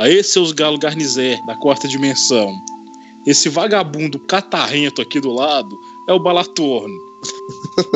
Aí, 0.00 0.24
seus 0.24 0.52
galo 0.52 0.78
garnizé 0.78 1.38
da 1.46 1.54
quarta 1.54 1.86
dimensão. 1.86 2.58
Esse 3.26 3.50
vagabundo 3.50 4.18
catarrento 4.18 5.02
aqui 5.02 5.20
do 5.20 5.30
lado 5.30 5.78
é 6.08 6.12
o 6.14 6.18
Balatorno. 6.18 6.98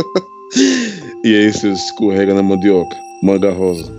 e 1.25 1.35
aí, 1.35 1.51
seus 1.51 1.82
escorrega 1.82 2.35
na 2.35 2.43
mandioca, 2.43 2.95
manga 3.22 3.51
rosa. 3.51 3.90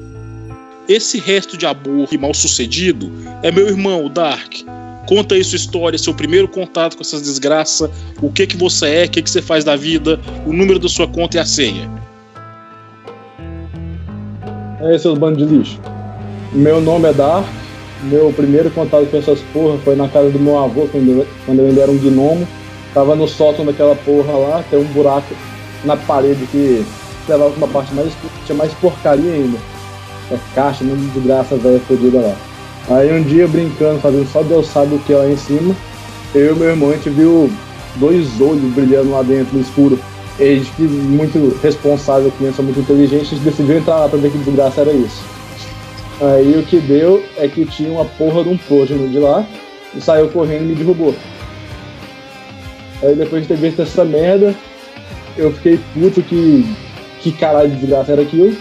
Esse 0.87 1.17
resto 1.17 1.57
de 1.57 1.65
amor 1.65 2.07
e 2.11 2.15
mal 2.15 2.31
sucedido 2.31 3.11
é 3.41 3.51
meu 3.51 3.67
irmão, 3.67 4.05
o 4.05 4.09
Dark. 4.09 4.53
Conta 5.07 5.33
aí 5.33 5.43
sua 5.43 5.55
história, 5.55 5.97
seu 5.97 6.13
primeiro 6.13 6.47
contato 6.47 6.97
com 6.97 7.01
essas 7.01 7.23
desgraças, 7.23 7.89
o 8.21 8.31
que 8.31 8.45
que 8.45 8.55
você 8.55 8.87
é, 8.87 9.05
o 9.05 9.09
que 9.09 9.23
que 9.23 9.29
você 9.31 9.41
faz 9.41 9.63
da 9.63 9.75
vida, 9.75 10.21
o 10.45 10.53
número 10.53 10.77
da 10.77 10.87
sua 10.87 11.07
conta 11.07 11.37
e 11.37 11.39
a 11.39 11.45
senha. 11.45 11.89
É, 14.79 14.95
seus 14.95 15.17
bandos 15.17 15.39
de 15.39 15.55
lixo. 15.55 15.79
Meu 16.53 16.79
nome 16.79 17.09
é 17.09 17.13
Dark. 17.13 17.64
Meu 18.05 18.31
primeiro 18.31 18.69
contato 18.69 19.09
com 19.09 19.17
essas 19.17 19.39
porra 19.51 19.79
foi 19.79 19.95
na 19.95 20.07
casa 20.07 20.29
do 20.29 20.39
meu 20.39 20.57
avô, 20.59 20.87
quando 20.91 21.09
eu, 21.09 21.27
ainda 21.47 21.81
era 21.81 21.91
um 21.91 21.97
gnomo. 21.97 22.47
Tava 22.93 23.15
no 23.15 23.27
sótão 23.27 23.65
daquela 23.65 23.95
porra 23.95 24.31
lá, 24.31 24.63
tem 24.69 24.79
um 24.79 24.85
buraco 24.85 25.33
na 25.83 25.97
parede 25.97 26.45
que 26.51 26.85
levava 27.27 27.53
uma 27.57 27.67
parte 27.67 27.93
mais 27.95 28.13
tinha 28.45 28.55
mais 28.55 28.71
porcaria 28.75 29.31
ainda. 29.31 29.57
É 30.31 30.37
caixa, 30.53 30.83
mesmo 30.83 31.09
de 31.11 31.19
graça 31.19 31.55
velha 31.55 31.79
fodida 31.87 32.19
lá. 32.19 32.35
Aí 32.97 33.11
um 33.11 33.23
dia 33.23 33.47
brincando, 33.47 33.99
fazendo 33.99 34.31
só 34.31 34.43
Deus 34.43 34.67
sabe 34.67 34.95
o 34.95 34.99
que 34.99 35.13
lá 35.13 35.27
em 35.27 35.37
cima, 35.37 35.75
eu 36.35 36.55
e 36.55 36.59
meu 36.59 36.69
irmão 36.69 36.91
a 36.91 36.93
gente 36.93 37.09
viu 37.09 37.49
dois 37.95 38.39
olhos 38.39 38.73
brilhando 38.73 39.11
lá 39.11 39.23
dentro 39.23 39.55
no 39.55 39.61
escuro. 39.61 39.99
E 40.39 40.43
a 40.43 40.55
gente, 40.55 40.81
muito 40.81 41.57
responsável, 41.63 42.31
criança 42.37 42.61
muito 42.61 42.79
inteligente, 42.79 43.21
a 43.21 43.29
gente 43.29 43.39
decidiu 43.39 43.77
entrar 43.77 44.01
lá 44.01 44.09
pra 44.09 44.19
ver 44.19 44.31
que 44.31 44.37
desgraça 44.37 44.81
era 44.81 44.93
isso. 44.93 45.34
Aí 46.21 46.57
o 46.57 46.63
que 46.63 46.77
deu 46.77 47.23
é 47.37 47.47
que 47.47 47.65
tinha 47.65 47.91
uma 47.91 48.05
porra 48.05 48.43
de 48.43 48.49
um 48.49 48.57
próximo 48.57 49.07
de 49.09 49.19
lá 49.19 49.45
e 49.93 49.99
saiu 49.99 50.29
correndo 50.29 50.63
e 50.63 50.67
me 50.67 50.75
derrubou. 50.75 51.13
Aí 53.03 53.15
depois 53.15 53.41
de 53.41 53.49
ter 53.49 53.57
visto 53.57 53.81
essa 53.81 54.05
merda, 54.05 54.55
eu 55.37 55.51
fiquei 55.51 55.79
puto 55.93 56.21
que, 56.21 56.65
que 57.19 57.31
caralho 57.33 57.69
de 57.69 57.77
desgraça 57.77 58.13
era 58.13 58.21
aquilo. 58.21 58.55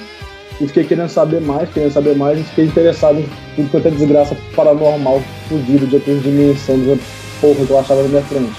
E 0.60 0.66
fiquei 0.68 0.84
querendo 0.84 1.08
saber 1.08 1.40
mais, 1.40 1.68
querendo 1.70 1.92
saber 1.92 2.16
mais, 2.16 2.38
e 2.38 2.44
fiquei 2.44 2.64
interessado 2.66 3.18
em 3.18 3.28
tudo 3.56 3.70
quanto 3.70 3.88
é 3.88 3.90
desgraça 3.90 4.36
paranormal, 4.54 5.20
fudido 5.48 5.84
de 5.86 5.96
outras 5.96 6.22
dimensões, 6.22 7.00
porra 7.40 7.66
que 7.66 7.70
eu 7.70 7.78
achava 7.78 8.02
na 8.02 8.08
minha 8.08 8.22
frente. 8.22 8.52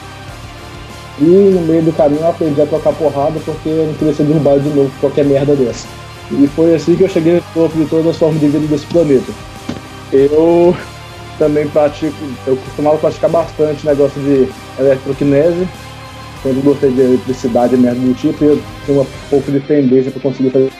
E 1.19 1.23
no 1.23 1.61
meio 1.61 1.83
do 1.83 1.93
caminho 1.93 2.21
eu 2.21 2.27
aprendi 2.27 2.61
a 2.61 2.65
trocar 2.65 2.91
porrada 2.93 3.39
porque 3.45 3.69
eu 3.69 3.87
não 3.87 3.93
queria 3.93 4.13
ser 4.13 4.23
derrubado 4.23 4.59
de 4.59 4.69
novo 4.69 4.89
por 4.91 4.99
qualquer 4.99 5.23
merda 5.23 5.55
dessa. 5.55 5.87
E 6.31 6.47
foi 6.47 6.73
assim 6.73 6.95
que 6.95 7.03
eu 7.03 7.09
cheguei 7.09 7.35
no 7.35 7.43
topo 7.53 7.77
de 7.77 7.85
todas 7.85 8.07
as 8.07 8.17
formas 8.17 8.39
de 8.39 8.47
vida 8.47 8.67
desse 8.67 8.85
planeta. 8.87 9.31
Eu 10.11 10.75
também 11.37 11.67
pratico, 11.67 12.15
eu 12.47 12.55
costumava 12.55 12.97
praticar 12.97 13.29
bastante 13.29 13.85
negócio 13.85 14.21
de 14.21 14.47
eletroquinese, 14.79 15.67
sempre 16.41 16.61
gostei 16.61 16.91
de 16.91 17.01
eletricidade 17.01 17.75
e 17.75 17.77
merda 17.77 17.99
do 17.99 18.13
tipo, 18.13 18.43
e 18.43 18.47
eu 18.47 18.61
tenho 18.85 19.01
um 19.01 19.05
pouco 19.29 19.51
de 19.51 19.59
tendência 19.59 20.11
para 20.11 20.21
conseguir 20.21 20.51
fazer 20.51 20.71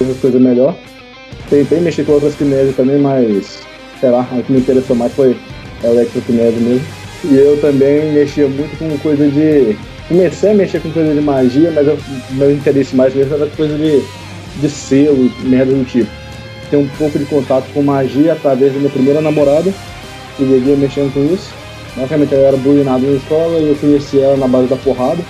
as 0.00 0.16
coisas 0.18 0.40
melhor. 0.40 0.74
Tentei 1.50 1.80
mexer 1.80 2.04
com 2.04 2.12
outras 2.12 2.34
kinesias 2.34 2.76
também, 2.76 2.98
mas 2.98 3.62
sei 4.00 4.10
lá, 4.10 4.28
o 4.32 4.42
que 4.42 4.52
me 4.52 4.58
interessou 4.58 4.96
mais 4.96 5.12
foi 5.12 5.36
eletroquinese 5.82 6.56
mesmo. 6.60 6.86
E 7.24 7.34
eu 7.34 7.60
também 7.60 8.12
mexia 8.12 8.46
muito 8.46 8.78
com 8.78 8.96
coisa 8.98 9.28
de. 9.28 9.76
Comecei 10.08 10.52
a 10.52 10.54
mexer 10.54 10.80
com 10.80 10.90
coisa 10.92 11.12
de 11.12 11.20
magia, 11.20 11.72
mas 11.74 11.88
o 11.88 11.98
meu 12.34 12.52
interesse 12.52 12.94
mais 12.94 13.12
mesmo 13.14 13.34
era 13.34 13.46
coisa 13.48 13.76
de 13.76 14.02
de 14.60 14.68
selo, 14.68 15.30
merda 15.40 15.72
do 15.72 15.84
tipo. 15.84 16.10
Tem 16.70 16.78
um 16.78 16.88
pouco 16.98 17.18
de 17.18 17.24
contato 17.26 17.66
com 17.72 17.82
magia 17.82 18.32
através 18.32 18.72
da 18.72 18.78
minha 18.78 18.90
primeira 18.90 19.20
namorada, 19.20 19.72
que 20.36 20.44
vivia 20.44 20.76
mexendo 20.76 21.12
com 21.12 21.24
isso. 21.32 21.50
Basicamente 21.96 22.34
eu 22.34 22.46
era 22.46 22.56
bullyingado 22.56 23.06
na 23.06 23.16
escola 23.16 23.58
e 23.58 23.68
eu 23.68 23.76
conheci 23.76 24.20
ela 24.20 24.36
na 24.36 24.48
base 24.48 24.68
da 24.68 24.76
porrada. 24.76 25.22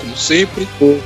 Como 0.00 0.16
sempre. 0.16 0.68
Por, 0.78 0.98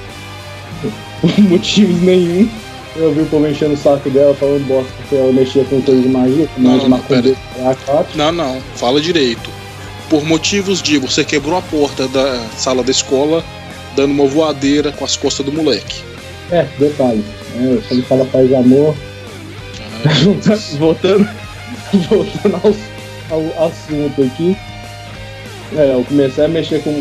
por 1.20 1.38
motivos 1.48 2.00
nenhum. 2.02 2.48
Eu 2.96 3.14
vi 3.14 3.20
o 3.20 3.26
povo 3.26 3.46
enchendo 3.46 3.74
o 3.74 3.76
saco 3.76 4.10
dela 4.10 4.34
falando 4.34 4.66
bosta 4.66 4.92
porque 4.96 5.14
ela 5.14 5.32
mexia 5.32 5.64
com 5.64 5.80
coisa 5.80 6.02
de 6.02 6.08
magia, 6.08 6.46
com 6.48 6.60
não, 6.60 6.78
de 6.78 6.88
não, 6.88 6.98
não, 8.16 8.32
não, 8.32 8.60
fala 8.74 9.00
direito. 9.00 9.48
Por 10.08 10.24
motivos 10.24 10.82
de 10.82 10.98
você 10.98 11.24
quebrou 11.24 11.56
a 11.56 11.62
porta 11.62 12.08
da 12.08 12.40
sala 12.56 12.82
da 12.82 12.90
escola 12.90 13.44
dando 13.94 14.12
uma 14.12 14.26
voadeira 14.26 14.90
com 14.90 15.04
as 15.04 15.16
costas 15.16 15.46
do 15.46 15.52
moleque. 15.52 16.09
É, 16.52 16.66
detalhe. 16.78 17.24
É, 17.56 17.80
sempre 17.88 18.02
fala 18.02 18.24
paz 18.26 18.50
e 18.50 18.54
amor. 18.54 18.94
voltando 20.78 21.28
voltando 22.08 22.56
ao, 23.30 23.36
ao, 23.36 23.68
assunto 23.68 24.22
aqui. 24.22 24.56
É, 25.76 25.94
eu 25.94 26.04
comecei 26.04 26.44
a 26.44 26.48
mexer 26.48 26.82
com. 26.82 26.92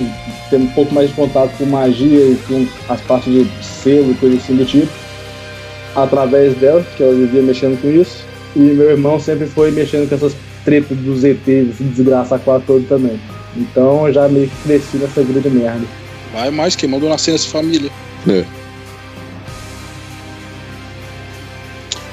ter 0.50 0.58
um 0.58 0.68
pouco 0.68 0.94
mais 0.94 1.10
de 1.10 1.16
contato 1.16 1.52
com 1.58 1.66
magia 1.66 2.20
e 2.20 2.40
com 2.48 2.68
as 2.92 3.02
partes 3.02 3.34
de 3.34 3.66
selo 3.66 4.12
e 4.12 4.16
coisa 4.16 4.38
assim 4.38 4.56
do 4.56 4.66
tipo. 4.66 4.92
Através 5.96 6.56
dela, 6.58 6.86
que 6.96 7.04
ela 7.04 7.14
vivia 7.14 7.42
mexendo 7.42 7.82
com 7.82 7.90
isso. 7.90 8.24
E 8.56 8.60
meu 8.60 8.92
irmão 8.92 9.20
sempre 9.20 9.48
foi 9.48 9.72
mexendo 9.72 10.08
com 10.08 10.16
essas 10.16 10.36
tretas 10.64 10.98
dos 10.98 11.24
ETs, 11.24 11.48
esse 11.48 11.84
desgraça 11.84 12.38
quase 12.40 12.64
todo 12.66 12.88
também. 12.88 13.20
Então 13.56 14.08
eu 14.08 14.14
já 14.14 14.28
meio 14.28 14.48
que 14.48 14.64
cresci 14.64 14.98
nessa 14.98 15.24
grande 15.24 15.50
merda. 15.50 15.86
Vai 16.34 16.52
mais, 16.52 16.78
nascer 17.02 17.32
nessa 17.32 17.50
família. 17.50 17.90
É. 18.28 18.59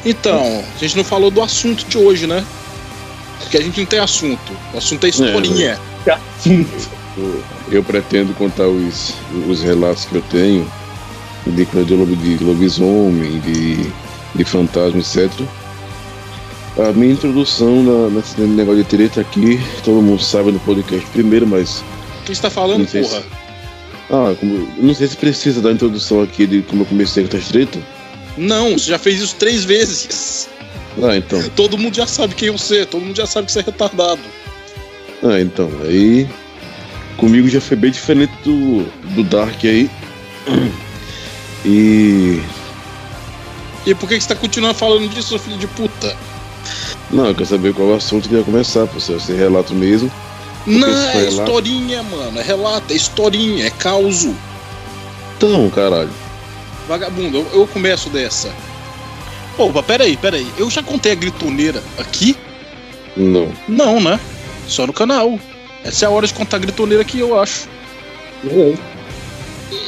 Então, 0.06 0.64
a 0.76 0.78
gente 0.78 0.96
não 0.96 1.02
falou 1.02 1.32
do 1.32 1.42
assunto 1.42 1.84
de 1.84 1.98
hoje, 1.98 2.28
né? 2.28 2.46
Porque 3.40 3.56
a 3.56 3.60
gente 3.60 3.80
não 3.80 3.86
tem 3.86 3.98
assunto. 3.98 4.52
O 4.72 4.78
assunto 4.78 5.04
é 5.04 5.08
historinha. 5.08 5.80
É, 6.06 6.12
assunto. 6.12 6.88
Eu 7.72 7.82
pretendo 7.82 8.32
contar 8.34 8.68
os, 8.68 9.14
os 9.48 9.62
relatos 9.62 10.04
que 10.04 10.14
eu 10.14 10.22
tenho 10.30 10.70
de, 11.44 11.64
de, 11.64 12.36
de 12.36 12.44
lobisomem, 12.44 13.40
de, 13.40 13.90
de 14.32 14.44
fantasma, 14.44 15.00
etc. 15.00 15.28
A 16.78 16.92
minha 16.92 17.12
introdução 17.12 17.82
na, 17.82 18.10
nesse 18.10 18.40
negócio 18.40 18.84
de 18.84 18.88
treta 18.88 19.22
aqui, 19.22 19.60
todo 19.82 20.00
mundo 20.00 20.22
sabe 20.22 20.52
no 20.52 20.60
podcast 20.60 21.04
primeiro, 21.10 21.48
mas. 21.48 21.82
O 22.20 22.26
que 22.26 22.34
você 22.34 22.42
tá 22.42 22.50
falando, 22.50 22.86
porra? 22.86 23.22
Se... 23.22 23.24
Ah, 24.08 24.36
como... 24.38 24.68
não 24.78 24.94
sei 24.94 25.08
se 25.08 25.16
precisa 25.16 25.60
da 25.60 25.72
introdução 25.72 26.22
aqui 26.22 26.46
de 26.46 26.62
como 26.62 26.82
eu 26.82 26.86
comecei 26.86 27.26
com 27.26 27.36
essa 27.36 27.48
treta. 27.48 27.95
Não, 28.36 28.72
você 28.72 28.90
já 28.90 28.98
fez 28.98 29.20
isso 29.20 29.36
três 29.36 29.64
vezes. 29.64 30.48
Ah, 31.02 31.16
então. 31.16 31.42
Todo 31.50 31.78
mundo 31.78 31.94
já 31.94 32.06
sabe 32.06 32.34
quem 32.34 32.50
você 32.50 32.80
é, 32.80 32.84
todo 32.84 33.04
mundo 33.04 33.16
já 33.16 33.26
sabe 33.26 33.46
que 33.46 33.52
você 33.52 33.60
é 33.60 33.62
retardado. 33.62 34.20
Ah, 35.22 35.40
então. 35.40 35.70
Aí. 35.84 36.28
Comigo 37.16 37.48
já 37.48 37.60
foi 37.60 37.76
bem 37.76 37.90
diferente 37.90 38.32
do, 38.44 38.84
do 39.14 39.24
Dark 39.24 39.64
aí. 39.64 39.90
E. 41.64 42.40
E 43.84 43.94
por 43.94 44.08
que, 44.08 44.20
você 44.20 44.28
tá 44.28 44.36
continuando 44.36 44.74
falando 44.74 45.08
disso, 45.08 45.30
seu 45.30 45.38
filho 45.38 45.58
de 45.58 45.66
puta? 45.66 46.16
Não, 47.10 47.26
eu 47.26 47.34
quero 47.34 47.46
saber 47.46 47.72
qual 47.74 47.88
é 47.88 47.92
o 47.92 47.96
assunto 47.96 48.28
que 48.28 48.34
ia 48.34 48.42
começar, 48.42 48.86
pô. 48.86 49.00
Se 49.00 49.12
você 49.12 49.34
relato 49.34 49.74
mesmo. 49.74 50.10
Não, 50.66 50.88
é 50.88 51.12
relato... 51.12 51.28
historinha, 51.28 52.02
mano. 52.02 52.38
É 52.38 52.42
relato, 52.42 52.92
é 52.92 52.96
historinha, 52.96 53.66
é 53.66 53.70
causo. 53.70 54.34
Então, 55.36 55.68
caralho. 55.70 56.10
Vagabundo, 56.88 57.38
eu, 57.38 57.60
eu 57.60 57.66
começo 57.66 58.08
dessa. 58.10 58.52
Opa, 59.58 59.82
peraí, 59.82 60.16
peraí. 60.16 60.46
Eu 60.58 60.70
já 60.70 60.82
contei 60.82 61.12
a 61.12 61.14
gritoneira 61.14 61.82
aqui? 61.98 62.36
Não. 63.16 63.52
Não, 63.66 64.00
né? 64.00 64.20
Só 64.68 64.86
no 64.86 64.92
canal. 64.92 65.38
Essa 65.82 66.04
é 66.04 66.08
a 66.08 66.10
hora 66.10 66.26
de 66.26 66.34
contar 66.34 66.58
a 66.58 66.60
gritoneira 66.60 67.02
aqui, 67.02 67.20
eu 67.20 67.38
acho. 67.38 67.68
Não 68.44 68.76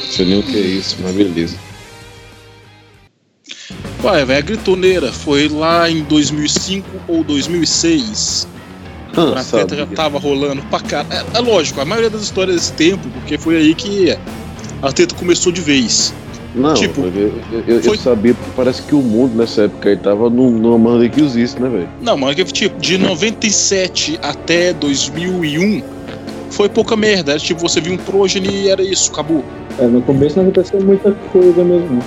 sei 0.09 0.25
nem 0.25 0.39
o 0.39 0.43
que 0.43 0.57
é 0.57 0.61
isso, 0.61 0.97
mas 1.01 1.13
beleza. 1.13 1.57
Ué, 4.03 4.25
velho, 4.25 4.39
a 4.39 4.41
gritoneira 4.41 5.11
foi 5.11 5.47
lá 5.49 5.89
em 5.89 6.01
2005 6.03 6.87
ou 7.07 7.23
2006. 7.23 8.47
Ah, 9.15 9.39
a 9.39 9.43
treta 9.43 9.75
já 9.75 9.85
tava 9.85 10.17
rolando 10.17 10.61
pra 10.63 10.79
caralho. 10.79 11.27
É, 11.33 11.37
é, 11.37 11.41
lógico, 11.41 11.81
a 11.81 11.85
maioria 11.85 12.09
das 12.09 12.21
histórias 12.21 12.55
desse 12.55 12.73
tempo, 12.73 13.07
porque 13.09 13.37
foi 13.37 13.57
aí 13.57 13.75
que 13.75 14.17
a 14.81 14.91
treta 14.91 15.15
começou 15.15 15.51
de 15.51 15.61
vez. 15.61 16.13
Não, 16.55 16.73
tipo, 16.73 17.01
eu, 17.01 17.33
eu, 17.67 17.81
foi... 17.81 17.93
eu, 17.93 17.97
sabia 17.97 18.33
porque 18.33 18.51
parece 18.55 18.81
que 18.81 18.95
o 18.95 19.01
mundo 19.01 19.35
nessa 19.35 19.63
época 19.63 19.89
aí 19.89 19.97
tava 19.97 20.29
numa 20.29 20.77
mandrakezice, 20.77 21.59
né, 21.61 21.69
velho? 21.69 21.89
Não, 22.01 22.17
mano, 22.17 22.33
tipo, 22.33 22.79
de 22.79 22.97
97 22.97 24.19
até 24.21 24.73
2001 24.73 25.83
foi 26.49 26.67
pouca 26.67 26.95
merda. 26.95 27.33
Era 27.33 27.39
tipo, 27.39 27.61
você 27.61 27.79
viu 27.79 27.93
um 27.93 27.97
progeny 27.97 28.63
e 28.63 28.69
era 28.69 28.81
isso, 28.81 29.11
acabou. 29.11 29.43
É, 29.77 29.85
no 29.85 30.01
começo 30.01 30.37
não 30.37 30.43
aconteceu 30.43 30.81
muita 30.81 31.11
coisa 31.31 31.63
mesmo. 31.63 32.01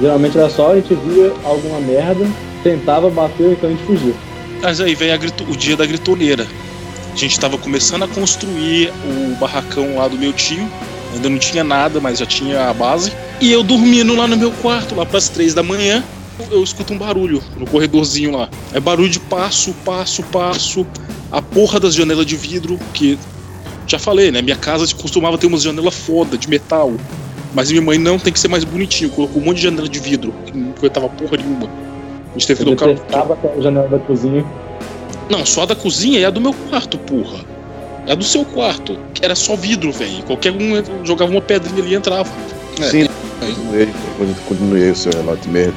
Geralmente 0.00 0.36
era 0.36 0.50
só 0.50 0.72
a 0.72 0.76
gente 0.76 0.94
via 0.94 1.32
alguma 1.42 1.80
merda, 1.80 2.26
tentava 2.62 3.10
bater, 3.10 3.52
então 3.52 3.70
a 3.70 3.72
gente 3.72 3.82
fugia. 3.84 4.14
Mas 4.62 4.80
aí 4.80 4.94
veio 4.94 5.18
grito... 5.18 5.44
o 5.44 5.56
dia 5.56 5.76
da 5.76 5.86
gritoneira. 5.86 6.46
A 7.12 7.16
gente 7.16 7.40
tava 7.40 7.56
começando 7.58 8.04
a 8.04 8.08
construir 8.08 8.92
o 9.04 9.34
barracão 9.36 9.96
lá 9.96 10.06
do 10.06 10.16
meu 10.16 10.32
tio 10.32 10.68
Ainda 11.14 11.28
não 11.28 11.38
tinha 11.38 11.64
nada, 11.64 12.00
mas 12.00 12.18
já 12.18 12.26
tinha 12.26 12.68
a 12.68 12.74
base. 12.74 13.12
E 13.40 13.50
eu 13.50 13.62
dormindo 13.62 14.14
lá 14.14 14.26
no 14.26 14.36
meu 14.36 14.50
quarto, 14.50 14.94
lá 14.94 15.06
pras 15.06 15.28
três 15.28 15.54
da 15.54 15.62
manhã. 15.62 16.04
eu 16.50 16.62
escuto 16.62 16.92
um 16.92 16.98
barulho 16.98 17.42
no 17.56 17.66
corredorzinho 17.66 18.36
lá. 18.36 18.48
É 18.72 18.80
barulho 18.80 19.08
de 19.08 19.20
passo, 19.20 19.74
passo, 19.84 20.22
passo. 20.24 20.86
A 21.30 21.42
porra 21.42 21.78
das 21.78 21.94
janelas 21.94 22.26
de 22.26 22.36
vidro, 22.36 22.78
que 22.94 23.18
já 23.86 23.98
falei, 23.98 24.30
né? 24.30 24.42
Minha 24.42 24.56
casa 24.56 24.86
costumava 24.94 25.38
ter 25.38 25.46
umas 25.46 25.62
janelas 25.62 25.94
foda 25.94 26.36
de 26.36 26.48
metal. 26.48 26.92
Mas 27.54 27.70
minha 27.70 27.82
mãe 27.82 27.98
não 27.98 28.18
tem 28.18 28.32
que 28.32 28.38
ser 28.38 28.48
mais 28.48 28.64
bonitinho. 28.64 29.10
Colocou 29.10 29.40
um 29.40 29.44
monte 29.44 29.56
de 29.56 29.62
janela 29.62 29.88
de 29.88 29.98
vidro, 29.98 30.34
que 30.44 30.56
não 30.56 30.74
aguentava 30.76 31.08
porra 31.08 31.36
nenhuma. 31.38 31.66
A 31.66 32.38
gente 32.38 32.46
teve 32.46 32.64
que 32.64 32.76
colocar. 32.76 33.50
a 33.56 33.60
janela 33.60 33.88
da 33.88 33.98
cozinha. 33.98 34.44
Não, 35.30 35.44
só 35.44 35.62
a 35.62 35.66
da 35.66 35.74
cozinha 35.74 36.20
é 36.20 36.24
a 36.24 36.30
do 36.30 36.40
meu 36.40 36.54
quarto, 36.54 36.98
porra. 36.98 37.57
É 38.08 38.12
a 38.12 38.14
do 38.14 38.24
seu 38.24 38.42
quarto. 38.42 38.98
Era 39.20 39.34
só 39.34 39.54
vidro, 39.54 39.92
velho. 39.92 40.22
Qualquer 40.22 40.50
um 40.50 41.04
jogava 41.04 41.30
uma 41.30 41.42
pedrinha 41.42 41.82
ali 41.82 41.92
e 41.92 41.94
entrava. 41.94 42.30
É, 42.80 42.84
Sim, 42.84 43.08
continuei, 43.38 43.88
continuei 44.48 44.90
o 44.90 44.96
seu 44.96 45.12
relato 45.12 45.46
mesmo. 45.48 45.74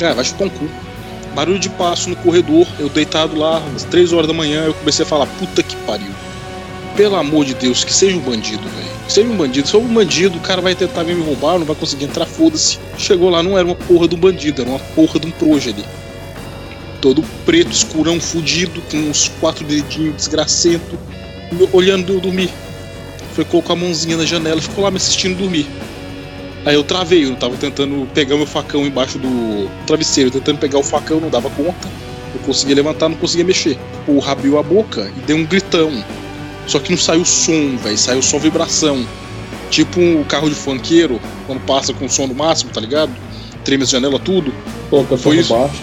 É, 0.00 0.14
vai 0.14 0.24
chupar 0.24 0.46
um 0.46 0.50
cu. 0.50 0.66
Barulho 1.34 1.58
de 1.58 1.68
passo 1.68 2.08
no 2.08 2.16
corredor, 2.16 2.66
eu 2.78 2.88
deitado 2.88 3.36
lá, 3.36 3.62
às 3.76 3.84
3 3.84 4.14
horas 4.14 4.26
da 4.26 4.32
manhã, 4.32 4.64
eu 4.64 4.72
comecei 4.72 5.04
a 5.04 5.08
falar, 5.08 5.26
puta 5.26 5.62
que 5.62 5.76
pariu. 5.86 6.08
Pelo 6.96 7.16
amor 7.16 7.44
de 7.44 7.52
Deus, 7.52 7.84
que 7.84 7.92
seja 7.92 8.16
um 8.16 8.20
bandido, 8.20 8.62
velho. 8.62 8.96
Que 9.06 9.12
seja 9.12 9.28
um 9.28 9.36
bandido. 9.36 9.66
Se 9.66 9.72
for 9.72 9.82
um 9.82 9.92
bandido, 9.92 10.38
o 10.38 10.40
cara 10.40 10.62
vai 10.62 10.74
tentar 10.74 11.02
vir 11.02 11.14
me 11.14 11.22
roubar, 11.22 11.58
não 11.58 11.66
vai 11.66 11.76
conseguir 11.76 12.06
entrar, 12.06 12.24
foda-se. 12.24 12.78
Chegou 12.96 13.28
lá, 13.28 13.42
não 13.42 13.58
era 13.58 13.66
uma 13.66 13.74
porra 13.76 14.08
de 14.08 14.14
um 14.14 14.18
bandido, 14.18 14.62
era 14.62 14.70
uma 14.70 14.78
porra 14.78 15.20
de 15.20 15.26
um 15.26 15.30
proje 15.30 15.68
ali. 15.68 15.84
Todo 17.02 17.22
preto, 17.44 17.70
escurão, 17.70 18.18
fudido, 18.18 18.80
com 18.90 18.96
uns 18.96 19.30
quatro 19.38 19.62
dedinhos 19.62 20.16
desgracento, 20.16 20.98
olhando 21.72 22.14
eu 22.14 22.20
dormir. 22.20 22.50
Foi 23.34 23.44
com 23.44 23.62
a 23.72 23.76
mãozinha 23.76 24.16
na 24.16 24.24
janela 24.24 24.58
e 24.58 24.62
ficou 24.62 24.84
lá 24.84 24.90
me 24.90 24.96
assistindo 24.96 25.36
dormir. 25.36 25.66
Aí 26.64 26.74
eu 26.74 26.82
travei, 26.82 27.24
eu 27.24 27.36
tava 27.36 27.56
tentando 27.56 28.08
pegar 28.12 28.36
meu 28.36 28.46
facão 28.46 28.84
embaixo 28.84 29.18
do 29.18 29.70
travesseiro, 29.86 30.30
tentando 30.30 30.58
pegar 30.58 30.78
o 30.78 30.82
facão, 30.82 31.20
não 31.20 31.30
dava 31.30 31.48
conta. 31.50 31.88
Eu 32.34 32.40
conseguia 32.40 32.74
levantar, 32.74 33.08
não 33.08 33.16
conseguia 33.16 33.44
mexer. 33.44 33.78
O 34.06 34.20
abriu 34.24 34.58
a 34.58 34.62
boca 34.62 35.10
e 35.16 35.20
deu 35.20 35.36
um 35.36 35.44
gritão. 35.44 35.92
Só 36.66 36.80
que 36.80 36.90
não 36.90 36.98
saiu 36.98 37.24
som, 37.24 37.76
velho, 37.76 37.96
saiu 37.96 38.20
só 38.20 38.38
vibração. 38.38 39.06
Tipo 39.70 40.00
um 40.00 40.24
carro 40.24 40.48
de 40.48 40.56
funkeiro, 40.56 41.20
quando 41.46 41.60
passa 41.60 41.92
com 41.92 42.06
o 42.06 42.10
som 42.10 42.26
no 42.26 42.34
máximo, 42.34 42.72
tá 42.72 42.80
ligado? 42.80 43.12
Treme 43.64 43.84
as 43.84 43.90
janelas, 43.90 44.20
tudo. 44.24 44.52
Toca 44.90 45.16
foi 45.16 45.38
isso. 45.38 45.54
Baixo. 45.54 45.80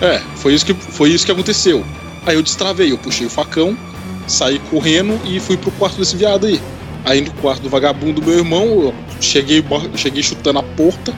É, 0.00 0.20
foi 0.36 0.54
isso, 0.54 0.66
que, 0.66 0.74
foi 0.74 1.10
isso 1.10 1.24
que 1.24 1.30
aconteceu. 1.30 1.84
Aí 2.26 2.34
eu 2.34 2.42
destravei, 2.42 2.90
eu 2.90 2.98
puxei 2.98 3.26
o 3.26 3.30
facão, 3.30 3.76
saí 4.26 4.58
correndo 4.70 5.18
e 5.24 5.38
fui 5.40 5.56
pro 5.56 5.70
quarto 5.72 5.98
desse 5.98 6.16
viado 6.16 6.46
aí. 6.46 6.60
Aí 7.04 7.20
no 7.20 7.30
quarto 7.34 7.62
do 7.62 7.68
vagabundo 7.68 8.20
do 8.20 8.26
meu 8.26 8.38
irmão, 8.38 8.64
eu 8.64 8.94
cheguei, 9.20 9.62
cheguei 9.94 10.22
chutando 10.22 10.58
a 10.58 10.62
porta, 10.62 11.14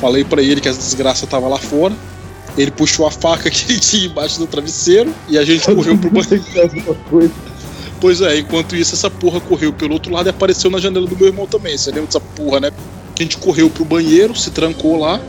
falei 0.00 0.24
para 0.24 0.42
ele 0.42 0.60
que 0.60 0.68
as 0.68 0.76
desgraças 0.76 1.28
tava 1.28 1.48
lá 1.48 1.58
fora. 1.58 1.94
Ele 2.56 2.70
puxou 2.70 3.06
a 3.06 3.10
faca 3.10 3.48
que 3.50 3.72
ele 3.72 3.80
tinha 3.80 4.06
embaixo 4.06 4.38
do 4.38 4.46
travesseiro 4.46 5.12
e 5.28 5.38
a 5.38 5.44
gente 5.44 5.64
correu 5.64 5.96
pro 5.96 6.10
banheiro. 6.10 6.96
Pois 7.98 8.20
é, 8.20 8.38
enquanto 8.38 8.74
isso, 8.74 8.94
essa 8.94 9.08
porra 9.08 9.40
correu 9.40 9.72
pelo 9.72 9.94
outro 9.94 10.12
lado 10.12 10.26
e 10.26 10.30
apareceu 10.30 10.70
na 10.70 10.78
janela 10.78 11.06
do 11.06 11.16
meu 11.16 11.28
irmão 11.28 11.46
também. 11.46 11.78
Você 11.78 11.90
lembra 11.90 12.06
dessa 12.06 12.20
porra, 12.20 12.60
né? 12.60 12.70
A 13.18 13.22
gente 13.22 13.38
correu 13.38 13.70
pro 13.70 13.84
banheiro, 13.84 14.34
se 14.34 14.50
trancou 14.50 14.98
lá 14.98 15.20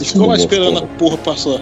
e 0.00 0.04
ficou 0.04 0.26
lá 0.26 0.36
esperando 0.36 0.78
a 0.78 0.82
porra 0.82 1.18
passar. 1.18 1.60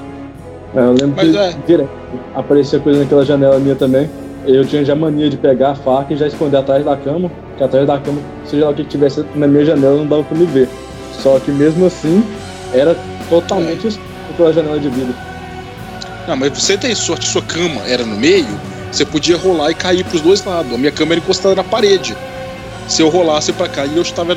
É, 0.75 0.79
eu 0.79 0.93
lembro 0.93 1.15
Mas 1.17 1.31
que 1.31 1.37
é. 1.37 1.53
direto 1.67 1.91
aparecia 2.35 2.79
coisa 2.79 3.01
naquela 3.01 3.25
janela 3.25 3.59
minha 3.59 3.75
também. 3.75 4.09
Eu 4.47 4.65
tinha 4.65 4.85
já 4.85 4.95
mania 4.95 5.29
de 5.29 5.37
pegar 5.37 5.73
a 5.73 5.75
faca 5.75 6.15
e 6.15 6.17
já 6.17 6.27
esconder 6.27 6.59
atrás 6.59 6.85
da 6.85 6.97
cama 6.97 7.31
que 7.57 7.65
atrás 7.65 7.87
da 7.87 7.99
cama, 7.99 8.21
seja 8.45 8.67
lá 8.67 8.71
o 8.71 8.75
que 8.75 8.85
tivesse 8.85 9.25
na 9.35 9.47
minha 9.47 9.65
janela, 9.65 9.97
não 9.97 10.07
dava 10.07 10.23
pra 10.25 10.37
me 10.37 10.47
ver. 10.47 10.69
Só 11.23 11.39
que 11.39 11.51
mesmo 11.51 11.87
assim, 11.87 12.23
era 12.73 12.97
totalmente 13.29 13.89
escuro 13.89 14.07
pela 14.37 14.53
janela 14.53 14.79
de 14.79 14.89
vidro. 14.89 15.15
Não, 16.29 16.37
mas 16.37 16.51
você 16.51 16.77
tem 16.77 16.95
sorte, 16.95 17.27
sua 17.27 17.43
cama 17.43 17.81
era 17.87 18.05
no 18.05 18.17
meio, 18.17 18.47
você 18.93 19.05
podia 19.05 19.37
rolar 19.37 19.71
e 19.71 19.75
cair 19.75 20.05
pros 20.05 20.21
dois 20.21 20.45
lados. 20.45 20.73
A 20.73 20.79
minha 20.79 20.93
cama 20.93 21.13
era 21.13 21.21
encostada 21.21 21.55
na 21.55 21.65
parede. 21.65 22.17
Se 22.89 23.03
eu 23.03 23.09
rolasse 23.09 23.53
para 23.53 23.69
cá 23.69 23.87
e 23.87 23.97
eu 23.97 24.03
estava 24.03 24.35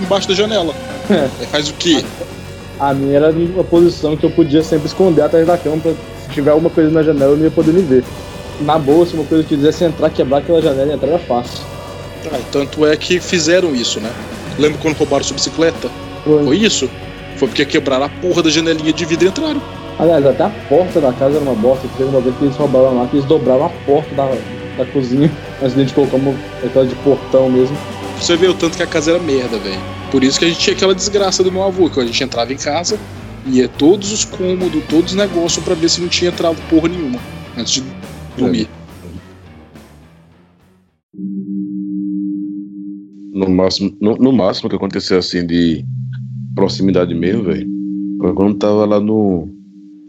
embaixo 0.00 0.28
da 0.28 0.34
janela. 0.34 0.74
É. 1.10 1.26
Faz 1.46 1.70
o 1.70 1.72
quê? 1.72 2.04
A 2.78 2.92
minha 2.92 3.16
era 3.16 3.30
uma 3.30 3.64
posição 3.64 4.14
que 4.14 4.26
eu 4.26 4.30
podia 4.30 4.62
sempre 4.62 4.88
esconder 4.88 5.22
atrás 5.22 5.46
da 5.46 5.56
cama, 5.56 5.78
pra, 5.78 5.92
se 5.92 6.28
tiver 6.34 6.50
alguma 6.50 6.68
coisa 6.68 6.90
na 6.90 7.02
janela 7.02 7.32
eu 7.32 7.36
não 7.38 7.44
ia 7.44 7.50
poder 7.50 7.72
me 7.72 7.80
ver. 7.80 8.04
Na 8.60 8.78
boa, 8.78 9.06
se 9.06 9.14
uma 9.14 9.24
coisa 9.24 9.44
quisesse 9.44 9.84
entrar, 9.84 10.10
quebrar 10.10 10.38
aquela 10.38 10.60
janela 10.60 10.90
e 10.90 10.94
entrar 10.94 11.08
era 11.08 11.18
fácil. 11.18 11.60
Ah, 12.32 12.40
tanto 12.50 12.84
é 12.84 12.96
que 12.96 13.20
fizeram 13.20 13.74
isso, 13.74 14.00
né? 14.00 14.12
Lembra 14.58 14.78
quando 14.82 14.96
roubaram 14.96 15.24
sua 15.24 15.34
bicicleta? 15.34 15.88
Foi. 16.24 16.44
Foi 16.44 16.56
isso? 16.56 16.90
Foi 17.36 17.46
porque 17.46 17.64
quebraram 17.64 18.06
a 18.06 18.08
porra 18.08 18.42
da 18.42 18.50
janelinha 18.50 18.92
de 18.92 19.04
vidro 19.04 19.26
e 19.26 19.28
entraram. 19.28 19.62
Aliás, 19.98 20.26
até 20.26 20.44
a 20.44 20.50
porta 20.68 21.00
da 21.00 21.12
casa 21.12 21.36
era 21.36 21.44
uma 21.44 21.54
bosta. 21.54 21.86
Teve 21.96 22.10
uma 22.10 22.20
vez 22.20 22.34
que 22.36 22.44
eles 22.44 22.56
roubaram 22.56 22.98
lá, 22.98 23.06
que 23.06 23.16
eles 23.16 23.26
dobraram 23.26 23.66
a 23.66 23.70
porta 23.86 24.12
da, 24.14 24.26
da 24.76 24.84
cozinha 24.86 25.30
antes 25.62 25.74
de 25.74 25.80
a 25.80 25.84
gente 25.84 25.94
colocar 25.94 26.16
uma, 26.16 26.34
aquela 26.64 26.86
de 26.86 26.94
portão 26.96 27.48
mesmo. 27.48 27.76
Você 28.20 28.36
vê 28.36 28.48
o 28.48 28.54
tanto 28.54 28.76
que 28.76 28.82
a 28.82 28.86
casa 28.86 29.12
era 29.12 29.20
merda, 29.20 29.56
velho. 29.58 29.80
Por 30.10 30.24
isso 30.24 30.38
que 30.38 30.44
a 30.44 30.48
gente 30.48 30.58
tinha 30.58 30.74
aquela 30.74 30.94
desgraça 30.94 31.44
do 31.44 31.52
meu 31.52 31.62
avô, 31.62 31.88
que 31.88 32.00
a 32.00 32.04
gente 32.04 32.24
entrava 32.24 32.52
em 32.52 32.56
casa, 32.56 32.98
ia 33.46 33.68
todos 33.68 34.10
os 34.10 34.24
cômodos, 34.24 34.82
todos 34.88 35.12
os 35.12 35.16
negócios 35.16 35.64
para 35.64 35.74
ver 35.74 35.88
se 35.88 36.00
não 36.00 36.08
tinha 36.08 36.30
entrado 36.30 36.56
porra 36.68 36.88
nenhuma 36.88 37.18
antes 37.56 37.74
de 37.74 37.97
no 43.38 43.48
máximo, 43.48 43.96
no, 44.00 44.16
no, 44.16 44.32
máximo 44.32 44.68
que 44.68 44.76
aconteceu 44.76 45.18
assim 45.18 45.46
de 45.46 45.84
proximidade 46.54 47.14
mesmo, 47.14 47.44
velho. 47.44 47.68
Quando 48.34 48.58
tava 48.58 48.84
lá 48.84 49.00
no. 49.00 49.48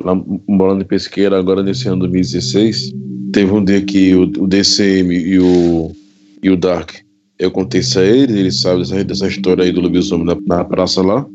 Lá 0.02 0.16
morando 0.48 0.82
em 0.82 0.88
pesqueira, 0.88 1.38
agora 1.38 1.62
nesse 1.62 1.88
ano 1.88 2.00
2016, 2.00 2.94
teve 3.34 3.52
um 3.52 3.64
dia 3.64 3.82
que 3.82 4.16
o, 4.16 4.24
o 4.24 4.48
DCM 4.48 5.14
e 5.14 5.38
o, 5.38 5.92
e 6.42 6.50
o 6.50 6.56
Dark, 6.56 6.92
eu 7.38 7.52
contei 7.52 7.82
isso 7.82 8.00
a 8.00 8.04
eles, 8.06 8.36
eles 8.36 8.62
sabem 8.62 8.80
dessa, 8.80 9.04
dessa 9.04 9.28
história 9.28 9.64
aí 9.64 9.74
do 9.74 9.82
lobisomem 9.82 10.26
na, 10.26 10.38
na 10.48 10.64
praça 10.64 11.02
lá. 11.02 11.26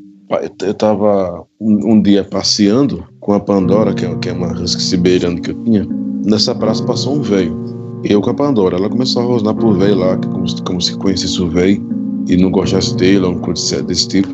Eu 0.63 0.75
tava 0.75 1.45
um, 1.61 1.93
um, 1.93 2.03
dia 2.03 2.25
passeando 2.25 3.05
com 3.21 3.35
a 3.35 3.41
Pandora, 3.41 3.93
que 3.93 4.07
é, 4.07 4.17
que 4.17 4.31
é 4.31 4.33
uma 4.33 4.51
husky 4.53 4.83
siberiana 4.83 5.39
que 5.39 5.51
eu 5.51 5.63
tinha. 5.63 5.87
Nessa 6.25 6.55
praça 6.55 6.83
passou 6.85 7.17
um 7.17 7.23
velho 7.23 7.75
eu 8.05 8.21
com 8.21 8.31
a 8.31 8.35
Pandora, 8.35 8.77
ela 8.77 8.89
começou 8.89 9.23
a 9.23 9.25
rosnar 9.25 9.55
pro 9.55 9.73
velho 9.73 9.97
lá, 9.97 10.17
como, 10.19 10.45
como 10.65 10.81
se 10.81 10.95
conhecesse 10.99 11.41
o 11.41 11.49
velho 11.49 11.83
e 12.29 12.37
não 12.37 12.51
gostasse 12.51 12.95
dele, 12.97 13.25
alguma 13.25 13.41
coisa 13.41 13.83
desse 13.83 14.09
tipo. 14.09 14.29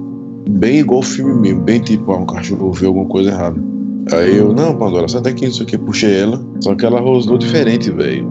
Bem 0.50 0.80
igual 0.80 1.00
o 1.00 1.04
filme 1.04 1.40
mesmo, 1.40 1.60
bem 1.60 1.80
tipo, 1.80 2.10
ah, 2.10 2.18
um 2.18 2.26
cachorro 2.26 2.72
viu 2.72 2.88
alguma 2.88 3.06
coisa 3.06 3.30
errada. 3.30 3.62
Aí 4.12 4.38
eu, 4.38 4.52
não, 4.52 4.76
Pandora, 4.76 5.06
sai 5.06 5.20
daqui, 5.20 5.46
isso 5.46 5.62
aqui, 5.62 5.78
puxei 5.78 6.18
ela. 6.20 6.44
Só 6.60 6.74
que 6.74 6.84
ela 6.84 7.00
rosnou 7.00 7.38
diferente, 7.38 7.90
velho. 7.92 8.28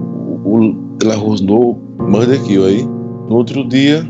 Ela 1.01 1.15
rosnou 1.15 1.81
mais 1.99 2.27
daquilo 2.27 2.65
aí. 2.65 2.83
No 3.29 3.35
outro 3.37 3.65
dia, 3.65 4.05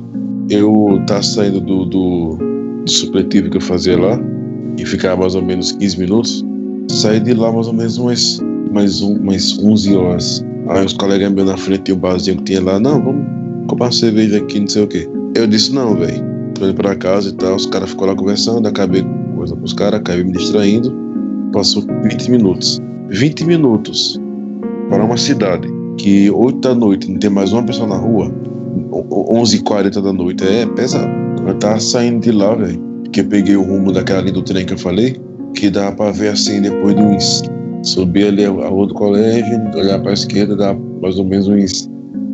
eu 0.49 0.99
tava 1.05 1.21
saindo 1.21 1.61
do, 1.61 1.85
do, 1.85 2.37
do 2.85 2.91
supletivo 2.91 3.51
que 3.51 3.57
eu 3.57 3.61
fazia 3.61 3.99
lá, 3.99 4.19
e 4.79 4.85
ficava 4.85 5.21
mais 5.21 5.35
ou 5.35 5.43
menos 5.43 5.73
15 5.73 5.99
minutos. 5.99 6.45
Saí 6.89 7.19
de 7.19 7.35
lá 7.35 7.51
mais 7.51 7.67
ou 7.67 7.73
menos 7.73 7.97
umas, 7.99 8.39
mais, 8.71 9.01
um, 9.01 9.15
umas 9.17 9.57
11 9.57 9.95
horas. 9.95 10.45
Aí 10.67 10.85
os 10.85 10.93
colegas 10.93 11.31
meus 11.31 11.47
na 11.47 11.57
frente 11.57 11.89
e 11.89 11.93
o 11.93 11.95
barzinho 11.95 12.37
que 12.37 12.43
tinha 12.43 12.63
lá, 12.63 12.79
não, 12.79 13.01
vamos 13.01 13.25
comprar 13.67 13.91
cerveja 13.91 14.37
aqui, 14.37 14.59
não 14.59 14.67
sei 14.67 14.83
o 14.83 14.87
quê. 14.87 15.09
Eu 15.35 15.47
disse, 15.47 15.73
não, 15.73 15.95
velho. 15.95 16.23
Tô 16.55 16.65
indo 16.65 16.73
pra 16.73 16.95
casa 16.95 17.29
e 17.29 17.33
tal. 17.33 17.55
Os 17.55 17.65
caras 17.65 17.89
ficou 17.89 18.07
lá 18.07 18.15
conversando, 18.15 18.67
acabei 18.67 19.01
com 19.01 19.35
coisa 19.35 19.55
pros 19.55 19.73
caras, 19.73 19.99
acabei 19.99 20.23
me 20.23 20.31
distraindo. 20.31 20.93
Passou 21.53 21.83
20 22.03 22.31
minutos. 22.31 22.79
20 23.09 23.45
minutos 23.45 24.19
para 24.89 25.03
uma 25.03 25.17
cidade 25.17 25.67
que 25.97 26.29
8 26.31 26.59
da 26.59 26.73
noite 26.73 27.11
não 27.11 27.19
tem 27.19 27.29
mais 27.29 27.51
uma 27.51 27.63
pessoa 27.63 27.87
na 27.87 27.97
rua, 27.97 28.31
11h40 28.91 30.01
da 30.01 30.13
noite, 30.13 30.43
é 30.43 30.65
pesado. 30.65 31.11
Eu 31.45 31.53
tava 31.55 31.79
saindo 31.79 32.21
de 32.21 32.31
lá, 32.31 32.55
velho, 32.55 32.81
que 33.11 33.21
eu 33.21 33.25
peguei 33.25 33.55
o 33.55 33.63
rumo 33.63 33.91
daquela 33.91 34.21
linha 34.21 34.33
do 34.33 34.41
trem 34.41 34.65
que 34.65 34.73
eu 34.73 34.77
falei, 34.77 35.19
que 35.55 35.69
dava 35.69 35.95
pra 35.95 36.11
ver 36.11 36.29
assim, 36.29 36.61
depois 36.61 36.95
de 36.95 37.01
uns 37.01 37.43
Subir 37.83 38.27
ali 38.27 38.45
a 38.45 38.49
rua 38.49 38.87
do 38.87 38.93
colégio, 38.93 39.61
olhar 39.75 39.99
para 39.99 40.11
a 40.11 40.13
esquerda, 40.13 40.55
dá 40.55 40.75
mais 41.01 41.17
ou 41.17 41.25
menos 41.25 41.47
uns 41.47 41.89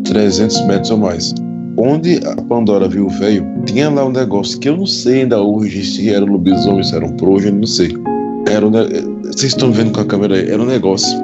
300 0.06 0.66
metros 0.66 0.92
ou 0.92 0.98
mais. 0.98 1.34
Onde 1.78 2.20
a 2.26 2.36
Pandora 2.44 2.88
viu 2.88 3.08
o 3.08 3.10
velho, 3.10 3.46
tinha 3.66 3.90
lá 3.90 4.06
um 4.06 4.12
negócio 4.12 4.58
que 4.60 4.70
eu 4.70 4.78
não 4.78 4.86
sei 4.86 5.22
ainda 5.22 5.42
hoje 5.42 5.84
se 5.84 6.10
era 6.10 6.24
um 6.24 6.32
lobisomem, 6.32 6.84
se 6.84 6.96
era 6.96 7.06
um 7.06 7.16
prógeno, 7.18 7.60
não 7.60 7.68
sei. 7.68 7.92
Era 8.50 8.66
um, 8.66 8.72
vocês 9.24 9.52
estão 9.52 9.72
vendo 9.72 9.92
com 9.92 10.00
a 10.00 10.06
câmera 10.06 10.36
aí, 10.36 10.50
era 10.50 10.62
um 10.62 10.66
negócio. 10.66 11.18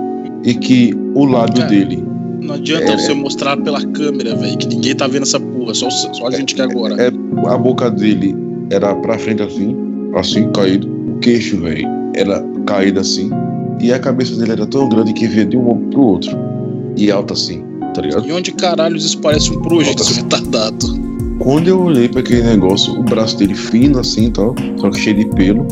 E 0.43 0.53
que 0.53 0.93
o 1.15 1.25
lado 1.25 1.65
dele. 1.67 2.03
Não 2.41 2.55
adianta 2.55 2.97
você 2.97 3.13
mostrar 3.13 3.55
pela 3.57 3.81
câmera, 3.87 4.35
velho, 4.35 4.57
que 4.57 4.67
ninguém 4.67 4.95
tá 4.95 5.07
vendo 5.07 5.23
essa 5.23 5.39
porra, 5.39 5.73
só, 5.73 5.89
só 5.89 6.27
a 6.27 6.31
gente 6.31 6.55
que 6.55 6.61
agora. 6.61 6.95
É, 7.01 7.11
a 7.47 7.57
boca 7.57 7.89
dele 7.89 8.35
era 8.71 8.93
pra 8.95 9.17
frente 9.17 9.41
assim, 9.43 9.75
assim, 10.15 10.51
caído. 10.51 10.87
O 10.87 11.19
queixo, 11.19 11.61
velho, 11.61 11.87
era 12.15 12.43
caído 12.65 12.99
assim 12.99 13.29
e 13.79 13.91
a 13.93 13.99
cabeça 13.99 14.35
dele 14.35 14.51
era 14.53 14.67
tão 14.67 14.87
grande 14.89 15.13
que 15.13 15.27
via 15.27 15.45
de 15.45 15.57
um 15.57 15.69
ombro 15.69 15.89
pro 15.89 16.01
outro. 16.01 16.37
E 16.97 17.09
alta 17.11 17.33
assim, 17.33 17.63
tá 17.93 18.01
ligado? 18.01 18.27
E 18.27 18.31
onde 18.31 18.51
caralhos 18.51 19.05
isso 19.05 19.19
parece 19.19 19.51
um 19.51 19.61
projeto 19.61 20.01
assim. 20.01 20.21
retardado? 20.21 21.01
Quando 21.39 21.67
eu 21.67 21.81
olhei 21.81 22.07
para 22.07 22.19
aquele 22.19 22.43
negócio, 22.43 22.93
o 22.99 23.03
braço 23.03 23.37
dele 23.37 23.55
fino 23.55 23.99
assim 23.99 24.25
e 24.27 24.31
tal, 24.31 24.53
só 24.77 24.89
que 24.89 24.99
cheio 24.99 25.15
de 25.17 25.25
pelo. 25.35 25.65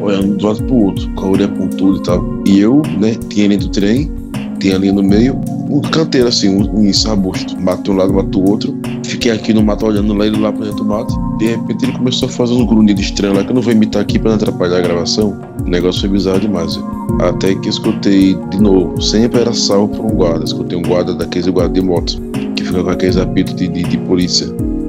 olhando 0.00 0.36
de 0.36 0.44
um 0.44 0.48
lado 0.48 0.62
pro 0.64 0.76
outro, 0.76 1.10
com 1.14 1.26
a 1.26 1.30
orelha 1.30 1.48
pontuda 1.48 1.98
e 1.98 2.02
tal. 2.02 2.42
E 2.46 2.60
eu, 2.60 2.82
né, 2.98 3.16
tinha 3.28 3.46
ali 3.46 3.56
do 3.56 3.68
trem, 3.68 4.12
tinha 4.60 4.76
ali 4.76 4.92
no 4.92 5.02
meio 5.02 5.40
um 5.68 5.80
canteiro 5.80 6.28
assim, 6.28 6.48
um, 6.48 6.62
um 6.62 7.10
arbusto. 7.10 7.60
Mato 7.60 7.92
um 7.92 7.96
lado, 7.96 8.14
mato 8.14 8.40
o 8.40 8.50
outro. 8.50 8.78
Fiquei 9.08 9.32
aqui 9.32 9.54
no 9.54 9.62
mato 9.62 9.86
olhando 9.86 10.12
lá, 10.12 10.26
ele 10.26 10.38
lá 10.38 10.52
pra 10.52 10.66
dentro 10.66 10.78
do 10.78 10.84
mato. 10.84 11.14
De 11.38 11.46
repente 11.46 11.84
ele 11.86 11.92
começou 11.92 12.28
a 12.28 12.32
fazer 12.32 12.52
uns 12.52 12.66
grunhidos 12.66 13.02
estranhos 13.02 13.38
lá 13.38 13.44
que 13.44 13.50
eu 13.50 13.54
não 13.54 13.62
vou 13.62 13.72
imitar 13.72 14.02
aqui 14.02 14.18
pra 14.18 14.30
não 14.30 14.36
atrapalhar 14.36 14.76
a 14.76 14.80
gravação. 14.82 15.34
O 15.64 15.68
negócio 15.68 16.02
foi 16.02 16.10
bizarro 16.10 16.40
demais. 16.40 16.78
Até 17.22 17.54
que 17.54 17.70
escutei 17.70 18.36
de 18.50 18.60
novo. 18.60 19.00
Sempre 19.00 19.40
era 19.40 19.52
salvo 19.54 19.96
por 19.96 20.04
um 20.04 20.14
guarda. 20.14 20.44
Escutei 20.44 20.76
um 20.76 20.82
guarda 20.82 21.14
daqueles 21.14 21.48
guarda 21.48 21.72
de 21.72 21.80
moto. 21.80 22.20
Que 22.54 22.64
fica 22.64 22.84
com 22.84 22.90
aqueles 22.90 23.16
apitos 23.16 23.56
de, 23.56 23.66
de, 23.66 23.82
de 23.82 23.96
polícia. 23.96 24.46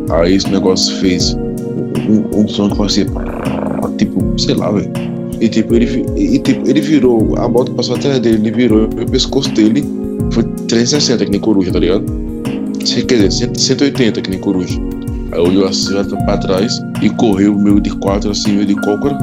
Aí 0.09 0.35
esse 0.35 0.49
negócio 0.49 0.97
fez 0.97 1.33
um, 1.33 2.41
um 2.41 2.47
som 2.47 2.69
que 2.69 2.75
fazia. 2.75 3.05
Tipo, 3.97 4.37
sei 4.37 4.55
lá, 4.55 4.69
velho. 4.69 4.91
E 5.39 5.47
tipo, 5.47 5.73
ele, 5.73 6.05
e, 6.17 6.39
tipo, 6.39 6.69
ele 6.69 6.81
virou, 6.81 7.37
a 7.37 7.47
moto 7.47 7.71
passou 7.71 7.95
atrás 7.95 8.19
dele, 8.19 8.35
ele 8.35 8.51
virou, 8.51 8.85
o 8.85 9.09
pescoço 9.09 9.49
dele 9.53 9.85
foi 10.31 10.43
360 10.43 11.23
que 11.25 11.31
nem 11.31 11.39
coruja, 11.39 11.71
tá 11.71 11.79
ligado? 11.79 12.03
Quer 13.07 13.27
dizer, 13.27 13.51
180 13.55 14.21
que 14.21 14.29
nem 14.29 14.39
coruja. 14.39 14.79
Aí 15.31 15.39
olhou 15.39 15.67
assim 15.67 15.93
pra 16.25 16.37
trás 16.37 16.81
e 17.01 17.09
correu 17.09 17.55
meio 17.55 17.79
de 17.79 17.91
quatro, 17.91 18.31
assim, 18.31 18.53
meio 18.53 18.65
de 18.65 18.75
cócora. 18.75 19.17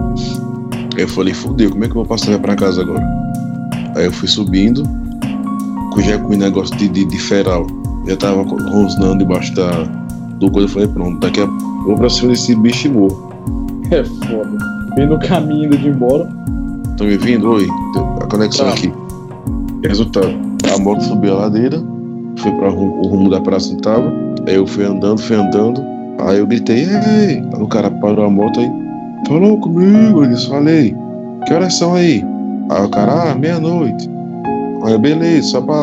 Aí 0.95 1.03
eu 1.03 1.09
falei, 1.09 1.35
fodeu, 1.35 1.71
como 1.71 1.85
é 1.85 1.87
que 1.87 1.93
eu 1.93 1.97
vou 1.97 2.07
passar 2.07 2.39
pra 2.39 2.55
casa 2.55 2.83
agora? 2.83 3.05
Aí 3.97 4.05
eu 4.05 4.13
fui 4.13 4.29
subindo, 4.29 4.83
já 6.03 6.19
com 6.19 6.35
o 6.35 6.37
negócio 6.37 6.77
de, 6.77 6.89
de, 6.89 7.05
de 7.05 7.19
feral. 7.19 7.67
Já 8.07 8.17
tava 8.17 8.43
rosnando 8.43 9.19
debaixo 9.19 9.55
da, 9.55 9.85
do 10.39 10.51
coisa. 10.51 10.69
Eu 10.69 10.73
falei, 10.73 10.89
pronto, 10.89 11.21
daqui 11.21 11.41
a 11.41 11.47
vou 11.47 11.97
pra 11.97 12.09
cima 12.09 12.33
desse 12.33 12.55
bicho 12.57 12.89
e 12.89 12.91
morro. 12.91 13.27
É 13.89 14.03
foda. 14.03 14.59
Vem 14.97 15.07
no 15.07 15.17
caminho 15.21 15.71
de 15.71 15.87
ir 15.87 15.91
embora. 15.91 16.29
Estão 16.91 17.07
me 17.07 17.17
vindo? 17.17 17.49
Oi, 17.51 17.69
a 18.21 18.27
conexão 18.27 18.67
tá. 18.67 18.73
aqui. 18.73 18.93
Resultado, 19.85 20.35
a 20.75 20.79
moto 20.79 21.05
subiu 21.05 21.35
a 21.35 21.43
ladeira, 21.43 21.81
foi 22.47 22.53
para 22.53 22.71
o 22.71 23.09
rumo 23.09 23.29
da 23.29 23.41
praça 23.41 23.73
onde 23.73 23.83
tava. 23.83 24.13
Aí 24.47 24.55
eu 24.55 24.67
fui 24.67 24.85
andando, 24.85 25.19
fui 25.19 25.37
andando. 25.37 25.83
Aí 26.21 26.39
eu 26.39 26.47
gritei, 26.47 26.85
ei! 26.85 27.43
Aí 27.53 27.61
o 27.61 27.67
cara 27.67 27.91
parou 27.91 28.25
a 28.25 28.31
moto 28.31 28.61
aí. 28.61 28.71
Falou 29.27 29.59
comigo, 29.59 30.23
eu 30.23 30.27
disse, 30.29 30.49
falei. 30.49 30.97
Que 31.45 31.55
horas 31.55 31.75
são 31.75 31.95
aí? 31.95 32.25
Aí 32.71 32.85
o 32.85 32.89
cara, 32.89 33.33
ah, 33.33 33.35
meia-noite. 33.35 34.09
Aí 34.85 34.97
beleza, 34.99 35.49
só 35.49 35.61
pra, 35.61 35.75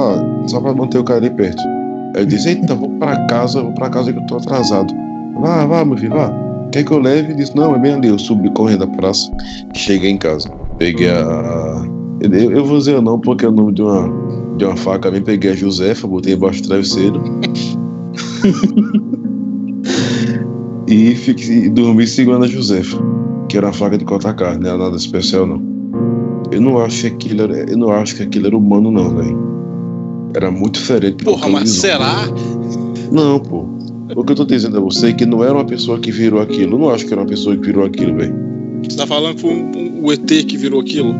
só 0.48 0.62
pra 0.62 0.74
manter 0.74 1.00
o 1.00 1.03
cara 1.03 1.20
ali 1.20 1.29
perto. 1.29 1.62
Aí 2.15 2.22
eu 2.22 2.25
disse, 2.25 2.50
eita, 2.50 2.74
vou 2.74 2.89
pra 2.91 3.17
casa, 3.25 3.62
vou 3.62 3.74
pra 3.74 3.89
casa 3.89 4.13
que 4.13 4.20
eu 4.20 4.25
tô 4.27 4.38
atrasado. 4.38 4.93
Vá, 5.41 5.65
vá, 5.65 5.84
meu 5.84 5.98
filho, 5.98 6.13
vá. 6.13 6.32
Quer 6.72 6.84
que 6.84 6.91
eu 6.91 7.00
leve? 7.00 7.29
Ele 7.29 7.36
disse, 7.36 7.55
não, 7.55 7.75
é 7.75 7.79
bem 7.79 7.93
ali. 7.93 8.08
Eu 8.08 8.17
subi 8.17 8.50
correndo 8.51 8.86
da 8.86 8.88
praça, 8.88 9.29
cheguei 9.74 10.12
em 10.12 10.17
casa. 10.17 10.50
Peguei 10.77 11.10
a. 11.10 11.86
Eu, 12.22 12.51
eu 12.51 12.65
vou 12.65 12.77
dizer 12.77 13.01
não, 13.01 13.20
porque 13.20 13.46
é 13.46 13.50
o 13.50 13.51
nome 13.51 13.74
de 13.74 13.82
uma, 13.82 14.08
de 14.57 14.65
uma 14.65 14.75
faca. 14.75 15.10
Eu 15.10 15.22
peguei 15.22 15.51
a 15.51 15.55
Josefa, 15.55 16.07
botei 16.07 16.33
embaixo 16.33 16.62
do 16.62 16.67
travesseiro. 16.67 17.22
e 20.88 21.15
fiquei, 21.15 21.69
dormi 21.69 22.05
segurando 22.05 22.45
a 22.45 22.48
Josefa, 22.48 22.98
que 23.50 23.57
era 23.57 23.67
uma 23.67 23.74
faca 23.74 23.98
de 23.98 24.05
cortar 24.05 24.33
carne, 24.33 24.63
não 24.63 24.69
era 24.69 24.77
nada 24.77 24.95
especial 24.95 25.48
não. 25.48 25.62
Eu 26.51 26.62
não 26.62 26.79
acho 26.79 27.01
que 27.01 27.07
aquilo 27.07 27.43
era, 27.43 27.72
eu 27.72 27.77
não 27.77 27.91
acho 27.91 28.15
que 28.15 28.24
aquilo 28.24 28.48
era 28.48 28.57
humano 28.57 28.91
não, 28.91 29.15
velho. 29.15 29.53
Era 30.36 30.51
muito 30.51 30.79
diferente. 30.79 31.24
Porra, 31.24 31.48
mas 31.50 31.69
será? 31.69 32.25
Não, 33.12 33.39
pô. 33.39 33.65
O 34.15 34.24
que 34.24 34.31
eu 34.31 34.36
tô 34.36 34.45
dizendo 34.45 34.77
a 34.77 34.79
você 34.79 35.07
é 35.07 35.13
que 35.13 35.25
não 35.25 35.43
era 35.43 35.53
uma 35.53 35.65
pessoa 35.65 36.00
que 36.00 36.12
virou 36.12 36.41
aquilo. 36.41 36.75
Eu 36.75 36.79
não 36.79 36.89
acho 36.89 37.05
que 37.05 37.13
era 37.13 37.22
uma 37.22 37.27
pessoa 37.27 37.55
que 37.55 37.65
virou 37.65 37.86
aquilo, 37.86 38.15
velho. 38.15 38.36
Você 38.83 38.98
tá 38.98 39.07
falando 39.07 39.36
que 39.36 39.41
foi 39.41 39.51
um, 39.51 39.72
um, 39.75 40.05
o 40.05 40.12
ET 40.12 40.25
que 40.25 40.57
virou 40.57 40.81
aquilo? 40.81 41.15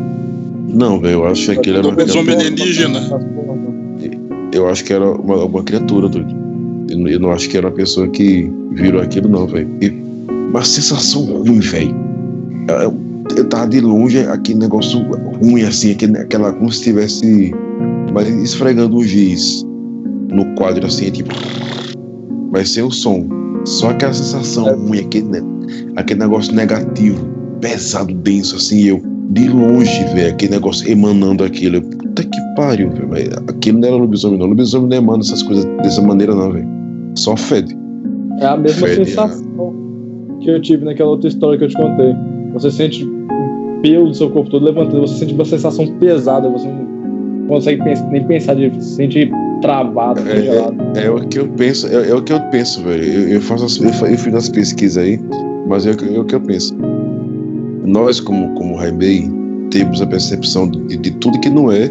Não, 0.74 1.00
velho, 1.00 1.14
eu 1.14 1.26
acho 1.26 1.44
que 1.46 1.58
aquilo 1.58 1.78
era 1.78 1.88
uma 1.88 1.96
criatura. 1.96 2.32
alienígena. 2.32 3.00
Eu 4.52 4.68
acho 4.68 4.84
que 4.84 4.92
era 4.92 5.10
uma, 5.10 5.44
uma 5.44 5.62
criatura, 5.62 6.08
doido. 6.08 6.34
Eu, 6.90 7.08
eu 7.08 7.20
não 7.20 7.30
acho 7.30 7.48
que 7.48 7.56
era 7.56 7.68
uma 7.68 7.72
pessoa 7.74 8.08
que 8.08 8.50
virou 8.72 9.00
aquilo, 9.00 9.28
não, 9.28 9.46
velho. 9.46 9.68
Uma 10.50 10.64
sensação 10.64 11.24
ruim, 11.24 11.60
velho. 11.60 11.94
Eu, 12.68 12.94
eu 13.36 13.48
tava 13.48 13.68
de 13.68 13.80
longe, 13.80 14.18
aquele 14.20 14.58
negócio 14.58 15.00
ruim, 15.40 15.62
assim, 15.62 15.92
aquele, 15.92 16.18
aquela, 16.18 16.52
como 16.52 16.70
se 16.70 16.78
estivesse 16.78 17.54
esfregando 18.42 18.96
um 18.96 19.02
giz 19.02 19.64
no 20.30 20.54
quadro, 20.54 20.86
assim, 20.86 21.10
tipo 21.10 21.34
vai 22.54 22.64
ser 22.64 22.82
o 22.82 22.90
som. 22.90 23.26
Só 23.64 23.90
aquela 23.90 24.12
sensação 24.12 24.68
é. 24.68 24.72
ruim, 24.72 25.00
aquele, 25.00 25.26
aquele 25.96 26.20
negócio 26.20 26.54
negativo, 26.54 27.26
pesado, 27.60 28.14
denso, 28.14 28.56
assim, 28.56 28.84
eu 28.84 29.13
de 29.30 29.48
longe, 29.48 30.04
velho, 30.14 30.30
aquele 30.30 30.52
negócio 30.52 30.90
emanando 30.90 31.44
aquilo. 31.44 31.80
Puta 31.82 32.22
que 32.24 32.40
pariu, 32.56 32.90
velho. 32.90 33.32
Aquilo 33.48 33.80
não 33.80 33.88
era 33.88 33.96
lobisomem, 33.96 34.38
não. 34.38 34.46
Lobisomem 34.46 34.88
não 34.88 34.96
emana 34.96 35.22
essas 35.22 35.42
coisas 35.42 35.64
dessa 35.82 36.02
maneira, 36.02 36.34
não, 36.34 36.52
velho. 36.52 36.68
Só 37.16 37.36
fede. 37.36 37.76
É 38.40 38.46
a 38.46 38.56
mesma 38.56 38.86
fede, 38.86 39.06
sensação 39.06 39.72
né? 39.72 40.36
que 40.40 40.50
eu 40.50 40.60
tive 40.60 40.84
naquela 40.84 41.10
outra 41.10 41.28
história 41.28 41.58
que 41.58 41.64
eu 41.64 41.68
te 41.68 41.76
contei. 41.76 42.14
Você 42.52 42.70
sente 42.70 43.04
o 43.04 43.24
pelo 43.84 44.08
do 44.08 44.14
seu 44.14 44.30
corpo 44.30 44.50
todo 44.50 44.64
levantando, 44.64 45.02
você 45.02 45.18
sente 45.18 45.34
uma 45.34 45.44
sensação 45.44 45.86
pesada, 45.98 46.48
você 46.48 46.66
não 46.66 47.46
consegue 47.48 47.84
pensar, 47.84 48.06
nem 48.10 48.26
pensar 48.26 48.54
de 48.54 48.82
sentir 48.82 49.30
travado, 49.60 50.22
é, 50.26 51.02
é, 51.02 51.06
é, 51.06 51.10
o 51.10 51.20
que 51.26 51.38
eu 51.38 51.48
penso, 51.48 51.86
é, 51.88 52.08
é 52.08 52.14
o 52.14 52.22
que 52.22 52.32
eu 52.32 52.40
penso, 52.50 52.82
velho. 52.82 53.04
Eu, 53.04 53.28
eu, 53.28 53.40
faço 53.42 53.66
as, 53.66 53.76
eu, 53.76 54.08
eu 54.08 54.18
fiz 54.18 54.34
as 54.34 54.48
pesquisas 54.48 55.02
aí, 55.04 55.20
mas 55.66 55.86
é 55.86 55.90
o, 55.90 55.96
que, 55.96 56.16
é 56.16 56.18
o 56.18 56.24
que 56.24 56.34
eu 56.34 56.40
penso. 56.40 56.74
Nós, 57.84 58.18
como, 58.18 58.54
como 58.54 58.76
Raibei, 58.76 59.30
temos 59.70 60.00
a 60.00 60.06
percepção 60.06 60.68
de, 60.68 60.96
de, 60.96 61.10
tudo 61.12 61.38
que 61.40 61.50
não 61.50 61.70
é 61.70 61.90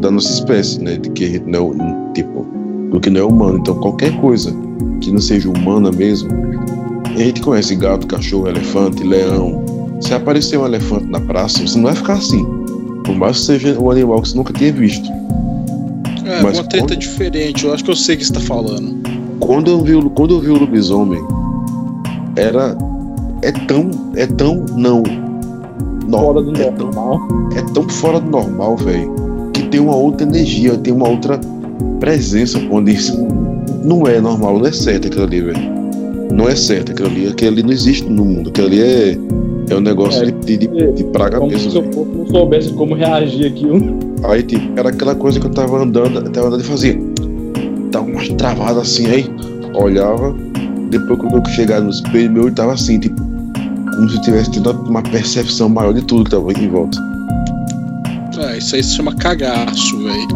da 0.00 0.10
nossa 0.10 0.32
espécie, 0.32 0.80
né? 0.80 0.96
De 0.96 1.10
que 1.10 1.40
não 1.46 1.72
é, 1.72 2.12
tipo, 2.14 2.46
do 2.90 3.00
que 3.00 3.10
não 3.10 3.20
é 3.20 3.24
humano. 3.24 3.58
Então, 3.58 3.74
qualquer 3.80 4.12
coisa 4.20 4.54
que 5.00 5.10
não 5.10 5.20
seja 5.20 5.48
humana 5.48 5.90
mesmo, 5.90 6.30
a 7.06 7.18
gente 7.18 7.40
conhece 7.40 7.74
gato, 7.76 8.06
cachorro, 8.06 8.48
elefante, 8.48 9.02
leão. 9.02 9.64
Se 10.00 10.14
aparecer 10.14 10.58
um 10.58 10.66
elefante 10.66 11.06
na 11.06 11.20
praça, 11.20 11.66
você 11.66 11.76
não 11.76 11.84
vai 11.84 11.94
ficar 11.94 12.14
assim. 12.14 12.44
Por 13.04 13.14
mais 13.16 13.38
que 13.38 13.44
seja 13.46 13.80
um 13.80 13.90
animal 13.90 14.22
que 14.22 14.28
você 14.28 14.36
nunca 14.36 14.52
tenha 14.52 14.72
visto. 14.72 15.08
É, 16.24 16.42
Mas 16.42 16.58
uma 16.58 16.68
treta 16.68 16.88
quando... 16.88 16.96
diferente, 16.96 17.64
eu 17.64 17.74
acho 17.74 17.84
que 17.84 17.90
eu 17.90 17.96
sei 17.96 18.14
o 18.14 18.18
que 18.18 18.24
você 18.24 18.32
tá 18.32 18.40
falando. 18.40 19.02
Quando 19.40 19.70
eu 19.70 19.82
vi, 19.82 20.10
quando 20.14 20.34
eu 20.34 20.40
vi 20.40 20.50
o 20.50 20.58
lobisomem, 20.58 21.22
era. 22.36 22.76
É 23.42 23.52
tão. 23.52 23.90
É 24.16 24.26
tão. 24.26 24.64
Não. 24.76 25.02
Fora 26.10 26.42
do 26.42 26.60
é 26.60 26.70
normal. 26.70 27.18
Tão, 27.28 27.58
é 27.58 27.62
tão 27.72 27.88
fora 27.88 28.20
do 28.20 28.30
normal, 28.30 28.76
velho. 28.76 29.12
Que 29.52 29.62
tem 29.68 29.80
uma 29.80 29.94
outra 29.94 30.26
energia, 30.26 30.76
tem 30.76 30.92
uma 30.92 31.08
outra 31.08 31.40
presença 32.00 32.58
onde 32.70 32.92
isso 32.92 33.26
não 33.84 34.06
é 34.06 34.20
normal, 34.20 34.58
não 34.58 34.66
é 34.66 34.72
certo 34.72 35.08
aquilo 35.08 35.24
ali, 35.24 35.40
velho. 35.40 35.74
Não 36.32 36.48
é 36.48 36.56
certo 36.56 36.92
aquilo 36.92 37.08
ali. 37.08 37.28
Aquilo 37.28 37.52
ali 37.52 37.62
não 37.62 37.72
existe 37.72 38.08
no 38.08 38.24
mundo. 38.24 38.50
Aquilo 38.50 38.66
ali 38.66 38.80
é. 38.80 39.18
É 39.70 39.74
um 39.74 39.80
negócio 39.80 40.22
é, 40.22 40.30
de, 40.30 40.58
de, 40.58 40.92
de, 40.92 41.04
praga 41.04 41.38
como 41.38 41.50
mesmo. 41.50 41.70
Se 41.70 41.80
corpo 41.80 42.18
não 42.18 42.26
soubesse 42.26 42.70
como 42.74 42.94
reagir 42.94 43.46
aquilo. 43.46 43.98
Aí, 44.24 44.42
tipo, 44.42 44.78
era 44.78 44.90
aquela 44.90 45.14
coisa 45.14 45.40
que 45.40 45.46
eu 45.46 45.50
tava 45.50 45.82
andando, 45.82 46.22
tava 46.30 46.48
andando 46.48 46.60
e 46.60 46.64
fazia. 46.64 47.00
Tava 47.90 48.04
umas 48.04 48.28
travadas 48.28 48.76
assim, 48.76 49.06
aí 49.06 49.26
olhava. 49.74 50.34
Depois, 50.90 51.18
quando 51.18 51.36
eu 51.36 51.44
chegar 51.46 51.80
no 51.80 51.88
espelho, 51.88 52.30
meu 52.30 52.42
olho 52.44 52.54
tava 52.54 52.74
assim, 52.74 52.98
tipo, 52.98 53.23
como 53.94 54.08
se 54.08 54.16
eu 54.16 54.22
tivesse 54.22 54.50
tido 54.52 54.70
uma 54.70 55.02
percepção 55.02 55.68
maior 55.68 55.92
de 55.92 56.02
tudo 56.02 56.24
que 56.24 56.30
tava 56.30 56.50
aqui 56.50 56.64
em 56.64 56.68
volta. 56.68 56.98
Ah, 58.38 58.56
isso 58.56 58.74
aí 58.74 58.82
se 58.82 58.96
chama 58.96 59.14
cagaço, 59.14 59.98
velho. 59.98 60.28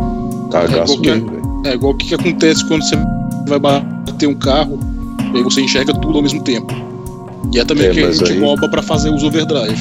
Cagaço 0.50 0.94
é 0.94 0.98
mesmo, 0.98 1.30
velho. 1.30 1.62
É 1.66 1.74
igual 1.74 1.92
o 1.92 1.96
que, 1.96 2.08
que 2.08 2.14
acontece 2.14 2.64
quando 2.66 2.82
você 2.82 2.96
vai 3.48 3.58
bater 3.58 4.26
um 4.28 4.34
carro 4.34 4.78
e 5.34 5.38
aí 5.38 5.42
você 5.42 5.60
enxerga 5.60 5.92
tudo 5.94 6.16
ao 6.16 6.22
mesmo 6.22 6.42
tempo. 6.42 6.74
E 7.52 7.58
é 7.58 7.64
também 7.64 7.86
é, 7.86 7.90
que 7.90 8.02
a 8.02 8.12
gente 8.12 8.32
aí... 8.32 8.40
rouba 8.40 8.68
pra 8.68 8.82
fazer 8.82 9.10
os 9.10 9.22
overdrive. 9.22 9.80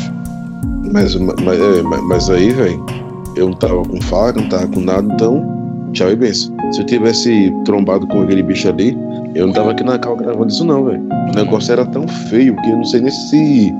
Mas, 0.92 1.16
mas, 1.16 1.60
é, 1.60 1.82
mas 1.84 2.30
aí, 2.30 2.52
velho 2.52 2.98
eu 3.38 3.50
não 3.50 3.54
tava 3.56 3.84
com 3.84 4.02
faca, 4.02 4.42
não 4.42 4.50
tava 4.50 4.68
com 4.68 4.82
nada, 4.82 5.14
então, 5.14 5.90
tchau 5.94 6.12
e 6.12 6.16
benção. 6.16 6.56
Se 6.72 6.82
eu 6.82 6.86
tivesse 6.86 7.54
trombado 7.64 8.08
com 8.08 8.22
aquele 8.22 8.44
bicho 8.44 8.68
ali, 8.68 8.98
eu 9.38 9.46
não 9.46 9.53
tava 9.53 9.72
aqui 9.72 9.84
na 9.84 10.00
cal 10.00 10.15
gravando 10.15 10.48
isso 10.48 10.65
não, 10.65 10.84
velho. 10.84 11.08
O 11.29 11.36
negócio 11.36 11.72
era 11.72 11.86
tão 11.86 12.08
feio 12.08 12.56
que 12.62 12.70
eu 12.72 12.77
não 12.77 12.84
sei 12.84 13.01
nem 13.01 13.12
se 13.12 13.72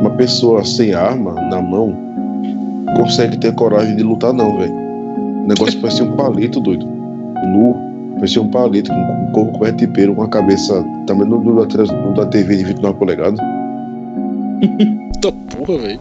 uma 0.00 0.10
pessoa 0.10 0.62
sem 0.62 0.92
arma 0.92 1.32
na 1.32 1.62
mão 1.62 1.96
consegue 2.96 3.38
ter 3.38 3.54
coragem 3.54 3.96
de 3.96 4.02
lutar 4.02 4.34
não, 4.34 4.58
velho. 4.58 4.74
O 4.74 5.46
negócio 5.48 5.80
parecia 5.80 6.04
um 6.04 6.14
palito, 6.16 6.60
doido. 6.60 6.86
Nu, 6.86 7.74
parecia 8.16 8.42
um 8.42 8.50
palito, 8.50 8.90
com 8.90 9.00
um 9.00 9.32
corpo 9.32 9.52
coberto 9.52 9.78
de 9.78 9.86
pelo, 9.86 10.14
com 10.14 10.22
a 10.22 10.28
cabeça 10.28 10.84
também 11.06 11.26
no, 11.26 11.42
no, 11.42 11.64
no 11.64 12.14
da 12.14 12.26
TV 12.26 12.56
de 12.56 12.64
29 12.64 12.98
polegadas. 12.98 13.40
Eita 15.16 15.32
porra, 15.32 15.78
velho. 15.78 16.00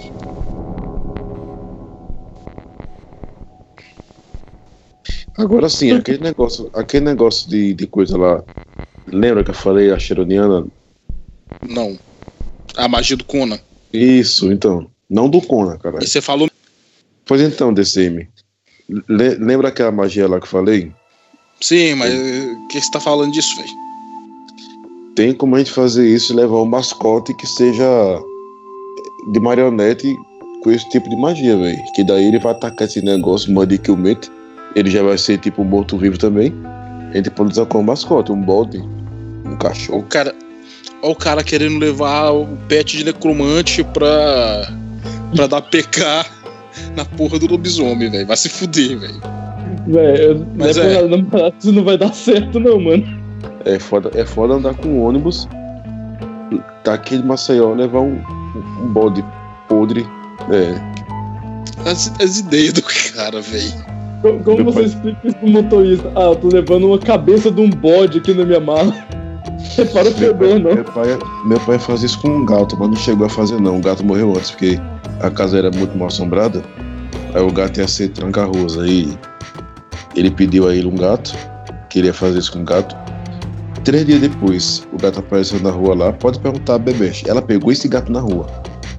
Agora 5.37 5.69
sim, 5.69 5.91
aquele 5.91 6.21
negócio, 6.21 6.69
aquele 6.73 7.05
negócio 7.05 7.49
de, 7.49 7.73
de 7.73 7.87
coisa 7.87 8.17
lá. 8.17 8.43
Lembra 9.07 9.43
que 9.43 9.51
eu 9.51 9.55
falei 9.55 9.91
a 9.91 9.99
Cheroniana? 9.99 10.65
Não. 11.67 11.97
A 12.75 12.87
magia 12.87 13.15
do 13.15 13.23
Conan. 13.23 13.59
Isso, 13.93 14.51
então. 14.51 14.87
Não 15.09 15.29
do 15.29 15.41
Conan, 15.41 15.77
cara. 15.77 16.03
E 16.03 16.07
você 16.07 16.21
falou. 16.21 16.49
Pois 17.25 17.41
então, 17.41 17.73
DCM. 17.73 18.27
lembra 19.07 19.69
aquela 19.69 19.91
magia 19.91 20.27
lá 20.27 20.39
que 20.39 20.45
eu 20.45 20.49
falei? 20.49 20.91
Sim, 21.61 21.95
mas 21.95 22.13
o 22.13 22.67
que 22.67 22.81
você 22.81 22.91
tá 22.91 22.99
falando 22.99 23.31
disso, 23.31 23.55
velho? 23.55 23.69
Tem 25.15 25.33
como 25.33 25.55
a 25.55 25.59
gente 25.59 25.71
fazer 25.71 26.07
isso 26.07 26.33
e 26.33 26.35
levar 26.35 26.61
um 26.61 26.65
mascote 26.65 27.33
que 27.35 27.47
seja 27.47 28.21
de 29.31 29.39
marionete 29.39 30.13
com 30.61 30.71
esse 30.71 30.87
tipo 30.89 31.09
de 31.09 31.15
magia, 31.15 31.57
velho. 31.57 31.81
Que 31.95 32.03
daí 32.03 32.25
ele 32.25 32.39
vai 32.39 32.51
atacar 32.51 32.87
esse 32.87 33.01
negócio, 33.01 33.51
Muddy 33.51 33.77
Killmate. 33.77 34.29
Ele 34.75 34.89
já 34.91 35.01
vai 35.01 35.17
ser 35.17 35.37
tipo 35.37 35.63
morto-vivo 35.63 36.17
também. 36.17 36.53
A 37.11 37.15
gente 37.15 37.31
pode 37.31 37.51
usar 37.51 37.65
como 37.67 37.85
mascote, 37.85 38.31
um 38.31 38.41
bode, 38.41 38.83
um 39.45 39.55
cachorro. 39.55 39.99
O 39.99 40.03
cara, 40.03 40.33
Olha 41.05 41.11
o 41.11 41.15
cara 41.15 41.43
querendo 41.43 41.77
levar 41.77 42.31
o 42.31 42.47
pet 42.67 42.97
de 42.97 43.03
necromante 43.03 43.83
pra, 43.83 44.67
pra 45.35 45.45
dar 45.45 45.61
PK 45.61 46.01
na 46.95 47.05
porra 47.05 47.37
do 47.37 47.47
lobisomem, 47.47 48.09
velho. 48.09 48.25
Vai 48.25 48.35
se 48.35 48.49
fuder, 48.49 48.97
velho. 48.97 49.21
Velho, 49.87 50.47
Mas 50.55 50.77
é, 50.77 51.01
é. 51.01 51.53
isso 51.59 51.71
não 51.71 51.83
vai 51.83 51.95
dar 51.95 52.11
certo, 52.11 52.59
não, 52.59 52.79
mano. 52.79 53.05
É 53.65 53.77
foda, 53.77 54.09
é 54.15 54.25
foda 54.25 54.55
andar 54.55 54.73
com 54.73 54.87
um 54.87 55.03
ônibus, 55.03 55.47
tá 56.83 56.95
aqui 56.95 57.17
de 57.17 57.23
Maceió, 57.23 57.73
levar 57.73 58.01
um, 58.01 58.19
um 58.81 58.87
bode 58.91 59.23
podre. 59.67 60.05
É. 60.51 61.89
As, 61.89 62.11
as 62.19 62.39
ideias 62.39 62.73
do 62.73 62.81
cara, 62.81 63.41
velho. 63.41 63.73
Como, 64.23 64.43
como 64.43 64.63
você 64.71 64.85
explica 64.85 65.19
isso 65.23 65.37
pro 65.37 65.49
motorista? 65.49 66.11
Ah, 66.15 66.29
eu 66.29 66.35
tô 66.35 66.47
levando 66.47 66.87
uma 66.87 66.97
cabeça 66.97 67.51
de 67.51 67.61
um 67.61 67.69
bode 67.69 68.17
aqui 68.17 68.33
na 68.33 68.43
minha 68.43 68.59
mala. 68.59 68.91
Para 69.91 70.09
o 70.09 70.11
fedor, 70.11 70.59
não. 70.59 70.73
Meu 70.73 70.83
pai, 70.83 71.07
meu 71.45 71.59
pai 71.59 71.79
fazia 71.79 72.05
isso 72.05 72.19
com 72.21 72.29
um 72.29 72.45
gato, 72.45 72.77
mas 72.79 72.89
não 72.89 72.95
chegou 72.95 73.25
a 73.25 73.29
fazer, 73.29 73.59
não. 73.59 73.77
O 73.77 73.81
gato 73.81 74.05
morreu 74.05 74.31
antes, 74.35 74.51
porque 74.51 74.79
a 75.21 75.29
casa 75.29 75.57
era 75.57 75.71
muito 75.71 75.97
mal 75.97 76.07
assombrada. 76.07 76.63
Aí 77.33 77.41
o 77.41 77.51
gato 77.51 77.79
ia 77.79 77.87
ser 77.87 78.09
tranca-ruas. 78.09 78.77
Aí 78.77 79.17
ele 80.15 80.31
pediu 80.31 80.67
a 80.67 80.75
ele 80.75 80.87
um 80.87 80.95
gato, 80.95 81.35
queria 81.89 82.13
fazer 82.13 82.39
isso 82.39 82.53
com 82.53 82.61
o 82.61 82.63
gato. 82.63 82.95
Três 83.83 84.05
dias 84.05 84.21
depois, 84.21 84.87
o 84.93 84.97
gato 84.97 85.19
apareceu 85.19 85.59
na 85.59 85.69
rua 85.69 85.95
lá. 85.95 86.13
Pode 86.13 86.39
perguntar 86.39 86.75
a 86.75 86.79
Bebê. 86.79 87.11
Ela 87.25 87.41
pegou 87.41 87.71
esse 87.71 87.87
gato 87.87 88.11
na 88.11 88.19
rua. 88.19 88.47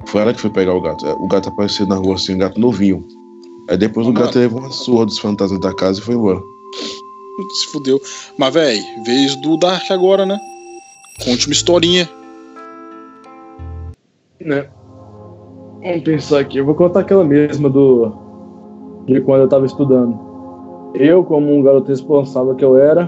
Foi 0.07 0.21
ela 0.21 0.33
que 0.33 0.41
foi 0.41 0.51
pegar 0.51 0.75
o 0.75 0.81
gato. 0.81 1.05
O 1.07 1.27
gato 1.27 1.49
apareceu 1.49 1.87
na 1.87 1.97
rua 1.97 2.15
assim, 2.15 2.35
um 2.35 2.39
gato 2.39 2.61
novinho. 2.61 3.05
Aí 3.69 3.77
depois 3.77 4.07
o 4.07 4.13
gato 4.13 4.39
levou 4.39 4.61
uma 4.61 4.71
surra 4.71 5.07
dos 5.07 5.19
fantasmas 5.19 5.61
da 5.61 5.75
casa 5.75 5.99
e 5.99 6.03
foi 6.03 6.15
embora. 6.15 6.41
Se 7.53 7.67
fudeu. 7.67 8.01
Mas, 8.39 8.55
velho, 8.55 8.83
vez 9.05 9.35
do 9.43 9.57
Dark 9.59 9.91
agora, 9.91 10.25
né? 10.25 10.39
Conte 11.25 11.47
uma 11.47 11.53
historinha. 11.53 12.09
Né? 14.41 14.67
Vamos 15.83 16.03
pensar 16.03 16.41
aqui. 16.41 16.59
Eu 16.59 16.65
vou 16.65 16.75
contar 16.75 17.01
aquela 17.01 17.25
mesma 17.25 17.69
do. 17.69 18.13
de 19.07 19.21
quando 19.21 19.43
eu 19.43 19.49
tava 19.49 19.67
estudando. 19.67 20.19
Eu, 20.95 21.25
como 21.25 21.55
um 21.55 21.63
garoto 21.63 21.89
responsável 21.89 22.55
que 22.55 22.65
eu 22.65 22.77
era, 22.77 23.07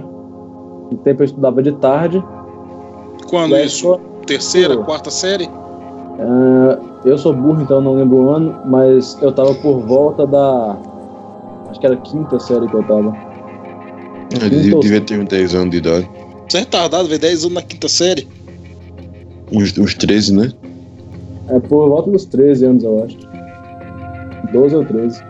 no 0.91 0.99
tempo 0.99 1.23
eu 1.23 1.27
estudava 1.27 1.63
de 1.63 1.73
tarde. 1.73 2.23
Quando 3.29 3.57
isso? 3.57 3.99
Terceira, 4.27 4.77
quarta 4.79 5.11
série? 5.11 5.47
Uh, 5.47 6.99
eu 7.05 7.17
sou 7.17 7.33
burro, 7.33 7.63
então 7.63 7.81
não 7.81 7.95
lembro 7.95 8.17
o 8.17 8.31
ano, 8.31 8.61
mas 8.67 9.17
eu 9.23 9.33
tava 9.33 9.55
por 9.55 9.81
volta 9.81 10.27
da. 10.27 10.77
Acho 11.71 11.81
que 11.81 11.87
era 11.87 11.97
quinta 11.97 12.39
série 12.39 12.67
que 12.67 12.75
eu 12.75 12.83
tava. 12.83 13.17
Eu 14.43 14.81
devia 14.81 15.01
ter 15.01 15.19
uns 15.19 15.29
10 15.29 15.55
anos 15.55 15.71
de 15.71 15.77
idade. 15.79 16.11
Você 16.49 16.57
é 16.57 16.61
retardado, 16.61 17.07
velho. 17.09 17.21
10 17.21 17.43
anos 17.45 17.55
na 17.55 17.63
quinta 17.63 17.89
série. 17.89 18.27
Uns, 19.53 19.77
uns 19.77 19.95
13, 19.95 20.35
né? 20.35 20.53
É 21.51 21.61
por 21.61 21.89
volta 21.89 22.11
dos 22.11 22.25
13 22.25 22.65
anos, 22.65 22.85
eu 22.85 23.05
acho. 23.05 23.19
12 24.53 24.77
ou 24.77 24.85
13. 24.85 25.23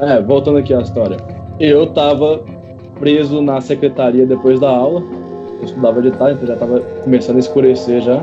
É, 0.00 0.22
voltando 0.22 0.58
aqui 0.58 0.72
à 0.72 0.80
história. 0.80 1.16
Eu 1.58 1.86
tava 1.88 2.44
preso 3.00 3.42
na 3.42 3.60
secretaria 3.60 4.24
depois 4.24 4.60
da 4.60 4.70
aula. 4.70 5.02
Eu 5.58 5.64
estudava 5.64 6.00
de 6.00 6.12
tarde, 6.12 6.34
então 6.34 6.48
já 6.48 6.56
tava 6.56 6.80
começando 7.02 7.36
a 7.36 7.40
escurecer 7.40 8.00
já. 8.00 8.20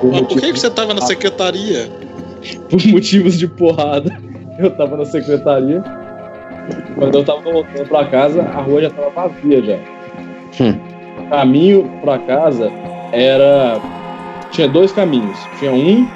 Por 0.00 0.12
Mas 0.12 0.20
por 0.22 0.40
que, 0.40 0.52
que 0.52 0.58
você 0.58 0.70
tava 0.70 0.94
na 0.94 1.02
secretaria? 1.02 1.90
Por 2.68 2.84
motivos 2.88 3.38
de 3.38 3.46
porrada. 3.46 4.10
Eu 4.58 4.70
tava 4.76 4.96
na 4.96 5.04
secretaria. 5.04 5.82
Quando 6.94 7.18
eu 7.18 7.24
tava 7.24 7.40
voltando 7.40 7.88
pra 7.88 8.04
casa, 8.04 8.42
a 8.42 8.62
rua 8.62 8.82
já 8.82 8.90
tava 8.90 9.10
vazia 9.10 9.62
já. 9.62 9.78
Hum 10.60 10.91
caminho 11.32 11.90
para 12.02 12.18
casa 12.18 12.70
era 13.10 13.80
tinha 14.50 14.68
dois 14.68 14.92
caminhos. 14.92 15.38
Tinha 15.58 15.72
um 15.72 16.06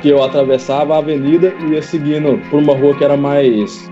que 0.00 0.08
eu 0.08 0.24
atravessava 0.24 0.94
a 0.94 0.98
avenida 0.98 1.52
e 1.60 1.74
ia 1.74 1.82
seguindo 1.82 2.40
por 2.48 2.58
uma 2.58 2.74
rua 2.74 2.96
que 2.96 3.04
era 3.04 3.18
mais 3.18 3.90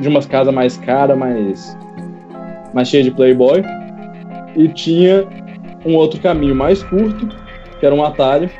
de 0.00 0.08
umas 0.08 0.26
casas 0.26 0.52
mais 0.52 0.76
caras, 0.78 1.16
mais 1.16 1.78
mais 2.74 2.88
cheia 2.88 3.04
de 3.04 3.12
playboy. 3.12 3.62
E 4.56 4.66
tinha 4.66 5.24
um 5.86 5.94
outro 5.94 6.20
caminho 6.20 6.56
mais 6.56 6.82
curto, 6.82 7.28
que 7.78 7.86
era 7.86 7.94
um 7.94 8.04
atalho, 8.04 8.50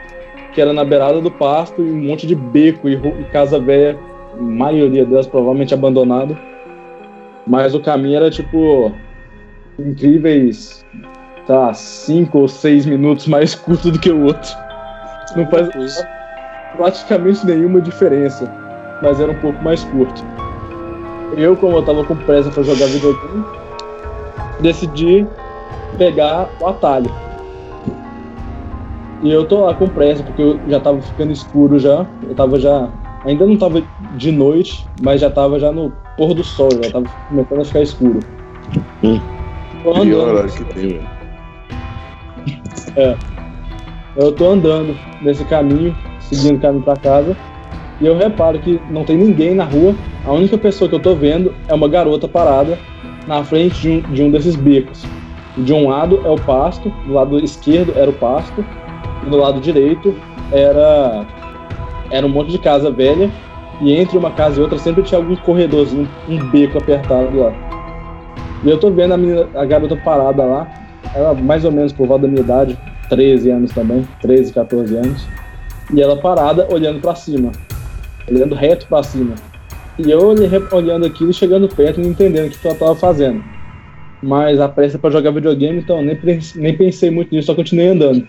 que 0.55 0.61
era 0.61 0.73
na 0.73 0.85
beirada 0.85 1.21
do 1.21 1.33
pasto 1.33 1.83
e 1.83 1.91
um 1.91 2.07
monte 2.07 2.29
de 2.29 2.37
beco 2.37 2.89
e, 2.89 2.95
e 2.95 3.25
casa 3.33 3.59
velha, 3.59 3.99
maioria 4.39 5.05
delas 5.05 5.27
provavelmente 5.27 5.75
abandonada. 5.75 6.39
Mas 7.45 7.75
o 7.75 7.81
caminho 7.81 8.19
era 8.19 8.31
tipo 8.31 8.93
incríveis 9.79 10.85
tá 11.47 11.73
cinco 11.73 12.41
ou 12.41 12.49
seis 12.49 12.85
minutos 12.85 13.27
mais 13.27 13.55
curto 13.55 13.91
do 13.91 13.99
que 13.99 14.11
o 14.11 14.25
outro. 14.25 14.51
Não 15.35 15.47
faz 15.47 16.07
praticamente 16.77 17.47
nenhuma 17.47 17.81
diferença, 17.81 18.53
mas 19.03 19.21
era 19.21 19.33
um 19.33 19.41
pouco 19.41 19.63
mais 19.63 19.85
curto. 19.85 20.23
Eu, 21.37 21.57
como 21.57 21.79
eu 21.79 21.85
tava 21.85 22.05
com 22.05 22.17
pressa 22.17 22.51
para 22.51 22.63
jogar 22.63 22.87
videogame, 22.87 23.45
decidi 24.61 25.27
pegar 25.97 26.49
o 26.61 26.67
atalho. 26.67 27.11
E 29.23 29.31
eu 29.31 29.47
tô 29.47 29.65
lá 29.65 29.75
com 29.75 29.89
pressa, 29.89 30.23
porque 30.23 30.43
eu 30.43 30.61
já 30.69 30.81
tava 30.81 31.01
ficando 31.01 31.33
escuro 31.33 31.79
já. 31.79 32.07
Eu 32.23 32.35
tava 32.35 32.59
já. 32.59 32.89
Ainda 33.25 33.47
não 33.47 33.57
tava 33.57 33.83
de 34.17 34.31
noite, 34.31 34.87
mas 35.03 35.21
já 35.21 35.31
tava 35.31 35.59
já 35.59 35.73
no 35.73 35.93
pôr 36.17 36.35
do 36.35 36.45
sol, 36.45 36.69
já 36.83 36.91
tava 36.91 37.07
começando 37.29 37.61
a 37.61 37.65
ficar 37.65 37.83
escuro. 37.83 38.21
Hum. 39.03 39.38
Quando, 39.83 40.17
horário 40.17 40.51
que 40.51 40.65
tem, 40.65 40.89
velho. 40.89 41.09
É. 42.97 43.17
Eu 44.17 44.33
tô 44.33 44.51
andando 44.51 44.97
nesse 45.23 45.45
caminho, 45.45 45.97
seguindo 46.21 46.57
o 46.57 46.61
caminho 46.61 46.83
para 46.83 46.97
casa, 46.97 47.37
e 48.01 48.07
eu 48.07 48.17
reparo 48.17 48.59
que 48.59 48.81
não 48.91 49.05
tem 49.05 49.17
ninguém 49.17 49.55
na 49.55 49.65
rua. 49.65 49.95
A 50.25 50.33
única 50.33 50.59
pessoa 50.59 50.89
que 50.89 50.95
eu 50.95 51.01
tô 51.01 51.15
vendo 51.15 51.55
é 51.69 51.75
uma 51.75 51.89
garota 51.89 52.27
parada 52.27 52.79
na 53.27 53.45
frente 53.45 53.81
de 53.81 53.91
um, 53.91 54.01
de 54.13 54.23
um 54.23 54.31
desses 54.31 54.57
becos. 54.57 55.05
De 55.57 55.73
um 55.73 55.89
lado 55.89 56.21
é 56.25 56.31
o 56.31 56.37
pasto, 56.37 56.91
do 57.07 57.13
lado 57.13 57.39
esquerdo 57.39 57.93
era 57.97 58.11
o 58.11 58.13
pasto, 58.13 58.65
e 59.27 59.31
do 59.31 59.37
lado 59.37 59.61
direito 59.61 60.15
era 60.53 61.27
era 62.11 62.27
um 62.27 62.31
monte 62.31 62.51
de 62.51 62.59
casa 62.59 62.91
velha, 62.91 63.31
e 63.83 63.93
entre 63.93 64.17
uma 64.17 64.31
casa 64.31 64.59
e 64.59 64.63
outra 64.63 64.79
sempre 64.79 65.03
tinha 65.03 65.21
algum 65.21 65.37
corredorzinho, 65.37 66.09
um 66.27 66.39
beco 66.51 66.79
apertado 66.79 67.39
lá. 67.39 67.68
E 68.65 68.71
eu 68.71 68.79
tô 68.79 68.91
vendo 68.91 69.15
a, 69.15 69.17
menina, 69.17 69.47
a 69.55 69.65
garota 69.65 69.97
parada 69.97 70.45
lá, 70.45 70.69
ela 71.15 71.35
mais 71.35 71.65
ou 71.65 71.71
menos 71.71 71.93
por 71.93 72.07
volta 72.07 72.23
da 72.23 72.29
minha 72.29 72.43
idade, 72.43 72.79
13 73.09 73.51
anos 73.51 73.73
também, 73.73 74.07
13, 74.21 74.53
14 74.53 74.97
anos. 74.97 75.27
E 75.95 76.03
ela 76.03 76.17
parada, 76.17 76.67
olhando 76.71 77.01
para 77.01 77.15
cima, 77.15 77.53
olhando 78.29 78.55
reto 78.55 78.87
para 78.87 79.03
cima. 79.03 79.35
E 79.99 80.11
eu 80.11 80.21
olhando 80.73 81.07
aquilo, 81.07 81.33
chegando 81.33 81.69
perto 81.69 82.01
e 82.01 82.05
não 82.05 82.11
entendendo 82.11 82.49
o 82.49 82.51
que 82.51 82.67
ela 82.67 82.77
tava 82.77 82.95
fazendo. 82.95 83.43
Mas 84.23 84.61
a 84.61 84.69
pressa 84.69 84.99
para 84.99 85.11
jogar 85.11 85.31
videogame, 85.31 85.79
então 85.79 86.03
nem, 86.03 86.19
nem 86.57 86.77
pensei 86.77 87.11
muito 87.11 87.35
nisso, 87.35 87.47
só 87.47 87.55
continuei 87.55 87.89
andando. 87.89 88.29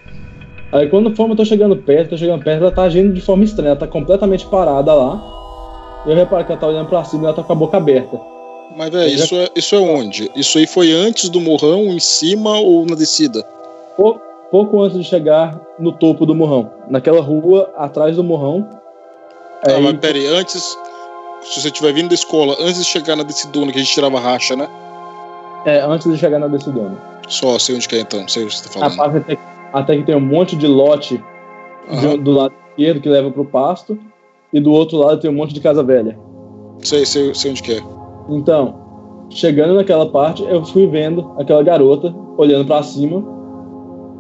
Aí 0.72 0.88
quando 0.88 1.16
fomos, 1.16 1.32
eu 1.32 1.38
tô 1.38 1.46
chegando 1.46 1.76
perto, 1.76 2.12
tô 2.12 2.18
chegando 2.18 2.44
perto, 2.44 2.62
ela 2.62 2.72
tá 2.72 2.84
agindo 2.84 3.14
de 3.14 3.22
forma 3.22 3.44
estranha, 3.44 3.70
ela 3.70 3.80
tá 3.80 3.88
completamente 3.88 4.46
parada 4.46 4.94
lá. 4.94 6.04
Eu 6.06 6.16
reparo 6.16 6.46
que 6.46 6.52
ela 6.52 6.62
tá 6.62 6.68
olhando 6.68 6.88
pra 6.88 7.04
cima 7.04 7.24
e 7.24 7.26
ela 7.26 7.36
tá 7.36 7.44
com 7.44 7.54
a 7.54 7.56
boca 7.56 7.78
aberta. 7.78 8.39
Mas, 8.76 8.90
velho, 8.90 9.14
isso, 9.14 9.36
é, 9.36 9.50
isso 9.56 9.76
é 9.76 9.80
onde? 9.80 10.32
Isso 10.36 10.58
aí 10.58 10.68
foi 10.68 10.92
antes 10.92 11.30
do 11.30 11.42
morrão, 11.42 11.86
em 11.86 12.00
cima 12.00 12.60
ou 12.60 12.86
na 12.86 12.96
descida? 12.96 13.44
Pouco, 13.98 14.22
pouco 14.52 14.82
antes 14.82 14.98
de 14.98 15.04
chegar 15.04 15.60
no 15.80 15.92
topo 15.92 16.26
do 16.26 16.36
morrão. 16.36 16.72
Naquela 16.90 17.22
rua 17.22 17.72
atrás 17.76 18.16
do 18.16 18.24
morrão. 18.24 18.68
Ah, 19.64 19.72
aí... 19.72 19.82
mas 19.82 19.98
peraí, 20.00 20.28
antes. 20.28 20.78
Se 21.42 21.62
você 21.62 21.70
estiver 21.70 21.94
vindo 21.94 22.10
da 22.10 22.16
escola, 22.16 22.56
antes 22.60 22.78
de 22.80 22.86
chegar 22.86 23.16
na 23.16 23.24
decidona, 23.24 23.72
que 23.72 23.80
a 23.80 23.82
gente 23.82 23.94
tirava 23.94 24.20
racha, 24.20 24.58
né? 24.58 24.68
É, 25.66 25.80
antes 25.80 26.12
de 26.12 26.18
chegar 26.18 26.38
na 26.38 26.48
decidona. 26.48 26.98
Só, 27.30 27.58
sei 27.58 27.76
onde 27.76 27.88
que 27.88 27.96
é 27.96 28.00
então, 28.02 28.28
sei 28.28 28.44
o 28.44 28.48
que 28.48 28.56
você 28.56 28.68
tá 28.68 28.90
falando. 28.90 29.18
Até, 29.18 29.38
até 29.72 29.98
que 29.98 30.04
tem 30.04 30.16
um 30.16 30.20
monte 30.20 30.56
de 30.56 30.68
lote 30.68 31.24
de, 31.90 32.18
do 32.18 32.32
lado 32.32 32.54
esquerdo 32.72 33.02
que 33.02 33.10
leva 33.10 33.32
pro 33.32 33.46
pasto, 33.46 33.98
e 34.52 34.60
do 34.60 34.72
outro 34.72 34.98
lado 34.98 35.22
tem 35.22 35.30
um 35.30 35.34
monte 35.34 35.54
de 35.54 35.62
casa 35.62 35.82
velha. 35.82 36.18
Sei, 36.84 37.06
sei, 37.06 37.34
sei 37.34 37.52
onde 37.52 37.64
que 37.64 37.74
é. 37.74 37.99
Então, 38.30 38.76
chegando 39.30 39.74
naquela 39.74 40.06
parte, 40.06 40.44
eu 40.44 40.64
fui 40.64 40.88
vendo 40.88 41.32
aquela 41.38 41.64
garota 41.64 42.14
olhando 42.38 42.66
para 42.66 42.84
cima 42.84 43.24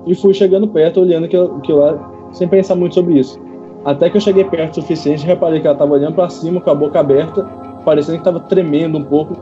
e 0.06 0.16
fui 0.16 0.34
chegando 0.34 0.68
perto, 0.68 1.02
olhando 1.02 1.26
aquilo, 1.26 1.62
lá, 1.70 2.30
sem 2.32 2.48
pensar 2.48 2.76
muito 2.76 2.96
sobre 2.96 3.20
isso. 3.20 3.40
Até 3.86 4.10
que 4.10 4.18
eu 4.18 4.22
cheguei 4.22 4.44
perto 4.44 4.78
o 4.78 4.82
suficiente, 4.82 5.26
reparei 5.26 5.60
que 5.60 5.68
ela 5.68 5.78
tava 5.78 5.94
olhando 5.94 6.16
para 6.16 6.30
cima, 6.30 6.60
com 6.60 6.70
a 6.70 6.76
boca 6.76 7.00
aberta, 7.00 7.44
parecendo 7.86 8.18
que 8.18 8.24
tava 8.24 8.40
tremendo 8.42 8.98
um 8.98 9.04
pouco 9.04 9.36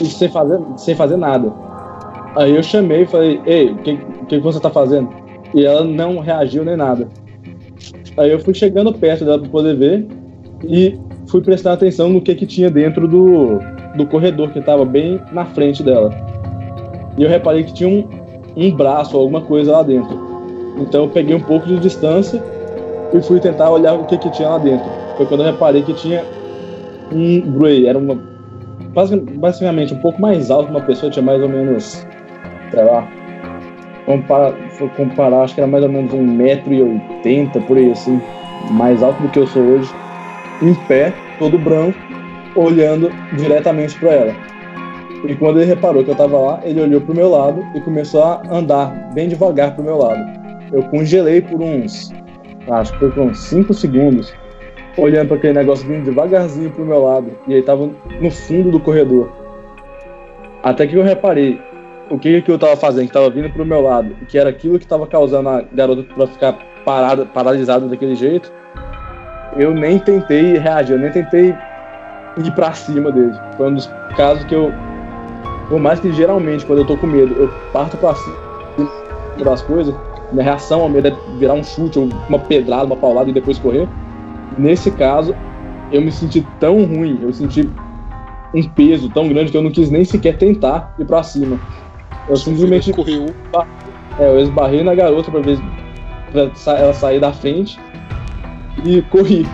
e 0.00 0.06
sem 0.06 0.28
fazer, 0.28 0.60
sem 0.76 0.94
fazer 0.94 1.16
nada. 1.16 1.52
Aí 2.36 2.54
eu 2.54 2.62
chamei 2.62 3.02
e 3.02 3.06
falei, 3.06 3.40
ei, 3.44 3.72
o 3.72 3.76
que, 3.78 3.98
que 4.26 4.38
você 4.38 4.60
tá 4.60 4.70
fazendo? 4.70 5.08
E 5.52 5.64
ela 5.64 5.84
não 5.84 6.20
reagiu 6.20 6.64
nem 6.64 6.76
nada. 6.76 7.08
Aí 8.16 8.30
eu 8.30 8.40
fui 8.40 8.54
chegando 8.54 8.92
perto 8.92 9.24
dela 9.24 9.38
para 9.38 9.48
poder 9.48 9.76
ver 9.76 10.06
e 10.64 10.98
fui 11.26 11.40
prestar 11.40 11.72
atenção 11.72 12.08
no 12.08 12.20
que 12.20 12.34
que 12.34 12.46
tinha 12.46 12.70
dentro 12.70 13.06
do, 13.08 13.58
do 13.94 14.06
corredor 14.06 14.50
que 14.50 14.58
estava 14.58 14.84
bem 14.84 15.20
na 15.32 15.44
frente 15.44 15.82
dela. 15.82 16.10
E 17.16 17.22
eu 17.22 17.28
reparei 17.28 17.64
que 17.64 17.72
tinha 17.72 17.88
um, 17.88 18.08
um 18.56 18.74
braço, 18.74 19.16
alguma 19.16 19.40
coisa 19.40 19.72
lá 19.72 19.82
dentro. 19.82 20.18
Então 20.78 21.04
eu 21.04 21.08
peguei 21.08 21.34
um 21.34 21.40
pouco 21.40 21.66
de 21.66 21.78
distância 21.78 22.42
e 23.12 23.20
fui 23.22 23.40
tentar 23.40 23.70
olhar 23.70 23.94
o 23.94 24.04
que 24.04 24.16
que 24.16 24.30
tinha 24.30 24.48
lá 24.48 24.58
dentro. 24.58 24.86
Foi 25.16 25.26
quando 25.26 25.40
eu 25.40 25.52
reparei 25.52 25.82
que 25.82 25.92
tinha 25.94 26.24
um 27.12 27.40
Grey, 27.58 27.86
era 27.86 27.98
uma 27.98 28.18
basicamente 28.92 29.94
um 29.94 29.98
pouco 29.98 30.20
mais 30.20 30.50
alto, 30.50 30.70
uma 30.70 30.80
pessoa 30.80 31.10
tinha 31.10 31.22
mais 31.22 31.40
ou 31.40 31.48
menos, 31.48 32.06
sei 32.70 32.84
lá, 32.84 33.06
comparar, 34.04 34.52
comparar 34.96 35.42
acho 35.42 35.54
que 35.54 35.60
era 35.60 35.70
mais 35.70 35.84
ou 35.84 35.90
menos 35.90 36.12
1,80m 36.12 37.66
por 37.66 37.76
aí 37.76 37.92
assim, 37.92 38.20
mais 38.70 39.02
alto 39.02 39.22
do 39.22 39.28
que 39.28 39.38
eu 39.38 39.46
sou 39.46 39.62
hoje, 39.62 39.92
em 40.62 40.74
pé, 40.86 41.12
todo 41.38 41.58
branco, 41.58 41.98
olhando 42.56 43.10
diretamente 43.36 43.98
para 43.98 44.10
ela. 44.10 44.50
E 45.24 45.34
quando 45.34 45.60
ele 45.60 45.66
reparou 45.66 46.02
que 46.02 46.10
eu 46.10 46.14
estava 46.14 46.38
lá, 46.38 46.60
ele 46.64 46.80
olhou 46.80 47.00
pro 47.00 47.14
meu 47.14 47.30
lado 47.30 47.64
e 47.74 47.80
começou 47.80 48.22
a 48.24 48.42
andar 48.50 49.10
bem 49.12 49.28
devagar 49.28 49.74
pro 49.74 49.84
meu 49.84 49.98
lado. 49.98 50.20
Eu 50.72 50.82
congelei 50.84 51.42
por 51.42 51.60
uns, 51.60 52.12
acho 52.70 52.92
que 52.92 52.98
foi 53.00 53.10
por 53.10 53.22
uns 53.24 53.38
5 53.38 53.74
segundos, 53.74 54.32
olhando 54.96 55.28
para 55.28 55.36
aquele 55.36 55.52
negócio 55.54 55.86
vindo 55.86 56.04
devagarzinho 56.04 56.70
pro 56.70 56.86
meu 56.86 57.02
lado. 57.02 57.32
E 57.46 57.52
ele 57.52 57.62
tava 57.62 57.90
no 58.20 58.30
fundo 58.30 58.70
do 58.70 58.80
corredor. 58.80 59.30
Até 60.62 60.86
que 60.86 60.94
eu 60.94 61.02
reparei 61.02 61.60
o 62.10 62.18
que, 62.18 62.42
que 62.42 62.50
eu 62.50 62.58
tava 62.58 62.76
fazendo, 62.76 63.06
que 63.06 63.12
tava 63.12 63.30
vindo 63.30 63.50
pro 63.50 63.64
meu 63.64 63.80
lado, 63.80 64.14
que 64.26 64.38
era 64.38 64.50
aquilo 64.50 64.78
que 64.78 64.86
tava 64.86 65.06
causando 65.06 65.48
a 65.48 65.62
garota 65.72 66.02
para 66.02 66.26
ficar 66.26 66.58
parada, 66.84 67.26
paralisada 67.26 67.86
daquele 67.86 68.14
jeito. 68.14 68.52
Eu 69.56 69.74
nem 69.74 69.98
tentei 69.98 70.56
reagir, 70.56 70.94
eu 70.94 70.98
nem 70.98 71.10
tentei 71.10 71.54
ir 72.36 72.50
para 72.52 72.72
cima 72.72 73.10
dele. 73.10 73.32
Foi 73.56 73.68
um 73.68 73.74
dos 73.74 73.86
casos 74.16 74.44
que 74.44 74.54
eu, 74.54 74.72
por 75.68 75.78
mais 75.78 76.00
que 76.00 76.12
geralmente 76.12 76.64
quando 76.66 76.80
eu 76.80 76.86
tô 76.86 76.96
com 76.96 77.06
medo, 77.06 77.34
eu 77.34 77.50
parto 77.72 77.96
para 77.96 78.14
cima 78.14 78.36
das 79.44 79.62
coisas, 79.62 79.94
minha 80.32 80.44
reação 80.44 80.82
ao 80.82 80.88
medo 80.88 81.08
é 81.08 81.16
virar 81.38 81.54
um 81.54 81.64
chute, 81.64 81.98
ou 81.98 82.08
uma 82.28 82.38
pedrada, 82.38 82.84
uma 82.84 82.96
paulada 82.96 83.30
e 83.30 83.32
depois 83.32 83.58
correr. 83.58 83.88
Nesse 84.58 84.90
caso, 84.90 85.34
eu 85.90 86.00
me 86.00 86.12
senti 86.12 86.46
tão 86.58 86.84
ruim, 86.84 87.18
eu 87.22 87.32
senti 87.32 87.68
um 88.54 88.62
peso 88.62 89.08
tão 89.10 89.28
grande 89.28 89.50
que 89.50 89.56
eu 89.56 89.62
não 89.62 89.70
quis 89.70 89.90
nem 89.90 90.04
sequer 90.04 90.36
tentar 90.36 90.94
ir 90.98 91.04
para 91.04 91.22
cima. 91.22 91.58
Eu 92.28 92.36
simplesmente 92.36 92.92
correu. 92.92 93.26
É, 94.18 94.28
eu 94.28 94.40
esbarrei 94.40 94.82
na 94.82 94.94
garota 94.94 95.30
para 95.30 95.40
ver 95.40 95.58
pra 96.32 96.50
ela 96.76 96.92
sair 96.92 97.20
da 97.20 97.32
frente 97.32 97.78
e 98.84 99.02
corri. 99.02 99.46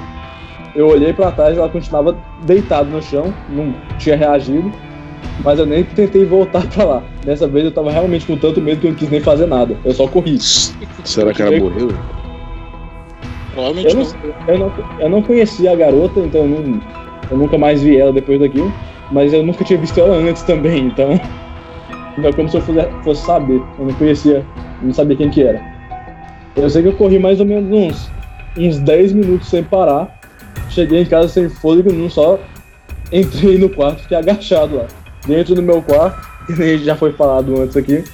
Eu 0.77 0.89
olhei 0.89 1.13
para 1.13 1.33
trás, 1.33 1.57
ela 1.57 1.71
continuava 1.71 2.17
deitada 2.45 2.89
no 2.89 3.03
chão, 3.03 3.33
não 3.49 3.75
tinha 3.99 4.15
reagido, 4.15 4.71
mas 5.43 5.59
eu 5.59 5.65
nem 5.65 5.83
tentei 5.83 6.27
voltar 6.27 6.67
para 6.69 6.85
lá. 6.85 7.03
Dessa 7.25 7.49
vez 7.49 7.65
eu 7.65 7.73
tava 7.73 7.91
realmente 7.91 8.27
com 8.27 8.37
tanto 8.37 8.61
medo 8.61 8.81
que 8.83 8.87
eu 8.87 8.91
não 8.91 8.99
quis 8.99 9.11
nem 9.11 9.21
fazer 9.21 9.47
nada. 9.47 9.75
Eu 9.83 9.93
só 9.95 10.07
corri. 10.07 10.39
Será 11.03 11.33
que 11.33 11.41
ela 11.41 11.59
morreu? 11.59 11.89
Provavelmente 13.55 13.89
eu 13.89 13.95
não. 13.95 14.05
não. 14.05 14.55
Eu, 14.55 14.59
não 14.59 14.73
eu 15.01 15.09
não 15.09 15.23
conhecia 15.23 15.73
a 15.73 15.75
garota, 15.75 16.21
então 16.21 16.43
eu, 16.43 16.49
não, 16.49 16.81
eu 17.31 17.39
nunca 17.39 17.57
mais 17.57 17.83
vi 17.83 17.97
ela 17.99 18.13
depois 18.13 18.39
daquilo. 18.39 18.71
Mas 19.11 19.33
eu 19.33 19.43
nunca 19.43 19.65
tinha 19.65 19.79
visto 19.79 19.99
ela 19.99 20.15
antes 20.15 20.43
também, 20.43 20.87
então. 20.87 21.19
É 22.23 22.33
como 22.33 22.49
se 22.49 22.57
eu 22.57 22.63
fosse 23.05 23.27
saber. 23.27 23.63
Eu 23.79 23.85
não 23.85 23.95
conhecia, 23.95 24.43
não 24.81 24.93
sabia 24.93 25.19
quem 25.19 25.29
que 25.29 25.43
era. 25.43 25.61
Eu 26.57 26.71
sei 26.71 26.81
que 26.81 26.89
eu 26.89 26.95
corri 26.95 27.19
mais 27.19 27.41
ou 27.41 27.45
menos 27.45 27.71
uns, 27.71 28.11
uns 28.57 28.79
10 28.79 29.13
minutos 29.13 29.51
sem 29.51 29.63
parar. 29.63 30.16
Cheguei 30.71 31.03
em 31.03 31.07
casa 31.07 31.29
sem 31.29 31.49
fôlego, 31.49 31.93
não 31.93 32.11
só 32.11 32.39
entrei 33.13 33.59
no 33.59 33.69
quarto, 33.69 34.03
fiquei 34.03 34.17
agachado 34.17 34.77
lá. 34.77 34.87
Dentro 35.27 35.55
do 35.55 35.63
meu 35.63 35.83
quarto, 35.83 36.47
que 36.47 36.53
nem 36.55 36.79
já 36.79 36.95
foi 36.95 37.13
falado 37.13 37.61
antes 37.61 37.77
aqui, 37.77 38.05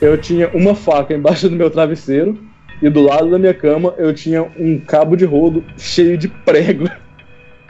eu 0.00 0.18
tinha 0.18 0.48
uma 0.54 0.74
faca 0.74 1.14
embaixo 1.14 1.48
do 1.48 1.56
meu 1.56 1.70
travesseiro 1.70 2.38
e 2.82 2.90
do 2.90 3.02
lado 3.02 3.30
da 3.30 3.38
minha 3.38 3.54
cama 3.54 3.94
eu 3.96 4.12
tinha 4.12 4.42
um 4.58 4.78
cabo 4.80 5.16
de 5.16 5.24
rodo 5.24 5.64
cheio 5.76 6.18
de 6.18 6.28
prego. 6.28 6.88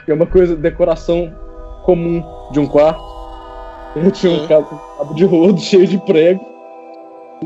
Que 0.03 0.11
é 0.11 0.13
uma 0.13 0.25
coisa, 0.25 0.55
decoração 0.55 1.31
comum 1.83 2.23
de 2.51 2.59
um 2.59 2.65
quarto. 2.65 3.01
Eu 3.95 4.09
tinha 4.09 4.33
um 4.33 4.47
cabo, 4.47 4.67
um 4.73 4.97
cabo 4.97 5.13
de 5.13 5.23
rodo 5.23 5.59
cheio 5.61 5.87
de 5.87 5.97
prego. 5.99 6.43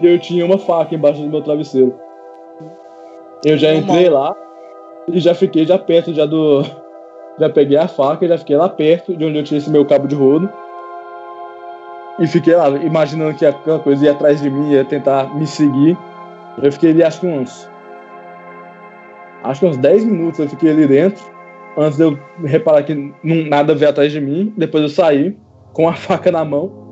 E 0.02 0.08
eu 0.08 0.18
tinha 0.20 0.46
uma 0.46 0.58
faca 0.58 0.96
embaixo 0.96 1.22
do 1.22 1.28
meu 1.28 1.42
travesseiro. 1.42 1.94
Eu 3.44 3.58
já 3.58 3.74
entrei 3.74 4.10
lá 4.10 4.36
e 5.12 5.20
já 5.20 5.36
fiquei 5.36 5.66
já 5.66 5.78
perto 5.78 6.14
já 6.14 6.26
do. 6.26 6.64
Já 7.40 7.50
peguei 7.50 7.78
a 7.78 7.88
faca 7.88 8.26
e 8.26 8.28
já 8.28 8.38
fiquei 8.38 8.56
lá 8.56 8.68
perto 8.68 9.16
de 9.16 9.24
onde 9.24 9.38
eu 9.38 9.44
tinha 9.44 9.60
esse 9.60 9.70
meu 9.70 9.86
cabo 9.86 10.08
de 10.08 10.16
rodo. 10.16 10.50
E 12.20 12.26
fiquei 12.26 12.56
lá, 12.56 12.70
imaginando 12.70 13.36
que 13.36 13.46
aquela 13.46 13.78
coisa 13.78 14.06
ia 14.06 14.12
atrás 14.12 14.42
de 14.42 14.50
mim, 14.50 14.72
ia 14.72 14.84
tentar 14.84 15.36
me 15.36 15.46
seguir. 15.46 15.96
Eu 16.62 16.72
fiquei 16.72 16.90
ali 16.90 17.04
acho 17.04 17.20
que 17.20 17.28
uns. 17.28 17.70
Acho 19.44 19.60
que 19.60 19.66
uns 19.68 19.78
10 19.78 20.06
minutos 20.06 20.40
eu 20.40 20.50
fiquei 20.50 20.72
ali 20.72 20.88
dentro. 20.88 21.24
Antes 21.78 21.98
de 21.98 22.04
eu 22.04 22.18
reparar 22.44 22.82
que 22.82 22.96
não, 22.96 23.46
nada 23.48 23.76
veio 23.76 23.92
atrás 23.92 24.12
de 24.12 24.20
mim. 24.20 24.52
Depois 24.58 24.82
eu 24.82 24.90
saí 24.90 25.38
com 25.74 25.88
a 25.88 25.94
faca 25.96 26.32
na 26.32 26.44
mão. 26.44 26.88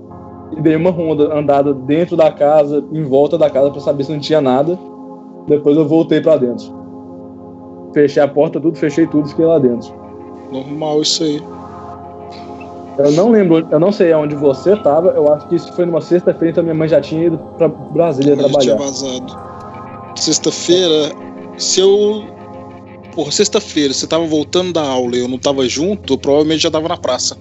E 0.55 0.61
dei 0.61 0.75
uma 0.75 0.91
ronda 0.91 1.35
andada 1.35 1.73
dentro 1.73 2.15
da 2.15 2.31
casa, 2.31 2.85
em 2.93 3.03
volta 3.03 3.35
da 3.35 3.49
casa, 3.49 3.71
para 3.71 3.81
saber 3.81 4.03
se 4.03 4.11
não 4.11 4.19
tinha 4.19 4.39
nada. 4.39 4.77
Depois 5.47 5.75
eu 5.75 5.87
voltei 5.87 6.21
para 6.21 6.37
dentro. 6.37 6.71
Fechei 7.95 8.21
a 8.21 8.27
porta, 8.27 8.59
tudo, 8.59 8.77
fechei 8.77 9.07
tudo, 9.07 9.27
fiquei 9.27 9.45
lá 9.45 9.57
dentro. 9.57 10.04
Normal 10.51 11.01
isso 11.01 11.23
aí. 11.23 11.41
Eu 12.97 13.11
não 13.11 13.29
lembro, 13.29 13.67
eu 13.69 13.79
não 13.79 13.91
sei 13.91 14.13
aonde 14.13 14.35
você 14.35 14.73
estava. 14.73 15.09
Eu 15.09 15.31
acho 15.33 15.47
que 15.47 15.55
isso 15.55 15.71
foi 15.73 15.85
numa 15.85 16.01
sexta-feira, 16.01 16.51
então 16.51 16.63
minha 16.63 16.75
mãe 16.75 16.87
já 16.87 17.01
tinha 17.01 17.25
ido 17.25 17.37
para 17.57 17.67
Brasília 17.67 18.37
trabalhar. 18.37 18.59
Tinha 18.59 18.75
vazado. 18.75 19.39
Sexta-feira, 20.15 21.11
se 21.57 21.81
eu. 21.81 22.23
Porra, 23.13 23.31
sexta-feira, 23.31 23.93
você 23.93 24.07
tava 24.07 24.25
voltando 24.25 24.73
da 24.73 24.81
aula 24.81 25.15
e 25.15 25.19
eu 25.19 25.27
não 25.27 25.37
tava 25.37 25.67
junto, 25.67 26.13
eu 26.13 26.17
provavelmente 26.17 26.63
já 26.63 26.71
tava 26.71 26.87
na 26.87 26.97
praça. 26.97 27.37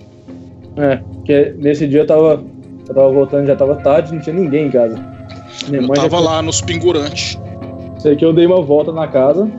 É, 0.76 0.96
porque 0.96 1.54
nesse 1.58 1.86
dia 1.86 2.00
eu 2.00 2.06
tava. 2.06 2.42
Eu 2.88 2.94
tava 2.94 3.12
voltando, 3.12 3.46
já 3.46 3.56
tava 3.56 3.76
tarde, 3.76 4.12
não 4.12 4.20
tinha 4.20 4.34
ninguém 4.34 4.66
em 4.66 4.70
casa. 4.70 4.96
Minha 5.68 5.82
eu 5.82 5.88
mãe 5.88 5.98
tava 5.98 6.18
lá 6.20 6.42
nos 6.42 6.60
pingurantes. 6.60 7.38
Sei 7.98 8.16
que 8.16 8.24
eu 8.24 8.32
dei 8.32 8.44
uma 8.44 8.60
volta 8.60 8.92
na 8.92 9.06
casa. 9.06 9.50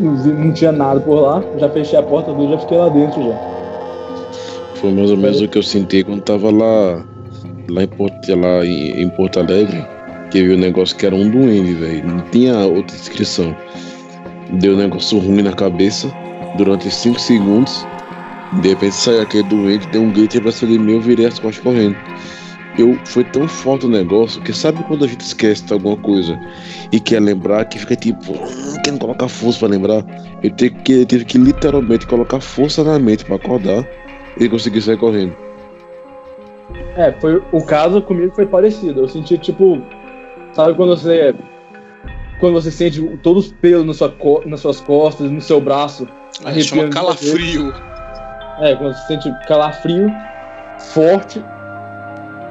Não 0.00 0.52
tinha 0.52 0.72
nada 0.72 1.00
por 1.00 1.20
lá, 1.20 1.42
já 1.58 1.68
fechei 1.68 1.98
a 1.98 2.02
porta 2.02 2.32
do 2.32 2.48
já 2.48 2.58
fiquei 2.58 2.78
lá 2.78 2.88
dentro 2.88 3.22
já. 3.22 3.36
Foi 4.76 4.92
mais 4.92 5.10
ou 5.10 5.16
menos 5.16 5.40
o 5.40 5.48
que 5.48 5.58
eu 5.58 5.62
senti 5.62 6.02
quando 6.02 6.22
tava 6.22 6.50
lá, 6.50 7.04
lá, 7.68 7.82
em, 7.82 7.86
Porto, 7.86 8.34
lá 8.34 8.64
em, 8.64 9.02
em 9.02 9.08
Porto 9.10 9.40
Alegre, 9.40 9.84
que 10.30 10.42
vi 10.42 10.54
o 10.54 10.58
negócio 10.58 10.96
que 10.96 11.04
era 11.04 11.14
um 11.14 11.28
duende, 11.30 11.74
velho. 11.74 12.06
Não 12.06 12.20
tinha 12.30 12.56
outra 12.58 12.96
descrição. 12.96 13.54
Deu 14.52 14.74
um 14.74 14.78
negócio 14.78 15.18
ruim 15.18 15.42
na 15.42 15.52
cabeça 15.52 16.10
durante 16.56 16.90
5 16.90 17.20
segundos. 17.20 17.86
De 18.62 18.70
repente 18.70 18.94
saiu 18.94 19.22
aquele 19.22 19.44
doente, 19.44 19.86
deu 19.88 20.02
um 20.02 20.10
grito 20.10 20.36
e 20.36 20.38
abraçou 20.38 20.68
de 20.68 20.78
mim, 20.78 20.94
eu 20.94 21.00
virei 21.00 21.26
as 21.26 21.38
costas 21.38 21.62
correndo. 21.62 21.96
Eu, 22.78 22.98
foi 23.04 23.24
tão 23.24 23.48
forte 23.48 23.86
o 23.86 23.88
negócio 23.88 24.40
que 24.42 24.52
sabe 24.52 24.82
quando 24.84 25.04
a 25.04 25.08
gente 25.08 25.20
esquece 25.20 25.64
de 25.64 25.72
alguma 25.72 25.96
coisa 25.96 26.38
e 26.92 27.00
quer 27.00 27.20
lembrar 27.20 27.64
que 27.64 27.78
fica 27.78 27.96
tipo, 27.96 28.32
hum, 28.32 28.82
querendo 28.82 29.00
colocar 29.00 29.28
força 29.28 29.58
para 29.60 29.68
lembrar. 29.68 30.04
Eu 30.42 30.50
tive 30.50 30.76
que, 30.82 30.92
eu 30.92 31.06
tive 31.06 31.24
que 31.24 31.36
literalmente 31.36 32.06
colocar 32.06 32.40
força 32.40 32.84
na 32.84 32.98
mente 32.98 33.24
para 33.24 33.36
acordar 33.36 33.86
e 34.38 34.48
conseguir 34.48 34.80
sair 34.80 34.96
correndo. 34.96 35.34
É, 36.96 37.12
foi 37.20 37.42
o 37.52 37.62
caso 37.62 38.00
comigo 38.02 38.32
foi 38.34 38.46
parecido. 38.46 39.00
Eu 39.00 39.08
senti 39.08 39.36
tipo, 39.36 39.82
sabe 40.52 40.74
quando 40.74 40.96
você 40.96 41.34
quando 42.38 42.54
você 42.54 42.70
sente 42.70 43.02
todos 43.22 43.46
os 43.46 43.52
pelos 43.52 43.86
na 43.86 43.92
sua, 43.92 44.14
nas 44.46 44.60
suas 44.60 44.80
costas, 44.80 45.30
no 45.30 45.40
seu 45.40 45.60
braço, 45.60 46.08
é, 46.44 46.58
chama 46.60 46.88
calafrio. 46.88 47.74
É, 48.60 48.74
quando 48.76 48.94
você 48.94 49.06
sente 49.06 49.30
calafrio 49.46 50.10
forte 50.78 51.42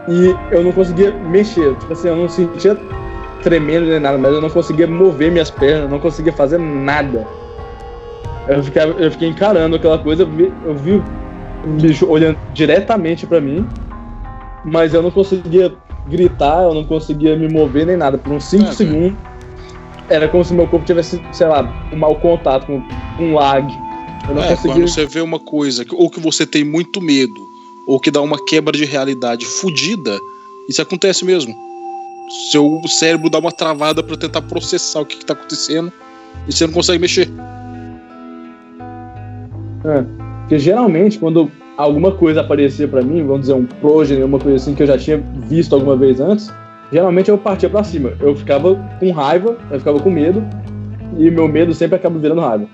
e 0.10 0.36
eu 0.52 0.64
não 0.64 0.72
conseguia 0.72 1.12
mexer. 1.12 1.76
Tipo 1.76 1.94
assim, 1.94 2.08
eu 2.08 2.16
não 2.16 2.28
sentia 2.28 2.76
tremendo 3.44 3.86
nem 3.86 4.00
nada, 4.00 4.18
mas 4.18 4.34
eu 4.34 4.42
não 4.42 4.50
conseguia 4.50 4.88
mover 4.88 5.32
minhas 5.32 5.52
pernas, 5.52 5.90
não 5.90 6.00
conseguia 6.00 6.34
fazer 6.34 6.58
nada. 6.58 7.28
Eu, 8.48 8.64
ficava, 8.64 8.92
eu 8.94 9.12
fiquei 9.12 9.30
encarando 9.30 9.76
aquela 9.76 10.00
coisa, 10.00 10.24
eu 10.24 10.30
vi, 10.30 10.54
eu 10.66 10.76
vi 10.76 11.04
um 11.66 11.78
bicho 11.78 12.10
olhando 12.10 12.38
diretamente 12.54 13.28
para 13.28 13.40
mim, 13.40 13.68
mas 14.66 14.94
eu 14.94 15.04
não 15.04 15.12
conseguia 15.12 15.74
gritar, 16.08 16.64
eu 16.64 16.74
não 16.74 16.84
conseguia 16.84 17.36
me 17.36 17.48
mover 17.48 17.86
nem 17.86 17.96
nada. 17.96 18.18
Por 18.18 18.34
uns 18.34 18.46
5 18.46 18.64
é, 18.64 18.72
segundos, 18.72 19.18
era 20.10 20.28
como 20.28 20.44
se 20.44 20.54
meu 20.54 20.68
corpo 20.68 20.86
tivesse, 20.86 21.22
sei 21.32 21.48
lá, 21.48 21.90
um 21.94 21.98
mau 21.98 22.16
contato 22.16 22.66
com 22.66 22.82
um 23.24 23.36
lag. 23.36 23.66
Eu 24.28 24.36
não 24.36 24.44
é, 24.44 24.48
conseguia... 24.48 24.74
quando 24.74 24.88
você 24.88 25.06
vê 25.06 25.22
uma 25.22 25.40
coisa, 25.40 25.86
ou 25.94 26.10
que 26.10 26.20
você 26.20 26.46
tem 26.46 26.64
muito 26.64 27.00
medo, 27.00 27.49
ou 27.90 28.00
que 28.00 28.12
dá 28.12 28.22
uma 28.22 28.38
quebra 28.46 28.72
de 28.72 28.86
realidade 28.86 29.48
fodida, 29.48 30.16
isso 30.70 30.80
acontece 30.80 31.26
mesmo. 31.26 31.56
Seu 32.52 32.80
cérebro 32.88 33.32
dá 33.32 33.40
uma 33.40 33.52
travada 33.52 34.04
para 34.04 34.16
tentar 34.16 34.44
processar 34.44 35.00
o 35.02 35.06
que, 35.08 35.16
está 35.16 35.34
acontecendo 35.34 35.92
e 36.48 36.54
você 36.54 36.68
não 36.68 36.74
consegue 36.74 37.00
mexer. 37.00 37.28
É, 39.84 40.06
porque 40.42 40.60
geralmente 40.60 41.18
quando 41.18 41.52
alguma 41.78 42.12
coisa 42.12 42.42
aparecia 42.42 42.88
para 42.88 43.02
mim, 43.02 43.26
vamos 43.26 43.42
dizer 43.42 43.54
um 43.54 43.66
progeny, 43.66 44.22
uma 44.22 44.38
coisa 44.38 44.58
assim 44.58 44.76
que 44.76 44.84
eu 44.84 44.88
já 44.88 44.96
tinha 44.96 45.18
visto 45.48 45.74
alguma 45.74 45.96
vez 45.96 46.20
antes, 46.20 46.54
geralmente 46.92 47.30
eu 47.32 47.40
partia 47.40 47.72
para 47.72 47.84
cima. 47.84 48.14
Eu 48.20 48.36
ficava 48.36 48.76
com 49.00 49.10
raiva, 49.10 49.58
eu 49.72 49.80
ficava 49.80 50.00
com 50.00 50.12
medo, 50.12 50.46
e 51.18 51.32
meu 51.32 51.48
medo 51.48 51.74
sempre 51.74 51.96
acaba 51.96 52.20
virando 52.20 52.42
raiva. 52.42 52.68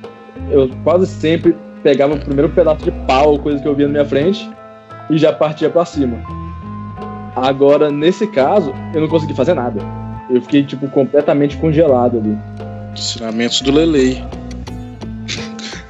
Eu 0.52 0.70
quase 0.84 1.08
sempre 1.08 1.56
pegava 1.82 2.16
o 2.16 2.20
primeiro 2.20 2.50
pedaço 2.50 2.84
de 2.84 2.92
pau, 3.08 3.40
coisa 3.40 3.62
que 3.62 3.68
eu 3.68 3.74
via 3.74 3.88
na 3.88 3.94
minha 3.94 4.06
frente, 4.06 4.50
e 5.10 5.18
já 5.18 5.32
partia 5.32 5.70
para 5.70 5.86
cima. 5.86 6.20
Agora, 7.36 7.92
nesse 7.92 8.28
caso, 8.28 8.74
eu 8.94 9.02
não 9.02 9.08
consegui 9.08 9.34
fazer 9.34 9.54
nada. 9.54 9.82
Eu 10.30 10.42
fiquei, 10.42 10.64
tipo, 10.64 10.88
completamente 10.90 11.58
congelado 11.58 12.18
ali. 12.18 12.38
Ensinamentos 12.94 13.62
do 13.62 13.72
Lelei. 13.72 14.24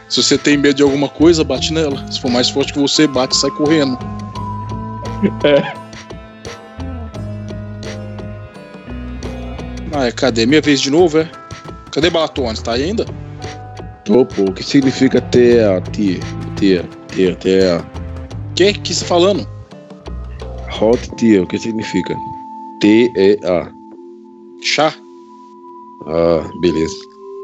Se 0.10 0.24
você 0.24 0.38
tem 0.38 0.58
medo 0.58 0.76
de 0.76 0.84
alguma 0.84 1.10
coisa, 1.10 1.44
bate 1.44 1.74
nela. 1.74 2.06
Se 2.12 2.20
for 2.20 2.32
mais 2.32 2.50
forte 2.50 2.74
que 2.74 2.80
você, 2.80 3.08
bate 3.08 3.36
e 3.36 3.40
sai 3.40 3.52
correndo. 3.52 3.98
É. 5.44 5.86
Ah, 9.98 10.08
é, 10.08 10.12
cadê? 10.12 10.46
Minha 10.46 10.60
vez 10.62 10.82
de 10.82 10.92
novo, 10.92 11.20
é? 11.20 11.30
Cadê 11.90 12.10
Balatones? 12.10 12.62
Tá 12.62 12.74
aí 12.74 12.84
ainda? 12.84 13.06
Tô, 14.04 14.26
pô. 14.26 14.44
O 14.44 14.52
que 14.52 14.62
significa 14.62 15.22
TEA, 15.22 15.82
tia? 15.94 16.20
Tia, 16.58 16.86
tia, 17.08 17.36
tia. 17.36 17.95
Que? 18.56 18.74
Que 18.74 18.94
você 18.94 19.02
tá 19.02 19.08
falando? 19.08 19.48
Hot 20.82 21.10
tea, 21.16 21.44
o 21.44 21.48
que 21.48 21.58
significa? 21.58 22.16
T-E-A. 22.80 23.72
Chá? 24.62 24.94
Ah, 26.08 26.50
beleza. 26.62 26.96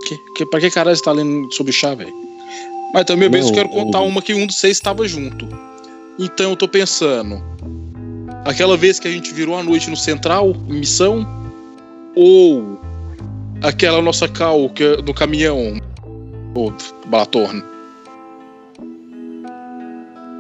Que, 0.06 0.18
que, 0.36 0.46
pra 0.46 0.60
que 0.60 0.70
caralho 0.72 0.96
você 0.96 1.04
tá 1.04 1.12
lendo 1.12 1.52
sobre 1.54 1.72
chá, 1.72 1.94
velho? 1.94 2.14
Mas 2.94 3.06
também 3.06 3.30
eu 3.34 3.52
quero 3.52 3.70
contar 3.70 4.02
uma 4.02 4.22
que 4.22 4.34
um 4.34 4.46
dos 4.46 4.58
seis 4.58 4.78
estava 4.78 5.08
junto. 5.08 5.48
Então 6.20 6.52
eu 6.52 6.58
tô 6.58 6.68
pensando. 6.68 7.42
Aquela 8.46 8.76
vez 8.76 9.00
que 9.00 9.08
a 9.08 9.12
gente 9.12 9.34
virou 9.34 9.58
a 9.58 9.64
noite 9.64 9.90
no 9.90 9.96
Central, 9.96 10.56
em 10.68 10.80
missão, 10.80 11.26
ou 12.16 12.80
aquela 13.62 14.02
nossa 14.02 14.28
cal 14.28 14.70
que, 14.70 14.84
é 14.84 14.98
do 14.98 15.14
caminhão 15.14 15.80
o 16.56 16.74
Balatorno. 17.08 17.64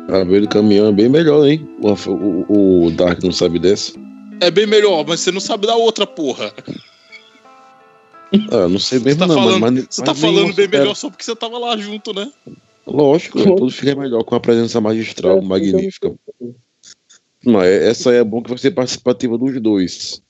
A 0.10 0.24
ver 0.24 0.42
do 0.42 0.50
caminhão 0.50 0.88
é 0.88 0.92
bem 0.92 1.10
melhor, 1.10 1.48
hein? 1.48 1.68
O, 1.82 1.94
o, 2.10 2.86
o, 2.86 2.92
Dark 2.92 3.24
não 3.24 3.32
sabe 3.32 3.60
dessa. 3.60 3.94
É 4.40 4.50
bem 4.50 4.66
melhor, 4.66 5.06
mas 5.08 5.22
você 5.22 5.32
não 5.32 5.40
sabe 5.40 5.68
da 5.68 5.76
outra 5.76 6.06
porra. 6.06 6.54
Ah, 8.52 8.68
não 8.68 8.80
sei 8.80 9.00
bem 9.00 9.14
você 9.14 9.20
tá 9.20 9.28
não, 9.28 9.36
falando, 9.36 9.60
mas, 9.60 9.88
Você 9.90 10.04
tá 10.04 10.16
falando 10.16 10.54
bem 10.54 10.68
melhor 10.68 10.96
só 10.96 11.10
porque 11.10 11.24
você 11.24 11.36
tava 11.36 11.58
lá 11.58 11.78
junto, 11.78 12.14
né? 12.14 12.32
Lógico, 12.88 13.44
tudo 13.44 13.70
fica 13.70 13.96
melhor 13.96 14.24
com 14.24 14.36
a 14.36 14.40
presença 14.40 14.82
magistral, 14.82 15.38
é, 15.38 15.42
magnífica. 15.42 16.14
Não, 17.46 17.62
é, 17.62 17.88
essa 17.88 18.12
é 18.12 18.24
bom 18.24 18.42
que 18.42 18.50
vai 18.50 18.58
ser 18.58 18.72
participativa 18.72 19.38
dos 19.38 19.62
dois. 19.62 20.22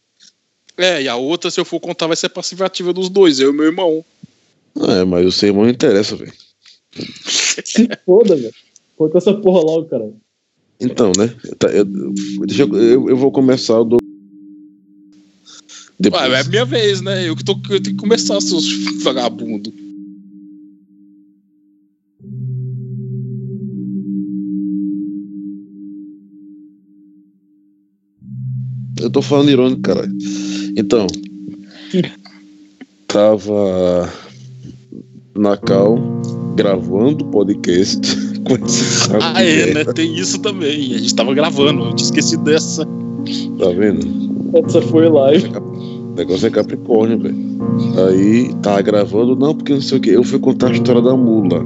É, 0.77 1.01
e 1.03 1.07
a 1.07 1.15
outra, 1.15 1.51
se 1.51 1.59
eu 1.59 1.65
for 1.65 1.79
contar, 1.79 2.07
vai 2.07 2.15
ser 2.15 2.29
participativa 2.29 2.91
dos 2.91 3.09
dois, 3.09 3.39
eu 3.39 3.51
e 3.51 3.53
meu 3.53 3.65
irmão. 3.65 4.03
É, 4.75 5.03
mas 5.03 5.25
o 5.25 5.31
seu 5.31 5.49
irmão 5.49 5.63
não 5.63 5.69
interessa, 5.69 6.15
velho. 6.15 6.33
Se 7.23 7.87
foda, 8.05 8.35
velho. 8.35 8.53
Conta 9.01 9.17
essa 9.17 9.33
porra 9.33 9.61
logo, 9.61 9.87
cara. 9.87 10.13
Então, 10.79 11.11
né? 11.17 11.33
Tá, 11.57 11.69
eu, 11.69 11.83
deixa 12.45 12.61
eu, 12.61 12.75
eu, 12.75 13.09
eu 13.09 13.17
vou 13.17 13.31
começar 13.31 13.79
o 13.79 13.83
do. 13.83 13.97
Depois. 15.99 16.21
Ué, 16.29 16.39
é 16.39 16.43
minha 16.43 16.65
vez, 16.65 17.01
né? 17.01 17.27
Eu 17.27 17.35
que 17.35 17.43
tô, 17.43 17.53
eu 17.71 17.81
tenho 17.81 17.95
que 17.95 17.95
começar, 17.95 18.39
seus 18.39 18.63
vagabundos. 19.01 19.73
Eu 28.99 29.09
tô 29.09 29.23
falando 29.23 29.49
irônico, 29.49 29.81
cara. 29.81 30.07
Então, 30.77 31.07
tava 33.07 34.13
na 35.35 35.57
Cal 35.57 35.97
gravando 36.55 37.25
podcast 37.25 38.30
com 38.45 38.65
esse 38.65 39.09
Ah, 39.19 39.43
é, 39.43 39.73
né? 39.73 39.85
Tem 39.93 40.15
isso 40.15 40.39
também. 40.39 40.93
A 40.93 40.97
gente 40.97 41.15
tava 41.15 41.33
gravando, 41.33 41.85
eu 41.85 41.93
tinha 41.93 42.05
esquecido 42.05 42.43
dessa. 42.43 42.85
Tá 42.85 43.69
vendo? 43.77 44.07
Essa 44.53 44.81
foi 44.81 45.07
live. 45.07 45.51
O 45.55 46.13
negócio 46.15 46.47
é 46.47 46.49
Capricórnio, 46.49 47.19
velho. 47.19 47.35
Aí 48.07 48.53
tava 48.61 48.81
gravando, 48.81 49.35
não, 49.35 49.55
porque 49.55 49.73
não 49.73 49.81
sei 49.81 49.97
o 49.97 50.01
que. 50.01 50.09
Eu 50.09 50.23
fui 50.23 50.39
contar 50.39 50.67
a 50.67 50.71
história 50.71 51.01
da 51.01 51.15
mula. 51.15 51.63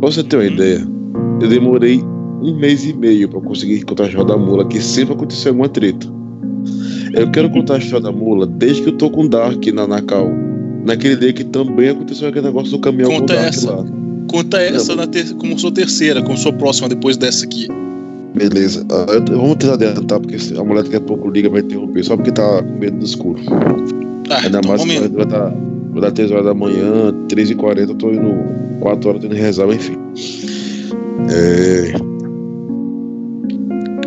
Pra 0.00 0.10
você 0.10 0.22
ter 0.22 0.36
uma 0.36 0.42
hum. 0.42 0.48
ideia, 0.48 0.88
eu 1.40 1.48
demorei 1.48 2.02
um 2.42 2.56
mês 2.58 2.84
e 2.84 2.92
meio 2.92 3.28
pra 3.28 3.40
conseguir 3.40 3.82
contar 3.84 4.04
a 4.04 4.06
história 4.08 4.26
da 4.26 4.36
mula, 4.36 4.66
que 4.66 4.80
sempre 4.80 5.14
aconteceu 5.14 5.50
alguma 5.50 5.68
treta. 5.68 6.06
Eu 7.14 7.30
quero 7.30 7.50
contar 7.50 7.74
a 7.74 7.78
história 7.78 8.02
da 8.02 8.12
mula 8.12 8.46
desde 8.46 8.82
que 8.82 8.88
eu 8.88 8.96
tô 8.96 9.10
com 9.10 9.24
o 9.24 9.28
Dark 9.28 9.64
na 9.66 9.86
Nacal. 9.86 10.28
Naquele 10.84 11.16
dia 11.16 11.32
que 11.32 11.44
também 11.44 11.90
aconteceu 11.90 12.28
aquele 12.28 12.46
negócio 12.46 12.72
do 12.72 12.80
caminhão 12.80 13.10
Conta 13.10 13.34
essa. 13.34 13.76
Lá. 13.76 14.01
Conta 14.32 14.58
essa 14.62 14.96
na 14.96 15.06
ter 15.06 15.34
como 15.34 15.58
sua 15.58 15.70
terceira, 15.70 16.22
como 16.22 16.38
sua 16.38 16.52
próxima 16.52 16.88
depois 16.88 17.18
dessa 17.18 17.44
aqui. 17.44 17.68
Beleza. 18.34 18.82
Uh, 18.84 19.36
vamos 19.36 19.56
tentar 19.56 19.74
adiantar, 19.74 20.20
porque 20.20 20.36
a 20.58 20.64
mulher 20.64 20.84
daqui 20.84 20.96
a 20.96 21.00
pouco 21.00 21.28
liga 21.28 21.50
vai 21.50 21.60
interromper, 21.60 22.02
só 22.02 22.16
porque 22.16 22.32
tá 22.32 22.62
com 22.62 22.78
medo 22.78 22.96
do 22.96 23.04
escuro. 23.04 23.38
Ah, 24.30 24.38
Ainda 24.38 24.58
então 24.58 24.70
mais 24.70 24.82
que 24.82 25.08
vai 25.08 25.26
dar, 25.26 25.54
vai 25.90 26.00
dar 26.00 26.10
3 26.12 26.30
horas 26.30 26.46
da 26.46 26.54
manhã, 26.54 27.12
3h40, 27.28 27.88
eu 27.88 27.94
tô 27.94 28.10
indo 28.10 28.34
4 28.80 29.08
horas 29.10 29.20
tendo 29.20 29.34
reserva, 29.34 29.74
enfim. 29.74 29.98
É... 31.30 31.92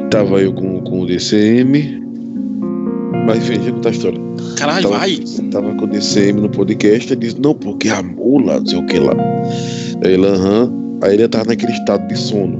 Tava 0.09 0.41
eu 0.41 0.53
com, 0.53 0.81
com 0.81 1.01
o 1.01 1.05
DCM, 1.05 2.01
mas 3.27 3.37
enfim, 3.37 3.55
deixa 3.57 3.69
eu 3.69 3.73
contar 3.75 3.89
a 3.89 3.91
história. 3.91 4.19
Caralho, 4.57 4.89
tava, 4.89 4.97
vai! 4.97 5.19
Tava 5.51 5.75
com 5.75 5.85
o 5.85 5.87
DCM 5.87 6.41
no 6.41 6.49
podcast, 6.49 7.13
ele 7.13 7.21
disse, 7.21 7.39
não, 7.39 7.53
porque 7.53 7.89
a 7.89 8.01
mula, 8.01 8.59
não 8.59 8.65
sei 8.65 8.79
o 8.79 8.85
que 8.87 8.97
lá. 8.97 9.13
Aí 10.03 10.13
ele, 10.13 10.25
aham. 10.27 10.71
Aí 11.01 11.13
ele 11.13 11.27
tava 11.27 11.45
naquele 11.45 11.71
estado 11.71 12.07
de 12.07 12.17
sono. 12.17 12.59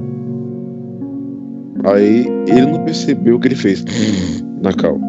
Aí 1.84 2.28
ele 2.48 2.65
não 2.65 2.84
percebeu 2.84 3.36
o 3.36 3.39
que 3.39 3.48
ele 3.48 3.56
fez 3.56 3.84
na 4.62 4.74
cal. 4.74 5.00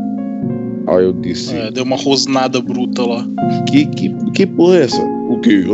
Aí 0.86 1.04
eu 1.04 1.12
disse. 1.12 1.54
É, 1.54 1.70
deu 1.70 1.84
uma 1.84 1.96
rosnada 1.96 2.60
bruta 2.60 3.04
lá. 3.04 3.26
Que, 3.68 3.86
que, 3.86 4.14
que 4.32 4.46
porra 4.46 4.76
é 4.76 4.82
essa? 4.84 5.02
O 5.02 5.40
que? 5.40 5.64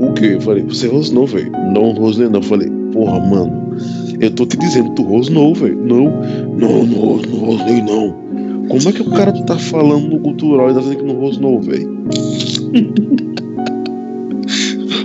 O 0.00 0.12
que? 0.14 0.26
Eu 0.26 0.40
falei, 0.40 0.64
você 0.64 0.88
rosnou, 0.88 1.26
velho. 1.26 1.52
Não 1.72 1.90
rosnei, 1.92 2.28
não. 2.28 2.40
Eu 2.40 2.44
falei, 2.44 2.68
porra, 2.92 3.20
mano. 3.20 3.76
Eu 4.20 4.30
tô 4.30 4.44
te 4.46 4.56
dizendo, 4.56 4.90
tu 4.90 5.02
rosnou, 5.02 5.54
velho. 5.54 5.76
Não, 5.76 6.10
não, 6.58 6.84
não, 6.84 7.16
não 7.16 7.38
rosnei, 7.38 7.82
não. 7.82 8.18
Como 8.68 8.88
é 8.88 8.92
que 8.92 9.02
o 9.02 9.10
cara 9.10 9.32
tá 9.44 9.58
falando 9.58 10.08
no 10.08 10.20
cultural 10.20 10.70
e 10.70 10.74
tá 10.74 10.80
dizendo 10.80 10.98
que 10.98 11.04
não 11.04 11.16
rosnou, 11.16 11.60
velho? 11.60 11.88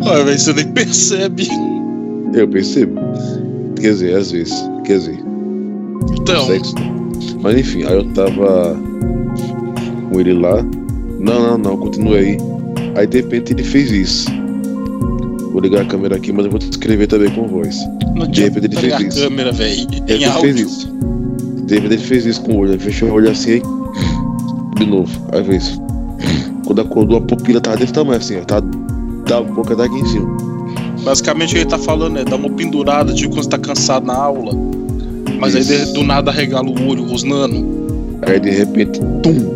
Olha, 0.06 0.24
velho, 0.24 0.40
você 0.40 0.54
nem 0.54 0.68
percebe. 0.68 1.48
Eu 2.34 2.48
percebo. 2.48 3.00
Quer 3.76 3.92
dizer, 3.92 4.16
às 4.16 4.32
vezes. 4.32 4.54
Quer 4.86 5.00
dizer. 5.00 5.20
Então. 6.20 6.46
Sexo. 6.46 6.76
Mas 7.42 7.58
enfim, 7.60 7.84
aí 7.84 7.96
eu 7.96 8.06
tava 8.14 8.76
com 10.10 10.20
ele 10.20 10.34
lá. 10.34 10.64
Não, 11.20 11.42
não, 11.42 11.58
não, 11.58 11.78
continua 11.78 12.18
aí. 12.18 12.38
Aí 12.96 13.08
de 13.08 13.18
repente 13.18 13.54
ele 13.54 13.64
fez 13.64 13.92
isso. 13.92 14.30
Vou 15.52 15.62
ligar 15.62 15.82
a 15.82 15.86
câmera 15.86 16.16
aqui, 16.18 16.32
mas 16.32 16.46
eu 16.46 16.52
vou 16.52 16.60
escrever 16.60 17.08
também 17.08 17.32
com 17.32 17.48
voz. 17.48 17.78
Não 18.16 18.28
de 18.28 18.44
repente 18.44 18.66
ele 18.66 18.76
fez 18.76 19.00
isso. 19.00 19.22
câmera, 19.22 19.52
velho. 19.52 19.88
Ele 20.08 20.26
fez 20.42 20.60
isso. 20.60 20.96
David 21.66 21.94
ele 21.94 21.98
fez 21.98 22.26
isso 22.26 22.42
com 22.44 22.54
o 22.54 22.58
olho, 22.58 22.74
ele 22.74 22.80
fechou 22.80 23.10
o 23.10 23.14
olho 23.14 23.32
assim 23.32 23.54
aí. 23.54 23.62
De 24.78 24.86
novo, 24.86 25.12
aí 25.32 25.44
fez. 25.44 25.80
Quando 26.66 26.82
acordou, 26.82 27.18
a 27.18 27.22
pupila 27.22 27.60
tava 27.60 27.78
desse 27.78 27.94
tamanho 27.94 28.20
assim, 28.20 28.36
ó. 28.38 28.85
Tá, 29.26 29.36
da 29.36 29.42
boca 29.42 29.76
daqui 29.76 29.96
em 29.96 30.06
cima. 30.06 30.38
Basicamente 31.04 31.50
o 31.50 31.54
que 31.54 31.58
ele 31.60 31.70
tá 31.70 31.78
falando 31.78 32.18
é 32.18 32.24
dar 32.24 32.36
uma 32.36 32.50
pendurada, 32.50 33.14
tipo 33.14 33.34
quando 33.34 33.44
você 33.44 33.50
tá 33.50 33.58
cansado 33.58 34.06
na 34.06 34.16
aula. 34.16 34.54
Mas 35.40 35.54
isso. 35.54 35.74
aí 35.74 35.94
do 35.94 36.04
nada 36.04 36.32
regala 36.32 36.68
o 36.68 36.88
olho, 36.88 37.04
rosnando. 37.04 38.20
Aí 38.22 38.40
de 38.40 38.50
repente, 38.50 39.00
tum! 39.22 39.56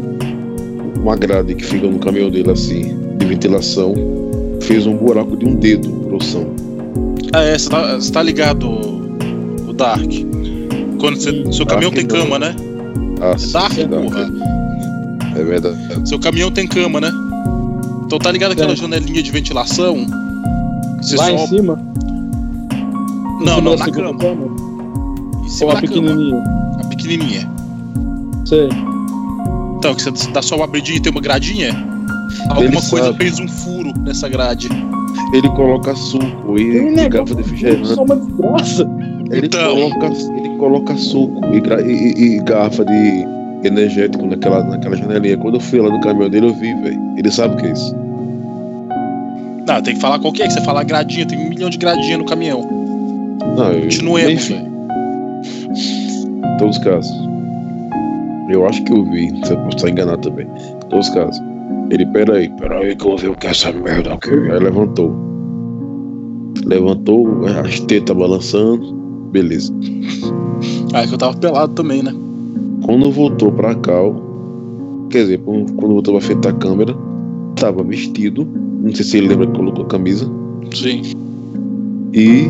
Uma 1.02 1.16
grade 1.16 1.56
que 1.56 1.64
fica 1.64 1.88
no 1.88 1.98
caminhão 2.00 2.30
dele 2.30 2.52
assim, 2.52 2.98
de 3.18 3.26
ventilação, 3.26 3.94
fez 4.62 4.86
um 4.86 4.96
buraco 4.96 5.38
de 5.38 5.46
um 5.46 5.56
dedo, 5.56 5.90
grossão. 5.90 6.48
Ah, 7.34 7.42
é, 7.42 7.58
você 7.58 7.70
tá, 7.70 7.98
tá 8.12 8.24
ligado, 8.24 8.70
o 8.70 9.74
Dark? 9.74 10.12
Quando 11.00 11.16
você, 11.16 11.52
seu 11.54 11.66
caminhão 11.66 11.92
tem 11.92 12.06
cama, 12.06 12.38
né? 12.38 12.56
Ah, 13.22 13.36
é 13.36 13.52
Dark, 13.52 13.76
porra. 13.76 14.30
É 15.36 15.44
verdade. 15.44 15.78
Seu 16.06 16.20
caminhão 16.20 16.52
tem 16.52 16.68
cama, 16.68 17.00
né? 17.00 17.12
Então 18.10 18.18
tá 18.18 18.32
ligado 18.32 18.54
aquela 18.54 18.72
é. 18.72 18.76
janelinha 18.76 19.22
de 19.22 19.30
ventilação? 19.30 20.08
Lá 21.16 21.32
em 21.32 21.48
cima? 21.48 21.80
Não, 23.40 23.62
não, 23.62 23.76
na 23.76 23.88
cama. 23.92 24.18
cama. 24.18 24.48
Em 25.46 25.48
cima 25.48 25.70
Ou 25.70 25.78
a 25.78 25.80
pequenininha? 25.80 26.44
Cama. 26.44 26.80
A 26.80 26.88
pequenininha. 26.88 27.52
Sei. 28.48 28.68
Então, 29.78 29.94
que 29.94 30.02
você 30.02 30.32
dá 30.32 30.42
só 30.42 30.56
uma 30.56 30.66
abridinha 30.66 30.98
e 30.98 31.00
tem 31.00 31.12
uma 31.12 31.22
gradinha? 31.22 31.70
Alguma 32.50 32.66
ele 32.66 32.90
coisa 32.90 33.06
sabe. 33.06 33.18
fez 33.20 33.40
um 33.40 33.48
furo 33.48 33.94
nessa 34.00 34.28
grade. 34.28 34.70
Ele 35.32 35.50
coloca 35.50 35.94
suco 35.96 36.58
e, 36.58 37.08
garrafa 37.10 37.36
de 37.36 37.44
refrigerante. 37.44 37.84
Isso 37.84 38.00
é 38.00 38.04
uma 38.04 38.16
desgraça. 38.16 38.90
Ele, 39.30 39.46
então... 39.46 39.76
coloca, 39.76 40.08
ele 40.08 40.58
coloca 40.58 40.98
suco 40.98 41.42
e, 41.54 41.60
e, 41.86 42.38
e, 42.38 42.40
garrafa 42.40 42.84
de 42.84 43.39
energético 43.64 44.26
naquela, 44.26 44.64
naquela 44.64 44.96
janelinha. 44.96 45.38
Quando 45.38 45.56
eu 45.56 45.62
fui 45.62 45.80
lá 45.80 45.90
no 45.90 46.00
caminhão 46.02 46.30
dele, 46.30 46.48
eu 46.48 46.54
vi, 46.54 46.74
velho. 46.76 47.00
Ele 47.18 47.32
sabe 47.32 47.56
o 47.56 47.58
que 47.58 47.66
é 47.68 47.72
isso. 47.72 47.96
Não, 49.68 49.82
tem 49.82 49.94
que 49.94 50.02
falar 50.02 50.20
qual 50.20 50.34
que 50.34 50.42
é, 50.42 50.48
que 50.48 50.54
você 50.54 50.62
falar 50.62 50.84
gradinha, 50.84 51.26
tem 51.26 51.38
um 51.38 51.50
milhão 51.50 51.70
de 51.70 51.78
gradinha 51.78 52.18
no 52.18 52.26
caminhão. 52.26 52.68
Não, 53.56 53.72
eu, 53.72 53.82
Continuemos, 53.84 54.48
velho. 54.48 54.70
Em 56.44 56.58
todos 56.58 56.78
os 56.78 56.84
casos. 56.84 57.30
Eu 58.50 58.66
acho 58.66 58.84
que 58.84 58.92
eu 58.92 59.04
vi, 59.06 59.30
você 59.40 59.56
pode 59.56 59.76
estar 59.76 59.90
enganado 59.90 60.22
também. 60.22 60.48
Em 60.48 60.90
todos 60.90 61.08
os 61.08 61.14
casos. 61.14 61.40
Ele, 61.92 62.06
peraí, 62.08 62.50
peraí 62.50 62.96
que 62.96 63.04
eu 63.04 63.10
vou 63.10 63.18
ver 63.18 63.30
o 63.30 63.36
que 63.36 63.48
é 63.48 63.52
essa 63.52 63.72
merda 63.72 64.14
aqui. 64.14 64.32
Aí 64.32 64.60
levantou. 64.60 65.12
Levantou, 66.66 67.46
as 67.64 67.80
tetas 67.82 68.16
balançando. 68.16 68.94
Beleza. 69.32 69.72
Ah, 70.94 71.04
é 71.04 71.08
que 71.08 71.14
eu 71.14 71.18
tava 71.18 71.38
pelado 71.38 71.74
também, 71.74 72.02
né? 72.02 72.14
Quando 72.84 73.12
voltou 73.12 73.52
pra 73.52 73.76
cal, 73.76 74.16
quer 75.10 75.24
dizer, 75.24 75.40
quando 75.40 75.94
voltou 75.94 76.16
pra 76.16 76.22
frente 76.26 76.42
da 76.42 76.54
câmera, 76.54 76.96
tava 77.56 77.84
vestido. 77.84 78.48
Não 78.82 78.94
sei 78.94 79.06
se 79.06 79.18
ele 79.18 79.30
lembra 79.30 79.48
que 79.48 79.54
colocou 79.54 79.86
a 79.86 79.88
camisa. 79.88 80.30
Sim. 80.74 81.02
E 82.14 82.48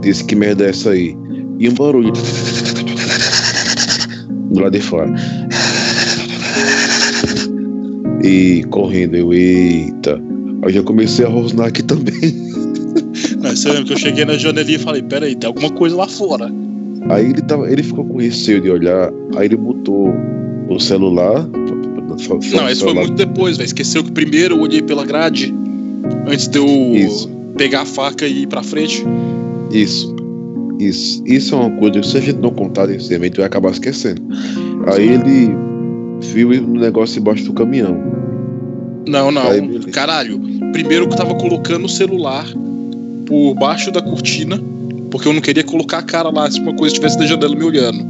disse 0.00 0.24
que 0.24 0.34
merda 0.34 0.64
é 0.64 0.70
essa 0.70 0.90
aí. 0.90 1.16
E 1.58 1.68
um 1.68 1.74
barulho 1.74 2.12
do 4.50 4.60
lado 4.60 4.72
de 4.72 4.80
fora 4.80 5.14
e 8.24 8.64
correndo. 8.70 9.14
Eu, 9.14 9.32
eita. 9.32 10.20
Aí 10.62 10.72
já 10.72 10.82
comecei 10.82 11.24
a 11.24 11.28
rosnar 11.28 11.68
aqui 11.68 11.82
também. 11.82 12.52
Mas 13.42 13.60
você 13.60 13.68
lembra 13.68 13.84
que 13.84 13.92
eu 13.92 13.98
cheguei 13.98 14.24
na 14.24 14.38
janelinha 14.38 14.78
e 14.78 14.80
falei, 14.80 15.02
peraí, 15.02 15.36
tem 15.36 15.46
alguma 15.48 15.70
coisa 15.70 15.94
lá 15.94 16.08
fora. 16.08 16.50
Aí 17.10 17.30
ele, 17.30 17.42
tava, 17.42 17.70
ele 17.70 17.82
ficou 17.82 18.04
com 18.04 18.18
receio 18.18 18.60
de 18.60 18.70
olhar, 18.70 19.12
aí 19.36 19.46
ele 19.46 19.56
botou 19.56 20.12
o 20.68 20.78
celular. 20.78 21.46
Não, 21.46 22.70
isso 22.70 22.84
foi 22.84 22.94
muito 22.94 23.14
depois, 23.14 23.56
velho. 23.56 23.66
Esqueceu 23.66 24.02
que 24.02 24.12
primeiro 24.12 24.56
eu 24.56 24.60
olhei 24.60 24.80
pela 24.80 25.04
grade 25.04 25.54
antes 26.26 26.48
de 26.48 26.58
eu 26.58 26.66
isso. 26.94 27.28
pegar 27.56 27.82
a 27.82 27.86
faca 27.86 28.26
e 28.26 28.42
ir 28.42 28.46
pra 28.46 28.62
frente. 28.62 29.04
Isso. 29.70 30.14
Isso. 30.78 31.22
Isso 31.26 31.54
é 31.54 31.58
uma 31.58 31.70
coisa 31.78 32.00
que 32.00 32.06
se 32.06 32.16
a 32.16 32.20
gente 32.20 32.38
não 32.38 32.50
contar 32.50 32.86
desse 32.86 33.12
evento, 33.12 33.36
vai 33.36 33.46
acabar 33.46 33.70
esquecendo. 33.70 34.22
Aí 34.86 35.08
ele 35.08 35.50
viu 36.20 36.50
o 36.50 36.78
negócio 36.78 37.18
embaixo 37.18 37.44
do 37.44 37.52
caminhão. 37.52 37.96
Não, 39.06 39.30
não. 39.30 39.50
Aí, 39.50 39.78
Caralho. 39.92 40.40
Primeiro 40.72 41.06
que 41.06 41.14
eu 41.14 41.18
tava 41.18 41.34
colocando 41.34 41.84
o 41.84 41.88
celular 41.88 42.46
por 43.26 43.54
baixo 43.54 43.90
da 43.90 44.02
cortina, 44.02 44.60
porque 45.14 45.28
eu 45.28 45.32
não 45.32 45.40
queria 45.40 45.62
colocar 45.62 45.98
a 45.98 46.02
cara 46.02 46.28
lá 46.28 46.50
se 46.50 46.58
uma 46.58 46.74
coisa 46.74 46.92
estivesse 46.92 47.16
na 47.16 47.24
janela 47.24 47.54
me 47.54 47.62
olhando. 47.62 48.04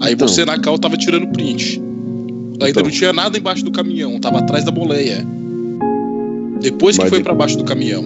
Aí 0.00 0.14
então. 0.14 0.26
você 0.26 0.42
na 0.42 0.58
cal 0.58 0.78
tava 0.78 0.96
tirando 0.96 1.28
print. 1.28 1.78
Ainda 2.52 2.70
então. 2.70 2.82
não 2.82 2.90
tinha 2.90 3.12
nada 3.12 3.36
embaixo 3.36 3.62
do 3.62 3.70
caminhão, 3.70 4.18
tava 4.18 4.38
atrás 4.38 4.64
da 4.64 4.70
boleia. 4.70 5.22
Depois 6.62 6.96
que 6.96 7.02
Mas 7.02 7.10
foi 7.10 7.22
para 7.22 7.34
baixo 7.34 7.58
do 7.58 7.64
caminhão. 7.64 8.04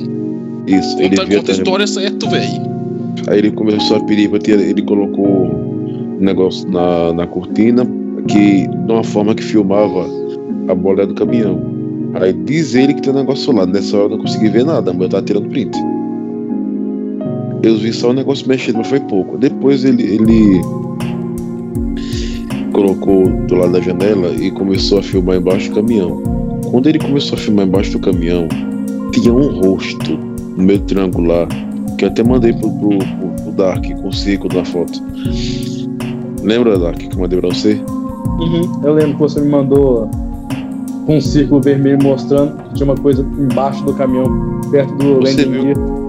Isso, 0.66 0.96
conta, 0.96 1.04
ele 1.04 1.36
conta 1.36 1.52
a 1.52 1.54
história 1.54 1.86
certo, 1.86 2.28
velho. 2.28 2.60
Aí 3.28 3.38
ele 3.38 3.52
começou 3.52 3.98
a 3.98 4.00
pedir, 4.00 4.28
ele 4.48 4.82
colocou 4.82 5.24
o 5.24 6.16
negócio 6.18 6.68
na, 6.68 7.12
na 7.12 7.28
cortina, 7.28 7.86
que 8.26 8.66
de 8.66 8.92
uma 8.92 9.04
forma 9.04 9.32
que 9.36 9.44
filmava 9.44 10.08
a 10.66 10.74
bola 10.74 11.06
do 11.06 11.14
caminhão. 11.14 11.62
Aí 12.14 12.32
diz 12.32 12.74
ele 12.74 12.94
que 12.94 13.02
tem 13.02 13.12
um 13.12 13.16
negócio 13.16 13.52
lá. 13.52 13.64
Nessa 13.64 13.96
hora 13.96 14.06
eu 14.06 14.16
não 14.16 14.18
consegui 14.18 14.48
ver 14.48 14.64
nada, 14.64 14.92
mas 14.92 15.02
eu 15.02 15.08
tava 15.08 15.22
tirando 15.22 15.48
print. 15.50 15.78
Eu 17.64 17.78
vi 17.78 17.94
só 17.94 18.10
o 18.10 18.12
negócio 18.12 18.46
mexendo, 18.46 18.76
mas 18.76 18.88
foi 18.88 19.00
pouco. 19.00 19.38
Depois 19.38 19.86
ele, 19.86 20.02
ele 20.02 20.60
colocou 22.70 23.26
do 23.26 23.54
lado 23.54 23.72
da 23.72 23.80
janela 23.80 24.28
e 24.34 24.50
começou 24.50 24.98
a 24.98 25.02
filmar 25.02 25.36
embaixo 25.36 25.70
do 25.70 25.76
caminhão. 25.76 26.22
Quando 26.70 26.90
ele 26.90 26.98
começou 26.98 27.38
a 27.38 27.40
filmar 27.40 27.66
embaixo 27.66 27.92
do 27.92 28.00
caminhão, 28.00 28.46
tinha 29.12 29.32
um 29.32 29.62
rosto 29.62 30.18
no 30.58 30.62
meio 30.62 30.80
triangular 30.80 31.48
que 31.96 32.04
eu 32.04 32.10
até 32.10 32.22
mandei 32.22 32.52
pro, 32.52 32.70
pro, 32.70 32.98
pro, 32.98 33.42
pro 33.44 33.52
Dark 33.52 33.82
com 33.82 34.08
o 34.08 34.12
círculo 34.12 34.56
na 34.56 34.64
foto. 34.66 35.02
Lembra, 36.42 36.78
Dark, 36.78 36.98
que 36.98 37.14
eu 37.14 37.18
mandei 37.18 37.40
pra 37.40 37.48
você? 37.48 37.80
Uhum. 38.40 38.82
Eu 38.84 38.92
lembro 38.92 39.14
que 39.14 39.20
você 39.20 39.40
me 39.40 39.48
mandou 39.48 40.10
com 41.06 41.16
um 41.16 41.20
círculo 41.20 41.62
vermelho 41.62 42.02
mostrando 42.02 42.62
que 42.64 42.74
tinha 42.74 42.84
uma 42.84 42.96
coisa 42.96 43.22
embaixo 43.22 43.82
do 43.84 43.94
caminhão, 43.94 44.60
perto 44.70 44.94
do 44.96 45.20
você 45.20 45.46
viu, 45.46 46.03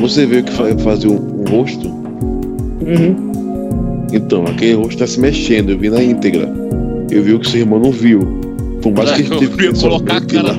Você 0.00 0.24
viu 0.24 0.42
que 0.42 0.52
fazia 0.82 1.10
um, 1.10 1.42
um 1.42 1.50
rosto? 1.50 1.88
Uhum. 1.88 3.30
Então, 4.12 4.44
aquele 4.46 4.74
rosto 4.74 4.94
está 4.94 5.06
se 5.06 5.20
mexendo, 5.20 5.70
eu 5.70 5.78
vi 5.78 5.90
na 5.90 6.02
íntegra. 6.02 6.50
Eu 7.10 7.22
vi 7.22 7.34
o 7.34 7.40
que 7.40 7.50
seu 7.50 7.60
irmão 7.60 7.78
não 7.78 7.92
viu. 7.92 8.20
Por 8.82 8.92
mais 8.92 9.10
que 9.12 9.24
teve 9.38 9.72
que 9.72 9.80
colocar 9.80 10.16
a 10.16 10.20
cara 10.20 10.56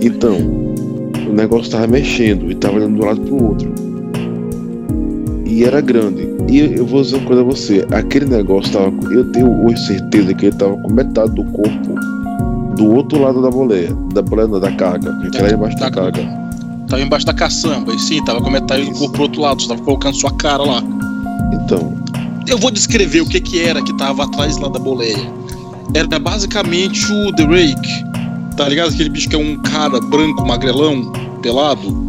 Então, 0.00 0.36
o 1.28 1.32
negócio 1.32 1.66
estava 1.66 1.86
mexendo 1.86 2.50
e 2.50 2.54
estava 2.54 2.76
olhando 2.76 2.94
de 2.96 3.02
um 3.02 3.04
lado 3.04 3.20
para 3.20 3.34
o 3.34 3.48
outro. 3.48 3.74
E 5.44 5.64
era 5.64 5.80
grande. 5.80 6.28
E 6.48 6.60
eu 6.60 6.86
vou 6.86 7.02
dizer 7.02 7.16
uma 7.16 7.26
coisa 7.26 7.42
a 7.42 7.44
você: 7.44 7.86
aquele 7.90 8.26
negócio 8.26 8.72
tava. 8.72 8.92
Eu 9.12 9.30
tenho 9.32 9.66
hoje 9.66 9.86
certeza 9.86 10.32
que 10.32 10.46
ele 10.46 10.56
tava 10.56 10.76
com 10.76 10.92
metade 10.92 11.34
do 11.34 11.44
corpo 11.44 11.94
do 12.76 12.94
outro 12.94 13.20
lado 13.20 13.42
da 13.42 13.50
boleia. 13.50 13.92
Da 14.14 14.22
boleia, 14.22 14.48
não, 14.48 14.60
da 14.60 14.72
carga. 14.72 15.12
Que 15.30 15.38
era 15.38 15.52
embaixo 15.52 15.76
da, 15.78 15.88
da 15.88 15.90
carga. 15.90 16.37
Tava 16.88 17.02
embaixo 17.02 17.26
da 17.26 17.34
caçamba, 17.34 17.94
e 17.94 17.98
sim, 17.98 18.24
tava 18.24 18.40
com 18.40 18.50
metade 18.50 18.82
Isso. 18.82 18.92
do 18.92 18.98
corpo 18.98 19.12
pro 19.12 19.22
outro 19.22 19.40
lado. 19.40 19.62
Você 19.62 19.68
tava 19.68 19.82
colocando 19.82 20.16
sua 20.16 20.32
cara 20.32 20.62
lá. 20.62 20.82
Então. 21.52 21.96
Eu 22.46 22.58
vou 22.58 22.70
descrever 22.70 23.20
o 23.20 23.26
que 23.26 23.40
que 23.40 23.62
era 23.62 23.82
que 23.82 23.96
tava 23.98 24.24
atrás 24.24 24.56
lá 24.58 24.68
da 24.68 24.78
boleia. 24.78 25.18
Era 25.94 26.18
basicamente 26.18 27.04
o 27.12 27.32
The 27.34 27.44
Rake. 27.44 28.04
Tá 28.56 28.68
ligado? 28.68 28.92
Aquele 28.92 29.10
bicho 29.10 29.28
que 29.28 29.36
é 29.36 29.38
um 29.38 29.56
cara 29.58 30.00
branco, 30.00 30.46
magrelão, 30.46 31.12
pelado. 31.42 32.08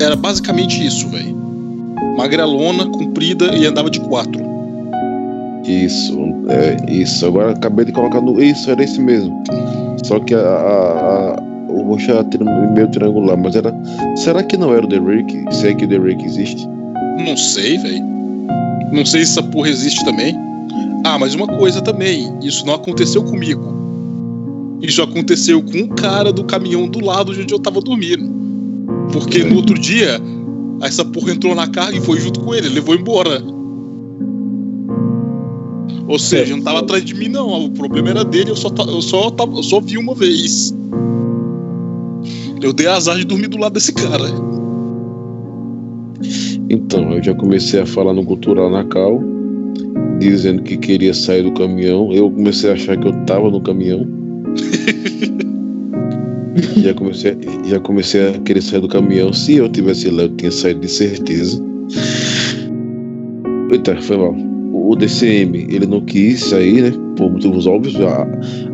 Era 0.00 0.16
basicamente 0.16 0.84
isso, 0.84 1.08
velho 1.08 1.40
magrelona, 2.20 2.86
comprida 2.86 3.54
e 3.56 3.66
andava 3.66 3.88
de 3.90 4.00
quatro. 4.00 4.40
Isso, 5.64 6.18
é 6.48 6.92
isso. 6.92 7.26
Agora 7.26 7.52
acabei 7.52 7.84
de 7.84 7.92
colocar 7.92 8.20
no. 8.20 8.42
Isso, 8.42 8.70
era 8.70 8.82
esse 8.82 9.00
mesmo. 9.00 9.42
Só 10.04 10.18
que 10.18 10.34
a, 10.34 10.38
a, 10.38 11.34
a 11.34 11.42
o 11.70 11.82
roxo 11.82 12.10
era 12.10 12.26
meio 12.72 12.88
triangular, 12.88 13.36
mas 13.36 13.56
era. 13.56 13.74
Será 14.16 14.42
que 14.42 14.56
não 14.56 14.74
era 14.74 14.84
o 14.84 14.88
The 14.88 14.98
Rick? 14.98 15.54
Se 15.54 15.68
é 15.68 15.74
que 15.74 15.84
o 15.84 15.88
The 15.88 15.98
Rick 15.98 16.24
existe? 16.24 16.68
Não 17.24 17.36
sei, 17.36 17.78
velho. 17.78 18.04
Não 18.92 19.04
sei 19.04 19.24
se 19.24 19.38
essa 19.38 19.42
porra 19.42 19.68
existe 19.68 20.04
também. 20.04 20.36
Ah, 21.04 21.18
mas 21.18 21.34
uma 21.34 21.46
coisa 21.46 21.80
também, 21.80 22.32
isso 22.42 22.66
não 22.66 22.74
aconteceu 22.74 23.22
comigo. 23.22 23.80
Isso 24.82 25.02
aconteceu 25.02 25.62
com 25.62 25.78
um 25.78 25.88
cara 25.88 26.32
do 26.32 26.44
caminhão 26.44 26.88
do 26.88 27.04
lado 27.04 27.34
de 27.34 27.42
onde 27.42 27.54
eu 27.54 27.58
tava 27.58 27.80
dormindo. 27.80 28.30
Porque 29.12 29.44
no 29.44 29.56
outro 29.56 29.78
dia 29.78 30.20
essa 30.82 31.04
porra 31.04 31.32
entrou 31.32 31.54
na 31.54 31.66
carga 31.68 31.96
e 31.96 32.00
foi 32.00 32.18
junto 32.18 32.40
com 32.40 32.54
ele, 32.54 32.68
levou 32.68 32.94
embora. 32.94 33.42
Ou 36.08 36.18
seja, 36.18 36.56
não 36.56 36.64
tava 36.64 36.80
atrás 36.80 37.04
de 37.04 37.14
mim, 37.14 37.28
não. 37.28 37.66
O 37.66 37.70
problema 37.70 38.10
era 38.10 38.24
dele, 38.24 38.50
eu 38.50 38.56
só, 38.56 38.68
eu 38.88 39.02
só, 39.02 39.32
eu 39.38 39.62
só 39.62 39.80
vi 39.80 39.96
uma 39.96 40.14
vez. 40.14 40.74
Eu 42.62 42.74
dei 42.74 42.86
azar 42.86 43.16
de 43.16 43.24
dormir 43.24 43.48
do 43.48 43.58
lado 43.58 43.72
desse 43.72 43.92
cara. 43.92 44.24
Então, 46.68 47.12
eu 47.12 47.22
já 47.22 47.34
comecei 47.34 47.80
a 47.80 47.86
falar 47.86 48.12
no 48.12 48.24
Cultural 48.24 48.70
na 48.70 48.84
Cal, 48.84 49.20
dizendo 50.18 50.62
que 50.62 50.76
queria 50.76 51.14
sair 51.14 51.42
do 51.42 51.52
caminhão. 51.52 52.12
Eu 52.12 52.30
comecei 52.30 52.70
a 52.70 52.74
achar 52.74 52.98
que 52.98 53.08
eu 53.08 53.12
tava 53.24 53.50
no 53.50 53.62
caminhão. 53.62 54.06
já 56.82 56.92
comecei, 56.94 57.36
já 57.64 57.80
comecei 57.80 58.28
a 58.28 58.38
querer 58.40 58.60
sair 58.60 58.80
do 58.80 58.88
caminhão. 58.88 59.32
Se 59.32 59.56
eu 59.56 59.68
tivesse 59.68 60.10
lá, 60.10 60.24
eu 60.24 60.36
tinha 60.36 60.50
saído 60.50 60.80
de 60.80 60.88
certeza. 60.88 61.64
Eita, 63.72 63.96
foi 64.02 64.18
mal. 64.18 64.36
O 64.72 64.94
DCM, 64.96 65.66
ele 65.70 65.86
não 65.86 66.02
quis 66.02 66.40
sair, 66.40 66.82
né? 66.82 66.92
Por 67.16 67.30
motivos 67.30 67.66
óbvios. 67.66 67.96
A, 68.00 68.26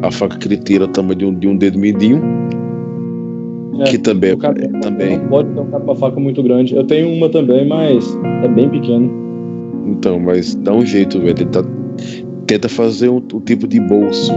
a 0.02 0.10
faca 0.10 0.36
que 0.38 0.48
ele 0.48 0.56
tira 0.56 0.86
é 0.86 0.88
tamanho 0.88 1.18
de 1.18 1.24
um, 1.24 1.38
de 1.38 1.48
um 1.48 1.56
dedo 1.56 1.78
mindinho. 1.78 2.20
É, 3.80 3.84
que 3.84 3.98
também, 3.98 4.32
o 4.32 4.38
cara, 4.38 4.62
é, 4.62 4.68
também. 4.80 5.18
Pode 5.28 5.48
ter 5.52 5.60
um 5.60 5.66
cara 5.66 5.82
com 5.82 5.90
uma 5.90 5.96
faca 5.96 6.20
muito 6.20 6.42
grande. 6.42 6.74
Eu 6.74 6.84
tenho 6.84 7.10
uma 7.10 7.28
também, 7.28 7.66
mas 7.66 8.04
é 8.42 8.48
bem 8.48 8.68
pequeno. 8.68 9.10
Então, 9.86 10.18
mas 10.18 10.54
dá 10.56 10.72
um 10.74 10.84
jeito, 10.84 11.20
velho. 11.20 11.34
Tenta, 11.34 11.64
tenta 12.46 12.68
fazer 12.68 13.08
um, 13.08 13.22
um 13.34 13.40
tipo 13.40 13.68
de 13.68 13.80
bolso 13.80 14.32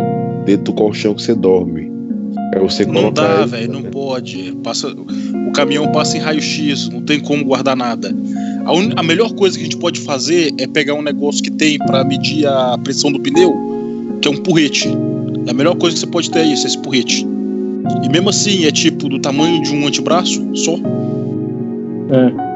dentro 0.45 0.65
do 0.65 0.73
colchão 0.73 1.13
que 1.13 1.21
você 1.21 1.35
dorme 1.35 1.91
É 2.53 2.59
você 2.59 2.85
não 2.85 3.11
dá, 3.11 3.45
velho, 3.45 3.71
não 3.71 3.83
pode. 3.83 4.55
Passa, 4.63 4.87
o 4.89 5.51
caminhão 5.51 5.91
passa 5.91 6.17
em 6.17 6.19
raio-x, 6.19 6.89
não 6.89 7.01
tem 7.01 7.19
como 7.19 7.43
guardar 7.45 7.75
nada. 7.75 8.13
A, 8.65 8.73
un, 8.73 8.91
a, 8.95 9.03
melhor 9.03 9.33
coisa 9.33 9.57
que 9.57 9.61
a 9.61 9.65
gente 9.65 9.77
pode 9.77 9.99
fazer 9.99 10.53
é 10.57 10.67
pegar 10.67 10.93
um 10.93 11.01
negócio 11.01 11.43
que 11.43 11.51
tem 11.51 11.77
para 11.77 12.03
medir 12.03 12.45
a 12.47 12.77
pressão 12.77 13.11
do 13.11 13.19
pneu, 13.19 13.55
que 14.21 14.27
é 14.27 14.31
um 14.31 14.37
porrete. 14.37 14.89
A 15.47 15.53
melhor 15.53 15.75
coisa 15.75 15.95
que 15.95 16.01
você 16.01 16.07
pode 16.07 16.29
ter 16.29 16.39
é 16.39 16.45
isso, 16.45 16.67
esse 16.67 16.77
porrete. 16.77 17.25
E 18.03 18.09
mesmo 18.09 18.29
assim, 18.29 18.65
é 18.65 18.71
tipo 18.99 19.09
do 19.09 19.19
tamanho 19.19 19.61
de 19.61 19.73
um 19.73 19.87
antebraço 19.87 20.45
só. 20.53 20.75
É. 22.11 22.49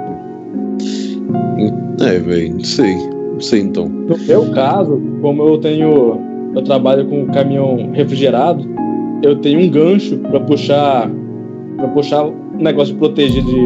É, 2.05 2.19
velho, 2.19 2.55
não 2.55 2.63
sei. 2.63 2.95
Não 3.33 3.39
sei 3.39 3.61
então. 3.61 3.87
No 3.87 4.17
meu 4.17 4.51
caso, 4.51 5.01
como 5.21 5.41
eu 5.43 5.57
tenho. 5.57 6.19
Eu 6.53 6.61
trabalho 6.61 7.07
com 7.07 7.25
caminhão 7.27 7.89
refrigerado, 7.93 8.63
eu 9.23 9.35
tenho 9.37 9.59
um 9.59 9.69
gancho 9.69 10.17
para 10.17 10.39
puxar. 10.41 11.09
para 11.77 11.87
puxar 11.87 12.25
um 12.25 12.57
negócio 12.59 12.93
de 12.93 12.99
proteger 12.99 13.43
de 13.43 13.65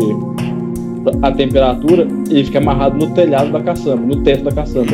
a 1.21 1.31
temperatura 1.31 2.07
e 2.29 2.43
fica 2.43 2.59
amarrado 2.59 2.97
no 2.97 3.13
telhado 3.13 3.51
da 3.51 3.61
caçamba, 3.61 4.05
no 4.05 4.23
teto 4.23 4.45
da 4.45 4.51
caçamba. 4.51 4.93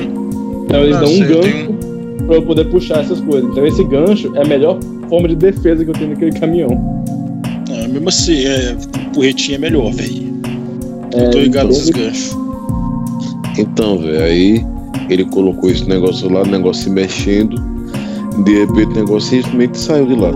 Então 0.65 0.81
eles 0.81 0.95
ah, 0.95 1.01
dão 1.01 1.11
um 1.11 1.19
gancho 1.19 1.41
tenho... 1.41 1.73
para 2.25 2.35
eu 2.35 2.41
poder 2.41 2.65
puxar 2.65 3.01
essas 3.01 3.19
coisas. 3.21 3.49
Então 3.51 3.65
esse 3.65 3.83
gancho 3.83 4.31
é 4.35 4.41
a 4.41 4.45
melhor 4.45 4.79
forma 5.07 5.27
de 5.27 5.35
defesa 5.35 5.83
que 5.83 5.91
eu 5.91 5.95
tenho 5.95 6.09
naquele 6.11 6.31
caminhão. 6.31 7.03
É, 7.73 7.87
mesmo 7.87 8.09
assim, 8.09 8.45
é, 8.45 8.75
porretinho 9.13 9.55
é 9.55 9.59
melhor, 9.59 9.91
velho. 9.91 10.33
É, 11.13 11.25
eu 11.25 11.31
tô 11.31 11.39
ligado 11.39 11.67
nesses 11.67 11.89
ganchos. 11.89 12.37
Então, 13.57 13.97
velho, 13.97 14.23
aí 14.23 14.65
ele 15.09 15.25
colocou 15.25 15.69
esse 15.69 15.87
negócio 15.87 16.31
lá, 16.31 16.43
o 16.43 16.45
negócio 16.45 16.83
se 16.83 16.89
mexendo. 16.89 17.55
De 18.43 18.59
repente 18.59 18.91
o 18.91 18.95
negócio 18.95 19.29
simplesmente 19.29 19.77
saiu 19.77 20.07
de 20.07 20.15
lá. 20.15 20.31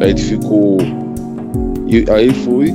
Aí 0.00 0.10
ele 0.10 0.20
ficou. 0.20 0.78
E 1.86 2.04
aí 2.10 2.30
foi, 2.30 2.74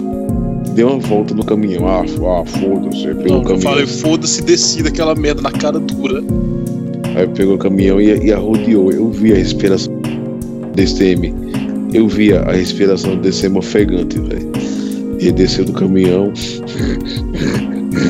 deu 0.73 0.89
uma 0.89 0.99
volta 0.99 1.33
no 1.33 1.43
caminhão. 1.43 1.87
Ah, 1.87 2.01
ah 2.01 2.45
foda-se. 2.45 3.03
Pegou 3.03 3.39
o 3.39 3.43
caminhão. 3.43 3.49
Eu 3.49 3.59
falei, 3.59 3.87
foda-se, 3.87 4.41
desci 4.41 4.83
daquela 4.83 5.15
merda 5.15 5.41
na 5.41 5.51
cara 5.51 5.79
dura. 5.79 6.23
Aí 7.15 7.27
pegou 7.27 7.55
o 7.55 7.57
caminhão 7.57 8.01
e, 8.01 8.25
e 8.25 8.33
arrodeou. 8.33 8.91
Eu 8.91 9.09
vi 9.11 9.33
a 9.33 9.35
respiração 9.35 9.93
desse 10.73 10.95
TM. 10.95 11.42
Eu 11.93 12.07
vi 12.07 12.33
a 12.33 12.51
respiração 12.51 13.15
desse 13.17 13.47
ofegante, 13.47 14.19
velho. 14.19 14.51
Ele 15.19 15.31
desceu 15.31 15.65
do 15.65 15.73
caminhão. 15.73 16.31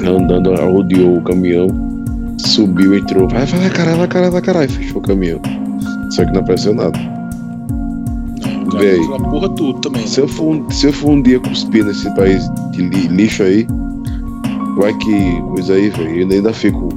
andando, 0.07 0.55
rodeou 0.55 1.17
o 1.17 1.21
caminhão, 1.21 1.67
subiu, 2.37 2.97
entrou, 2.97 3.27
vai, 3.27 3.45
vai, 3.45 3.69
caralho, 3.69 3.97
vai, 3.97 4.07
caralho, 4.07 4.31
vai, 4.31 4.41
caralho, 4.41 4.69
fechou 4.69 4.97
o 4.97 5.01
caminhão. 5.01 5.41
Só 6.11 6.25
que 6.25 6.31
não 6.31 6.41
apareceu 6.41 6.73
nada. 6.73 6.97
Véi, 8.79 8.99
porra 9.07 9.49
tudo 9.49 9.79
também. 9.81 10.07
Se, 10.07 10.19
né? 10.19 10.25
eu 10.25 10.27
for, 10.27 10.71
se 10.71 10.87
eu 10.87 10.93
for 10.93 11.11
um 11.11 11.21
dia 11.21 11.39
cuspir 11.39 11.85
nesse 11.85 12.13
país 12.15 12.49
de 12.71 12.81
lixo 13.07 13.43
aí, 13.43 13.67
vai 14.77 14.93
que 14.97 15.41
coisa 15.53 15.73
aí, 15.73 15.89
velho. 15.89 16.21
Eu 16.21 16.37
ainda 16.37 16.53
fico 16.53 16.89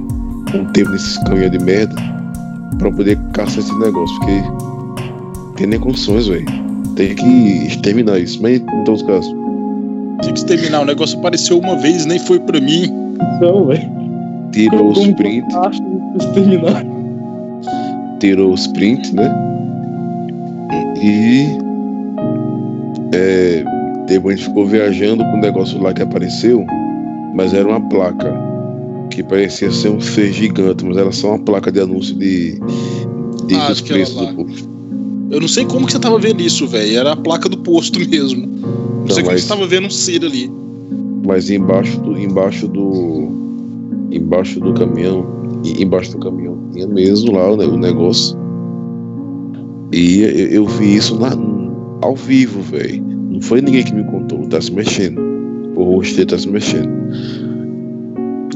um 0.55 0.65
tempo 0.73 0.91
nesses 0.91 1.19
caminhões 1.25 1.51
de 1.51 1.59
merda 1.59 1.95
pra 2.79 2.91
poder 2.91 3.19
caçar 3.33 3.59
esse 3.59 3.75
negócio, 3.79 4.19
porque 4.19 4.43
tem 5.57 5.67
nem 5.67 5.79
condições, 5.79 6.29
velho. 6.29 6.66
Tem 6.97 7.15
que 7.15 7.67
exterminar 7.67 8.19
isso, 8.19 8.41
mas 8.43 8.59
em 8.59 8.85
todos 8.85 9.03
os 9.03 9.07
casos. 9.07 9.31
Tinha 10.23 10.33
que 10.33 10.39
exterminar. 10.39 10.81
O 10.81 10.85
negócio 10.87 11.19
apareceu 11.19 11.59
uma 11.59 11.77
vez 11.77 12.07
nem 12.07 12.19
foi 12.19 12.41
pra 12.41 12.61
mim. 12.61 12.91
Não, 13.41 13.67
velho. 13.67 13.97
Tirou 14.53 14.91
os 14.91 15.07
prints. 15.15 15.55
Exterminar. 16.19 16.85
Tirou 18.19 18.53
os 18.55 18.67
prints, 18.69 19.13
né? 19.13 19.31
E. 21.03 21.47
É, 23.15 23.65
depois 24.09 24.35
a 24.35 24.37
gente 24.39 24.49
ficou 24.49 24.67
viajando 24.67 25.23
com 25.23 25.35
o 25.35 25.41
negócio 25.41 25.81
lá 25.81 25.93
que 25.93 26.03
apareceu, 26.03 26.65
mas 27.35 27.53
era 27.53 27.69
uma 27.69 27.81
placa 27.89 28.35
que 29.11 29.23
parecia 29.23 29.71
ser 29.71 29.91
um 29.91 30.01
ser 30.01 30.33
gigante, 30.33 30.85
mas 30.85 30.97
era 30.97 31.13
só 31.13 31.29
uma 31.31 31.39
placa 31.39 31.71
de 31.71 31.81
anúncio 31.81 32.15
de, 32.17 32.59
de 33.47 33.55
ah, 33.55 33.69
dos 33.69 33.81
preços 33.83 34.17
do 34.17 34.35
posto. 34.35 34.76
Eu 35.31 35.41
não 35.41 35.49
sei 35.49 35.65
como 35.65 35.87
que 35.87 35.93
você 35.93 35.99
tava 35.99 36.19
vendo 36.19 36.41
isso, 36.41 36.67
velho. 36.67 36.99
Era 36.99 37.13
a 37.13 37.17
placa 37.17 37.49
do 37.49 37.59
posto 37.59 37.99
mesmo. 38.09 38.47
Não, 38.47 39.09
sei 39.09 39.25
mas... 39.25 39.35
que 39.35 39.41
você 39.43 39.49
tava 39.49 39.67
vendo 39.67 39.87
um 39.87 39.91
ser 39.91 40.25
ali. 40.25 40.51
Mas 41.27 41.51
embaixo 41.51 41.99
do, 42.01 42.17
embaixo 42.17 42.69
do, 42.69 43.29
embaixo 44.13 44.61
do 44.61 44.73
caminhão, 44.75 45.27
embaixo 45.65 46.13
do 46.13 46.19
caminhão 46.19 46.57
tinha 46.73 46.87
mesmo 46.87 47.33
lá 47.33 47.51
o, 47.51 47.55
o 47.55 47.77
negócio. 47.77 48.37
E 49.93 50.21
eu, 50.21 50.49
eu, 50.49 50.67
vi 50.67 50.97
isso 50.97 51.19
na, 51.19 51.33
ao 52.03 52.15
vivo, 52.15 52.61
velho. 52.61 53.03
Não 53.31 53.41
foi 53.41 53.61
ninguém 53.61 53.85
que 53.85 53.95
me 53.95 54.05
contou, 54.05 54.47
tá 54.49 54.61
se 54.61 54.73
mexendo. 54.73 55.21
O 55.75 55.83
rosto 55.85 56.25
tá 56.27 56.39
se 56.39 56.49
mexendo. 56.49 56.91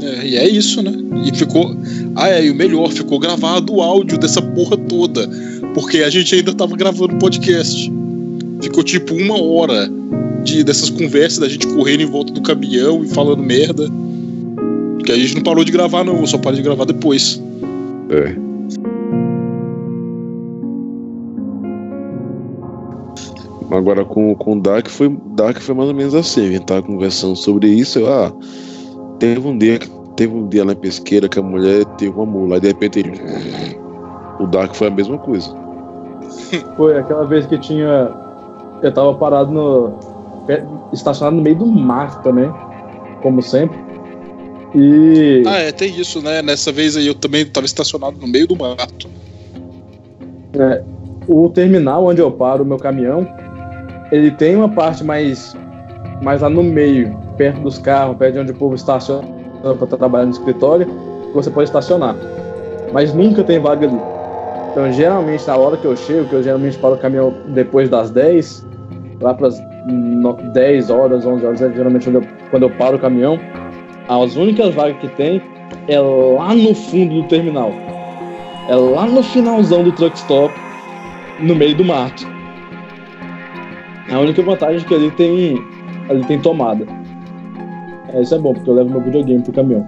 É, 0.01 0.27
e 0.27 0.35
é 0.35 0.47
isso, 0.47 0.81
né? 0.81 0.93
E 1.25 1.35
ficou. 1.35 1.75
Ah, 2.15 2.29
é, 2.29 2.45
e 2.45 2.51
o 2.51 2.55
melhor, 2.55 2.91
ficou 2.91 3.19
gravado 3.19 3.73
o 3.73 3.81
áudio 3.81 4.17
dessa 4.17 4.41
porra 4.41 4.77
toda. 4.77 5.27
Porque 5.73 5.99
a 5.99 6.09
gente 6.09 6.33
ainda 6.35 6.53
tava 6.53 6.75
gravando 6.75 7.15
podcast. 7.17 7.91
Ficou 8.61 8.83
tipo 8.83 9.13
uma 9.13 9.41
hora 9.41 9.89
de, 10.43 10.63
dessas 10.63 10.89
conversas 10.89 11.39
da 11.39 11.49
gente 11.49 11.67
correndo 11.67 12.01
em 12.01 12.05
volta 12.05 12.31
do 12.33 12.41
caminhão 12.41 13.03
e 13.03 13.07
falando 13.07 13.41
merda. 13.41 13.87
Que 15.05 15.11
a 15.11 15.17
gente 15.17 15.35
não 15.35 15.43
parou 15.43 15.63
de 15.63 15.71
gravar, 15.71 16.03
não, 16.03 16.25
só 16.27 16.37
parou 16.37 16.57
de 16.57 16.61
gravar 16.61 16.85
depois. 16.85 17.41
É. 18.09 18.35
Agora 23.71 24.03
com, 24.03 24.35
com 24.35 24.57
o 24.57 24.61
Dark 24.61 24.89
foi, 24.89 25.09
Dark 25.35 25.59
foi 25.59 25.73
mais 25.73 25.89
ou 25.89 25.95
menos 25.95 26.13
assim. 26.13 26.47
A 26.47 26.51
gente 26.51 26.65
tava 26.65 26.83
conversando 26.83 27.35
sobre 27.35 27.69
isso. 27.69 27.99
Eu, 27.99 28.11
ah, 28.11 28.33
teve 29.17 29.47
um 29.47 29.57
dia 29.57 29.79
teve 30.15 30.35
um 30.35 30.47
dia 30.47 30.63
na 30.63 30.75
pesqueira 30.75 31.27
que 31.27 31.39
a 31.39 31.41
mulher 31.41 31.85
teve 31.97 32.11
uma 32.11 32.25
mula, 32.25 32.59
de 32.59 32.67
repente 32.67 32.99
ele. 32.99 33.11
O 34.41 34.47
Dark 34.47 34.73
foi 34.73 34.87
a 34.87 34.91
mesma 34.91 35.17
coisa. 35.19 35.55
Foi 36.75 36.97
aquela 36.97 37.25
vez 37.25 37.45
que 37.45 37.57
tinha. 37.57 38.11
Eu 38.81 38.91
tava 38.91 39.13
parado 39.15 39.51
no. 39.51 39.99
estacionado 40.91 41.35
no 41.35 41.43
meio 41.43 41.57
do 41.57 41.67
mar 41.67 42.21
também, 42.23 42.51
como 43.21 43.41
sempre. 43.41 43.77
E. 44.73 45.43
Ah, 45.45 45.57
é, 45.57 45.71
tem 45.71 45.93
isso, 45.99 46.21
né? 46.21 46.41
Nessa 46.41 46.71
vez 46.71 46.97
aí 46.97 47.05
eu 47.05 47.13
também 47.13 47.45
tava 47.45 47.65
estacionado 47.65 48.17
no 48.19 48.27
meio 48.27 48.47
do 48.47 48.55
mato. 48.55 49.09
É, 50.57 50.83
o 51.27 51.49
terminal 51.49 52.05
onde 52.05 52.21
eu 52.21 52.31
paro 52.31 52.63
o 52.63 52.65
meu 52.65 52.77
caminhão, 52.77 53.27
ele 54.11 54.31
tem 54.31 54.55
uma 54.55 54.69
parte 54.69 55.03
mais, 55.03 55.55
mais 56.23 56.41
lá 56.41 56.49
no 56.49 56.63
meio, 56.63 57.15
perto 57.37 57.61
dos 57.61 57.77
carros, 57.77 58.17
perto 58.17 58.33
de 58.33 58.39
onde 58.39 58.51
o 58.51 58.55
povo 58.55 58.75
estaciona 58.75 59.27
para 59.61 59.87
trabalhar 59.97 60.25
no 60.25 60.31
escritório, 60.31 60.87
que 60.87 61.33
você 61.33 61.49
pode 61.51 61.69
estacionar. 61.69 62.15
Mas 62.91 63.13
nunca 63.13 63.43
tem 63.43 63.59
vaga 63.59 63.87
ali. 63.87 64.10
Então, 64.71 64.89
geralmente, 64.91 65.45
na 65.45 65.57
hora 65.57 65.75
que 65.75 65.85
eu 65.85 65.95
chego, 65.97 66.29
que 66.29 66.33
eu 66.33 66.43
geralmente 66.43 66.77
paro 66.77 66.95
o 66.95 66.97
caminhão 66.97 67.33
depois 67.47 67.89
das 67.89 68.09
10, 68.09 68.65
lá 69.19 69.33
para 69.33 69.47
as 69.47 69.61
10 70.53 70.89
horas, 70.89 71.25
11 71.25 71.45
horas, 71.45 71.61
é 71.61 71.71
geralmente 71.73 72.05
quando 72.05 72.15
eu, 72.15 72.27
quando 72.49 72.63
eu 72.63 72.69
paro 72.77 72.95
o 72.95 72.99
caminhão, 72.99 73.37
as 74.07 74.35
únicas 74.37 74.73
vagas 74.73 74.97
que 74.99 75.09
tem 75.09 75.41
é 75.89 75.99
lá 75.99 76.55
no 76.55 76.73
fundo 76.73 77.21
do 77.21 77.27
terminal. 77.27 77.71
É 78.69 78.75
lá 78.75 79.05
no 79.05 79.21
finalzão 79.21 79.83
do 79.83 79.91
truck 79.91 80.15
stop, 80.17 80.53
no 81.41 81.53
meio 81.53 81.75
do 81.75 81.83
mato. 81.83 82.25
A 84.09 84.19
única 84.19 84.41
vantagem 84.41 84.81
é 84.81 84.83
que 84.87 84.95
ali 84.95 85.11
tem, 85.11 85.61
ali 86.09 86.23
tem 86.25 86.39
tomada. 86.39 86.85
É, 88.13 88.21
isso 88.21 88.35
é 88.35 88.39
bom, 88.39 88.53
porque 88.53 88.69
eu 88.69 88.75
levo 88.75 88.89
meu 88.89 89.01
videogame 89.01 89.43
pro 89.43 89.51
caminhão. 89.51 89.85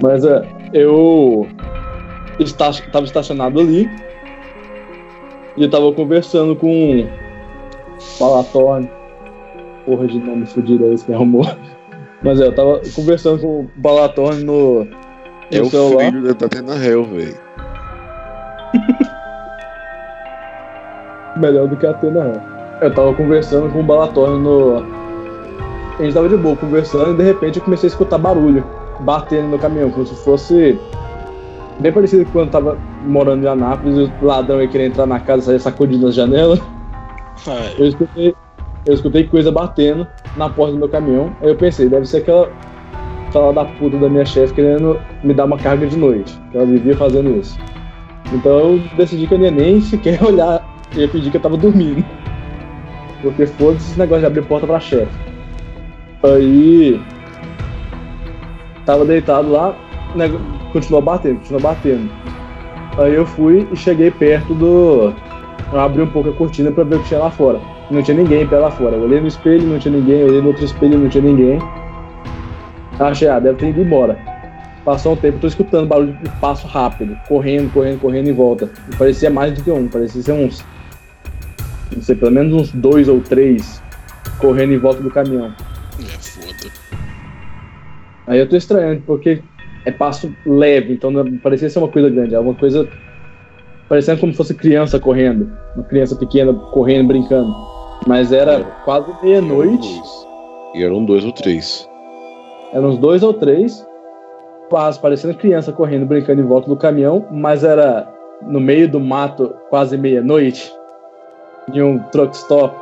Mas 0.00 0.24
é, 0.24 0.42
eu 0.72 1.46
estava 2.50 3.04
estacionado 3.04 3.60
ali 3.60 3.88
e 5.56 5.64
eu 5.64 5.70
tava 5.70 5.92
conversando 5.92 6.56
com 6.56 7.06
Palatorne. 8.18 8.90
Porra 9.84 10.06
de 10.06 10.18
nome 10.18 10.46
fudido 10.46 10.92
esse 10.92 11.04
que 11.04 11.12
arrumou. 11.12 11.44
Mas 12.22 12.40
é, 12.40 12.46
eu 12.46 12.54
tava 12.54 12.80
conversando 12.94 13.40
com 13.40 13.60
o 13.60 13.70
Balatorne 13.76 14.44
no, 14.44 14.84
no 14.84 14.90
é 15.50 15.64
celular. 15.64 16.08
O 16.08 16.12
filho 16.12 16.34
da 16.34 16.48
Tena 16.48 16.74
Hell, 16.76 17.04
velho. 17.04 17.36
Melhor 21.36 21.68
do 21.68 21.76
que 21.76 21.86
a 21.86 21.90
Atena 21.90 22.20
Hell. 22.20 22.40
Eu 22.80 22.94
tava 22.94 23.14
conversando 23.14 23.70
com 23.72 23.80
o 23.80 23.82
Balatorne 23.82 24.38
no... 24.38 25.02
A 25.98 26.02
gente 26.02 26.14
tava 26.14 26.28
de 26.28 26.36
boa 26.36 26.56
conversando 26.56 27.12
e 27.12 27.16
de 27.16 27.22
repente 27.22 27.58
eu 27.58 27.64
comecei 27.64 27.88
a 27.88 27.92
escutar 27.92 28.18
barulho 28.18 28.64
batendo 29.00 29.48
no 29.48 29.58
caminhão, 29.58 29.90
como 29.90 30.06
se 30.06 30.14
fosse 30.24 30.78
bem 31.80 31.92
parecido 31.92 32.24
com 32.26 32.32
quando 32.32 32.46
eu 32.46 32.52
tava 32.52 32.78
morando 33.06 33.44
em 33.44 33.48
Anápolis 33.48 33.98
e 33.98 34.24
o 34.24 34.26
ladrão 34.26 34.60
ia 34.60 34.68
querer 34.68 34.86
entrar 34.86 35.06
na 35.06 35.20
casa 35.20 35.42
e 35.42 35.44
sair 35.44 35.60
sacudindo 35.60 36.06
as 36.06 36.14
janelas. 36.14 36.60
Eu 37.78 37.86
escutei, 37.86 38.34
eu 38.86 38.94
escutei 38.94 39.24
coisa 39.24 39.50
batendo 39.50 40.06
na 40.36 40.48
porta 40.48 40.72
do 40.72 40.78
meu 40.78 40.88
caminhão. 40.88 41.34
Aí 41.40 41.48
eu 41.48 41.56
pensei, 41.56 41.88
deve 41.88 42.06
ser 42.06 42.18
aquela 42.18 42.50
fala 43.32 43.52
da 43.52 43.64
puta 43.64 43.96
da 43.96 44.08
minha 44.08 44.24
chefe 44.24 44.52
querendo 44.54 45.00
me 45.24 45.32
dar 45.32 45.46
uma 45.46 45.56
carga 45.56 45.86
de 45.86 45.96
noite. 45.96 46.38
Ela 46.54 46.66
vivia 46.66 46.96
fazendo 46.96 47.30
isso. 47.38 47.58
Então 48.32 48.58
eu 48.58 48.82
decidi 48.96 49.26
que 49.26 49.34
eu 49.34 49.38
nem 49.38 49.80
sequer 49.80 50.22
olhar 50.24 50.62
ia 50.94 51.08
pedir 51.08 51.30
que 51.30 51.36
eu 51.36 51.40
tava 51.40 51.56
dormindo. 51.56 52.04
Porque 53.22 53.46
foda-se 53.46 53.90
esse 53.90 53.98
negócio 53.98 54.20
de 54.20 54.26
abrir 54.26 54.42
porta 54.42 54.66
pra 54.66 54.80
chefe. 54.80 55.12
Aí. 56.22 57.00
Tava 58.84 59.04
deitado 59.04 59.48
lá, 59.50 59.76
né, 60.14 60.30
continuou 60.72 61.02
batendo, 61.02 61.38
continuou 61.38 61.62
batendo. 61.62 62.10
Aí 62.98 63.14
eu 63.14 63.24
fui 63.24 63.66
e 63.72 63.76
cheguei 63.76 64.10
perto 64.10 64.54
do. 64.54 65.14
Eu 65.72 65.80
abri 65.80 66.02
um 66.02 66.06
pouco 66.06 66.30
a 66.30 66.32
cortina 66.32 66.70
pra 66.70 66.84
ver 66.84 66.96
o 66.96 67.02
que 67.02 67.08
tinha 67.08 67.20
lá 67.20 67.30
fora. 67.30 67.60
Não 67.90 68.02
tinha 68.02 68.16
ninguém 68.16 68.46
pé 68.46 68.58
lá 68.58 68.70
fora. 68.70 68.96
Eu 68.96 69.02
olhei 69.02 69.20
no 69.20 69.26
espelho, 69.26 69.66
não 69.66 69.78
tinha 69.78 69.96
ninguém. 69.96 70.20
Eu 70.20 70.28
olhei 70.28 70.40
no 70.40 70.48
outro 70.48 70.64
espelho, 70.64 70.98
não 70.98 71.08
tinha 71.08 71.24
ninguém. 71.24 71.58
Achei, 72.98 73.28
ah, 73.28 73.38
deve 73.38 73.58
ter 73.58 73.70
ido 73.70 73.80
embora. 73.80 74.18
Passou 74.84 75.12
um 75.12 75.16
tempo, 75.16 75.38
tô 75.38 75.46
escutando 75.46 75.86
barulho 75.86 76.12
de 76.14 76.28
passo 76.40 76.66
rápido, 76.66 77.16
correndo, 77.28 77.72
correndo, 77.72 78.00
correndo 78.00 78.28
em 78.28 78.32
volta. 78.32 78.70
E 78.92 78.96
parecia 78.96 79.30
mais 79.30 79.54
do 79.54 79.62
que 79.62 79.70
um, 79.70 79.88
parecia 79.88 80.22
ser 80.22 80.32
uns. 80.32 80.64
Não 81.94 82.02
sei, 82.02 82.16
pelo 82.16 82.32
menos 82.32 82.52
uns 82.52 82.72
dois 82.72 83.08
ou 83.08 83.20
três 83.20 83.82
correndo 84.38 84.72
em 84.72 84.78
volta 84.78 85.00
do 85.00 85.10
caminhão. 85.10 85.54
É 86.00 86.04
foda. 86.04 86.72
Aí 88.26 88.38
eu 88.38 88.48
tô 88.48 88.56
estranhando, 88.56 89.02
porque 89.06 89.42
é 89.84 89.90
passo 89.90 90.34
leve, 90.46 90.94
então 90.94 91.10
não 91.10 91.38
parecia 91.38 91.68
ser 91.68 91.78
uma 91.78 91.88
coisa 91.88 92.08
grande, 92.08 92.34
é 92.34 92.38
uma 92.38 92.54
coisa 92.54 92.88
parecendo 93.88 94.20
como 94.20 94.32
se 94.32 94.38
fosse 94.38 94.54
criança 94.54 94.98
correndo, 94.98 95.50
uma 95.74 95.84
criança 95.84 96.16
pequena 96.16 96.52
correndo, 96.52 97.08
brincando. 97.08 97.54
Mas 98.06 98.32
era 98.32 98.60
é. 98.60 98.64
quase 98.84 99.12
meia-noite. 99.22 100.00
E 100.74 100.82
eram 100.82 101.04
dois 101.04 101.24
ou 101.24 101.32
três. 101.32 101.88
Eram 102.72 102.88
uns 102.88 102.98
dois 102.98 103.22
ou 103.22 103.34
três 103.34 103.86
quase 104.72 104.98
parecendo 104.98 105.34
criança 105.34 105.70
correndo, 105.70 106.06
brincando 106.06 106.40
em 106.40 106.46
volta 106.46 106.66
do 106.66 106.76
caminhão, 106.76 107.26
mas 107.30 107.62
era 107.62 108.08
no 108.40 108.58
meio 108.58 108.88
do 108.88 108.98
mato, 108.98 109.54
quase 109.68 109.98
meia-noite, 109.98 110.72
de 111.70 111.82
um 111.82 111.98
truck 112.10 112.34
stop. 112.34 112.74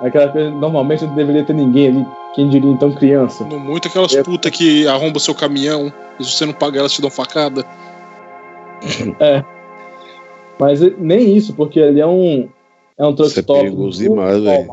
Aquela 0.00 0.28
coisa, 0.28 0.50
normalmente 0.50 1.06
não 1.06 1.14
deveria 1.14 1.42
ter 1.44 1.54
ninguém 1.54 1.88
ali, 1.88 2.06
quem 2.34 2.48
diria 2.48 2.70
então 2.70 2.92
criança. 2.92 3.44
No 3.44 3.58
muito 3.58 3.88
aquelas 3.88 4.14
é. 4.14 4.22
putas 4.22 4.50
que 4.50 4.86
arrombam 4.86 5.18
seu 5.18 5.34
caminhão, 5.34 5.92
e 6.20 6.24
se 6.24 6.32
você 6.32 6.44
não 6.44 6.52
paga 6.52 6.78
elas 6.78 6.92
te 6.92 7.00
dão 7.00 7.10
facada. 7.10 7.64
É. 9.18 9.42
Mas 10.58 10.80
nem 10.98 11.36
isso, 11.36 11.54
porque 11.54 11.80
ali 11.80 12.00
é 12.00 12.06
um, 12.06 12.48
é 12.98 13.06
um 13.06 13.14
truck 13.14 13.36
é 13.36 13.40
stop. 13.40 13.60
É 13.60 13.62
perigoso 13.64 14.02
demais, 14.02 14.42
velho. 14.42 14.68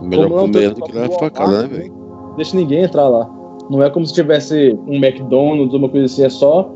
Melhor 0.00 0.28
comer 0.28 0.74
do 0.74 0.82
que 0.82 0.92
levar 0.92 1.18
facada, 1.18 1.62
né, 1.62 1.68
velho? 1.68 1.94
Deixa 2.36 2.56
ninguém 2.56 2.84
entrar 2.84 3.08
lá. 3.08 3.28
Não 3.70 3.82
é 3.82 3.90
como 3.90 4.06
se 4.06 4.14
tivesse 4.14 4.78
um 4.86 4.96
McDonald's 4.96 5.72
ou 5.72 5.78
uma 5.78 5.88
coisa 5.88 6.06
assim, 6.06 6.24
é 6.24 6.30
só 6.30 6.70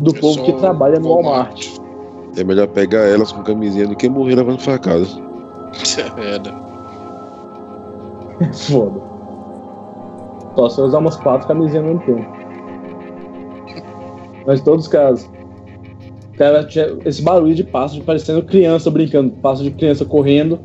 do 0.00 0.14
é 0.16 0.20
povo 0.20 0.34
só 0.34 0.44
que 0.44 0.52
trabalha 0.54 0.98
no 0.98 1.08
Walmart. 1.08 1.66
Walmart. 1.66 2.36
É 2.36 2.44
melhor 2.44 2.66
pegar 2.68 3.02
elas 3.02 3.30
com 3.30 3.42
camisinha 3.42 3.86
do 3.86 3.94
que 3.94 4.08
morrer 4.08 4.36
levando 4.36 4.60
facada. 4.60 5.06
É, 6.18 6.38
né? 6.38 6.54
Foda. 8.52 9.00
Só 10.54 10.68
se 10.68 10.80
eu 10.80 10.84
usar 10.86 10.98
umas 10.98 11.16
quatro 11.16 11.48
camisinhas 11.48 11.84
no 11.84 11.94
mesmo 11.94 12.06
tempo. 12.06 12.26
Mas 14.46 14.60
em 14.60 14.64
todos 14.64 14.86
os 14.86 14.92
casos. 14.92 15.30
Cara, 16.36 16.64
tinha 16.64 16.96
esse 17.04 17.22
barulho 17.22 17.54
de 17.54 17.62
passo 17.62 18.00
parecendo 18.02 18.42
criança 18.42 18.90
brincando, 18.90 19.30
passo 19.42 19.62
de 19.62 19.70
criança 19.70 20.04
correndo 20.04 20.58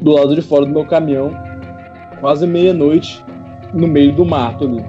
do 0.00 0.12
lado 0.12 0.34
de 0.34 0.40
fora 0.40 0.64
do 0.64 0.72
meu 0.72 0.86
caminhão, 0.86 1.30
quase 2.20 2.46
meia-noite, 2.46 3.22
no 3.74 3.86
meio 3.86 4.14
do 4.14 4.24
mato 4.24 4.64
ali 4.64 4.82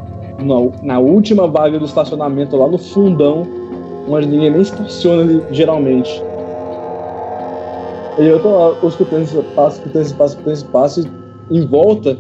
na, 0.44 0.56
na 0.84 1.00
última 1.00 1.48
vaga 1.48 1.80
do 1.80 1.86
estacionamento, 1.86 2.56
lá 2.58 2.68
no 2.68 2.78
fundão, 2.78 3.48
onde 4.08 4.28
ninguém 4.28 4.52
nem 4.52 4.62
estaciona 4.62 5.22
ali, 5.22 5.42
geralmente. 5.52 6.24
E 8.18 8.26
eu 8.26 8.40
tô 8.42 8.88
escutando 8.88 9.24
esse 9.24 9.42
passo, 9.56 9.78
escutando 9.78 10.02
esse 10.02 10.14
passo, 10.14 10.34
escutando 10.34 10.54
esse 10.54 10.66
passo, 10.66 11.10
e 11.50 11.58
em 11.58 11.66
volta, 11.66 12.18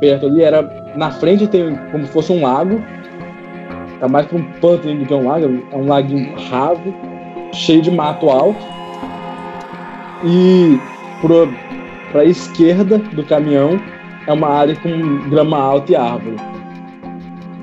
perto 0.00 0.26
ali, 0.26 0.42
era. 0.42 0.62
Na 0.96 1.10
frente 1.10 1.46
tem 1.46 1.76
como 1.90 2.06
se 2.06 2.12
fosse 2.12 2.32
um 2.32 2.42
lago. 2.42 2.80
Tá 3.98 4.08
mais 4.08 4.26
pra 4.26 4.38
um 4.38 4.44
pântano 4.60 4.98
do 4.98 5.06
que 5.06 5.14
um 5.14 5.28
lago, 5.28 5.62
é 5.70 5.76
um 5.76 5.86
laguinho 5.86 6.34
raso, 6.50 6.82
cheio 7.52 7.82
de 7.82 7.90
mato 7.90 8.28
alto. 8.28 8.58
E 10.24 10.78
pro, 11.20 11.48
pra 12.10 12.24
esquerda 12.24 12.98
do 12.98 13.24
caminhão 13.24 13.80
é 14.26 14.32
uma 14.32 14.48
área 14.48 14.76
com 14.76 15.28
grama 15.28 15.56
alta 15.56 15.92
e 15.92 15.96
árvore. 15.96 16.36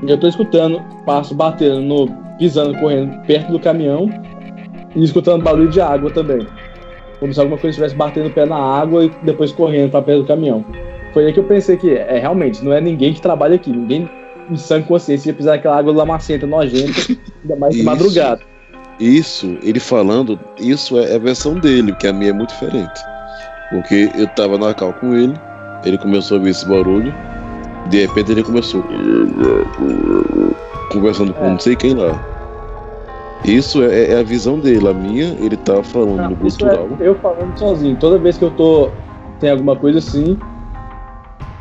Eu 0.07 0.17
tô 0.17 0.27
escutando 0.27 0.81
passo 1.05 1.35
batendo 1.35 1.81
no. 1.81 2.07
pisando, 2.37 2.77
correndo 2.79 3.19
perto 3.25 3.51
do 3.51 3.59
caminhão 3.59 4.09
e 4.95 5.03
escutando 5.03 5.43
barulho 5.43 5.69
de 5.69 5.81
água 5.81 6.09
também. 6.09 6.47
Como 7.19 7.33
se 7.33 7.39
alguma 7.39 7.57
coisa 7.57 7.71
estivesse 7.71 7.95
batendo 7.95 8.27
o 8.27 8.31
pé 8.31 8.45
na 8.45 8.57
água 8.57 9.05
e 9.05 9.11
depois 9.23 9.51
correndo 9.51 9.91
para 9.91 10.01
perto 10.01 10.21
do 10.21 10.27
caminhão. 10.27 10.63
Foi 11.13 11.25
aí 11.25 11.33
que 11.33 11.39
eu 11.39 11.43
pensei 11.43 11.75
que 11.75 11.91
é 11.91 12.19
realmente, 12.19 12.63
não 12.63 12.71
é 12.71 12.79
ninguém 12.79 13.13
que 13.13 13.21
trabalha 13.21 13.55
aqui, 13.55 13.71
ninguém 13.71 14.09
em 14.49 14.55
sã 14.55 14.81
consciência 14.81 15.29
ia 15.29 15.33
pisar 15.33 15.51
naquela 15.51 15.77
água 15.77 15.93
lamacenta, 15.93 16.45
nojenta, 16.47 16.93
ainda 17.43 17.55
mais 17.55 17.75
de 17.75 17.83
madrugada. 17.83 18.41
Isso, 18.99 19.57
ele 19.63 19.79
falando, 19.79 20.37
isso 20.59 20.99
é 20.99 21.15
a 21.15 21.19
versão 21.19 21.55
dele, 21.55 21.93
porque 21.93 22.07
a 22.07 22.13
minha 22.13 22.31
é 22.31 22.33
muito 22.33 22.49
diferente. 22.49 22.99
Porque 23.69 24.09
eu 24.15 24.27
tava 24.29 24.57
na 24.57 24.73
cal 24.73 24.93
com 24.93 25.15
ele, 25.15 25.33
ele 25.85 25.97
começou 25.97 26.35
a 26.35 26.39
ouvir 26.39 26.51
esse 26.51 26.67
barulho, 26.67 27.13
de 27.89 28.05
repente 28.05 28.31
ele 28.31 28.43
começou 28.43 28.83
conversando 30.91 31.33
com 31.33 31.45
é. 31.45 31.49
não 31.51 31.59
sei 31.59 31.75
quem 31.75 31.93
lá. 31.93 32.38
Isso 33.45 33.81
é, 33.83 34.11
é, 34.11 34.19
a 34.19 34.23
visão 34.23 34.59
dele, 34.59 34.87
a 34.87 34.93
minha, 34.93 35.35
ele 35.39 35.55
tá 35.57 35.81
falando 35.81 36.17
não, 36.17 36.29
no 36.31 36.35
cultural. 36.35 36.89
É 36.99 37.07
eu 37.07 37.15
falando 37.15 37.57
sozinho. 37.57 37.95
Toda 37.97 38.17
vez 38.17 38.37
que 38.37 38.43
eu 38.43 38.51
tô. 38.51 38.89
Tem 39.39 39.51
alguma 39.51 39.73
coisa 39.73 39.99
assim, 39.99 40.37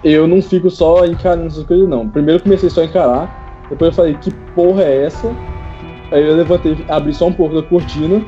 eu 0.03 0.27
não 0.27 0.43
fico 0.43 0.69
só 0.71 1.05
encarando 1.05 1.47
essas 1.47 1.65
coisas, 1.65 1.89
não. 1.89 2.09
Primeiro 2.09 2.41
eu 2.41 2.43
comecei 2.43 2.69
só 2.69 2.83
a 2.83 2.85
encarar, 2.85 3.67
depois 3.71 3.91
eu 3.91 3.95
falei, 3.95 4.15
que 4.15 4.33
porra 4.55 4.83
é 4.83 5.05
essa? 5.05 5.35
Aí 6.11 6.27
eu 6.27 6.35
levantei, 6.37 6.77
abri 6.89 7.15
só 7.15 7.29
um 7.29 7.33
pouco 7.33 7.55
da 7.55 7.63
cortina 7.63 8.21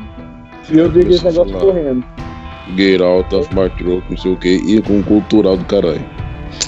e 0.70 0.78
eu 0.78 0.88
vi 0.90 1.00
aquele 1.00 1.20
negócio 1.20 1.58
correndo. 1.58 2.04
Get 2.76 3.00
out 3.00 3.34
of 3.34 3.52
my 3.54 3.68
throat, 3.70 4.04
não 4.08 4.16
sei 4.16 4.32
o 4.32 4.36
que, 4.36 4.48
e 4.48 4.80
com 4.82 5.00
o 5.00 5.02
cultural 5.02 5.56
do 5.56 5.64
caralho. 5.64 6.04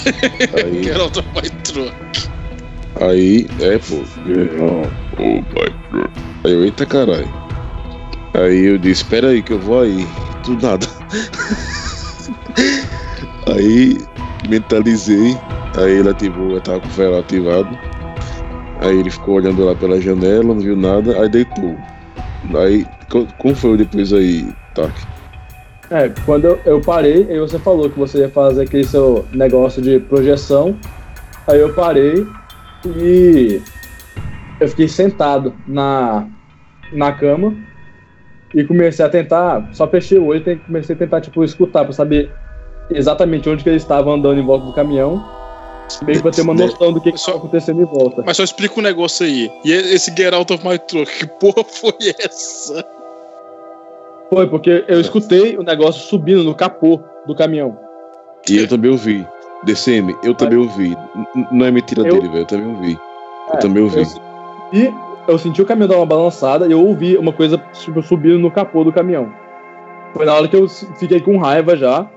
Aí, 0.64 0.83
Geralt 0.83 1.16
of 1.16 1.28
my 1.35 1.49
truck. 1.62 1.95
Aí, 3.01 3.47
é, 3.61 3.78
pô. 3.78 4.03
Geralt 4.26 5.01
of 5.18 5.46
my 5.54 5.70
truck. 5.90 6.10
Aí 6.44 6.52
eu, 6.52 6.64
eita 6.64 6.86
caralho. 6.86 7.28
Aí 8.34 8.66
eu 8.66 8.78
disse, 8.78 9.02
espera 9.02 9.28
aí 9.28 9.42
que 9.42 9.52
eu 9.52 9.58
vou 9.58 9.82
aí. 9.82 10.06
Do 10.44 10.54
nada. 10.54 10.86
aí 13.54 13.98
mentalizei. 14.48 15.36
Aí 15.76 15.98
ele 15.98 16.10
ativou, 16.10 16.52
eu 16.52 16.60
tava 16.60 16.80
com 16.80 16.88
o 16.88 16.90
ferro 16.90 17.18
ativado. 17.18 17.78
Aí 18.80 18.98
ele 18.98 19.10
ficou 19.10 19.36
olhando 19.36 19.64
lá 19.64 19.74
pela 19.74 20.00
janela, 20.00 20.42
não 20.42 20.58
viu 20.58 20.76
nada, 20.76 21.20
aí 21.20 21.28
deitou. 21.28 21.76
Aí, 22.54 22.84
como 23.38 23.54
foi 23.54 23.76
depois 23.76 24.12
aí, 24.12 24.52
Tac? 24.74 24.92
É, 25.90 26.10
quando 26.24 26.46
eu, 26.46 26.60
eu 26.64 26.80
parei, 26.80 27.26
aí 27.30 27.38
você 27.38 27.58
falou 27.58 27.88
que 27.88 27.98
você 27.98 28.18
ia 28.18 28.28
fazer 28.28 28.62
aquele 28.62 28.84
seu 28.84 29.26
negócio 29.32 29.80
de 29.80 30.00
projeção. 30.00 30.76
Aí 31.46 31.60
eu 31.60 31.72
parei 31.74 32.26
e 32.86 33.60
eu 34.62 34.68
fiquei 34.68 34.88
sentado 34.88 35.54
na, 35.66 36.26
na 36.92 37.12
cama 37.12 37.54
e 38.54 38.62
comecei 38.64 39.04
a 39.04 39.08
tentar, 39.08 39.68
só 39.72 39.88
fechei 39.88 40.18
o 40.18 40.26
olho 40.26 40.42
e 40.46 40.56
comecei 40.56 40.94
a 40.94 40.98
tentar, 40.98 41.20
tipo, 41.20 41.42
escutar 41.42 41.84
pra 41.84 41.92
saber 41.92 42.30
exatamente 42.90 43.48
onde 43.48 43.62
que 43.62 43.68
ele 43.68 43.76
estava 43.76 44.10
andando 44.10 44.38
em 44.38 44.44
volta 44.44 44.66
do 44.66 44.72
caminhão. 44.72 45.24
Meio 46.02 46.18
que 46.18 46.22
pra 46.22 46.30
ter 46.30 46.42
uma 46.42 46.54
noção 46.54 46.92
do 46.92 47.00
que, 47.00 47.10
estava 47.10 47.38
acontecendo 47.38 47.82
em 47.82 47.84
volta. 47.84 48.22
Mas 48.24 48.36
só 48.36 48.44
explica 48.44 48.78
um 48.78 48.82
negócio 48.82 49.26
aí. 49.26 49.50
E 49.64 49.72
esse 49.72 50.14
Get 50.16 50.32
Out 50.32 50.52
of 50.52 50.66
My 50.66 50.78
Truck, 50.78 51.10
que 51.18 51.26
porra 51.38 51.64
foi 51.64 52.14
essa? 52.20 52.84
Foi, 54.30 54.46
porque 54.46 54.84
eu 54.88 55.00
escutei 55.00 55.56
o 55.58 55.62
negócio 55.62 56.02
subindo 56.02 56.44
no 56.44 56.54
capô 56.54 57.00
do 57.26 57.34
caminhão. 57.34 57.76
E 58.48 58.58
eu 58.58 58.68
também 58.68 58.90
ouvi. 58.90 59.26
DCM, 59.64 60.16
eu 60.24 60.34
também 60.34 60.58
ouvi. 60.58 60.96
Não 61.50 61.66
é 61.66 61.70
mentira 61.70 62.02
eu... 62.06 62.14
dele, 62.14 62.28
velho. 62.28 62.40
Eu 62.40 62.46
também 62.46 62.68
ouvi. 62.68 62.98
Eu 63.48 63.54
é, 63.54 63.58
também 63.58 63.82
ouvi. 63.82 64.32
E 64.72 64.92
eu 65.28 65.38
senti 65.38 65.62
o 65.62 65.66
caminhão 65.66 65.88
dar 65.88 65.96
uma 65.96 66.06
balançada 66.06 66.66
e 66.66 66.72
eu 66.72 66.84
ouvi 66.84 67.16
uma 67.16 67.32
coisa 67.32 67.58
tipo, 67.72 68.02
subindo 68.02 68.38
no 68.38 68.50
capô 68.50 68.82
do 68.84 68.92
caminhão. 68.92 69.32
Foi 70.14 70.26
na 70.26 70.34
hora 70.34 70.48
que 70.48 70.56
eu 70.56 70.68
fiquei 70.68 71.20
com 71.20 71.38
raiva 71.38 71.76
já. 71.76 72.08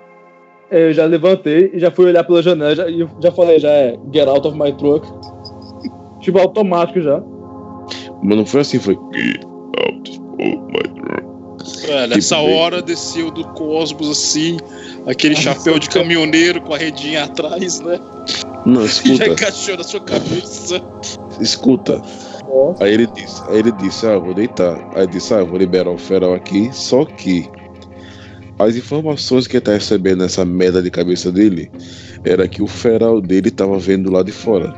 Eu 0.71 0.91
já 0.93 1.05
levantei 1.05 1.71
e 1.73 1.79
já 1.79 1.91
fui 1.91 2.05
olhar 2.05 2.23
pela 2.23 2.41
janela 2.41 2.75
já, 2.75 2.89
e 2.89 3.07
já 3.21 3.31
falei, 3.31 3.59
já 3.59 3.69
é 3.69 3.97
get 4.11 4.27
out 4.27 4.47
of 4.47 4.57
my 4.57 4.71
truck. 4.73 5.07
tipo, 6.19 6.39
automático 6.39 7.01
já. 7.01 7.21
Mas 8.23 8.37
não 8.37 8.45
foi 8.45 8.61
assim, 8.61 8.79
foi 8.79 8.97
get 9.13 9.45
out 9.87 10.09
of 10.09 10.61
my 10.71 10.81
truck. 10.81 11.35
É, 11.87 12.07
nessa 12.07 12.35
tipo, 12.35 12.49
hora 12.51 12.81
desceu 12.81 13.31
do 13.31 13.43
cosmos 13.49 14.09
assim, 14.09 14.57
aquele 15.07 15.35
chapéu 15.37 15.77
de 15.77 15.89
caminhoneiro 15.89 16.61
com 16.61 16.73
a 16.73 16.77
redinha 16.77 17.25
atrás, 17.25 17.79
né? 17.81 17.99
Não, 18.65 18.83
escuta. 18.83 19.13
E 19.13 19.17
já 19.17 19.27
encaixou 19.27 19.77
na 19.77 19.83
sua 19.83 19.99
cabeça. 20.01 20.81
Escuta. 21.39 22.01
Aí 22.79 22.93
ele 22.93 23.07
disse, 23.07 23.41
aí 23.47 23.59
ele 23.59 23.71
disse, 23.73 24.05
ah, 24.07 24.17
vou 24.17 24.33
deitar. 24.33 24.77
Aí 24.95 25.07
disse, 25.07 25.33
ah, 25.33 25.43
vou 25.43 25.57
liberar 25.57 25.91
o 25.91 25.97
feral 25.97 26.33
aqui, 26.33 26.69
só 26.73 27.05
que 27.05 27.49
As 28.57 28.77
informações 28.77 29.47
que 29.47 29.57
ele 29.57 29.65
tá 29.65 29.73
recebendo 29.73 30.19
nessa 30.19 30.45
merda 30.45 30.81
de 30.81 30.89
cabeça 30.89 31.29
dele 31.29 31.69
era 32.23 32.47
que 32.47 32.61
o 32.61 32.67
feral 32.67 33.19
dele 33.19 33.51
tava 33.51 33.77
vendo 33.77 34.09
lá 34.09 34.23
de 34.23 34.31
fora. 34.31 34.73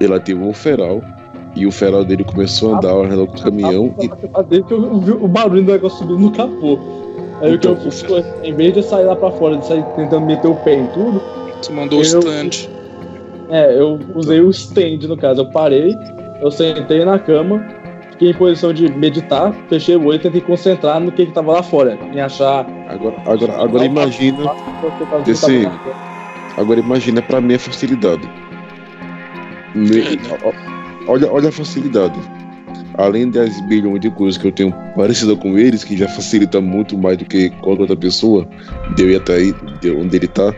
Ele 0.00 0.12
ativou 0.12 0.50
o 0.50 0.54
feral 0.54 1.00
e 1.54 1.64
o 1.64 1.70
feral 1.70 2.04
dele 2.04 2.24
começou 2.24 2.74
a 2.74 2.78
andar 2.78 2.90
ao 2.90 3.04
redor 3.04 3.26
do 3.26 3.40
caminhão. 3.40 3.94
E... 4.00 4.08
que 4.08 4.74
eu 4.74 5.00
vi 5.00 5.12
o 5.12 5.28
barulho 5.28 5.62
do 5.62 5.72
negócio 5.72 5.98
subindo 5.98 6.18
no 6.18 6.32
capô. 6.32 6.76
Aí 7.40 7.54
então, 7.54 7.72
o 7.72 7.76
que 7.76 7.86
eu 7.86 7.90
fiz 7.90 8.02
foi, 8.02 8.24
em 8.42 8.52
vez 8.52 8.74
de 8.74 8.82
sair 8.82 9.04
lá 9.04 9.14
pra 9.14 9.30
fora, 9.30 9.56
de 9.56 9.66
sair 9.66 9.84
tentando 9.94 10.26
meter 10.26 10.48
o 10.48 10.56
pé 10.56 10.74
em 10.74 10.86
tudo. 10.88 11.22
Você 11.60 11.72
mandou 11.72 12.00
o 12.00 12.02
stand. 12.02 12.68
É, 13.48 13.78
eu 13.78 14.00
usei 14.16 14.40
o 14.40 14.50
stand 14.50 15.06
no 15.06 15.16
caso. 15.16 15.42
Eu 15.42 15.50
parei, 15.50 15.94
eu 16.42 16.50
sentei 16.50 17.04
na 17.04 17.18
cama, 17.18 17.64
fiquei 18.10 18.30
em 18.30 18.34
posição 18.34 18.72
de 18.72 18.90
meditar, 18.90 19.54
fechei 19.68 19.96
o 19.96 20.04
olho 20.06 20.16
e 20.16 20.18
tentei 20.18 20.40
concentrar 20.40 21.00
no 21.00 21.12
que, 21.12 21.26
que 21.26 21.32
tava 21.32 21.52
lá 21.52 21.62
fora. 21.62 21.96
Em 22.12 22.20
achar. 22.20 22.66
Agora, 22.88 23.16
agora, 23.24 23.62
agora 23.62 23.84
imagina. 23.84 24.52
Desse, 25.24 25.68
agora 26.56 26.80
imagina 26.80 27.22
pra 27.22 27.40
mim 27.40 27.54
a 27.54 27.58
facilidade. 27.58 28.28
Olha, 31.06 31.32
olha 31.32 31.48
a 31.48 31.52
facilidade. 31.52 32.18
Além 32.98 33.30
das 33.30 33.58
bilhões 33.62 34.00
de 34.00 34.10
coisas 34.10 34.36
que 34.36 34.48
eu 34.48 34.52
tenho 34.52 34.74
parecida 34.94 35.34
com 35.34 35.56
eles, 35.56 35.82
que 35.82 35.96
já 35.96 36.08
facilita 36.08 36.60
muito 36.60 36.98
mais 36.98 37.16
do 37.16 37.24
que 37.24 37.48
qualquer 37.60 37.82
outra 37.82 37.96
pessoa, 37.96 38.46
de 38.96 39.04
eu 39.04 39.10
ir 39.10 39.16
até 39.16 39.36
aí, 39.36 39.54
de 39.80 39.90
onde 39.92 40.16
ele 40.16 40.28
tá. 40.28 40.52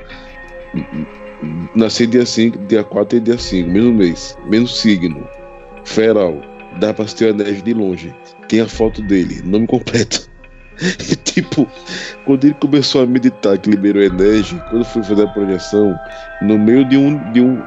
Nasci 1.76 2.07
dia 2.07 2.26
5, 2.26 2.59
dia 2.66 2.82
4 2.82 3.18
e 3.18 3.20
dia 3.20 3.39
5, 3.39 3.68
mesmo 3.70 3.93
mês, 3.93 4.37
mesmo 4.47 4.66
signo. 4.66 5.24
Feral, 5.85 6.41
dá 6.80 6.93
pra 6.93 7.05
assistir 7.05 7.28
a 7.28 7.32
neve 7.32 7.62
de 7.62 7.74
longe. 7.74 8.14
Tem 8.49 8.61
a 8.61 8.68
foto 8.68 9.03
dele, 9.03 9.43
nome 9.45 9.66
completo. 9.66 10.28
E, 11.09 11.14
tipo, 11.14 11.68
quando 12.24 12.47
ele 12.47 12.55
começou 12.55 13.03
a 13.03 13.07
meditar, 13.07 13.57
que 13.59 13.70
liberou 13.70 14.03
energia, 14.03 14.59
quando 14.70 14.85
fui 14.85 15.05
fazer 15.05 15.22
a 15.22 15.28
projeção, 15.28 15.95
no 16.43 16.59
meio 16.59 16.85
de 16.85 16.97
um, 16.97 17.32
de 17.32 17.41
um 17.41 17.62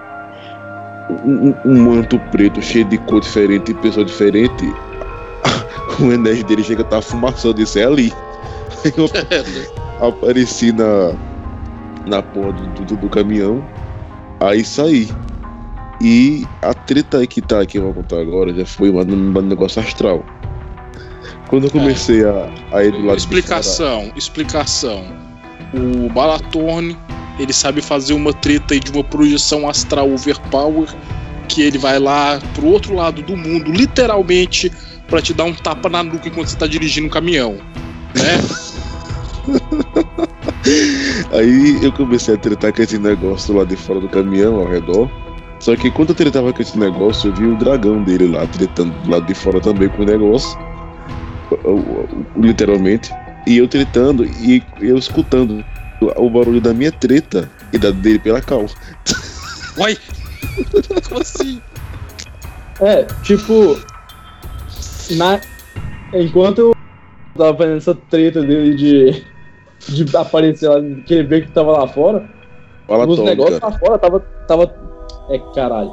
um, 1.26 1.56
um, 1.66 1.84
manto 1.84 2.20
preto 2.32 2.62
cheio 2.62 2.86
de 2.86 2.98
cor 2.98 3.22
diferente 3.22 3.72
e 3.72 3.76
pessoa 3.76 4.06
diferente, 4.06 4.66
o 6.00 6.12
Enes 6.12 6.44
dele 6.44 6.64
chega 6.64 6.82
a 6.82 6.86
estar 6.86 6.98
tá 6.98 7.02
fumaçando 7.02 7.62
isso 7.62 7.80
é 7.80 7.86
ali. 7.86 8.14
Eu 8.96 9.10
apareci 10.08 10.72
na, 10.72 11.14
na 12.06 12.22
porra 12.22 12.54
do, 12.54 12.86
do, 12.86 12.98
do, 12.98 13.10
caminhão, 13.10 13.66
aí 14.40 14.64
saí. 14.64 15.10
E 16.02 16.46
a 16.62 16.74
treta 16.74 17.18
aí 17.18 17.28
que 17.28 17.42
tá 17.42 17.62
aqui, 17.62 17.78
eu 17.78 17.84
vou 17.84 17.94
contar 17.94 18.20
agora, 18.20 18.54
já 18.54 18.66
foi 18.66 18.90
um, 18.92 19.00
um 19.00 19.42
negócio 19.42 19.82
astral. 19.82 20.24
Quando 21.48 21.66
eu 21.66 21.72
comecei 21.72 22.24
é. 22.24 22.30
a, 22.30 22.78
a 22.78 22.84
ir 22.84 22.92
do 22.92 23.06
lado 23.06 23.18
Explicação, 23.18 24.02
fora... 24.06 24.18
explicação. 24.18 25.04
O 25.74 26.10
Balatorne 26.10 26.96
ele 27.40 27.54
sabe 27.54 27.82
fazer 27.82 28.14
uma 28.14 28.34
treta 28.34 28.74
aí 28.74 28.80
de 28.80 28.92
uma 28.92 29.04
projeção 29.04 29.70
astral 29.70 30.12
overpower 30.12 30.88
que 31.48 31.62
ele 31.62 31.78
vai 31.78 32.00
lá 32.00 32.40
pro 32.54 32.68
outro 32.68 32.94
lado 32.96 33.22
do 33.22 33.38
mundo, 33.38 33.72
literalmente, 33.72 34.72
para 35.08 35.22
te 35.22 35.34
dar 35.34 35.46
um 35.46 35.54
tapa 35.54 35.88
na 35.88 36.04
nuca 36.04 36.28
enquanto 36.28 36.48
você 36.48 36.58
tá 36.58 36.68
dirigindo 36.68 37.08
um 37.08 37.10
caminhão, 37.10 37.58
né? 38.16 38.38
Aí 41.32 41.80
eu 41.82 41.92
comecei 41.94 42.34
a 42.34 42.38
tretar 42.38 42.74
com 42.74 42.82
esse 42.82 42.98
negócio 42.98 43.56
lá 43.56 43.64
de 43.64 43.78
fora 43.78 44.02
do 44.02 44.10
caminhão, 44.10 44.60
ao 44.60 44.68
redor. 44.68 45.10
Só 45.60 45.76
que 45.76 45.90
quando 45.92 46.10
eu 46.10 46.16
tretava 46.16 46.54
com 46.54 46.62
esse 46.62 46.78
negócio, 46.78 47.30
eu 47.30 47.36
vi 47.36 47.46
o 47.46 47.58
dragão 47.58 48.04
dele 48.04 48.28
lá, 48.28 48.46
tretando 48.48 48.94
do 49.02 49.10
lado 49.10 49.26
de 49.26 49.34
fora 49.34 49.60
também 49.60 49.90
com 49.90 50.04
o 50.04 50.06
negócio. 50.06 50.58
Literalmente. 52.36 53.12
E 53.46 53.58
eu 53.58 53.68
tretando 53.68 54.26
e 54.26 54.62
eu 54.82 54.98
escutando 54.98 55.64
o 56.16 56.30
barulho 56.30 56.62
da 56.62 56.74
minha 56.74 56.92
treta 56.92 57.50
e 57.74 57.78
da 57.78 57.92
dele 57.92 58.20
pela 58.20 58.42
cal. 58.42 58.66
Uai! 59.78 59.98
Como 61.08 61.22
assim? 61.22 61.62
É, 62.82 63.04
tipo. 63.24 63.80
Na... 65.12 65.40
Enquanto 66.14 66.60
eu 66.60 66.76
tava 67.38 67.58
fazendo 67.58 67.78
essa 67.78 67.96
treta 67.96 68.42
dele 68.42 68.76
de, 68.76 69.24
de 70.04 70.18
aparecer 70.18 70.70
lá, 70.70 70.82
querer 71.06 71.28
ver 71.28 71.46
que 71.46 71.52
tava 71.52 71.72
lá 71.72 71.88
fora, 71.88 72.30
Fala 72.88 73.06
os 73.06 73.20
negócios 73.20 73.60
lá 73.60 73.72
fora 73.72 73.98
tava. 73.98 74.20
tava. 74.48 74.87
É 75.30 75.40
caralho. 75.40 75.92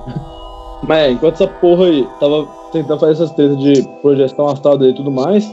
Mas 0.83 0.99
é, 0.99 1.11
enquanto 1.11 1.35
essa 1.35 1.49
porra 1.49 1.87
aí 1.87 2.07
tava 2.21 2.47
tentando 2.73 3.01
fazer 3.01 3.13
essas 3.13 3.31
tretas 3.33 3.59
de 3.59 3.83
projeção 4.03 4.49
astral 4.49 4.77
dele 4.77 4.93
e 4.93 4.97
tudo 4.97 5.11
mais, 5.11 5.51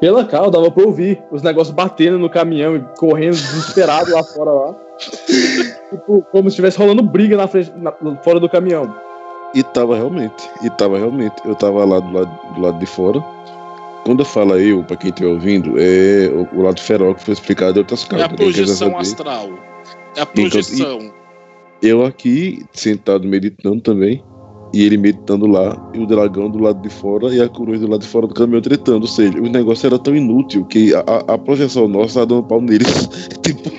pela 0.00 0.24
cal, 0.24 0.50
dava 0.50 0.70
pra 0.70 0.84
ouvir 0.84 1.22
os 1.30 1.42
negócios 1.42 1.74
batendo 1.74 2.18
no 2.18 2.30
caminhão 2.30 2.76
e 2.76 2.80
correndo 2.98 3.34
desesperado 3.34 4.10
lá 4.12 4.24
fora 4.24 4.50
lá. 4.50 4.74
tipo, 5.90 6.22
como 6.32 6.44
se 6.44 6.54
estivesse 6.54 6.78
rolando 6.78 7.02
briga 7.02 7.36
na 7.36 7.46
frente, 7.46 7.72
na, 7.76 7.92
fora 8.22 8.40
do 8.40 8.48
caminhão. 8.48 8.94
E 9.54 9.62
tava 9.62 9.96
realmente, 9.96 10.48
e 10.62 10.70
tava 10.70 10.98
realmente. 10.98 11.34
Eu 11.44 11.54
tava 11.54 11.84
lá 11.84 12.00
do 12.00 12.12
lado, 12.12 12.54
do 12.54 12.60
lado 12.60 12.78
de 12.78 12.86
fora. 12.86 13.22
Quando 14.04 14.20
eu 14.20 14.24
falo 14.24 14.56
eu, 14.58 14.82
pra 14.82 14.96
quem 14.96 15.10
estiver 15.10 15.28
ouvindo, 15.28 15.74
é 15.76 16.28
o, 16.28 16.48
o, 16.58 16.62
lado 16.62 16.80
feral 16.80 17.14
que 17.14 17.22
foi 17.22 17.34
explicado 17.34 17.78
em 17.78 17.80
outras 17.80 18.04
cartas. 18.04 18.30
É 18.30 18.32
a 18.32 18.36
projeção 18.36 18.98
astral. 18.98 19.50
É 20.16 20.20
a 20.22 20.26
projeção. 20.26 21.19
Eu 21.82 22.04
aqui, 22.04 22.64
sentado 22.72 23.26
meditando 23.26 23.80
também, 23.80 24.22
e 24.72 24.82
ele 24.84 24.96
meditando 24.96 25.46
lá, 25.46 25.90
e 25.94 25.98
o 25.98 26.06
dragão 26.06 26.48
do 26.48 26.58
lado 26.60 26.80
de 26.80 26.88
fora 26.88 27.34
e 27.34 27.40
a 27.40 27.48
coruja 27.48 27.80
do 27.80 27.90
lado 27.90 28.02
de 28.02 28.06
fora 28.06 28.26
do 28.26 28.34
caminhão 28.34 28.60
tretando. 28.60 29.02
Ou 29.02 29.08
seja, 29.08 29.36
o 29.38 29.48
negócio 29.48 29.86
era 29.86 29.98
tão 29.98 30.14
inútil 30.14 30.64
que 30.64 30.94
a, 30.94 31.00
a, 31.00 31.34
a 31.34 31.38
projeção 31.38 31.88
nossa 31.88 32.20
tá 32.20 32.26
dando 32.26 32.44
pau 32.44 32.60
neles. 32.60 33.08
tipo. 33.42 33.70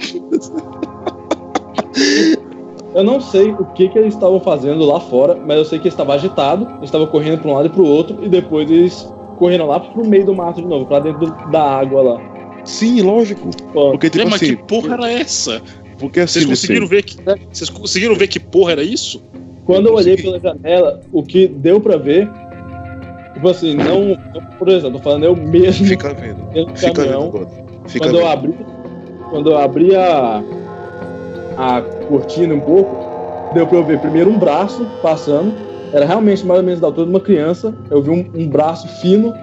Eu 2.93 3.03
não 3.03 3.21
sei 3.21 3.51
o 3.51 3.65
que, 3.67 3.87
que 3.87 3.97
eles 3.97 4.13
estavam 4.13 4.39
fazendo 4.41 4.85
lá 4.85 4.99
fora, 4.99 5.35
mas 5.35 5.57
eu 5.57 5.65
sei 5.65 5.79
que 5.79 5.87
estava 5.87 6.13
agitado, 6.13 6.83
estava 6.83 7.07
correndo 7.07 7.39
para 7.39 7.49
um 7.49 7.53
lado 7.53 7.67
e 7.67 7.69
para 7.69 7.81
o 7.81 7.87
outro, 7.87 8.17
e 8.21 8.27
depois 8.27 8.69
eles 8.69 9.07
correram 9.37 9.67
lá 9.67 9.79
pro 9.79 10.05
meio 10.05 10.25
do 10.25 10.35
mato 10.35 10.61
de 10.61 10.67
novo, 10.67 10.85
para 10.85 10.99
dentro 10.99 11.27
da 11.51 11.79
água 11.79 12.01
lá. 12.01 12.21
Sim, 12.65 13.01
lógico. 13.01 13.49
Porque, 13.73 14.09
tipo, 14.09 14.25
mas 14.25 14.35
assim, 14.35 14.55
que 14.55 14.63
porra 14.63 14.93
era 14.93 15.11
essa? 15.11 15.61
Porque 16.01 16.19
assim, 16.19 16.39
vocês 16.39 16.49
conseguiram 16.49 16.87
ver 16.87 17.03
que 17.03 17.17
vocês 17.51 17.69
conseguiram 17.69 18.15
ver 18.15 18.27
que 18.27 18.39
porra 18.39 18.71
era 18.71 18.83
isso? 18.83 19.21
Quando 19.65 19.87
eu 19.87 19.93
olhei 19.93 20.17
pela 20.17 20.39
janela, 20.39 20.99
o 21.13 21.21
que 21.21 21.47
deu 21.47 21.79
pra 21.79 21.95
ver, 21.95 22.27
tipo 23.35 23.47
assim, 23.47 23.75
não, 23.75 24.17
por 24.57 24.67
exemplo, 24.67 24.97
tô 24.97 25.03
falando 25.03 25.25
eu 25.25 25.35
mesmo. 25.35 25.85
Fica 25.85 26.11
vendo. 26.13 26.47
Fica 26.75 26.91
caminhão, 26.93 27.31
vendo 27.31 27.47
Fica 27.87 28.05
quando 28.05 28.15
vendo. 28.15 28.21
eu 28.23 28.27
abri, 28.27 28.53
quando 29.29 29.51
eu 29.51 29.57
abri 29.57 29.95
a, 29.95 30.43
a 31.57 31.81
cortina 32.07 32.55
um 32.55 32.59
pouco, 32.59 33.53
deu 33.53 33.67
pra 33.67 33.77
eu 33.77 33.85
ver 33.85 33.99
primeiro 33.99 34.31
um 34.31 34.39
braço 34.39 34.83
passando, 35.03 35.53
era 35.93 36.03
realmente 36.03 36.43
mais 36.43 36.59
ou 36.59 36.65
menos 36.65 36.79
da 36.79 36.87
altura 36.87 37.05
de 37.05 37.13
uma 37.13 37.21
criança. 37.21 37.75
Eu 37.91 38.01
vi 38.01 38.09
um, 38.09 38.25
um 38.33 38.47
braço 38.47 38.87
fino 38.99 39.33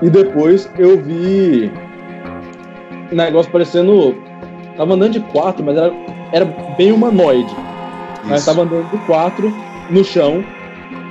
e 0.00 0.08
depois 0.08 0.70
eu 0.78 1.02
vi 1.02 1.68
um 3.10 3.16
negócio 3.16 3.50
parecendo. 3.50 4.27
Tava 4.78 4.94
andando 4.94 5.14
de 5.14 5.20
quatro, 5.32 5.64
mas 5.64 5.76
era, 5.76 5.92
era 6.32 6.44
bem 6.76 6.92
humanoide. 6.92 7.52
Mas 8.24 8.44
tava 8.44 8.62
andando 8.62 8.88
de 8.90 8.98
quatro 9.06 9.52
no 9.90 10.04
chão, 10.04 10.44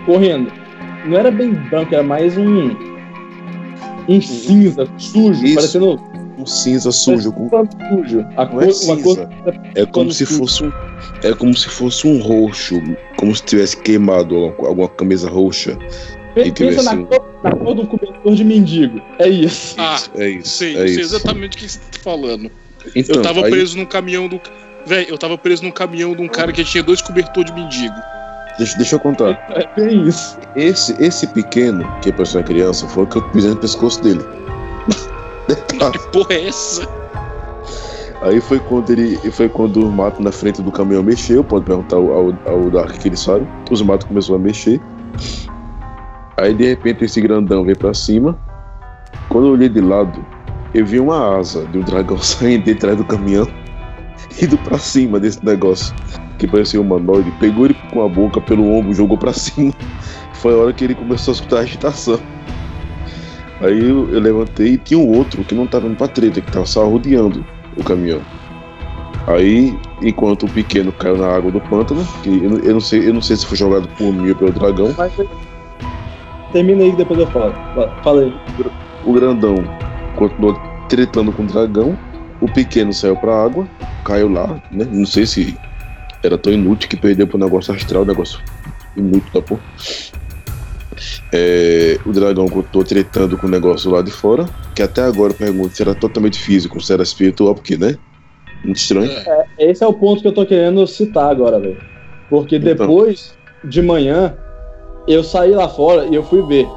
correndo. 0.05 0.49
Não 1.05 1.17
era 1.17 1.29
bem 1.29 1.51
branco, 1.51 1.93
era 1.93 2.01
mais 2.01 2.37
um. 2.37 2.69
Um 4.07 4.21
cinza 4.21 4.87
sujo, 4.97 5.43
Isso. 5.43 5.55
parecendo. 5.55 6.01
Um 6.37 6.45
cinza 6.45 6.93
sujo. 6.93 7.33
Com... 7.33 7.49
sujo. 7.49 8.25
A 8.37 8.45
cor, 8.45 8.63
é 8.63 8.85
uma 8.85 9.01
cor. 9.01 9.29
É 9.75 9.85
como 9.85 10.13
se 10.13 10.25
sujo. 10.25 10.39
fosse 10.39 10.63
um. 10.63 10.71
É 11.21 11.33
como 11.33 11.53
se 11.53 11.67
fosse 11.67 12.07
um 12.07 12.21
roxo, 12.21 12.75
como 13.17 13.35
se 13.35 13.43
tivesse 13.43 13.75
queimado 13.75 14.55
alguma 14.59 14.87
camisa 14.87 15.29
roxa. 15.29 15.77
Pensa 16.55 16.83
na, 16.83 17.03
cor, 17.03 17.39
na 17.43 17.51
cor 17.51 17.73
do 17.73 17.85
cobertor 17.85 18.33
de 18.33 18.45
mendigo. 18.45 19.01
É 19.19 19.27
isso. 19.27 19.75
Ah, 19.77 19.99
é 20.15 20.29
isso. 20.29 20.49
Sei, 20.49 20.73
é 20.73 20.77
sei 20.77 20.85
isso. 20.87 21.15
exatamente 21.15 21.57
o 21.57 21.59
que 21.59 21.67
você 21.67 21.79
tá 21.79 21.99
falando. 22.01 22.49
Então, 22.95 23.15
eu 23.17 23.21
tava 23.21 23.45
aí... 23.45 23.51
preso 23.51 23.77
num 23.77 23.85
caminhão 23.85 24.27
do 24.27 24.39
Véi, 24.87 25.05
eu 25.09 25.17
tava 25.17 25.37
preso 25.37 25.63
num 25.63 25.71
caminhão 25.71 26.15
de 26.15 26.21
um 26.21 26.29
cara 26.29 26.53
que 26.53 26.63
tinha 26.63 26.81
dois 26.81 27.01
cobertores 27.01 27.53
de 27.53 27.61
mendigo. 27.61 27.95
Deixa, 28.57 28.77
deixa 28.77 28.95
eu 28.95 28.99
contar. 29.01 29.31
É, 29.49 29.81
é 29.81 29.93
isso. 29.93 30.39
Esse, 30.55 30.95
esse 31.03 31.27
pequeno, 31.27 31.85
que 32.01 32.11
parecia 32.11 32.39
uma 32.39 32.45
criança, 32.45 32.87
foi 32.87 33.03
o 33.03 33.07
que 33.07 33.17
eu 33.17 33.29
pisei 33.29 33.49
no 33.49 33.57
pescoço 33.57 34.01
dele. 34.01 34.23
que 35.91 36.11
porra 36.11 36.33
é 36.33 36.47
essa? 36.47 36.87
Aí 38.21 38.41
foi 38.41 38.59
quando 38.59 38.89
ele 38.89 39.17
foi 39.31 39.47
quando 39.47 39.85
o 39.85 39.91
mato 39.91 40.21
na 40.23 40.31
frente 40.31 40.61
do 40.61 40.71
caminhão 40.71 41.03
mexeu, 41.03 41.43
pode 41.43 41.65
perguntar 41.65 41.97
ao, 41.97 42.11
ao, 42.11 42.33
ao 42.45 42.69
Dark 42.71 42.97
que 42.97 43.09
ele 43.09 43.17
sabe. 43.17 43.47
Os 43.69 43.81
matos 43.81 44.07
começou 44.07 44.35
a 44.35 44.39
mexer. 44.39 44.81
Aí 46.37 46.53
de 46.53 46.65
repente 46.65 47.03
esse 47.03 47.21
grandão 47.21 47.63
veio 47.63 47.77
pra 47.77 47.93
cima. 47.93 48.37
Quando 49.29 49.47
eu 49.47 49.53
olhei 49.53 49.69
de 49.69 49.81
lado, 49.81 50.25
eu 50.77 50.85
vi 50.85 50.99
uma 50.99 51.37
asa 51.37 51.65
de 51.65 51.77
um 51.77 51.81
dragão 51.81 52.17
saindo 52.21 52.65
de 52.65 52.75
trás 52.75 52.97
do 52.97 53.03
caminhão 53.03 53.47
indo 54.41 54.57
pra 54.59 54.77
cima 54.77 55.19
desse 55.19 55.43
negócio 55.43 55.93
que 56.37 56.47
parecia 56.47 56.79
um 56.79 56.83
humanoide, 56.83 57.31
pegou 57.39 57.65
ele 57.65 57.75
com 57.91 58.05
a 58.05 58.07
boca 58.07 58.39
pelo 58.39 58.71
ombro, 58.71 58.93
jogou 58.93 59.17
pra 59.17 59.33
cima. 59.33 59.73
Foi 60.33 60.53
a 60.53 60.57
hora 60.57 60.73
que 60.73 60.83
ele 60.83 60.95
começou 60.95 61.31
a 61.31 61.35
escutar 61.35 61.57
a 61.57 61.61
agitação. 61.61 62.19
Aí 63.59 63.89
eu, 63.89 64.07
eu, 64.11 64.19
levantei 64.19 64.73
e 64.73 64.77
tinha 64.77 64.99
um 64.99 65.17
outro 65.17 65.43
que 65.43 65.55
não 65.55 65.65
tava 65.65 65.87
indo 65.87 65.95
pra 65.95 66.07
treta, 66.07 66.39
que 66.39 66.51
tava 66.51 66.65
só 66.65 66.87
rodeando 66.87 67.43
o 67.75 67.83
caminhão. 67.83 68.21
Aí, 69.25 69.75
enquanto 70.01 70.43
o 70.45 70.49
pequeno 70.49 70.91
caiu 70.91 71.17
na 71.17 71.27
água 71.27 71.51
do 71.51 71.59
pântano, 71.59 72.07
que 72.21 72.29
eu, 72.29 72.59
eu 72.59 72.73
não 72.73 72.79
sei, 72.79 73.09
eu 73.09 73.13
não 73.15 73.21
sei 73.21 73.35
se 73.35 73.47
foi 73.47 73.57
jogado 73.57 73.87
por 73.97 74.13
mim 74.13 74.29
ou 74.29 74.35
pelo 74.35 74.51
dragão. 74.51 74.95
Termina 76.53 76.83
aí 76.83 76.91
que 76.91 76.97
depois 76.97 77.19
eu 77.19 77.27
falo. 77.27 77.53
Fala 78.03 78.21
aí. 78.21 78.33
O 79.03 79.13
grandão 79.13 79.55
continuou 80.15 80.66
tretando 80.87 81.31
com 81.31 81.43
o 81.43 81.47
dragão. 81.47 81.97
O 82.39 82.51
pequeno 82.51 82.93
saiu 82.93 83.15
pra 83.15 83.43
água, 83.43 83.67
caiu 84.05 84.29
lá, 84.29 84.61
né? 84.71 84.87
Não 84.91 85.05
sei 85.05 85.25
se 85.25 85.57
era 86.23 86.37
tão 86.37 86.53
inútil 86.53 86.89
que 86.89 86.97
perdeu 86.97 87.27
pro 87.27 87.37
negócio 87.37 87.73
astral, 87.73 88.05
negócio 88.05 88.39
inútil 88.95 89.31
da 89.33 89.41
porra. 89.41 89.61
É, 91.31 91.99
o 92.05 92.11
dragão 92.11 92.47
continuou 92.47 92.83
tretando 92.83 93.37
com 93.37 93.47
o 93.47 93.49
negócio 93.49 93.91
lá 93.91 94.01
de 94.01 94.11
fora, 94.11 94.47
que 94.75 94.81
até 94.81 95.01
agora 95.03 95.33
eu 95.33 95.37
pergunto 95.37 95.75
se 95.75 95.81
era 95.81 95.93
totalmente 95.93 96.39
físico, 96.39 96.79
se 96.81 96.93
era 96.93 97.03
espiritual, 97.03 97.53
porque, 97.53 97.77
né? 97.77 97.97
Muito 98.63 98.77
estranho. 98.77 99.11
É, 99.11 99.45
esse 99.59 99.83
é 99.83 99.87
o 99.87 99.93
ponto 99.93 100.21
que 100.21 100.27
eu 100.27 100.33
tô 100.33 100.45
querendo 100.45 100.85
citar 100.87 101.29
agora, 101.29 101.59
velho. 101.59 101.77
Porque 102.29 102.57
então. 102.57 102.75
depois 102.75 103.35
então. 103.59 103.69
de 103.69 103.81
manhã, 103.81 104.35
eu 105.07 105.23
saí 105.23 105.51
lá 105.51 105.69
fora 105.69 106.05
e 106.05 106.15
eu 106.15 106.23
fui 106.23 106.41
ver. 106.43 106.67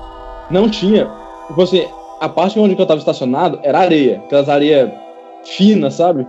Não 0.51 0.69
tinha. 0.69 1.11
Tipo 1.49 1.63
assim, 1.63 1.87
a 2.21 2.29
parte 2.29 2.61
onde 2.61 2.79
eu 2.79 2.87
tava 2.87 3.01
estacionado 3.01 3.59
era 3.63 3.79
areia, 3.79 4.23
aquelas 4.27 4.49
areias 4.49 4.91
finas, 5.43 5.95
sabe? 5.95 6.27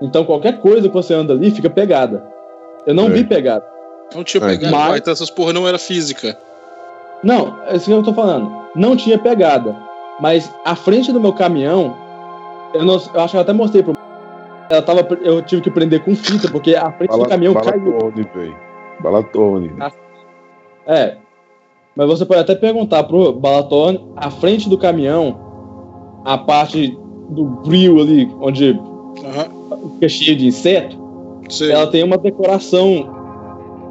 Então 0.00 0.24
qualquer 0.24 0.60
coisa 0.60 0.88
que 0.88 0.94
você 0.94 1.12
anda 1.12 1.32
ali 1.32 1.50
fica 1.50 1.68
pegada. 1.68 2.24
Eu 2.86 2.94
não 2.94 3.06
é. 3.06 3.10
vi 3.10 3.24
pegada. 3.24 3.66
Não 4.14 4.22
tinha 4.22 4.42
é. 4.44 4.46
pegada, 4.46 4.74
mas... 4.74 4.98
então 4.98 5.12
essas 5.12 5.28
porra 5.28 5.52
não 5.52 5.66
era 5.66 5.78
física. 5.78 6.38
Não, 7.22 7.58
é 7.66 7.74
isso 7.74 7.86
que 7.86 7.92
eu 7.92 8.02
tô 8.02 8.14
falando. 8.14 8.50
Não 8.76 8.96
tinha 8.96 9.18
pegada. 9.18 9.74
Mas 10.20 10.52
a 10.64 10.76
frente 10.76 11.12
do 11.12 11.20
meu 11.20 11.32
caminhão, 11.32 11.96
eu, 12.72 12.84
não, 12.84 12.94
eu 13.12 13.20
acho 13.20 13.32
que 13.32 13.36
eu 13.36 13.40
até 13.40 13.52
mostrei 13.52 13.82
pro. 13.82 13.94
Ela 14.70 14.82
tava, 14.82 15.00
eu 15.22 15.42
tive 15.42 15.62
que 15.62 15.70
prender 15.70 16.04
com 16.04 16.14
fita, 16.14 16.48
porque 16.48 16.76
a 16.76 16.92
frente 16.92 17.10
Bala, 17.10 17.24
do 17.24 17.28
caminhão 17.28 17.54
balatone, 17.54 18.24
caiu. 18.24 18.56
Balatone. 19.00 19.72
A, 19.80 19.90
é. 20.86 21.16
Mas 21.98 22.06
você 22.06 22.24
pode 22.24 22.42
até 22.42 22.54
perguntar 22.54 23.02
pro 23.02 23.32
Balatone, 23.32 24.00
a 24.16 24.30
frente 24.30 24.68
do 24.68 24.78
caminhão, 24.78 25.36
a 26.24 26.38
parte 26.38 26.96
do 27.30 27.44
grill 27.64 28.00
ali, 28.00 28.32
onde 28.40 28.70
uhum. 28.70 29.90
fica 29.94 30.08
cheio 30.08 30.36
de 30.36 30.46
inseto, 30.46 30.96
Sim. 31.48 31.72
ela 31.72 31.88
tem 31.88 32.04
uma 32.04 32.16
decoração. 32.16 33.16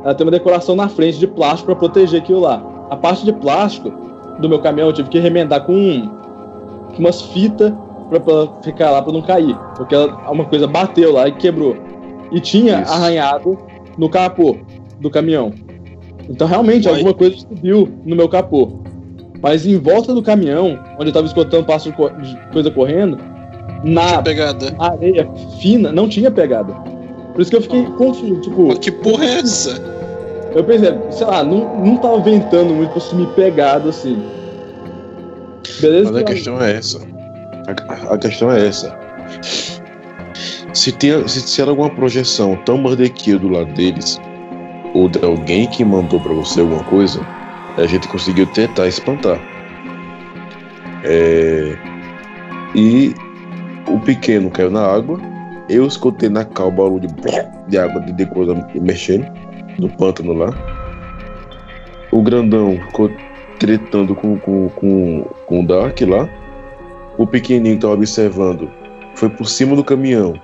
Ela 0.05 0.16
tem 0.16 0.26
uma 0.26 0.32
decoração 0.32 0.74
na 0.74 0.88
frente 0.88 1.20
de 1.20 1.28
plástico 1.28 1.66
para 1.66 1.76
proteger 1.76 2.22
aquilo 2.22 2.39
lá. 2.39 2.64
A 2.89 2.95
parte 2.95 3.26
de 3.26 3.34
plástico 3.34 3.91
do 4.39 4.47
meu 4.47 4.60
caminhão 4.60 4.88
eu 4.88 4.93
tive 4.93 5.10
que 5.10 5.20
remendar 5.20 5.66
com 5.66 6.10
umas 6.97 7.22
fitas 7.24 7.74
para 8.10 8.22
ficar 8.64 8.89
lá 8.89 9.01
para 9.01 9.12
não 9.12 9.22
cair, 9.22 9.58
porque 9.76 9.93
ela, 9.93 10.32
uma 10.32 10.45
coisa 10.45 10.66
bateu 10.66 11.12
lá 11.12 11.28
e 11.28 11.34
quebrou. 11.34 11.76
E 12.32 12.39
tinha 12.39 12.84
Isso. 12.84 12.93
arranhado 12.93 13.58
no 13.97 14.08
capô 14.08 14.55
do 15.01 15.10
caminhão. 15.10 15.66
Então 16.30 16.48
realmente 16.48 16.88
alguma 16.88 17.14
coisa 17.14 17.38
subiu 17.38 17.90
no 18.06 18.16
meu 18.16 18.28
capô. 18.28 18.80
Mas 19.42 19.66
em 19.66 19.78
volta 19.78 20.14
do 20.14 20.22
caminhão, 20.22 20.80
onde 21.00 21.10
eu 21.10 21.14
tava 21.14 21.28
escutando 21.28 21.66
passo 21.66 21.92
de 21.92 22.38
coisa 22.52 22.72
correndo, 22.72 23.20
na 23.84 24.24
areia 24.80 25.30
fina 25.60 25.92
não 25.92 26.10
tinha 26.10 26.32
pegada. 26.32 26.74
Por 27.34 27.42
isso 27.42 27.52
que 27.52 27.58
eu 27.58 27.62
fiquei 27.62 27.84
confuso, 27.84 28.42
tipo. 28.42 28.68
Mas 28.68 28.80
que 28.80 28.92
porra 28.92 29.26
é 29.26 29.40
essa? 29.40 29.80
Eu 30.56 30.64
pensei, 30.64 30.92
sei 31.12 31.28
lá, 31.28 31.44
não, 31.44 31.86
não 31.86 31.98
tava 31.98 32.20
ventando 32.20 32.74
muito 32.74 33.00
pra 33.00 33.18
me 33.18 33.28
pegado 33.28 33.90
assim. 33.90 34.18
Beleza? 35.80 36.12
Mas 36.12 36.22
a 36.22 36.24
questão 36.24 36.62
é 36.62 36.72
essa. 36.74 37.00
A, 37.68 38.14
a, 38.14 38.18
questão 38.18 38.52
é 38.52 38.68
essa. 38.68 38.98
Se, 40.74 40.92
tem, 40.92 41.28
se, 41.28 41.42
se 41.42 41.62
era 41.62 41.70
alguma 41.70 41.90
projeção 41.90 42.56
tão 42.66 42.82
barbecue 42.82 43.38
do 43.38 43.50
lado 43.50 43.72
deles, 43.74 44.20
ou 44.94 45.08
de 45.10 45.24
alguém 45.24 45.68
que 45.68 45.84
mandou 45.84 46.20
para 46.20 46.34
você 46.34 46.62
alguma 46.62 46.84
coisa, 46.84 47.26
a 47.78 47.86
gente 47.86 48.08
conseguiu 48.08 48.46
tentar 48.48 48.88
espantar. 48.88 49.40
É... 51.04 51.78
E 52.76 53.14
o 53.88 54.00
pequeno 54.00 54.50
caiu 54.50 54.72
na 54.72 54.86
água, 54.86 55.20
eu 55.70 55.86
escutei 55.86 56.30
na 56.30 56.44
cal 56.44 56.70
o 56.70 56.72
barulho 56.72 57.08
de, 57.08 57.14
de 57.68 57.78
água 57.78 58.02
de 58.02 58.26
coisa 58.28 58.54
mexendo 58.76 59.26
no 59.80 59.90
pântano 59.90 60.34
lá. 60.34 60.50
O 62.12 62.22
grandão 62.22 62.80
ficou 62.88 63.12
tretando 63.60 64.16
com, 64.16 64.38
com, 64.40 64.70
com, 64.70 65.26
com 65.46 65.60
o 65.62 65.66
Dark 65.66 66.00
lá. 66.02 66.30
O 67.18 67.26
pequenininho 67.26 67.76
que 67.76 67.82
tava 67.82 67.94
observando 67.94 68.70
foi 69.16 69.30
por 69.30 69.46
cima 69.46 69.76
do 69.76 69.84
caminhão 69.84 70.40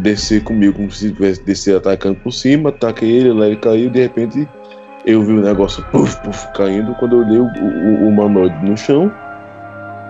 descer 0.00 0.42
comigo 0.42 0.74
como 0.74 0.90
se 0.90 1.12
tivesse 1.12 1.42
descer 1.44 1.76
atacando 1.76 2.16
por 2.16 2.32
cima, 2.32 2.70
ataquei 2.70 3.10
ele, 3.10 3.32
lá 3.32 3.46
ele 3.46 3.56
caiu, 3.56 3.90
de 3.90 4.00
repente 4.00 4.48
eu 5.06 5.22
vi 5.22 5.32
o 5.32 5.40
negócio 5.40 5.84
puf, 5.90 6.16
puf, 6.22 6.52
caindo, 6.52 6.94
quando 6.94 7.16
eu 7.16 7.26
olhei 7.26 7.38
o, 7.38 7.44
o, 7.44 8.08
o 8.08 8.66
no 8.66 8.76
chão 8.76 9.10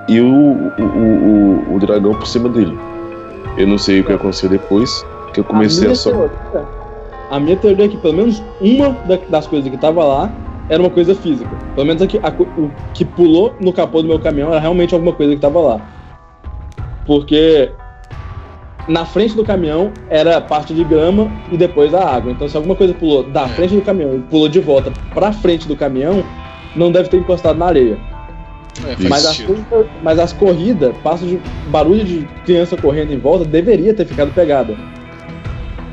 e 0.08 0.20
o, 0.20 0.26
o, 0.26 0.82
o, 0.82 1.74
o, 1.74 1.78
dragão 1.78 2.14
por 2.14 2.26
cima 2.26 2.48
dele. 2.48 2.76
Eu 3.56 3.66
não 3.66 3.78
sei 3.78 4.00
o 4.00 4.04
que 4.04 4.12
aconteceu 4.12 4.48
depois, 4.48 5.04
que 5.32 5.40
eu 5.40 5.44
comecei 5.44 5.88
a, 5.88 5.92
a 5.92 5.94
só 5.94 6.10
a 7.30 7.38
minha 7.38 7.56
teoria 7.56 7.84
é 7.84 7.88
que 7.88 7.96
pelo 7.96 8.14
menos 8.14 8.42
uma 8.60 8.90
das 9.28 9.46
coisas 9.46 9.70
que 9.70 9.78
tava 9.78 10.04
lá 10.04 10.32
era 10.68 10.82
uma 10.82 10.90
coisa 10.90 11.14
física. 11.14 11.50
Pelo 11.74 11.86
menos 11.86 12.02
a 12.02 12.06
que, 12.06 12.18
a, 12.18 12.28
o 12.28 12.70
que 12.92 13.04
pulou 13.04 13.54
no 13.60 13.72
capô 13.72 14.02
do 14.02 14.08
meu 14.08 14.18
caminhão 14.18 14.50
era 14.50 14.58
realmente 14.58 14.94
alguma 14.94 15.12
coisa 15.12 15.34
que 15.34 15.40
tava 15.40 15.60
lá. 15.60 15.80
Porque 17.06 17.70
na 18.90 19.04
frente 19.04 19.34
do 19.34 19.44
caminhão 19.44 19.92
era 20.08 20.40
parte 20.40 20.74
de 20.74 20.84
grama 20.84 21.30
e 21.50 21.56
depois 21.56 21.94
a 21.94 22.04
água. 22.04 22.32
Então 22.32 22.48
se 22.48 22.56
alguma 22.56 22.74
coisa 22.74 22.92
pulou 22.92 23.22
da 23.22 23.48
frente 23.48 23.74
do 23.74 23.82
caminhão 23.82 24.16
e 24.16 24.18
pulou 24.20 24.48
de 24.48 24.60
volta 24.60 24.92
pra 25.14 25.32
frente 25.32 25.66
do 25.66 25.76
caminhão, 25.76 26.24
não 26.74 26.92
deve 26.92 27.08
ter 27.08 27.18
encostado 27.18 27.58
na 27.58 27.66
areia. 27.66 27.98
É, 28.86 29.08
mas, 29.08 29.26
as, 29.26 29.44
mas, 30.02 30.18
as, 30.18 30.32
corridas, 30.32 30.94
passo 31.02 31.26
de 31.26 31.40
barulho 31.68 32.04
de 32.04 32.26
criança 32.44 32.76
correndo 32.76 33.12
em 33.12 33.18
volta, 33.18 33.44
deveria 33.44 33.92
ter 33.92 34.06
ficado 34.06 34.32
pegada. 34.32 34.76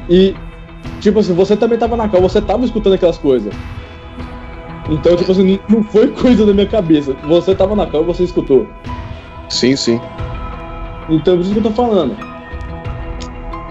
E 0.10 0.36
Tipo 1.00 1.20
assim, 1.20 1.34
você 1.34 1.56
também 1.56 1.78
tava 1.78 1.96
na 1.96 2.10
cal, 2.10 2.22
você 2.22 2.42
tava 2.42 2.66
escutando 2.66 2.94
aquelas 2.94 3.18
coisas. 3.18 3.54
Então, 4.90 5.16
tipo 5.16 5.32
assim, 5.32 5.60
não 5.70 5.84
foi 5.84 6.08
coisa 6.12 6.46
da 6.46 6.54
minha 6.54 6.68
cabeça. 6.68 7.14
Você 7.28 7.54
tava 7.54 7.76
na 7.76 7.86
cal 7.86 8.02
e 8.02 8.06
você 8.06 8.24
escutou. 8.24 8.68
Sim, 9.50 9.76
sim. 9.76 10.02
Então, 11.10 11.36
por 11.36 11.42
isso 11.42 11.54
que 11.54 11.60
eu 11.60 11.64
tô 11.64 11.72
falando. 11.72 12.18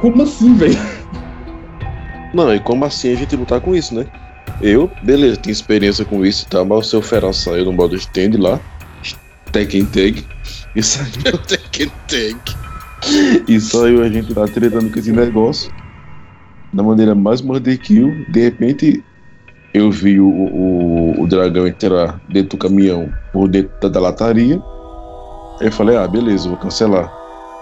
Como 0.01 0.22
assim, 0.22 0.55
velho? 0.55 0.78
Não, 2.34 2.55
e 2.55 2.61
como 2.61 2.84
assim 2.84 3.12
a 3.12 3.16
gente 3.16 3.34
lutar 3.36 3.61
com 3.61 3.74
isso, 3.74 3.94
né? 3.94 4.07
Eu, 4.61 4.90
beleza, 5.03 5.36
tenho 5.38 5.53
experiência 5.53 6.05
com 6.05 6.24
isso 6.24 6.47
e 6.47 6.51
tá, 6.51 6.64
mas 6.64 6.78
o 6.78 6.82
seu 6.82 7.03
feral 7.03 7.32
saiu 7.32 7.66
no 7.66 7.72
modo 7.72 7.97
stand 7.97 8.38
lá. 8.38 8.61
Tekken 9.53 9.86
Tag. 9.86 10.24
E 10.74 10.82
saiu. 10.82 11.38
Tekken 11.47 11.90
Tag. 12.09 12.36
E 13.49 13.61
saiu 13.61 14.03
a 14.03 14.09
gente 14.09 14.32
lá 14.32 14.47
tretando 14.47 14.90
com 14.90 14.99
esse 14.99 15.12
negócio 15.12 15.72
da 16.72 16.82
maneira 16.82 17.14
mais 17.14 17.42
kill. 17.82 18.24
De 18.28 18.40
repente, 18.40 19.05
eu 19.72 19.90
vi 19.90 20.18
o, 20.20 20.28
o, 20.28 21.22
o, 21.22 21.26
dragão 21.26 21.66
entrar 21.66 22.20
dentro 22.28 22.57
do 22.57 22.59
caminhão 22.59 23.12
por 23.32 23.49
dentro 23.49 23.88
da 23.88 24.01
lataria. 24.01 24.61
Aí 25.61 25.68
eu 25.68 25.72
falei, 25.72 25.97
ah, 25.97 26.07
beleza, 26.07 26.49
vou 26.49 26.59
cancelar. 26.59 27.12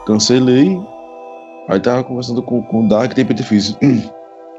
Cancelei. 0.06 0.76
Aí 1.68 1.80
tava 1.80 2.04
conversando 2.04 2.42
com, 2.42 2.62
com 2.62 2.84
o 2.84 2.88
Dark 2.88 3.14
de 3.14 3.22
repente 3.22 3.42
fiz. 3.42 3.76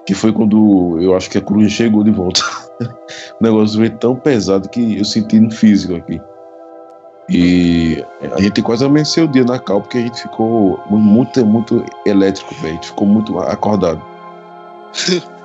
que 0.06 0.14
foi 0.14 0.32
quando 0.32 0.98
eu 1.02 1.16
acho 1.16 1.30
que 1.30 1.38
a 1.38 1.42
cruz 1.42 1.72
chegou 1.72 2.04
de 2.04 2.12
volta. 2.12 2.42
o 2.82 3.44
negócio 3.44 3.80
veio 3.80 3.98
tão 3.98 4.16
pesado 4.16 4.70
que 4.70 4.98
eu 4.98 5.06
senti 5.06 5.40
no 5.40 5.52
físico 5.52 5.96
aqui. 5.96 6.22
E 7.28 8.04
a 8.36 8.40
gente 8.40 8.62
quase 8.62 8.86
amanheceu 8.86 9.26
o 9.26 9.28
dia 9.28 9.44
na 9.44 9.58
cal 9.58 9.82
porque 9.82 9.98
a 9.98 10.02
gente 10.02 10.22
ficou 10.22 10.80
muito, 10.90 11.44
muito 11.44 11.84
elétrico, 12.06 12.54
velho. 12.56 12.74
A 12.74 12.76
gente 12.76 12.88
ficou 12.88 13.08
muito 13.08 13.40
acordado. 13.40 14.02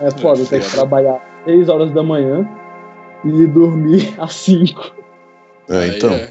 É 0.00 0.12
foda, 0.12 0.44
tem 0.44 0.60
que 0.60 0.70
trabalhar 0.70 1.20
6 1.44 1.68
horas 1.68 1.90
da 1.90 2.04
manhã 2.04 2.48
e 3.24 3.46
dormir 3.48 4.14
às 4.18 4.32
5. 4.34 4.92
É, 5.68 5.88
então. 5.88 6.10
É. 6.12 6.30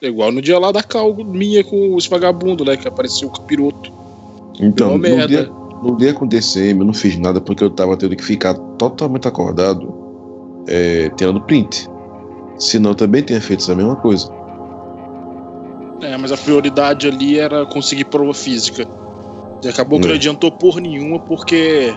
Igual 0.00 0.30
no 0.30 0.40
dia 0.40 0.56
lá 0.56 0.70
da 0.70 0.84
cal 0.84 1.12
minha 1.14 1.64
com 1.64 1.96
os 1.96 2.06
vagabundos, 2.06 2.64
né? 2.64 2.76
Que 2.76 2.86
apareceu 2.86 3.26
o 3.26 3.32
capiroto. 3.32 3.92
Então, 4.60 4.98
no 4.98 5.26
dia, 5.26 5.50
no 5.82 5.96
dia 5.96 6.12
com 6.12 6.24
o 6.24 6.28
DCM 6.28 6.80
eu 6.80 6.86
não 6.86 6.94
fiz 6.94 7.16
nada 7.16 7.40
porque 7.40 7.62
eu 7.62 7.70
tava 7.70 7.96
tendo 7.96 8.16
que 8.16 8.24
ficar 8.24 8.54
totalmente 8.54 9.28
acordado 9.28 9.94
é, 10.66 11.10
tirando 11.16 11.40
print. 11.40 11.88
Senão 12.58 12.90
eu 12.90 12.94
também 12.94 13.22
tinha 13.22 13.40
feito 13.40 13.62
essa 13.62 13.74
mesma 13.74 13.96
coisa. 13.96 14.30
É, 16.02 16.16
mas 16.16 16.30
a 16.30 16.36
prioridade 16.36 17.08
ali 17.08 17.38
era 17.38 17.66
conseguir 17.66 18.04
prova 18.04 18.34
física. 18.34 18.86
E 19.62 19.68
acabou 19.68 19.98
que 20.00 20.06
não 20.06 20.14
é. 20.14 20.16
adiantou 20.16 20.50
porra 20.52 20.80
nenhuma, 20.80 21.18
porque 21.18 21.92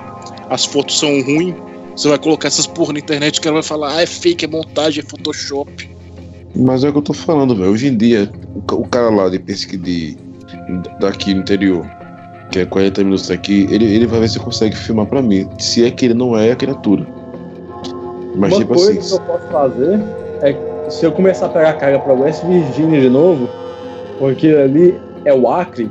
as 0.49 0.65
fotos 0.65 0.97
são 0.97 1.09
ruins. 1.21 1.55
Você 1.95 2.07
vai 2.07 2.17
colocar 2.17 2.47
essas 2.47 2.65
porra 2.65 2.93
na 2.93 2.99
internet 2.99 3.39
que 3.39 3.47
ela 3.47 3.55
vai 3.55 3.63
falar, 3.63 3.95
ah, 3.95 4.01
é 4.01 4.05
fake, 4.05 4.45
é 4.45 4.47
montagem, 4.47 5.03
é 5.05 5.09
Photoshop. 5.09 5.89
Mas 6.55 6.83
é 6.83 6.89
o 6.89 6.91
que 6.91 6.97
eu 6.97 7.03
tô 7.03 7.13
falando, 7.13 7.55
velho. 7.55 7.71
Hoje 7.71 7.87
em 7.87 7.97
dia, 7.97 8.31
o, 8.55 8.87
cara 8.87 9.09
lá 9.09 9.29
de 9.29 9.39
pesquisa 9.39 9.81
de, 9.81 10.17
daqui 10.99 11.33
no 11.33 11.41
interior, 11.41 11.85
que 12.51 12.59
é 12.59 12.65
40 12.65 13.03
minutos 13.03 13.27
daqui, 13.27 13.67
ele, 13.71 13.85
ele 13.85 14.05
vai 14.05 14.19
ver 14.19 14.29
se 14.29 14.37
consegue 14.37 14.75
filmar 14.75 15.05
pra 15.05 15.21
mim. 15.21 15.49
Se 15.57 15.85
é 15.85 15.89
que 15.89 16.05
ele 16.05 16.13
não 16.13 16.37
é 16.37 16.51
a 16.51 16.55
criatura. 16.55 17.07
Mas 18.35 18.51
Uma 18.51 18.59
tipo 18.59 18.73
coisa 18.73 18.99
assim. 18.99 19.07
que 19.07 19.13
eu 19.13 19.19
posso 19.21 19.47
fazer 19.47 19.99
é 20.41 20.89
se 20.89 21.05
eu 21.05 21.11
começar 21.11 21.45
a 21.45 21.49
pegar 21.49 21.73
carga 21.73 21.99
pra 21.99 22.13
West 22.13 22.43
Virginia 22.43 22.99
de 22.99 23.09
novo, 23.09 23.49
porque 24.19 24.47
ali 24.47 24.99
é 25.23 25.33
o 25.33 25.49
Acre, 25.49 25.89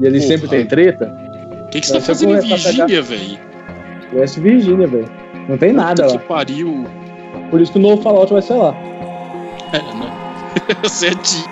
e 0.00 0.06
ele 0.06 0.20
sempre 0.20 0.48
tem 0.48 0.66
treta. 0.66 1.12
O 1.64 1.68
que, 1.70 1.80
que 1.80 1.86
você 1.86 1.94
tá 1.94 2.00
fazendo 2.00 2.36
em 2.36 2.40
Virgínia, 2.40 3.02
velho? 3.02 3.38
West 4.12 4.38
Virginia, 4.38 4.86
velho. 4.86 5.08
Não 5.48 5.56
tem 5.56 5.70
Puta 5.70 5.84
nada 5.84 6.06
que 6.06 6.12
lá. 6.12 6.18
Que 6.18 6.26
pariu. 6.26 6.84
Por 7.50 7.60
isso 7.60 7.72
que 7.72 7.78
o 7.78 7.82
novo 7.82 8.02
Fallout 8.02 8.32
vai 8.32 8.42
ser 8.42 8.54
lá. 8.54 8.74
É, 9.72 9.78
né? 9.78 10.12
Certinho. 10.88 11.44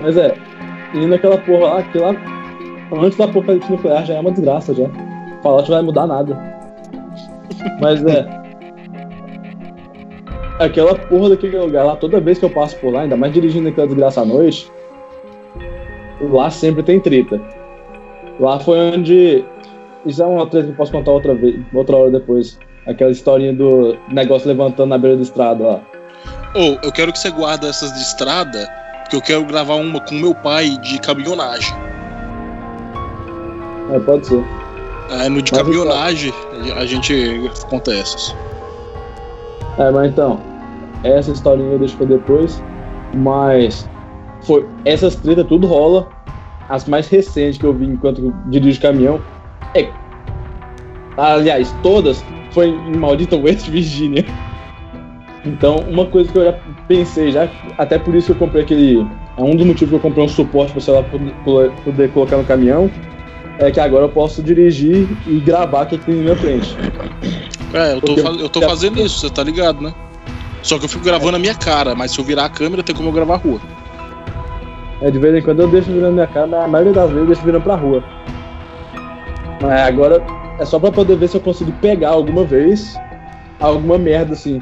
Mas 0.00 0.16
é, 0.16 0.34
e 0.94 1.06
naquela 1.06 1.38
porra 1.38 1.74
lá, 1.74 1.82
que 1.82 1.98
lá, 1.98 2.14
antes 2.92 3.16
do 3.16 3.24
apocalipse 3.24 3.70
nuclear 3.70 4.04
já 4.04 4.14
é 4.14 4.20
uma 4.20 4.30
desgraça 4.30 4.74
já. 4.74 4.88
Fallout 5.42 5.70
vai 5.70 5.82
mudar 5.82 6.06
nada. 6.06 6.36
Mas 7.80 8.04
é. 8.04 8.26
Aquela 10.58 10.94
porra 10.94 11.30
daquele 11.30 11.58
lugar 11.58 11.84
lá, 11.84 11.96
toda 11.96 12.20
vez 12.20 12.38
que 12.38 12.44
eu 12.44 12.50
passo 12.50 12.76
por 12.78 12.92
lá, 12.92 13.02
ainda 13.02 13.16
mais 13.16 13.32
dirigindo 13.32 13.68
aquela 13.68 13.86
desgraça 13.86 14.22
à 14.22 14.24
noite, 14.24 14.70
lá 16.20 16.50
sempre 16.50 16.82
tem 16.82 16.98
treta. 16.98 17.40
Lá 18.40 18.58
foi 18.58 18.78
onde. 18.78 19.44
Isso 20.06 20.22
é 20.22 20.26
uma 20.26 20.46
treta 20.46 20.66
que 20.66 20.72
eu 20.72 20.76
posso 20.76 20.92
contar 20.92 21.12
outra 21.12 21.34
vez, 21.34 21.56
outra 21.72 21.96
hora 21.96 22.10
depois. 22.10 22.58
Aquela 22.86 23.10
historinha 23.10 23.52
do 23.52 23.96
negócio 24.08 24.48
levantando 24.48 24.88
na 24.88 24.98
beira 24.98 25.16
da 25.16 25.22
estrada 25.22 25.64
lá. 25.64 25.80
Ou, 26.54 26.72
oh, 26.72 26.86
eu 26.86 26.90
quero 26.90 27.12
que 27.12 27.18
você 27.18 27.30
guarde 27.30 27.66
essas 27.66 27.92
de 27.92 28.00
estrada, 28.00 28.66
porque 29.08 29.16
eu 29.16 29.22
quero 29.22 29.44
gravar 29.46 29.76
uma 29.76 30.00
com 30.00 30.14
meu 30.14 30.34
pai 30.34 30.76
de 30.82 31.00
caminhonagem. 31.00 31.74
É, 33.90 33.98
pode 34.00 34.26
ser. 34.26 34.44
É, 35.10 35.30
no 35.30 35.40
de 35.40 35.50
mas 35.50 35.62
caminhonagem 35.62 36.34
então... 36.62 36.76
a 36.76 36.84
gente 36.84 37.50
conta 37.70 37.90
essas. 37.90 38.36
É, 39.78 39.90
mas 39.90 40.10
então, 40.10 40.38
essa 41.02 41.30
historinha 41.30 41.72
eu 41.72 41.78
deixo 41.78 41.96
pra 41.96 42.04
depois. 42.04 42.62
Mas 43.14 43.88
foi 44.42 44.68
essas 44.84 45.16
tretas 45.16 45.46
tudo 45.46 45.66
rola. 45.66 46.06
As 46.68 46.86
mais 46.86 47.08
recentes 47.08 47.56
que 47.56 47.64
eu 47.64 47.72
vi 47.72 47.86
enquanto 47.86 48.20
eu 48.20 48.34
dirijo 48.50 48.78
caminhão 48.78 49.22
é. 49.74 49.88
Aliás, 51.16 51.74
todas 51.82 52.22
foi 52.52 52.68
em 52.68 52.96
maldita 52.98 53.36
West 53.36 53.70
Virginia. 53.70 54.26
Então, 55.44 55.76
uma 55.88 56.06
coisa 56.06 56.30
que 56.30 56.38
eu 56.38 56.44
já 56.44 56.58
pensei, 56.86 57.30
já, 57.30 57.48
até 57.76 57.98
por 57.98 58.14
isso 58.14 58.26
que 58.26 58.32
eu 58.32 58.46
comprei 58.46 58.62
aquele. 58.62 59.06
É 59.36 59.42
um 59.42 59.54
dos 59.54 59.66
motivos 59.66 59.90
que 59.90 59.96
eu 59.96 60.00
comprei 60.00 60.24
um 60.24 60.28
suporte 60.28 60.72
para 60.72 60.78
o 60.78 60.82
celular 60.82 61.04
poder, 61.44 61.70
poder 61.84 62.10
colocar 62.10 62.36
no 62.36 62.44
caminhão. 62.44 62.90
É 63.58 63.70
que 63.70 63.80
agora 63.80 64.04
eu 64.04 64.08
posso 64.08 64.42
dirigir 64.42 65.08
e 65.26 65.40
gravar 65.40 65.82
aqui 65.82 66.00
na 66.06 66.14
minha 66.14 66.36
frente. 66.36 66.76
É, 67.72 67.94
eu 67.94 68.00
tô, 68.00 68.14
eu 68.14 68.48
tô 68.48 68.62
fazendo 68.62 69.00
isso, 69.00 69.18
você 69.18 69.30
tá 69.30 69.42
ligado, 69.42 69.80
né? 69.80 69.92
Só 70.62 70.78
que 70.78 70.84
eu 70.84 70.88
fico 70.88 71.04
gravando 71.04 71.36
a 71.36 71.38
minha 71.38 71.54
cara, 71.54 71.94
mas 71.94 72.12
se 72.12 72.18
eu 72.18 72.24
virar 72.24 72.44
a 72.44 72.48
câmera, 72.48 72.82
tem 72.82 72.94
como 72.94 73.08
eu 73.08 73.12
gravar 73.12 73.34
a 73.34 73.38
rua. 73.38 73.60
É, 75.00 75.10
de 75.10 75.18
vez 75.18 75.34
em 75.34 75.42
quando 75.42 75.60
eu 75.60 75.68
deixo 75.68 75.90
virando 75.90 76.14
minha 76.14 76.26
cara, 76.26 76.46
mas 76.46 76.64
a 76.64 76.68
maioria 76.68 76.92
das 76.92 77.08
vezes 77.08 77.20
eu 77.20 77.26
deixo 77.26 77.42
virando 77.42 77.62
pra 77.62 77.74
rua. 77.76 78.02
Mas 79.60 79.80
agora 79.80 80.24
é 80.58 80.64
só 80.64 80.78
pra 80.78 80.90
poder 80.90 81.16
ver 81.16 81.28
se 81.28 81.36
eu 81.36 81.40
consigo 81.40 81.72
pegar 81.80 82.10
alguma 82.10 82.44
vez 82.44 82.96
alguma 83.60 83.98
merda 83.98 84.34
assim. 84.34 84.60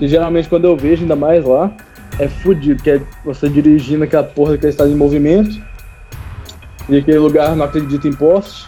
Que 0.00 0.08
geralmente 0.08 0.48
quando 0.48 0.64
eu 0.64 0.76
vejo, 0.76 1.02
ainda 1.02 1.14
mais 1.14 1.44
lá, 1.44 1.70
é 2.18 2.26
fudido, 2.26 2.82
que 2.82 2.90
é 2.90 3.00
você 3.22 3.50
dirigindo 3.50 4.02
aquela 4.02 4.24
porra 4.24 4.56
que 4.56 4.66
está 4.66 4.88
em 4.88 4.94
movimento. 4.94 5.62
E 6.88 6.96
aquele 6.96 7.18
lugar 7.18 7.54
não 7.54 7.66
acredita 7.66 8.08
em 8.08 8.12
poste. 8.12 8.66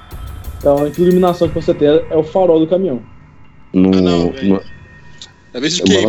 Então 0.58 0.84
a 0.84 0.88
iluminação 0.88 1.48
que 1.48 1.54
você 1.54 1.72
tem 1.72 1.88
é 1.88 2.16
o 2.16 2.22
farol 2.22 2.60
do 2.60 2.66
caminhão. 2.66 3.02
No, 3.72 3.88
ah, 3.96 4.00
não, 4.02 4.32
no, 4.42 4.60
é 5.54 5.60
vez 5.60 5.76
de 5.76 5.82
é 5.82 6.06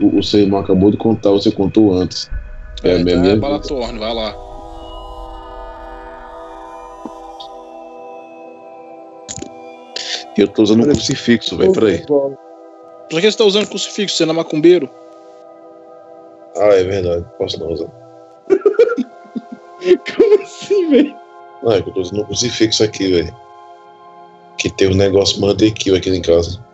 o, 0.00 0.18
o 0.18 0.22
seu 0.22 0.40
irmão 0.40 0.60
acabou 0.60 0.92
de 0.92 0.96
contar, 0.96 1.30
você 1.30 1.50
contou 1.50 1.92
antes. 1.92 2.30
É, 2.84 2.92
é, 2.92 3.00
então 3.00 3.24
é 3.24 3.36
Balatorne, 3.36 3.98
vai 3.98 4.14
lá. 4.14 4.36
Eu 10.38 10.46
tô 10.46 10.62
usando 10.62 10.80
um 10.80 10.84
crucifixo, 10.84 11.56
velho, 11.56 11.72
peraí. 11.72 12.04
Pra 13.12 13.20
que 13.20 13.30
você 13.30 13.36
tá 13.36 13.44
usando 13.44 13.68
crucifixo? 13.68 14.16
Você 14.16 14.24
não 14.24 14.32
é 14.32 14.36
macumbeiro? 14.38 14.88
Ah, 16.56 16.68
é 16.68 16.82
verdade. 16.82 17.26
Posso 17.36 17.60
não 17.60 17.70
usar. 17.70 17.92
Como 20.16 20.42
assim, 20.42 20.88
velho? 20.88 21.14
Não, 21.62 21.72
é 21.72 21.82
que 21.82 21.90
eu 21.90 21.92
tô 21.92 22.00
usando 22.00 22.22
um 22.22 22.24
crucifixo 22.24 22.82
aqui, 22.82 23.12
velho. 23.12 23.36
Que 24.56 24.70
tem 24.70 24.88
um 24.88 24.94
negócio 24.94 25.38
mandequil 25.42 25.94
aqui 25.94 26.08
em 26.08 26.22
casa. 26.22 26.64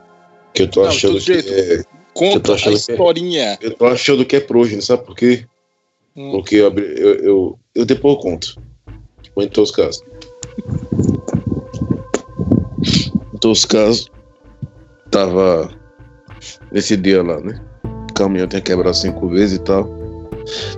Que 0.55 0.63
eu 0.63 0.71
tô 0.71 0.83
não, 0.83 0.91
achando 0.91 1.21
que 1.21 1.33
é. 1.33 1.83
Conta 2.15 2.53
a 2.53 2.57
é- 2.57 2.73
historinha. 2.73 3.57
Que 3.57 3.67
é, 3.67 3.69
eu 3.71 3.75
tô 3.75 3.87
achando 3.87 4.25
que 4.25 4.37
é 4.37 4.41
prógeno, 4.41 4.81
sabe 4.81 5.05
por 5.05 5.17
quê? 5.17 5.45
Hum. 6.15 6.31
Porque 6.31 6.55
eu, 6.55 6.73
eu, 6.73 7.15
eu, 7.17 7.59
eu 7.75 7.85
depois 7.85 8.15
eu 8.15 8.21
conto. 8.21 8.63
Tipo, 9.23 9.43
em 9.43 9.49
todos 9.49 9.71
os 9.71 9.77
casos. 9.77 10.05
em 13.35 13.39
todos 13.39 13.59
os 13.59 13.65
casos, 13.65 14.09
tava 15.11 15.77
nesse 16.73 16.97
dia 16.97 17.23
lá, 17.23 17.41
né? 17.41 17.61
O 17.85 18.15
caminhão 18.15 18.47
tinha 18.47 18.61
quebrado 18.61 18.97
cinco 18.97 19.29
vezes 19.29 19.59
e 19.59 19.61
tal. 19.61 19.89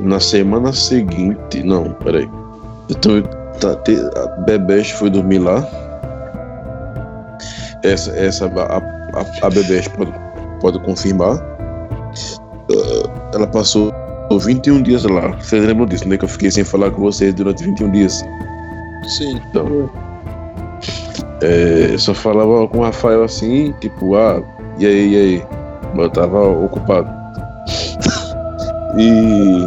Na 0.00 0.18
semana 0.18 0.72
seguinte, 0.72 1.62
não, 1.62 1.92
peraí. 1.94 2.28
Então, 2.88 3.22
tá, 3.60 3.76
te, 3.76 3.96
a 4.16 4.26
Bebeste 4.42 4.94
foi 4.94 5.10
dormir 5.10 5.38
lá. 5.38 5.66
Essa, 7.84 8.10
essa 8.16 8.46
a, 8.46 8.76
a, 9.18 9.46
a 9.46 9.50
Bebeste 9.50 9.90
pode, 9.90 10.12
pode 10.60 10.78
confirmar. 10.80 11.36
Uh, 12.70 13.10
ela 13.34 13.46
passou 13.46 13.92
21 14.38 14.82
dias 14.82 15.04
lá. 15.04 15.28
Vocês 15.40 15.64
lembram 15.64 15.86
disso, 15.86 16.08
né? 16.08 16.16
Que 16.16 16.24
eu 16.24 16.28
fiquei 16.28 16.50
sem 16.50 16.64
falar 16.64 16.90
com 16.90 17.02
vocês 17.02 17.34
durante 17.34 17.64
21 17.64 17.90
dias. 17.90 18.24
Sim. 19.08 19.40
Então, 19.50 19.90
é, 21.42 21.96
só 21.98 22.14
falava 22.14 22.68
com 22.68 22.78
o 22.78 22.82
Rafael 22.82 23.24
assim, 23.24 23.72
tipo, 23.80 24.14
ah, 24.14 24.42
e 24.80 24.86
aí, 24.86 25.12
e 25.12 25.16
aí? 25.16 25.46
Eu 25.94 26.10
tava 26.10 26.48
ocupado. 26.48 27.06
E. 28.96 29.66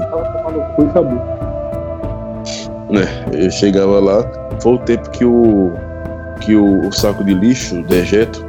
Né, 2.89 3.07
eu 3.31 3.51
chegava 3.51 3.99
lá, 3.99 4.23
foi 4.59 4.73
o 4.73 4.77
tempo 4.79 5.09
que 5.11 5.23
o. 5.23 5.71
que 6.41 6.55
o, 6.55 6.87
o 6.87 6.91
saco 6.91 7.23
de 7.23 7.33
lixo, 7.35 7.79
o 7.79 7.83
dejeto, 7.83 8.43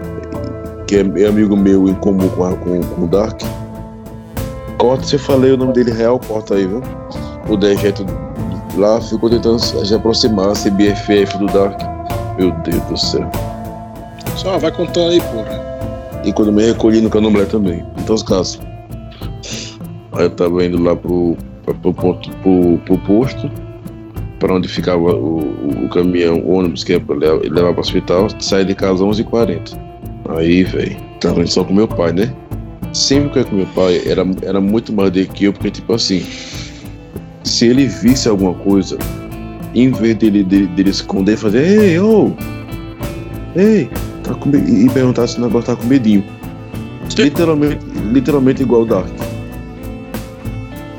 que 0.87 0.97
é, 0.97 1.01
é 1.01 1.27
amigo 1.27 1.55
meu 1.55 1.87
em 1.87 1.95
comum 1.95 2.29
com, 2.31 2.45
a, 2.45 2.57
com, 2.57 2.81
com 2.81 3.03
o 3.03 3.07
Dark. 3.07 3.43
Corta, 4.79 5.05
se 5.05 5.17
eu 5.17 5.21
falei 5.21 5.53
o 5.53 5.57
nome 5.59 5.75
dele 5.75 5.93
real, 5.93 6.19
corta 6.19 6.55
aí, 6.55 6.67
viu? 6.67 6.83
O 7.49 7.57
dejeto 7.59 8.07
lá 8.77 9.01
ficou 9.03 9.29
tentando 9.29 9.59
se 9.59 9.95
aproximar, 9.95 10.57
ser 10.57 10.71
BFF 10.71 11.37
do 11.39 11.47
Dark. 11.47 11.79
Meu 12.39 12.51
Deus 12.63 12.83
do 12.85 12.97
céu. 12.97 13.31
Só 14.37 14.59
vai 14.59 14.73
contando 14.73 15.11
aí, 15.11 15.21
porra. 15.21 15.74
E 16.25 16.33
quando 16.33 16.53
me 16.53 16.65
recolhi 16.65 17.01
no 17.01 17.11
candomblé 17.11 17.45
também. 17.45 17.85
Em 17.99 18.13
os 18.13 18.23
casos. 18.23 18.61
Aí 20.13 20.25
eu 20.25 20.31
tava 20.31 20.65
indo 20.65 20.83
lá 20.83 20.95
pro, 20.95 21.37
pro, 21.65 21.75
pro, 21.75 21.93
pro, 21.93 22.79
pro 22.85 22.99
posto, 22.99 23.51
para 24.39 24.55
onde 24.55 24.69
ficava 24.69 25.01
o, 25.01 25.41
o, 25.41 25.85
o, 25.85 25.89
caminhão, 25.89 26.39
o 26.39 26.53
ônibus 26.53 26.85
que 26.85 26.93
ia 26.93 26.99
levar 26.99 27.73
para 27.73 27.79
o 27.79 27.81
hospital, 27.81 28.29
saí 28.39 28.65
de 28.65 28.75
casa 28.75 29.05
às 29.05 29.19
11h40. 29.19 29.79
Aí, 30.37 30.63
velho, 30.63 30.97
tava 31.21 31.41
indo 31.41 31.51
só 31.51 31.65
com 31.65 31.75
meu 31.75 31.89
pai, 31.89 32.13
né? 32.13 32.33
Sempre 32.93 33.31
que 33.31 33.39
eu 33.39 33.43
ia 33.43 33.49
com 33.49 33.57
meu 33.57 33.67
pai, 33.75 34.03
era, 34.07 34.25
era 34.43 34.61
muito 34.61 34.93
mais 34.93 35.11
do 35.11 35.27
que 35.27 35.45
eu, 35.47 35.53
porque, 35.53 35.71
tipo 35.71 35.93
assim, 35.93 36.25
se 37.43 37.67
ele 37.67 37.87
visse 37.87 38.29
alguma 38.29 38.55
coisa, 38.55 38.97
em 39.75 39.91
vez 39.91 40.15
dele, 40.17 40.45
dele, 40.45 40.67
dele 40.69 40.91
esconder, 40.91 41.37
fazer, 41.37 41.67
ei, 41.67 41.99
ô, 41.99 42.29
oh, 42.29 43.59
ei, 43.59 43.91
tá 44.25 44.35
com, 44.35 44.51
e 44.51 44.89
perguntar 44.91 45.27
se 45.29 45.39
o 45.39 45.43
negócio 45.43 45.75
tá 45.75 45.81
com 45.81 45.87
medinho. 45.87 46.25
Literalmente, 47.17 47.85
literalmente 48.13 48.63
igual 48.63 48.83
o 48.83 48.87
Dark. 48.87 49.09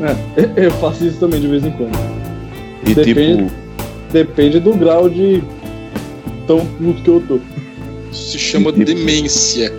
É, 0.01 0.15
eu 0.65 0.71
faço 0.71 1.05
isso 1.05 1.19
também 1.19 1.41
de 1.41 1.47
vez 1.47 1.65
em 1.65 1.71
quando. 1.71 1.97
E 2.86 2.93
depende, 2.93 3.43
tipo. 3.43 3.65
Depende 4.11 4.59
do 4.59 4.73
grau 4.73 5.09
de 5.09 5.43
tão 6.47 6.65
puto 6.65 7.01
que 7.01 7.09
eu 7.09 7.23
tô. 7.28 7.39
Se 8.13 8.38
chama 8.38 8.71
tipo, 8.71 8.86
demência. 8.86 9.73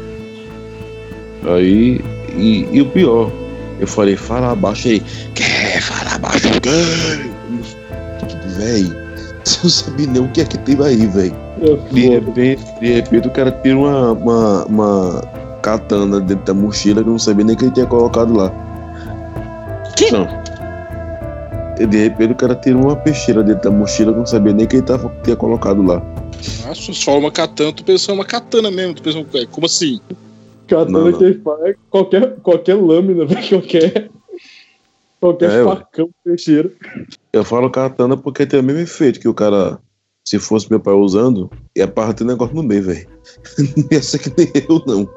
Aí. 1.45 2.01
E, 2.37 2.69
e, 2.71 2.83
o 2.83 2.87
pior, 2.87 3.33
eu 3.81 3.87
falei, 3.87 4.15
fala 4.15 4.53
abaixo 4.53 4.89
aí. 4.89 5.03
Quer 5.35 5.81
falar 5.81 6.17
abaixo 6.17 6.49
o 6.49 6.61
quê? 6.61 6.71
Véi, 8.59 8.93
você 9.57 9.61
não 9.63 9.71
sabe 9.71 10.07
nem 10.09 10.23
o 10.23 10.29
que 10.29 10.41
é 10.41 10.45
que 10.45 10.59
tem 10.59 10.77
aí, 10.83 11.07
velho. 11.07 11.35
De 11.93 12.09
repente, 12.09 12.65
de 12.81 12.93
repente 12.95 13.29
o 13.29 13.31
cara 13.31 13.53
tira 13.53 13.79
uma, 13.79 14.13
uma, 14.13 14.65
uma 14.65 15.21
katana 15.63 16.21
dentro 16.21 16.45
da 16.45 16.55
mochila 16.55 17.03
que 17.03 17.09
eu 17.09 17.13
não 17.13 17.19
sabia 17.19 17.45
nem 17.45 17.57
que 17.57 17.65
ele 17.65 17.73
tinha 17.73 17.87
colocado 17.87 18.35
lá. 18.35 18.51
Que? 19.97 20.11
Não. 20.11 20.27
De 21.77 21.97
repente 21.97 22.33
o 22.33 22.35
cara 22.35 22.57
tirou 22.57 22.83
uma 22.83 22.97
peixeira 22.97 23.43
dentro 23.43 23.71
da 23.71 23.77
mochila 23.77 24.11
que 24.13 24.17
eu 24.17 24.21
não 24.21 24.27
sabia 24.27 24.53
nem 24.53 24.67
que 24.67 24.77
ele 24.77 24.83
tava, 24.83 25.15
tinha 25.23 25.37
colocado 25.37 25.81
lá. 25.83 26.03
Nossa, 26.67 26.93
se 26.93 27.05
fala 27.05 27.19
uma 27.19 27.31
katana, 27.31 27.73
tu 27.73 27.85
pensou 27.85 28.15
uma 28.15 28.25
katana 28.25 28.71
mesmo, 28.71 28.95
tu 28.95 29.03
pensou, 29.03 29.25
como 29.53 29.67
assim? 29.67 30.01
Katana 30.67 30.91
Não, 30.99 31.11
não. 31.11 31.19
que 31.19 31.35
fala 31.35 31.69
é 31.69 31.75
qualquer, 31.89 32.37
qualquer 32.43 32.75
lâmina, 32.75 33.25
velho, 33.27 33.49
qualquer. 33.49 34.11
Qualquer 35.21 35.51
É, 35.51 35.65
facão 35.65 36.11
peixeiro. 36.25 36.73
Eu 37.33 37.45
falo 37.45 37.71
katana 37.71 38.17
porque 38.17 38.47
tem 38.47 38.61
o 38.61 38.63
mesmo 38.63 38.83
efeito 38.83 39.19
que 39.19 39.29
o 39.29 39.35
cara, 39.35 39.79
se 40.25 40.39
fosse 40.39 40.69
meu 40.71 40.81
pai 40.81 40.95
usando, 40.95 41.51
ia 41.75 41.89
partir 41.89 42.23
o 42.23 42.27
negócio 42.27 42.55
no 42.55 42.63
meio, 42.63 42.83
velho. 42.83 43.09
Não 43.77 43.89
ia 43.91 44.03
ser 44.03 44.19
que 44.19 44.33
nem 44.37 44.51
eu, 44.69 44.83
não. 44.87 45.09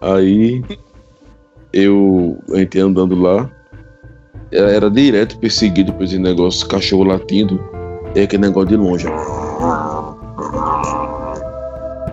Aí 0.00 0.64
eu 1.72 2.38
entrei 2.54 2.82
andando 2.82 3.14
lá, 3.14 3.50
era, 4.50 4.70
era 4.72 4.90
direto 4.90 5.38
perseguido 5.38 5.92
por 5.92 6.04
esse 6.04 6.18
negócio, 6.18 6.66
cachorro 6.66 7.04
latindo, 7.04 7.60
e 8.14 8.20
aquele 8.20 8.42
negócio 8.42 8.70
de 8.70 8.76
longe. 8.76 9.06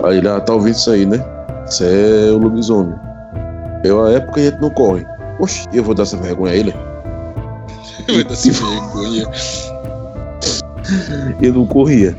Aí 0.04 0.20
ah, 0.28 0.40
tá 0.42 0.54
ouvindo 0.54 0.76
isso 0.76 0.92
aí, 0.92 1.06
né? 1.06 1.24
Isso 1.66 1.84
é 1.84 2.32
o 2.32 2.38
lobisomem. 2.38 2.96
Eu, 3.84 4.06
a 4.06 4.12
época 4.12 4.42
a 4.42 4.44
gente 4.44 4.62
não 4.62 4.70
corre. 4.70 5.06
Oxe, 5.40 5.68
eu 5.74 5.84
vou 5.84 5.94
dar 5.94 6.04
essa 6.04 6.18
vergonha 6.18 6.54
a 6.54 6.56
ele. 6.56 6.74
Vai 8.08 8.24
dar 8.24 8.36
sem 8.36 8.52
vergonha. 8.52 9.26
Eu 11.42 11.54
não 11.54 11.66
corria. 11.66 12.16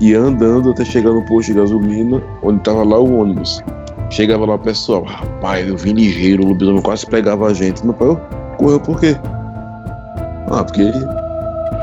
Ia 0.00 0.18
andando 0.20 0.70
até 0.70 0.84
chegar 0.84 1.10
no 1.10 1.24
posto 1.26 1.52
de 1.52 1.58
gasolina, 1.58 2.22
onde 2.42 2.60
tava 2.60 2.82
lá 2.84 2.98
o 2.98 3.20
ônibus. 3.20 3.62
Chegava 4.10 4.46
lá 4.46 4.54
o 4.54 4.58
pessoal, 4.58 5.04
rapaz, 5.04 5.68
eu 5.68 5.76
vim 5.76 5.92
ligeiro, 5.92 6.42
o 6.44 6.48
lobisomem 6.48 6.82
quase 6.82 7.06
pegava 7.06 7.46
a 7.48 7.54
gente. 7.54 7.84
Meu 7.84 7.94
pai, 7.94 8.08
"Ô, 8.08 8.16
correu 8.56 8.80
por 8.80 8.98
quê? 8.98 9.16
Ah, 10.50 10.64
porque 10.64 10.80
ele, 10.82 11.06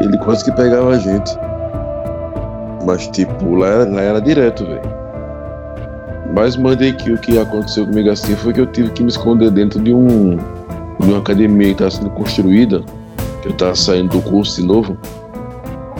ele 0.01 0.17
quase 0.19 0.43
que 0.43 0.51
pegava 0.51 0.89
a 0.89 0.97
gente. 0.97 1.31
Mas 2.85 3.07
tipo, 3.07 3.55
lá, 3.55 3.85
lá 3.89 4.01
era 4.01 4.19
direto, 4.19 4.65
velho. 4.65 4.96
Mas 6.35 6.55
mandei 6.55 6.93
que 6.93 7.11
o 7.11 7.17
que 7.17 7.37
aconteceu 7.39 7.85
comigo 7.85 8.09
assim 8.11 8.35
foi 8.35 8.53
que 8.53 8.59
eu 8.61 8.65
tive 8.67 8.89
que 8.91 9.01
me 9.01 9.09
esconder 9.09 9.49
dentro 9.51 9.81
de 9.81 9.93
um 9.93 10.37
de 10.99 11.05
uma 11.09 11.19
academia 11.19 11.67
que 11.67 11.71
estava 11.83 11.91
sendo 11.91 12.09
construída. 12.11 12.83
Que 13.41 13.49
eu 13.49 13.53
tava 13.53 13.75
saindo 13.75 14.09
do 14.17 14.21
curso 14.21 14.59
de 14.61 14.67
novo. 14.67 14.97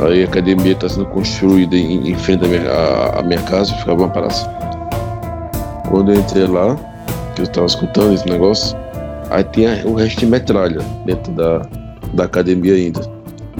Aí 0.01 0.23
a 0.23 0.25
academia 0.25 0.73
está 0.73 0.87
sendo 0.89 1.05
construída 1.07 1.75
em, 1.75 2.09
em 2.11 2.15
frente 2.15 2.45
à 2.45 2.47
minha, 2.47 2.71
à- 3.19 3.23
minha 3.23 3.41
casa, 3.43 3.73
ficava 3.75 4.03
uma 4.03 4.09
praça. 4.09 4.47
Quando 5.89 6.11
eu 6.11 6.19
entrei 6.19 6.45
lá, 6.45 6.75
que 7.35 7.41
eu 7.41 7.45
estava 7.45 7.65
escutando 7.65 8.13
esse 8.13 8.27
negócio, 8.29 8.77
aí 9.31 9.43
tinha 9.45 9.81
o 9.85 9.93
resto 9.95 10.19
de 10.19 10.25
metralha 10.25 10.79
dentro 11.05 11.31
da, 11.33 11.61
da 12.13 12.25
academia 12.25 12.73
ainda. 12.73 13.01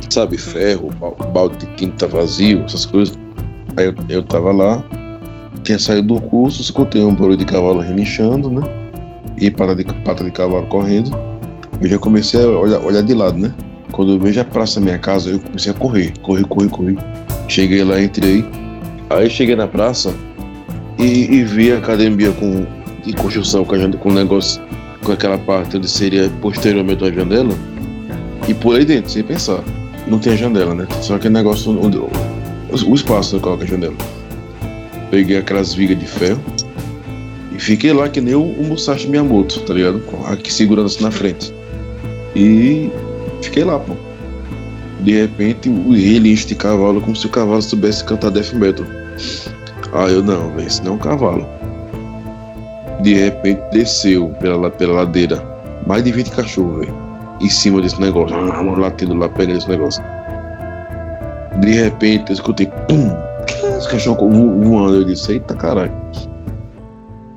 Sabe, 0.10 0.38
ferro, 0.38 0.90
bal- 1.00 1.16
balde 1.34 1.58
de 1.58 1.66
tinta 1.76 2.08
vazio, 2.08 2.64
essas 2.66 2.86
coisas. 2.86 3.18
Aí 3.78 3.86
eu, 3.86 3.96
eu 4.10 4.24
tava 4.24 4.52
lá, 4.52 4.84
tinha 5.68 5.78
saído 5.78 6.16
do 6.16 6.22
curso, 6.22 6.62
escutei 6.62 7.04
um 7.04 7.14
barulho 7.14 7.36
de 7.36 7.44
cavalo 7.44 7.82
relinchando, 7.82 8.50
né? 8.50 8.62
E 9.38 9.52
pata 9.52 9.76
de, 9.76 9.84
pata 9.84 10.24
de 10.24 10.32
cavalo 10.32 10.66
correndo. 10.68 11.12
Eu 11.82 11.90
já 11.90 12.00
comecei 12.00 12.42
a 12.42 12.48
olhar, 12.48 12.80
olhar 12.80 13.04
de 13.04 13.14
lado, 13.14 13.38
né? 13.38 13.54
Quando 13.92 14.14
eu 14.14 14.20
vejo 14.20 14.40
a 14.40 14.46
praça 14.46 14.80
da 14.80 14.86
minha 14.86 14.98
casa, 14.98 15.30
eu 15.30 15.40
comecei 15.40 15.74
a 15.74 15.76
correr, 15.76 16.14
correr, 16.22 16.46
correr, 16.46 16.70
correr. 16.70 16.96
Cheguei 17.50 17.84
lá, 17.84 18.02
entrei. 18.02 18.46
Aí 19.10 19.30
cheguei 19.30 19.58
na 19.58 19.68
praça 19.68 20.14
e, 20.98 21.36
e 21.36 21.44
vi 21.44 21.74
a 21.74 21.80
academia 21.80 22.32
com 22.32 22.66
de 23.06 23.14
construção 23.14 23.66
com, 23.66 23.76
o 23.76 24.14
negócio, 24.14 24.62
com 25.04 25.12
aquela 25.12 25.38
parte 25.38 25.76
onde 25.76 25.90
seria 25.90 26.30
posteriormente 26.42 27.04
uma 27.04 27.12
janela. 27.12 27.54
E 28.48 28.54
pulei 28.54 28.86
dentro, 28.86 29.12
sem 29.12 29.22
pensar. 29.22 29.62
Não 30.08 30.18
tem 30.18 30.38
janela, 30.38 30.74
né? 30.74 30.88
Só 31.02 31.16
aquele 31.16 31.34
negócio 31.34 31.78
onde. 31.78 31.98
O, 31.98 32.10
o 32.88 32.96
espaço 32.96 33.36
onde 33.36 33.44
coloca 33.44 33.66
a 33.66 33.68
janela. 33.68 34.17
Peguei 35.18 35.38
aquelas 35.38 35.74
vigas 35.74 35.98
de 35.98 36.06
ferro 36.06 36.40
e 37.52 37.58
fiquei 37.60 37.92
lá 37.92 38.08
que 38.08 38.22
nem 38.22 38.36
o, 38.36 38.44
o 38.44 38.64
Musashi 38.64 39.08
Miyamoto, 39.08 39.62
tá 39.62 39.74
ligado? 39.74 40.00
Aqui 40.28 40.54
segurando 40.54 40.86
assim 40.86 41.02
na 41.04 41.10
frente. 41.10 41.52
E 42.36 42.92
fiquei 43.42 43.64
lá, 43.64 43.80
pô. 43.80 43.94
De 45.00 45.20
repente, 45.20 45.70
o 45.70 45.92
relincho 45.92 46.46
de 46.50 46.54
cavalo, 46.54 47.02
como 47.02 47.16
se 47.16 47.26
o 47.26 47.30
cavalo 47.30 47.64
soubesse 47.64 48.04
cantar 48.04 48.30
death 48.30 48.54
metal. 48.54 48.86
Ah, 49.92 50.06
eu 50.08 50.22
não, 50.22 50.52
velho, 50.52 50.68
isso 50.68 50.84
não 50.84 50.92
é 50.92 50.96
um 50.96 51.00
cavalo. 51.00 51.48
De 53.02 53.16
repente, 53.16 53.60
desceu 53.72 54.28
pela, 54.40 54.56
la- 54.56 54.70
pela 54.70 54.94
ladeira 55.02 55.44
mais 55.88 56.04
de 56.04 56.12
20 56.12 56.30
cachorros, 56.30 56.82
velho. 56.82 56.96
Em 57.42 57.50
cima 57.50 57.82
desse 57.82 58.00
negócio, 58.00 58.36
latindo 58.80 59.16
lá, 59.16 59.28
pegando 59.30 59.58
esse 59.58 59.68
negócio. 59.70 60.04
De 61.60 61.72
repente, 61.72 62.26
eu 62.30 62.34
escutei, 62.36 62.68
pum! 62.88 63.10
Os 63.78 63.88
cachorros 63.88 64.36
vo- 64.36 64.62
voando. 64.62 64.96
Eu 64.96 65.04
disse, 65.04 65.34
eita 65.34 65.56
caralho. 65.56 65.92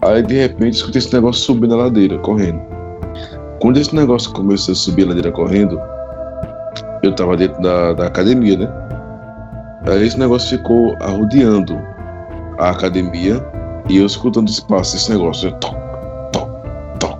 Aí, 0.03 0.23
de 0.23 0.35
repente, 0.35 0.75
escutei 0.75 0.99
esse 0.99 1.13
negócio 1.13 1.43
subindo 1.43 1.75
a 1.75 1.79
ladeira, 1.85 2.19
correndo. 2.19 2.61
Quando 3.61 3.79
esse 3.79 3.95
negócio 3.95 4.33
começou 4.33 4.73
a 4.73 4.75
subir 4.75 5.05
a 5.05 5.09
ladeira 5.09 5.31
correndo, 5.31 5.79
eu 7.03 7.15
tava 7.15 7.37
dentro 7.37 7.61
da, 7.61 7.93
da 7.93 8.07
academia, 8.07 8.57
né? 8.57 8.69
Aí 9.87 10.07
esse 10.07 10.19
negócio 10.19 10.57
ficou 10.59 10.97
arrodeando 11.01 11.79
a 12.59 12.71
academia 12.71 13.45
e 13.89 13.99
eu 13.99 14.07
escutando 14.07 14.49
esse 14.49 14.65
passo, 14.67 14.97
esse 14.97 15.11
negócio, 15.11 15.51
toc, 15.53 15.75
toc, 16.33 16.51
toc, 16.99 17.19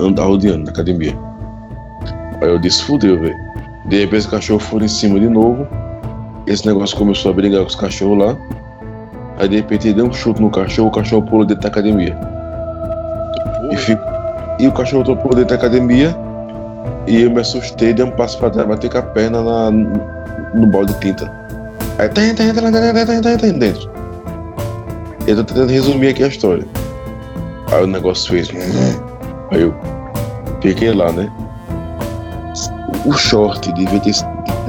andar 0.00 0.24
rodeando 0.24 0.64
na 0.64 0.70
academia. 0.70 1.14
Aí 2.42 2.48
eu 2.48 2.58
disse, 2.58 2.82
fudeu, 2.84 3.18
velho. 3.18 3.36
De 3.86 4.00
repente 4.00 4.20
os 4.20 4.26
cachorros 4.26 4.64
foram 4.64 4.84
em 4.84 4.88
cima 4.88 5.18
de 5.18 5.28
novo, 5.28 5.66
esse 6.48 6.66
negócio 6.66 6.96
começou 6.96 7.30
a 7.30 7.34
brigar 7.34 7.60
com 7.60 7.66
os 7.66 7.76
cachorros 7.76 8.18
lá. 8.18 8.36
Aí 9.38 9.48
de 9.48 9.56
repente 9.56 9.88
ele 9.88 9.94
deu 9.94 10.06
um 10.06 10.12
chute 10.12 10.40
no 10.40 10.50
cachorro, 10.50 10.88
o 10.88 10.90
cachorro 10.90 11.22
pulou 11.22 11.44
dentro 11.44 11.62
da 11.62 11.68
academia. 11.68 12.18
E, 13.70 13.76
fico, 13.76 14.02
e 14.58 14.66
o 14.66 14.72
cachorro 14.72 15.04
pulou 15.04 15.34
dentro 15.34 15.50
da 15.50 15.54
academia 15.54 16.16
e 17.06 17.22
eu 17.22 17.30
me 17.30 17.40
assustei, 17.40 17.92
dei 17.92 18.04
um 18.04 18.10
passo 18.10 18.38
pra 18.38 18.50
trás, 18.50 18.68
bati 18.68 18.88
com 18.88 18.98
a 18.98 19.02
perna 19.02 19.42
na, 19.42 19.70
no 19.70 20.66
balde 20.66 20.92
de 20.94 21.00
tinta. 21.00 21.32
Aí 21.98 22.08
tem, 22.08 22.34
tem, 22.34 22.52
tem, 22.52 22.62
tem, 22.62 22.72
tem, 22.72 23.06
tem, 23.06 23.20
tem, 23.20 23.36
tem 23.36 23.58
dentro. 23.58 23.90
Eu 25.26 25.36
tô 25.36 25.44
tentando 25.44 25.70
resumir 25.70 26.08
aqui 26.08 26.24
a 26.24 26.28
história. 26.28 26.64
Aí 27.72 27.84
o 27.84 27.86
negócio 27.86 28.30
fez. 28.30 28.50
Aí 29.50 29.60
eu 29.60 29.74
fiquei 30.62 30.92
lá, 30.92 31.12
né? 31.12 31.30
O 33.04 33.12
short 33.12 33.72
devia 33.72 34.00
ter, 34.00 34.14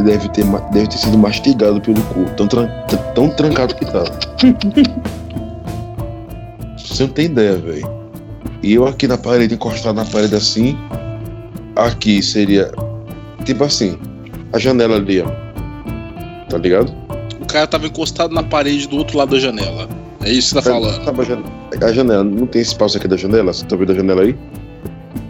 deve, 0.04 0.30
ter, 0.30 0.46
deve 0.72 0.88
ter 0.88 0.98
sido 0.98 1.18
mastigado 1.18 1.80
pelo 1.82 2.02
cu, 2.04 2.26
tão, 2.38 2.48
tran- 2.48 2.70
tão 3.16 3.30
trancado 3.30 3.76
que 3.76 3.86
tava. 3.86 4.06
Você 6.78 7.04
não 7.04 7.10
tem 7.14 7.26
ideia, 7.26 7.56
velho. 7.58 7.90
E 8.64 8.74
eu 8.74 8.86
aqui 8.88 9.08
na 9.08 9.18
parede, 9.18 9.54
encostado 9.56 9.96
na 9.96 10.06
parede 10.06 10.36
assim. 10.36 10.78
Aqui 11.76 12.22
seria. 12.22 12.72
Tipo 13.46 13.64
assim, 13.64 13.98
a 14.52 14.60
janela 14.60 14.96
ali, 14.98 15.22
ó. 15.22 15.28
Tá 16.50 16.58
ligado? 16.58 16.94
O 17.42 17.46
cara 17.46 17.68
tava 17.68 17.88
encostado 17.88 18.34
na 18.34 18.44
parede 18.44 18.88
do 18.88 18.98
outro 18.98 19.18
lado 19.18 19.32
da 19.32 19.40
janela. 19.40 19.88
É 20.24 20.30
isso 20.32 20.54
que 20.56 20.62
você 20.62 20.70
tá 20.70 20.76
falando. 20.76 21.20
A 21.20 21.24
janela? 21.24 21.50
A 21.82 21.94
janela, 21.94 22.24
não 22.24 22.46
tem 22.48 22.62
espaço 22.62 22.98
aqui 22.98 23.08
da 23.08 23.16
janela? 23.16 23.54
Você 23.54 23.66
tá 23.66 23.76
vendo 23.76 23.92
a 23.92 23.96
janela 23.96 24.22
aí? 24.24 24.36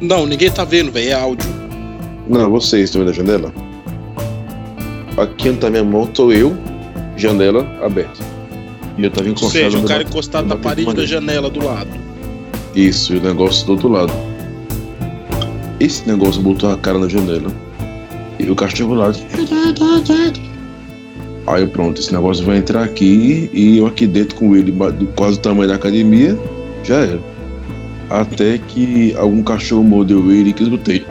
Não, 0.02 0.26
ninguém 0.26 0.50
tá 0.50 0.64
vendo, 0.64 0.92
velho. 0.92 1.10
É 1.10 1.14
áudio. 1.14 1.48
Não, 2.28 2.50
vocês 2.50 2.86
estão 2.86 3.02
vendo 3.02 3.12
a 3.12 3.14
janela? 3.14 3.54
Aqui 5.20 5.50
onde 5.50 5.60
tá 5.60 5.70
minha 5.70 5.84
mão, 5.84 6.08
tô 6.08 6.32
eu, 6.32 6.56
janela 7.18 7.68
aberta. 7.84 8.24
E 8.98 9.04
eu 9.04 9.12
tava 9.12 9.26
Ou 9.28 9.32
encostado. 9.32 9.52
seja, 9.52 9.78
o 9.78 9.84
cara 9.84 10.04
encostado 10.04 10.48
na 10.48 10.56
na 10.56 10.62
parede 10.62 10.86
da 10.86 10.88
maneira. 10.88 11.08
janela 11.08 11.50
do 11.50 11.64
lado. 11.64 11.90
Isso, 12.76 13.14
e 13.14 13.18
o 13.18 13.22
negócio 13.22 13.66
do 13.66 13.74
outro 13.74 13.90
lado. 13.90 14.14
Esse 15.80 16.08
negócio 16.08 16.42
botou 16.42 16.72
a 16.72 16.78
cara 16.78 16.98
na 17.00 17.08
janela. 17.08 17.52
E 18.38 18.50
o 18.50 18.56
cachorro 18.56 18.94
lá. 18.94 19.12
Aí 21.48 21.68
pronto, 21.68 22.00
esse 22.00 22.14
negócio 22.14 22.46
vai 22.46 22.58
entrar 22.58 22.84
aqui 22.84 23.50
e 23.52 23.78
eu 23.80 23.88
aqui 23.88 24.06
dentro 24.06 24.36
com 24.36 24.56
ele, 24.56 24.74
quase 25.16 25.38
o 25.38 25.42
tamanho 25.42 25.68
da 25.68 25.76
academia, 25.76 26.38
já 26.84 26.96
era. 26.98 27.20
Até 28.10 28.58
que 28.58 29.16
algum 29.18 29.44
cachorro 29.44 29.84
mordeu 29.84 30.32
ele 30.32 30.50
e 30.52 30.54
que 30.54 30.64
escutei. 30.64 31.06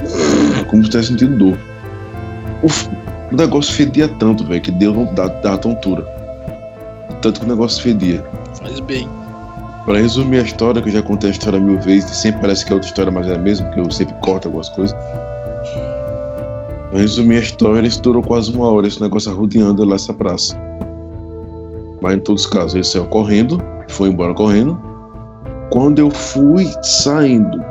Como 0.68 0.82
se 0.84 0.90
tivesse 0.90 1.08
sentindo 1.08 1.36
dor. 1.36 1.58
Uf, 2.62 2.88
o 3.30 3.36
negócio 3.36 3.74
fedia 3.74 4.08
tanto, 4.08 4.44
velho, 4.44 4.60
que 4.60 4.70
deu 4.70 5.04
da, 5.14 5.28
da 5.28 5.58
tontura. 5.58 6.02
Tanto 7.20 7.40
que 7.40 7.46
o 7.46 7.48
negócio 7.48 7.82
fedia. 7.82 8.24
Faz 8.54 8.80
bem. 8.80 9.08
Pra 9.84 9.98
resumir 9.98 10.38
a 10.38 10.42
história, 10.42 10.80
que 10.80 10.88
eu 10.88 10.92
já 10.92 11.02
contei 11.02 11.30
a 11.30 11.32
história 11.32 11.58
mil 11.58 11.80
vezes, 11.80 12.10
e 12.10 12.14
sempre 12.14 12.40
parece 12.40 12.64
que 12.64 12.72
é 12.72 12.74
outra 12.74 12.88
história, 12.88 13.10
mas 13.10 13.26
é 13.26 13.34
a 13.34 13.38
mesma, 13.38 13.66
porque 13.66 13.80
eu 13.80 13.90
sempre 13.90 14.14
corto 14.20 14.48
algumas 14.48 14.68
coisas. 14.70 14.96
Pra 16.90 17.00
resumir 17.00 17.36
a 17.36 17.40
história, 17.40 17.78
ele 17.78 17.88
durou 18.02 18.22
quase 18.22 18.52
uma 18.52 18.70
hora, 18.70 18.86
esse 18.86 19.00
negócio 19.00 19.30
arrodeando 19.30 19.84
lá 19.84 19.96
essa 19.96 20.12
praça. 20.14 20.56
Mas 22.00 22.14
em 22.14 22.20
todos 22.20 22.44
os 22.44 22.50
casos, 22.50 22.74
ele 22.74 22.84
saiu 22.84 23.06
correndo, 23.06 23.62
foi 23.88 24.08
embora 24.08 24.32
correndo. 24.34 24.80
Quando 25.70 25.98
eu 25.98 26.10
fui 26.10 26.66
saindo, 26.82 27.62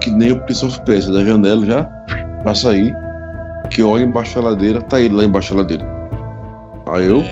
que 0.00 0.10
nem 0.10 0.32
o 0.32 0.40
Prince 0.40 0.64
of 0.64 0.80
Persia 0.82 1.12
da 1.12 1.24
janela 1.24 1.64
já, 1.66 1.84
pra 2.42 2.54
sair, 2.54 2.94
que 3.70 3.82
olha 3.82 4.04
embaixo 4.04 4.40
da 4.40 4.48
ladeira, 4.48 4.80
tá 4.82 5.00
ele 5.00 5.14
lá 5.14 5.24
embaixo 5.24 5.54
da 5.54 5.60
ladeira. 5.60 5.86
Aí 6.86 7.06
eu. 7.06 7.22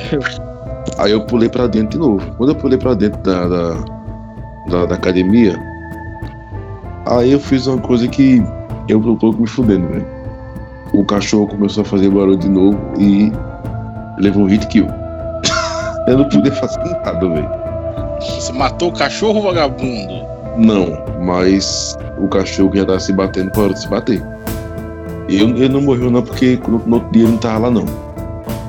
Aí 0.99 1.13
eu 1.13 1.25
pulei 1.27 1.49
pra 1.49 1.67
dentro 1.67 1.91
de 1.91 1.99
novo. 1.99 2.35
Quando 2.37 2.51
eu 2.51 2.57
pulei 2.57 2.79
pra 2.79 2.95
dentro 2.95 3.21
da, 3.23 3.49
da, 3.49 3.75
da, 4.71 4.87
da 4.87 4.95
academia, 4.95 5.59
aí 7.07 7.33
eu 7.33 7.41
fiz 7.41 7.67
uma 7.67 7.79
coisa 7.79 8.07
que 8.09 8.43
eu 8.89 9.01
tô 9.17 9.33
me 9.33 9.47
fudendo, 9.47 9.89
velho. 9.89 10.07
O 10.93 11.05
cachorro 11.05 11.49
começou 11.49 11.83
a 11.83 11.85
fazer 11.85 12.09
barulho 12.09 12.39
de 12.39 12.49
novo 12.49 12.79
e 12.99 13.33
levou 14.19 14.45
um 14.45 14.47
hit 14.47 14.67
kill. 14.69 14.87
eu 16.07 16.19
não 16.19 16.29
pude 16.29 16.51
fazer 16.53 16.79
nada, 17.05 17.29
velho. 17.29 17.51
Você 18.21 18.53
matou 18.53 18.89
o 18.89 18.93
cachorro 18.93 19.43
vagabundo? 19.43 20.25
Não, 20.57 20.97
mas 21.23 21.99
o 22.19 22.29
cachorro 22.29 22.71
que 22.71 22.79
já 22.79 22.87
tava 22.87 23.01
se 23.01 23.13
batendo 23.13 23.51
parou 23.51 23.73
de 23.75 23.81
se 23.81 23.89
bater. 23.89 24.23
Ele, 25.29 25.45
ele 25.45 25.69
não 25.69 25.81
morreu 25.81 26.11
não 26.11 26.23
porque 26.23 26.59
no, 26.69 26.79
no 26.87 26.97
outro 26.97 27.11
dia 27.13 27.23
ele 27.23 27.33
não 27.33 27.39
tava 27.39 27.59
lá 27.67 27.71
não. 27.71 27.85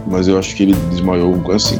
Mas 0.07 0.27
eu 0.27 0.37
acho 0.37 0.55
que 0.55 0.63
ele 0.63 0.73
desmaiou 0.89 1.35
assim. 1.51 1.79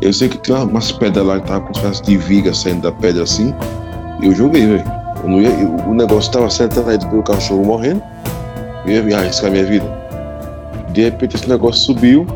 Eu 0.00 0.12
sei 0.12 0.28
que 0.28 0.38
tem 0.38 0.54
umas 0.54 0.92
pedras 0.92 1.26
lá 1.26 1.40
que 1.40 1.46
tava 1.46 1.60
com 1.60 1.72
espécie 1.72 2.02
de 2.02 2.16
viga 2.16 2.52
saindo 2.52 2.82
da 2.82 2.92
pedra 2.92 3.22
assim. 3.22 3.54
Eu 4.22 4.34
joguei, 4.34 4.66
velho. 4.66 4.84
O 5.86 5.94
negócio 5.94 6.32
tava 6.32 6.48
sentado 6.48 6.88
aí 6.88 6.98
pelo 6.98 7.22
cachorro 7.22 7.64
morrendo. 7.64 8.02
Eu 8.86 9.08
ia 9.08 9.18
arriscar 9.18 9.50
minha 9.50 9.64
vida. 9.64 9.86
De 10.92 11.02
repente 11.02 11.36
esse 11.36 11.48
negócio 11.48 11.82
subiu. 11.82 12.26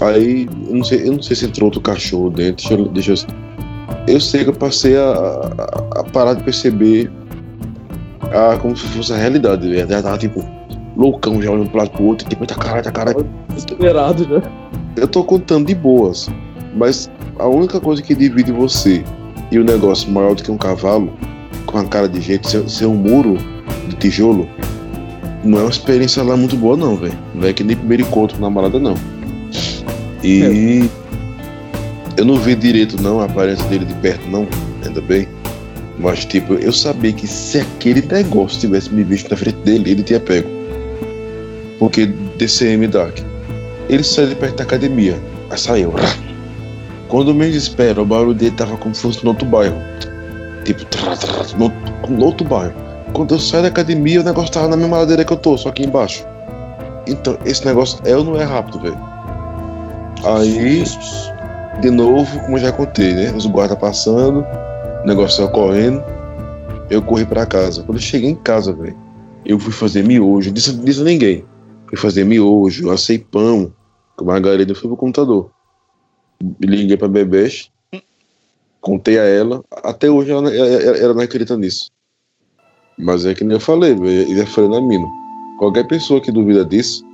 Aí, 0.00 0.48
eu 0.68 0.76
não 0.76 0.84
sei, 0.84 1.08
eu 1.08 1.12
não 1.12 1.22
sei 1.22 1.34
se 1.34 1.46
entrou 1.46 1.66
outro 1.66 1.80
cachorro 1.80 2.30
dentro. 2.30 2.68
Deixa 2.68 2.74
eu, 2.74 2.88
deixa 2.88 3.12
eu 3.12 3.48
eu 4.08 4.20
sei 4.20 4.42
que 4.42 4.50
eu 4.50 4.54
passei 4.54 4.96
a, 4.96 5.10
a, 5.10 6.00
a 6.00 6.04
parar 6.04 6.34
de 6.34 6.42
perceber 6.42 7.10
a, 8.32 8.56
como 8.56 8.74
se 8.76 8.86
fosse 8.88 9.12
a 9.12 9.16
realidade, 9.16 9.68
velho. 9.68 9.88
Já 9.88 10.02
tava 10.02 10.16
tipo, 10.16 10.44
loucão, 10.98 11.40
já 11.40 11.50
olhando 11.50 11.70
pro 11.70 11.78
lado 11.78 11.90
pro 11.90 12.04
outro, 12.04 12.28
tipo, 12.28 12.44
tá 12.44 12.56
caralho, 12.56 12.82
tá 12.82 12.90
caralho. 12.90 13.26
Desesperado, 13.48 14.28
né? 14.28 14.42
Eu 14.96 15.06
tô 15.06 15.22
contando 15.22 15.68
de 15.68 15.74
boas, 15.74 16.28
mas 16.74 17.08
a 17.38 17.46
única 17.46 17.80
coisa 17.80 18.02
que 18.02 18.14
divide 18.16 18.50
você 18.50 19.04
e 19.52 19.58
o 19.58 19.64
negócio 19.64 20.10
maior 20.10 20.34
do 20.34 20.42
que 20.42 20.50
um 20.50 20.58
cavalo, 20.58 21.12
com 21.66 21.78
a 21.78 21.84
cara 21.84 22.08
de 22.08 22.20
jeito, 22.20 22.48
ser, 22.48 22.68
ser 22.68 22.86
um 22.86 22.96
muro 22.96 23.38
de 23.88 23.94
tijolo, 23.96 24.48
não 25.44 25.58
é 25.58 25.62
uma 25.62 25.70
experiência 25.70 26.22
lá 26.22 26.36
muito 26.36 26.56
boa, 26.56 26.76
não, 26.76 26.96
velho. 26.96 27.16
Não 27.32 27.46
é 27.46 27.52
que 27.52 27.62
nem 27.62 27.76
primeiro 27.76 28.02
encontro 28.02 28.36
com 28.36 28.42
namorada, 28.42 28.78
não. 28.80 28.96
E. 30.22 30.82
É. 30.82 31.08
Eu 32.20 32.24
não 32.24 32.36
vi 32.36 32.56
direito 32.56 33.00
não 33.00 33.20
a 33.20 33.26
aparência 33.26 33.64
dele 33.66 33.84
de 33.84 33.94
perto 33.94 34.28
não, 34.28 34.48
ainda 34.84 35.00
bem. 35.00 35.28
Mas 36.00 36.24
tipo, 36.24 36.54
eu 36.54 36.72
sabia 36.72 37.12
que 37.12 37.28
se 37.28 37.58
aquele 37.58 38.02
negócio 38.02 38.58
tivesse 38.58 38.92
me 38.92 39.04
visto 39.04 39.30
na 39.30 39.36
frente 39.36 39.58
dele, 39.58 39.92
ele 39.92 40.02
tinha 40.02 40.18
pego. 40.18 40.57
Porque 41.78 42.06
DCM 42.06 42.86
Dark. 42.88 43.18
Ele 43.88 44.02
saiu 44.02 44.28
de 44.28 44.34
perto 44.34 44.56
da 44.56 44.64
academia. 44.64 45.18
Aí 45.50 45.58
saiu. 45.58 45.94
Quando 47.08 47.34
me 47.34 47.46
desespero, 47.46 48.02
o 48.02 48.06
barulho 48.06 48.34
dele 48.34 48.50
tava 48.50 48.76
como 48.76 48.94
se 48.94 49.02
fosse 49.02 49.24
no 49.24 49.30
outro 49.30 49.46
bairro. 49.46 49.76
Tipo, 50.64 50.82
no, 51.56 51.72
no 52.08 52.24
outro 52.24 52.46
bairro. 52.46 52.74
Quando 53.14 53.34
eu 53.34 53.38
saio 53.38 53.62
da 53.62 53.68
academia, 53.68 54.20
o 54.20 54.24
negócio 54.24 54.52
tava 54.52 54.68
na 54.68 54.76
mesma 54.76 54.98
ladeira 54.98 55.24
que 55.24 55.32
eu 55.32 55.36
tô, 55.36 55.56
só 55.56 55.70
aqui 55.70 55.84
embaixo. 55.84 56.24
Então, 57.06 57.38
esse 57.46 57.64
negócio 57.64 57.98
é 58.04 58.14
ou 58.14 58.22
não 58.22 58.38
é 58.38 58.44
rápido, 58.44 58.80
velho? 58.80 58.98
Aí 60.24 60.84
de 61.80 61.90
novo, 61.90 62.38
como 62.40 62.56
eu 62.56 62.60
já 62.60 62.72
contei, 62.72 63.12
né? 63.14 63.32
Os 63.34 63.46
guardas 63.46 63.78
passando, 63.78 64.44
o 65.02 65.06
negócio 65.06 65.44
ocorrendo. 65.44 66.02
Eu 66.90 67.00
corri 67.02 67.24
para 67.24 67.46
casa. 67.46 67.82
Quando 67.82 67.98
eu 67.98 68.02
cheguei 68.02 68.30
em 68.30 68.34
casa, 68.34 68.72
velho, 68.72 68.96
eu 69.46 69.58
fui 69.58 69.72
fazer 69.72 70.02
miojo. 70.04 70.50
Disse, 70.50 70.72
disse 70.72 71.00
a 71.00 71.04
ninguém. 71.04 71.44
Fui 71.88 71.96
fazer 71.96 72.24
miojo, 72.24 72.90
assei 72.90 73.18
pão. 73.18 73.72
Com 74.16 74.24
margarida, 74.24 74.74
fui 74.74 74.88
pro 74.88 74.96
computador. 74.96 75.50
Liguei 76.60 76.96
pra 76.96 77.08
Bebês. 77.08 77.70
Contei 78.80 79.18
a 79.18 79.24
ela. 79.24 79.62
Até 79.70 80.10
hoje 80.10 80.30
ela, 80.30 80.54
ela, 80.54 80.96
ela 80.96 81.14
não 81.14 81.22
acredita 81.22 81.56
nisso. 81.56 81.90
Mas 82.98 83.24
é 83.24 83.34
que 83.34 83.44
nem 83.44 83.56
eu 83.56 83.60
falei, 83.60 83.94
e 83.94 84.36
já 84.36 84.46
falei 84.46 84.70
na 84.70 84.80
mina. 84.80 85.06
Qualquer 85.58 85.86
pessoa 85.86 86.20
que 86.20 86.32
duvida 86.32 86.64
disso, 86.64 87.04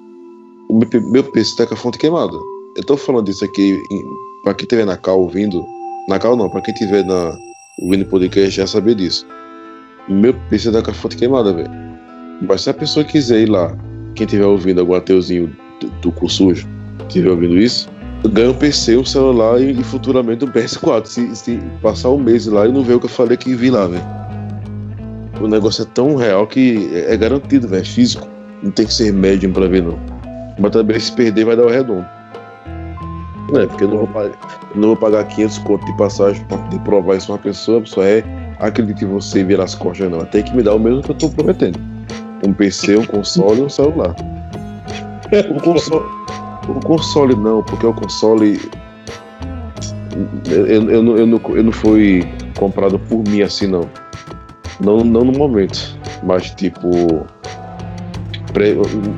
o 0.69 0.79
meu, 0.79 0.89
meu 1.11 1.25
PC 1.25 1.57
tá 1.57 1.67
com 1.67 1.75
a 1.75 1.77
fonte 1.77 1.99
queimada. 1.99 2.37
Eu 2.77 2.85
tô 2.85 2.97
falando 2.97 3.27
disso 3.27 3.45
aqui 3.45 3.79
Pra 4.45 4.53
quem 4.53 4.65
estiver 4.65 4.85
na 4.85 4.99
cal 4.99 5.21
ouvindo, 5.21 5.67
na 6.07 6.19
cal 6.19 6.37
não, 6.37 6.51
pra 6.51 6.61
quem 6.61 6.75
estiver 6.75 7.03
na, 7.03 7.35
ouvindo 7.81 8.05
podcast 8.05 8.51
já 8.51 8.67
saber 8.67 8.95
disso. 8.95 9.27
Meu 10.07 10.35
PC 10.51 10.71
tá 10.71 10.83
com 10.83 10.91
a 10.91 10.95
fonte 10.95 11.17
queimada, 11.17 11.51
velho. 11.51 11.71
Mas 12.47 12.61
se 12.61 12.69
a 12.69 12.75
pessoa 12.75 13.07
quiser 13.07 13.41
ir 13.41 13.49
lá, 13.49 13.75
quem 14.15 14.25
estiver 14.25 14.47
ouvindo 14.47 14.81
algum 14.81 14.95
ateuzinho 14.95 15.55
do, 16.01 16.13
curso 16.13 16.37
sujo, 16.37 16.69
estiver 17.01 17.31
ouvindo 17.31 17.57
isso, 17.57 17.89
ganha 18.29 18.51
um 18.51 18.55
PC, 18.55 18.97
um 18.97 19.05
celular 19.05 19.61
e, 19.61 19.73
e 19.73 19.85
futuramente 19.85 20.45
um 20.45 20.49
PS4. 20.49 21.07
Se, 21.07 21.37
se, 21.37 21.61
passar 21.83 22.11
um 22.11 22.19
mês 22.19 22.47
lá 22.47 22.67
e 22.67 22.73
não 22.73 22.83
ver 22.83 22.95
o 22.95 23.01
que 23.01 23.07
eu 23.07 23.11
falei 23.11 23.37
que 23.37 23.55
vi 23.55 23.71
lá, 23.71 23.87
velho. 23.87 24.05
O 25.41 25.49
negócio 25.49 25.83
é 25.83 25.87
tão 25.93 26.15
real 26.15 26.47
que 26.47 26.91
é, 26.95 27.15
é 27.15 27.17
garantido, 27.17 27.69
velho. 27.69 27.83
É 27.83 27.85
físico. 27.85 28.27
Não 28.63 28.71
tem 28.71 28.87
que 28.87 28.95
ser 28.95 29.13
médium 29.13 29.53
pra 29.53 29.67
ver, 29.67 29.83
não. 29.83 29.99
Mas 30.59 30.71
também 30.71 30.99
se 30.99 31.13
perder 31.13 31.45
vai 31.45 31.57
dar 31.57 31.67
o 31.67 31.71
redondo. 31.71 32.07
É, 33.55 33.67
porque 33.67 33.85
eu 33.85 33.89
não 33.89 33.99
vou 33.99 34.07
pagar, 34.07 34.39
não 34.75 34.89
vou 34.89 34.97
pagar 34.97 35.25
500 35.25 35.59
conto 35.59 35.85
de 35.85 35.97
passagem 35.99 36.43
pra 36.47 36.57
poder 36.57 36.81
provar 36.81 37.17
isso 37.17 37.31
a 37.31 37.35
uma 37.35 37.41
pessoa, 37.41 37.85
só 37.85 38.03
é 38.03 38.25
acredite 38.59 39.05
em 39.05 39.09
você 39.09 39.45
virar 39.45 39.65
as 39.65 39.75
costas, 39.75 40.11
não. 40.11 40.25
Tem 40.25 40.43
que 40.43 40.57
me 40.57 40.63
dar 40.63 40.75
o 40.75 40.79
mesmo 40.79 41.03
que 41.03 41.11
eu 41.11 41.15
tô 41.15 41.29
prometendo. 41.29 41.79
Um 42.45 42.53
PC, 42.53 42.97
um 42.97 43.07
console 43.07 43.61
e 43.61 43.63
um 43.63 43.69
celular. 43.69 44.15
O 45.51 45.61
console, 45.63 46.05
o 46.69 46.81
console 46.85 47.35
não, 47.35 47.63
porque 47.63 47.87
o 47.87 47.93
console. 47.93 48.61
Eu, 50.49 50.67
eu, 50.67 50.91
eu, 50.91 51.03
não, 51.03 51.17
eu, 51.17 51.27
não, 51.27 51.41
eu 51.49 51.65
não 51.65 51.73
fui 51.73 52.23
comprado 52.59 52.99
por 52.99 53.25
mim 53.29 53.43
assim, 53.43 53.67
não. 53.67 53.89
Não, 54.81 54.99
não 54.99 55.25
no 55.25 55.33
momento. 55.33 55.99
Mas, 56.23 56.51
tipo. 56.51 57.27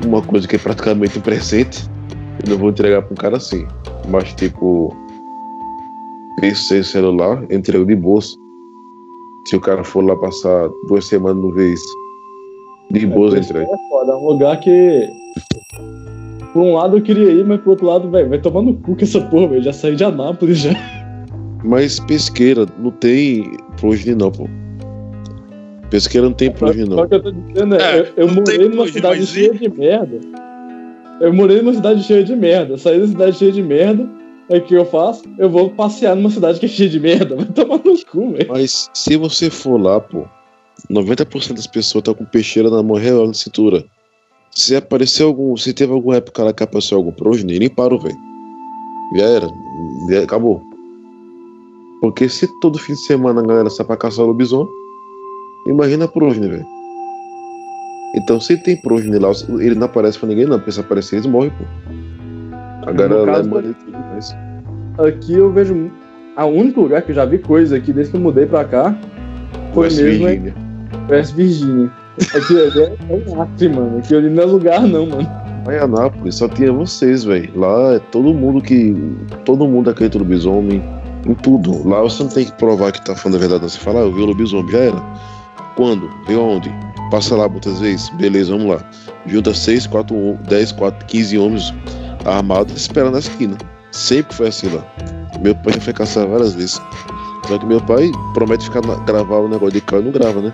Uma 0.05 0.21
coisa 0.23 0.47
que 0.47 0.55
é 0.55 0.59
praticamente 0.59 1.19
um 1.19 1.21
presente, 1.21 1.87
eu 2.43 2.51
não 2.51 2.57
vou 2.57 2.69
entregar 2.69 3.03
pra 3.03 3.13
um 3.13 3.15
cara 3.15 3.37
assim. 3.37 3.67
Mas, 4.09 4.33
tipo, 4.33 4.95
PC 6.39 6.83
celular, 6.83 7.43
entrego 7.51 7.85
de 7.85 7.95
bolsa. 7.95 8.35
Se 9.45 9.55
o 9.55 9.61
cara 9.61 9.83
for 9.83 10.03
lá 10.03 10.15
passar 10.15 10.69
duas 10.87 11.05
semanas 11.05 11.37
no 11.37 11.51
vez, 11.51 11.81
de 12.91 13.05
é, 13.05 13.07
bolsa 13.07 13.39
entrega. 13.39 13.65
É 13.65 13.89
foda, 13.89 14.11
é 14.11 14.15
um 14.15 14.25
lugar 14.25 14.59
que. 14.59 15.09
Por 16.53 16.63
um 16.63 16.73
lado 16.73 16.97
eu 16.97 17.01
queria 17.01 17.29
ir, 17.29 17.45
mas 17.45 17.59
por 17.61 17.71
outro 17.71 17.85
lado, 17.85 18.09
velho, 18.09 18.29
vai 18.29 18.39
tomar 18.39 18.61
no 18.61 18.73
cu 18.75 18.95
com 18.95 19.03
essa 19.03 19.21
porra, 19.21 19.47
velho. 19.49 19.63
Já 19.63 19.73
saí 19.73 19.95
de 19.95 20.03
Anápolis 20.03 20.59
já. 20.59 20.71
Mas 21.63 21.99
pesqueira 21.99 22.65
não 22.79 22.91
tem 22.91 23.57
progenie 23.79 24.15
não, 24.15 24.31
pô. 24.31 24.47
Pesqueira 25.89 26.27
não 26.27 26.33
tem 26.33 26.51
progenie 26.51 26.89
não. 26.89 26.97
Só 26.97 27.07
que 27.07 27.15
eu 27.15 27.23
tô 27.23 27.31
dizendo 27.31 27.75
é, 27.75 27.99
é 27.99 27.99
eu, 28.15 28.27
eu 28.27 28.33
morei 28.33 28.69
numa 28.69 28.87
cidade 28.87 29.25
cheia 29.25 29.53
de 29.53 29.69
merda. 29.69 30.19
Eu 31.19 31.33
morei 31.33 31.61
numa 31.61 31.73
cidade 31.73 32.03
cheia 32.03 32.23
de 32.23 32.35
merda. 32.35 32.77
Saí 32.77 32.99
da 32.99 33.07
cidade 33.07 33.37
cheia 33.37 33.51
de 33.51 33.63
merda. 33.63 34.07
Aí 34.49 34.59
o 34.59 34.63
que 34.63 34.75
eu 34.75 34.85
faço? 34.85 35.23
Eu 35.37 35.49
vou 35.49 35.69
passear 35.71 36.15
numa 36.15 36.29
cidade 36.29 36.59
que 36.59 36.65
é 36.65 36.69
cheia 36.69 36.89
de 36.89 36.99
merda. 36.99 37.35
Vai 37.35 37.45
tomar 37.45 37.77
no 37.83 38.05
cu, 38.05 38.31
velho. 38.31 38.47
Mas 38.47 38.89
se 38.93 39.17
você 39.17 39.49
for 39.49 39.81
lá, 39.81 39.99
pô, 39.99 40.25
90% 40.89 41.53
das 41.53 41.67
pessoas 41.67 42.03
tá 42.03 42.13
com 42.13 42.25
peixeira 42.25 42.69
na 42.69 42.83
mão 42.83 42.97
real 42.97 43.27
na 43.27 43.33
cintura. 43.33 43.83
Se 44.51 44.75
apareceu 44.75 45.27
algum. 45.27 45.55
Se 45.57 45.73
teve 45.73 45.91
alguma 45.91 46.17
época 46.17 46.43
lá 46.43 46.53
que 46.53 46.63
apareceu 46.63 46.97
algum 46.97 47.11
progenie, 47.11 47.59
nem 47.59 47.69
parou, 47.69 47.99
velho. 47.99 48.17
Já 49.15 49.25
era. 49.25 49.49
Já 50.09 50.23
acabou. 50.23 50.61
Porque 52.01 52.29
se 52.29 52.47
todo 52.59 52.77
fim 52.77 52.93
de 52.93 53.05
semana 53.05 53.41
a 53.41 53.45
galera 53.45 53.69
sai 53.69 53.85
pra 53.85 53.97
caçar 53.97 54.25
lobisomem, 54.25 54.67
imagina 55.67 56.05
a 56.05 56.07
progenie, 56.07 56.49
velho. 56.49 56.65
Então, 58.15 58.39
se 58.39 58.57
tem 58.57 58.77
progenie 58.77 59.19
lá, 59.19 59.31
ele 59.59 59.75
não 59.75 59.85
aparece 59.85 60.17
pra 60.17 60.29
ninguém, 60.29 60.45
não, 60.45 60.57
porque 60.57 60.71
se 60.71 60.79
aparecer, 60.79 61.17
eles 61.17 61.27
morrem, 61.27 61.51
pô. 61.51 61.65
Agora 62.87 63.15
lá 63.23 63.39
é 63.39 65.07
Aqui 65.07 65.33
eu 65.33 65.51
vejo. 65.51 65.91
A 66.35 66.45
único 66.45 66.81
lugar 66.81 67.01
que 67.01 67.11
eu 67.11 67.15
já 67.15 67.25
vi 67.25 67.39
coisa 67.39 67.77
aqui 67.77 67.91
desde 67.91 68.11
que 68.11 68.17
eu 68.17 68.21
mudei 68.21 68.45
pra 68.45 68.63
cá 68.63 68.95
foi 69.73 69.85
West 69.85 70.01
mesmo. 70.01 70.25
Virginia. 70.25 70.66
É, 71.09 71.13
West 71.13 71.33
Virginia. 71.33 71.91
Aqui 72.33 72.57
é, 72.57 72.83
é 72.83 73.31
um 73.31 73.41
Acre, 73.41 73.69
mano. 73.69 73.99
Aqui 73.99 74.15
ali 74.15 74.29
não 74.29 74.43
é 74.43 74.45
lugar, 74.45 74.81
não, 74.81 75.05
mano. 75.05 75.47
Anápolis 75.81 76.35
só 76.35 76.47
tinha 76.47 76.71
vocês, 76.71 77.25
velho. 77.25 77.51
Lá 77.59 77.95
é 77.95 77.99
todo 77.99 78.33
mundo 78.33 78.61
que. 78.61 78.95
Todo 79.43 79.67
mundo 79.67 79.89
acredita 79.89 80.17
no 80.17 80.23
lobisomem. 80.23 80.81
Em 81.25 81.33
tudo. 81.35 81.87
Lá 81.87 82.01
você 82.01 82.23
não 82.23 82.29
tem 82.29 82.45
que 82.45 82.53
provar 82.53 82.91
que 82.91 83.03
tá 83.03 83.15
falando 83.15 83.35
a 83.35 83.39
verdade. 83.39 83.63
Você 83.63 83.77
fala, 83.79 83.99
ah, 83.99 84.03
eu 84.03 84.13
vi 84.13 84.21
o 84.21 84.25
lobisomem, 84.25 84.71
já 84.71 84.77
era. 84.79 85.03
Quando? 85.75 86.09
Viu 86.27 86.41
onde? 86.41 86.73
Passa 87.11 87.35
lá 87.35 87.49
muitas 87.49 87.79
vezes. 87.79 88.09
Beleza, 88.11 88.51
vamos 88.51 88.67
lá. 88.67 88.83
Junta 89.25 89.53
6, 89.53 89.87
4, 89.87 90.39
10, 90.47 90.71
4, 90.71 91.05
15 91.05 91.37
homens 91.37 91.73
armados 92.25 92.75
esperando 92.75 93.13
na 93.13 93.19
esquina. 93.19 93.57
Sempre 93.91 94.35
foi 94.35 94.47
assim 94.47 94.69
lá. 94.69 94.83
Meu 95.41 95.55
pai 95.55 95.73
já 95.73 95.81
foi 95.81 95.93
caçar 95.93 96.27
várias 96.27 96.53
vezes. 96.53 96.81
Só 97.47 97.57
que 97.57 97.65
meu 97.65 97.81
pai 97.81 98.11
promete 98.33 98.65
ficar 98.65 98.85
na, 98.85 98.95
gravar 99.05 99.37
o 99.37 99.47
negócio 99.47 99.73
de 99.73 99.81
carro 99.81 100.01
e 100.01 100.05
não 100.05 100.11
grava, 100.11 100.41
né? 100.41 100.53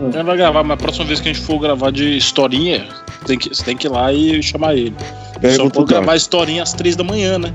Ele 0.00 0.22
vai 0.22 0.36
gravar, 0.36 0.62
mas 0.62 0.74
a 0.74 0.76
próxima 0.76 1.06
vez 1.06 1.20
que 1.20 1.30
a 1.30 1.32
gente 1.32 1.44
for 1.44 1.58
gravar 1.58 1.90
de 1.90 2.16
historinha, 2.16 2.86
tem 3.26 3.38
que, 3.38 3.48
você 3.48 3.64
tem 3.64 3.76
que 3.76 3.86
ir 3.86 3.90
lá 3.90 4.12
e 4.12 4.42
chamar 4.42 4.74
ele. 4.74 4.94
Pergunta 5.40 5.64
Só 5.64 5.70
pode 5.70 5.88
gravar 5.88 6.16
historinha 6.16 6.62
às 6.62 6.74
três 6.74 6.96
da 6.96 7.04
manhã, 7.04 7.38
né? 7.38 7.52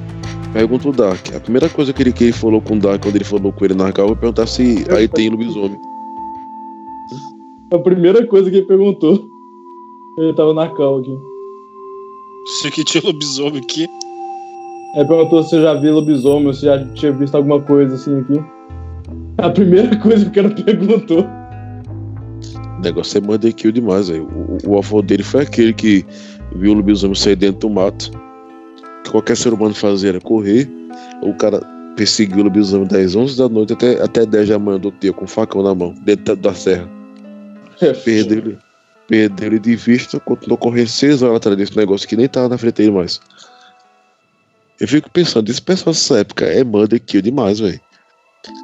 Pergunta 0.51 0.89
o 0.89 0.91
Dark. 0.91 1.34
A 1.35 1.39
primeira 1.39 1.69
coisa 1.69 1.93
que 1.93 2.01
ele, 2.01 2.11
que 2.11 2.26
ele 2.26 2.34
falou 2.34 2.59
com 2.59 2.76
o 2.76 2.80
Dark 2.80 3.01
quando 3.03 3.15
ele 3.15 3.23
falou 3.23 3.53
com 3.53 3.63
ele 3.63 3.76
na 3.76 3.91
cal, 3.91 4.07
foi 4.07 4.15
perguntar 4.15 4.47
se 4.47 4.85
aí 4.89 5.07
tem 5.07 5.30
lobisomem. 5.30 5.80
A 7.72 7.77
primeira 7.77 8.26
coisa 8.26 8.49
que 8.49 8.57
ele 8.57 8.65
perguntou. 8.65 9.30
Ele 10.18 10.34
tava 10.34 10.53
na 10.53 10.68
cal 10.68 10.99
aqui. 10.99 11.18
Se 12.59 12.72
que 12.72 12.84
tinha 12.84 13.03
lobisomem 13.03 13.61
aqui. 13.61 13.88
Aí 14.95 15.05
perguntou 15.05 15.41
se 15.43 15.55
eu 15.55 15.61
já 15.61 15.73
vi 15.76 15.89
lobisomem, 15.89 16.51
se 16.53 16.65
já 16.65 16.85
tinha 16.93 17.13
visto 17.13 17.35
alguma 17.35 17.61
coisa 17.61 17.95
assim 17.95 18.19
aqui. 18.19 18.43
A 19.38 19.49
primeira 19.49 19.95
coisa 19.97 20.30
que 20.30 20.39
o 20.39 20.43
cara 20.43 20.55
perguntou. 20.63 21.40
O 22.82 22.84
negócio 22.84 23.20
é 23.20 23.22
manda 23.22 23.52
kill 23.52 23.72
demais, 23.72 24.10
aí. 24.10 24.20
O, 24.20 24.58
o 24.66 24.78
avô 24.80 25.03
dele 25.03 25.22
foi 25.22 25.44
aquele 25.44 25.72
que 25.72 26.03
viu 26.56 26.72
o 26.72 26.74
lobisomem 26.74 27.14
sair 27.14 27.36
dentro 27.36 27.60
do 27.60 27.70
mato. 27.70 28.10
Que 29.03 29.12
qualquer 29.12 29.38
ser 29.38 29.53
humano 29.53 29.76
fazia 29.76 30.10
era 30.10 30.20
correr. 30.20 30.68
O 31.22 31.32
cara 31.36 31.62
perseguiu 31.95 32.40
o 32.40 32.44
lobisomem 32.45 32.88
das 32.88 33.16
11 33.16 33.38
da 33.38 33.48
noite 33.48 33.74
até, 33.74 34.02
até 34.02 34.26
10 34.26 34.49
da 34.49 34.58
manhã 34.58 34.80
do 34.80 34.91
dia 34.99 35.14
com 35.14 35.26
um 35.26 35.28
facão 35.28 35.62
na 35.62 35.76
mão, 35.76 35.94
dentro 36.03 36.36
da 36.36 36.56
serra. 36.56 36.90
É, 37.82 37.94
perdeu 37.94 38.38
ele, 38.40 38.58
perdeu 39.08 39.48
ele 39.48 39.60
de 39.60 39.76
vista, 39.76 40.20
continuou 40.20 40.58
correndo 40.58 40.88
6 40.88 41.22
horas 41.22 41.36
atrás 41.36 41.58
desse 41.58 41.78
negócio 41.78 42.08
que 42.08 42.16
nem 42.16 42.28
tava 42.28 42.49
na 42.49 42.58
frente 42.58 42.78
dele 42.78 42.91
mais. 42.91 43.22
Eu 44.80 44.88
fico 44.88 45.08
pensando, 45.12 45.52
esse 45.52 45.62
pessoal 45.62 45.94
dessa 45.94 46.18
época 46.18 46.45
é 46.45 46.64
manda 46.64 46.98
kill 46.98 47.22
demais, 47.22 47.60
velho. 47.60 47.80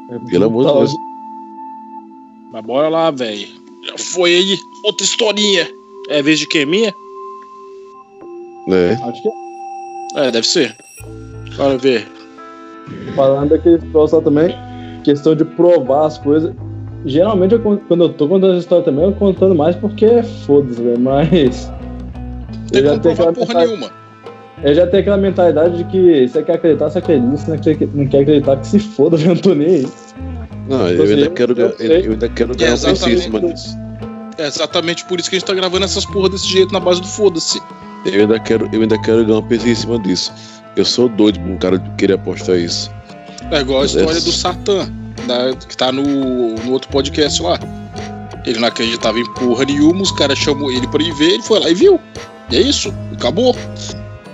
É 0.09 0.31
Pelo 0.31 0.45
amor 0.45 0.65
de 0.65 0.73
Deus. 0.73 0.91
Mas 2.51 2.65
bora 2.65 2.89
lá, 2.89 3.11
velho. 3.11 3.66
Foi 3.95 4.35
aí. 4.35 4.59
Outra 4.83 5.05
historinha. 5.05 5.67
É 6.09 6.21
vez 6.21 6.39
de 6.39 6.47
que 6.47 6.65
minha? 6.65 6.93
É. 8.69 8.93
Acho 9.03 9.21
que 9.21 9.27
é. 9.27 10.27
É, 10.27 10.31
deve 10.31 10.47
ser. 10.47 10.75
Bora 11.55 11.77
ver. 11.77 12.07
Falando 13.15 13.49
daquele 13.49 13.79
pessoal 13.79 14.21
também, 14.21 14.55
questão 15.03 15.35
de 15.35 15.43
provar 15.43 16.07
as 16.07 16.17
coisas. 16.17 16.53
Geralmente, 17.05 17.53
eu, 17.53 17.59
quando 17.59 18.03
eu 18.03 18.13
tô 18.13 18.27
contando 18.27 18.51
essa 18.51 18.61
história 18.61 18.83
também, 18.83 19.05
eu 19.05 19.13
contando 19.13 19.55
mais 19.55 19.75
porque 19.75 20.05
é 20.05 20.23
foda-se, 20.23 20.81
velho. 20.81 20.99
Mas. 20.99 21.71
Tem 22.71 22.81
eu 22.81 22.87
já 22.87 22.99
tenho 22.99 23.13
aquela 23.13 23.33
porra 23.33 23.65
nenhuma. 23.65 23.91
Eu 24.63 24.73
já 24.73 24.87
tenho 24.87 25.01
aquela 25.01 25.17
mentalidade 25.17 25.77
de 25.77 25.83
que 25.85 26.27
você 26.27 26.41
quer 26.41 26.55
acreditar, 26.55 26.89
você 26.89 26.97
acredita, 26.97 27.37
você 27.37 27.87
não 27.93 28.07
quer 28.07 28.21
acreditar 28.21 28.57
que 28.57 28.67
se 28.67 28.79
foda, 28.79 29.17
eu 29.21 29.27
não 29.27 29.35
tô 29.35 29.53
nem 29.53 29.67
aí. 29.67 29.87
Não, 30.67 30.89
eu, 30.89 31.03
ainda 31.03 31.29
quero, 31.29 31.59
eu, 31.59 31.69
eu 31.79 32.11
ainda 32.11 32.29
quero 32.29 32.55
ganhar 32.55 32.71
é 32.71 32.87
um 32.87 33.09
em 33.09 33.17
cima 33.17 33.39
disso. 33.39 33.77
É 34.37 34.47
exatamente 34.47 35.03
por 35.05 35.19
isso 35.19 35.29
que 35.29 35.35
a 35.35 35.39
gente 35.39 35.47
tá 35.47 35.53
gravando 35.53 35.85
essas 35.85 36.05
porra 36.05 36.29
desse 36.29 36.47
jeito 36.47 36.71
na 36.71 36.79
base 36.79 37.01
do 37.01 37.07
foda-se. 37.07 37.59
Eu 38.05 38.21
ainda 38.21 38.39
quero, 38.39 38.69
eu 38.71 38.81
ainda 38.81 38.99
quero 39.01 39.25
ganhar 39.25 39.39
um 39.39 39.47
peso 39.47 39.67
em 39.67 39.75
cima 39.75 39.99
disso. 39.99 40.31
Eu 40.75 40.85
sou 40.85 41.09
doido 41.09 41.39
pra 41.39 41.51
um 41.51 41.57
cara 41.57 41.79
querer 41.97 42.13
apostar 42.13 42.57
isso. 42.57 42.91
É 43.51 43.61
igual 43.61 43.81
a 43.81 43.85
história 43.85 44.17
é... 44.17 44.21
do 44.21 44.31
Satã, 44.31 44.87
da, 45.25 45.55
que 45.55 45.75
tá 45.75 45.91
no, 45.91 46.03
no 46.55 46.71
outro 46.71 46.89
podcast 46.89 47.41
lá. 47.41 47.59
Ele 48.45 48.59
não 48.59 48.67
acreditava 48.67 49.19
em 49.19 49.33
porra 49.33 49.65
nenhuma, 49.65 50.01
os 50.01 50.11
caras 50.11 50.37
chamou 50.37 50.71
ele 50.71 50.87
pra 50.87 51.01
ir 51.01 51.13
ver, 51.13 51.33
ele 51.33 51.43
foi 51.43 51.59
lá 51.59 51.69
e 51.69 51.73
viu. 51.73 51.99
E 52.49 52.57
é 52.57 52.61
isso, 52.61 52.93
acabou. 53.13 53.55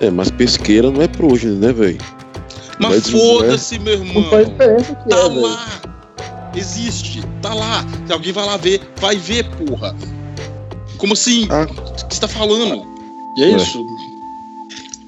É, 0.02 0.10
mas 0.12 0.30
pesqueira 0.30 0.92
não 0.92 1.02
é 1.02 1.08
pro 1.08 1.32
hoje, 1.32 1.48
né, 1.48 1.72
velho? 1.72 1.98
Mas, 2.80 3.10
mas 3.10 3.10
foda-se, 3.10 3.76
é... 3.76 3.80
meu 3.80 3.94
irmão. 3.94 4.24
Não 4.24 4.30
faz 4.30 4.50
diferença 4.50 4.96
que 4.96 5.10
tá 5.10 5.18
é, 5.18 5.28
lá. 5.28 5.93
Existe, 6.56 7.22
tá 7.42 7.54
lá. 7.54 7.86
Se 8.06 8.14
alguém 8.14 8.32
vai 8.32 8.46
lá 8.46 8.58
ver, 8.58 8.82
vai 8.98 9.16
ver, 9.16 9.46
porra. 9.52 9.96
Como 10.98 11.14
assim? 11.14 11.48
Ah. 11.50 11.64
O 11.64 12.08
que 12.08 12.16
você 12.16 12.22
tá 12.22 12.28
falando? 12.28 12.86
E 13.38 13.44
é, 13.44 13.52
é. 13.52 13.56
isso. 13.56 13.86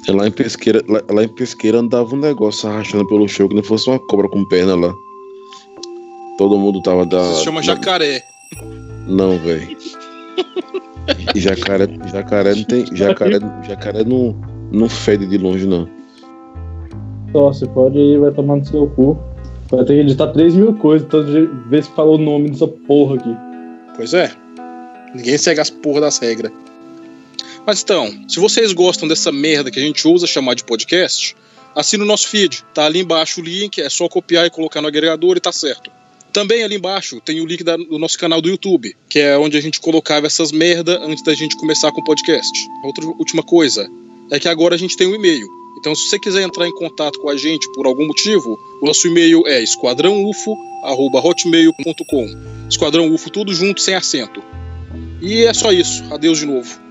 É, 0.07 0.11
lá 0.11 0.27
em 0.27 0.31
pesqueira, 0.31 0.83
lá, 0.87 1.01
lá, 1.09 1.23
em 1.23 1.27
pesqueira 1.27 1.79
andava 1.79 2.13
um 2.15 2.19
negócio 2.19 2.69
arrastando 2.69 3.07
pelo 3.07 3.27
chão 3.27 3.47
que 3.47 3.55
não 3.55 3.63
fosse 3.63 3.89
uma 3.89 3.99
cobra 3.99 4.27
com 4.27 4.45
perna 4.45 4.75
lá. 4.75 4.93
Todo 6.37 6.57
mundo 6.57 6.81
tava 6.81 7.05
da. 7.05 7.23
Se 7.35 7.43
chama 7.43 7.61
da... 7.61 7.67
jacaré. 7.67 8.23
Não, 9.07 9.37
velho. 9.39 9.77
jacaré, 11.35 11.87
jacaré 12.11 12.55
não 12.55 12.63
tem. 12.63 12.85
Jacaré, 12.95 13.39
jacaré 13.67 14.03
não, 14.03 14.35
não 14.71 14.89
fede 14.89 15.25
de 15.25 15.37
longe, 15.37 15.65
não. 15.65 15.87
Só, 17.31 17.53
você 17.53 17.67
pode 17.67 17.97
ir, 17.97 18.19
vai 18.19 18.31
tomar 18.31 18.57
no 18.57 18.65
seu 18.65 18.87
cu. 18.87 19.17
Vai 19.69 19.83
ter 19.83 19.93
que 19.93 19.99
editar 20.01 20.27
3 20.27 20.55
mil 20.55 20.73
coisas, 20.75 21.07
todas 21.09 21.33
vezes 21.67 21.89
que 21.89 21.95
falou 21.95 22.15
o 22.15 22.21
nome 22.21 22.49
dessa 22.49 22.67
porra 22.67 23.15
aqui. 23.15 23.35
Pois 23.95 24.13
é. 24.13 24.31
Ninguém 25.13 25.37
segue 25.37 25.59
as 25.59 25.69
porra 25.69 26.01
das 26.01 26.17
regras. 26.17 26.51
Mas 27.65 27.81
então, 27.81 28.13
se 28.27 28.39
vocês 28.39 28.73
gostam 28.73 29.07
dessa 29.07 29.31
merda 29.31 29.71
que 29.71 29.79
a 29.79 29.81
gente 29.81 30.07
usa 30.07 30.27
chamar 30.27 30.53
de 30.53 30.63
podcast, 30.63 31.35
assina 31.73 32.03
o 32.03 32.07
nosso 32.07 32.27
feed. 32.27 32.63
Tá 32.73 32.85
ali 32.85 32.99
embaixo 32.99 33.41
o 33.41 33.43
link, 33.43 33.81
é 33.81 33.89
só 33.89 34.07
copiar 34.07 34.45
e 34.45 34.51
colocar 34.51 34.81
no 34.81 34.87
agregador 34.87 35.35
e 35.35 35.39
tá 35.39 35.51
certo. 35.51 35.89
Também 36.31 36.63
ali 36.63 36.75
embaixo 36.75 37.19
tem 37.21 37.41
o 37.41 37.45
link 37.45 37.63
da, 37.63 37.75
do 37.77 37.97
nosso 37.97 38.19
canal 38.19 38.41
do 38.41 38.49
YouTube, 38.49 38.95
que 39.09 39.19
é 39.19 39.37
onde 39.37 39.57
a 39.57 39.61
gente 39.61 39.79
colocava 39.79 40.27
essas 40.27 40.51
merda 40.51 40.99
antes 41.03 41.23
da 41.23 41.33
gente 41.33 41.55
começar 41.55 41.91
com 41.91 42.01
o 42.01 42.03
podcast. 42.03 42.51
Outra 42.83 43.05
última 43.05 43.41
coisa 43.41 43.89
é 44.29 44.39
que 44.39 44.47
agora 44.47 44.75
a 44.75 44.77
gente 44.77 44.97
tem 44.97 45.07
um 45.07 45.15
e-mail. 45.15 45.64
Então, 45.85 45.93
se 45.93 46.09
você 46.09 46.17
quiser 46.17 46.41
entrar 46.41 46.67
em 46.67 46.73
contato 46.73 47.19
com 47.19 47.29
a 47.29 47.37
gente 47.37 47.71
por 47.71 47.85
algum 47.85 48.07
motivo, 48.07 48.59
o 48.81 48.87
nosso 48.87 49.07
e-mail 49.07 49.45
é 49.45 49.61
esquadrãoufo@hotmail.com. 49.61 52.25
Esquadrão 52.67 53.13
UFO 53.13 53.29
tudo 53.29 53.53
junto 53.53 53.79
sem 53.79 53.93
acento. 53.93 54.41
E 55.21 55.43
é 55.43 55.53
só 55.53 55.71
isso. 55.71 56.03
Adeus 56.11 56.39
de 56.39 56.47
novo. 56.47 56.84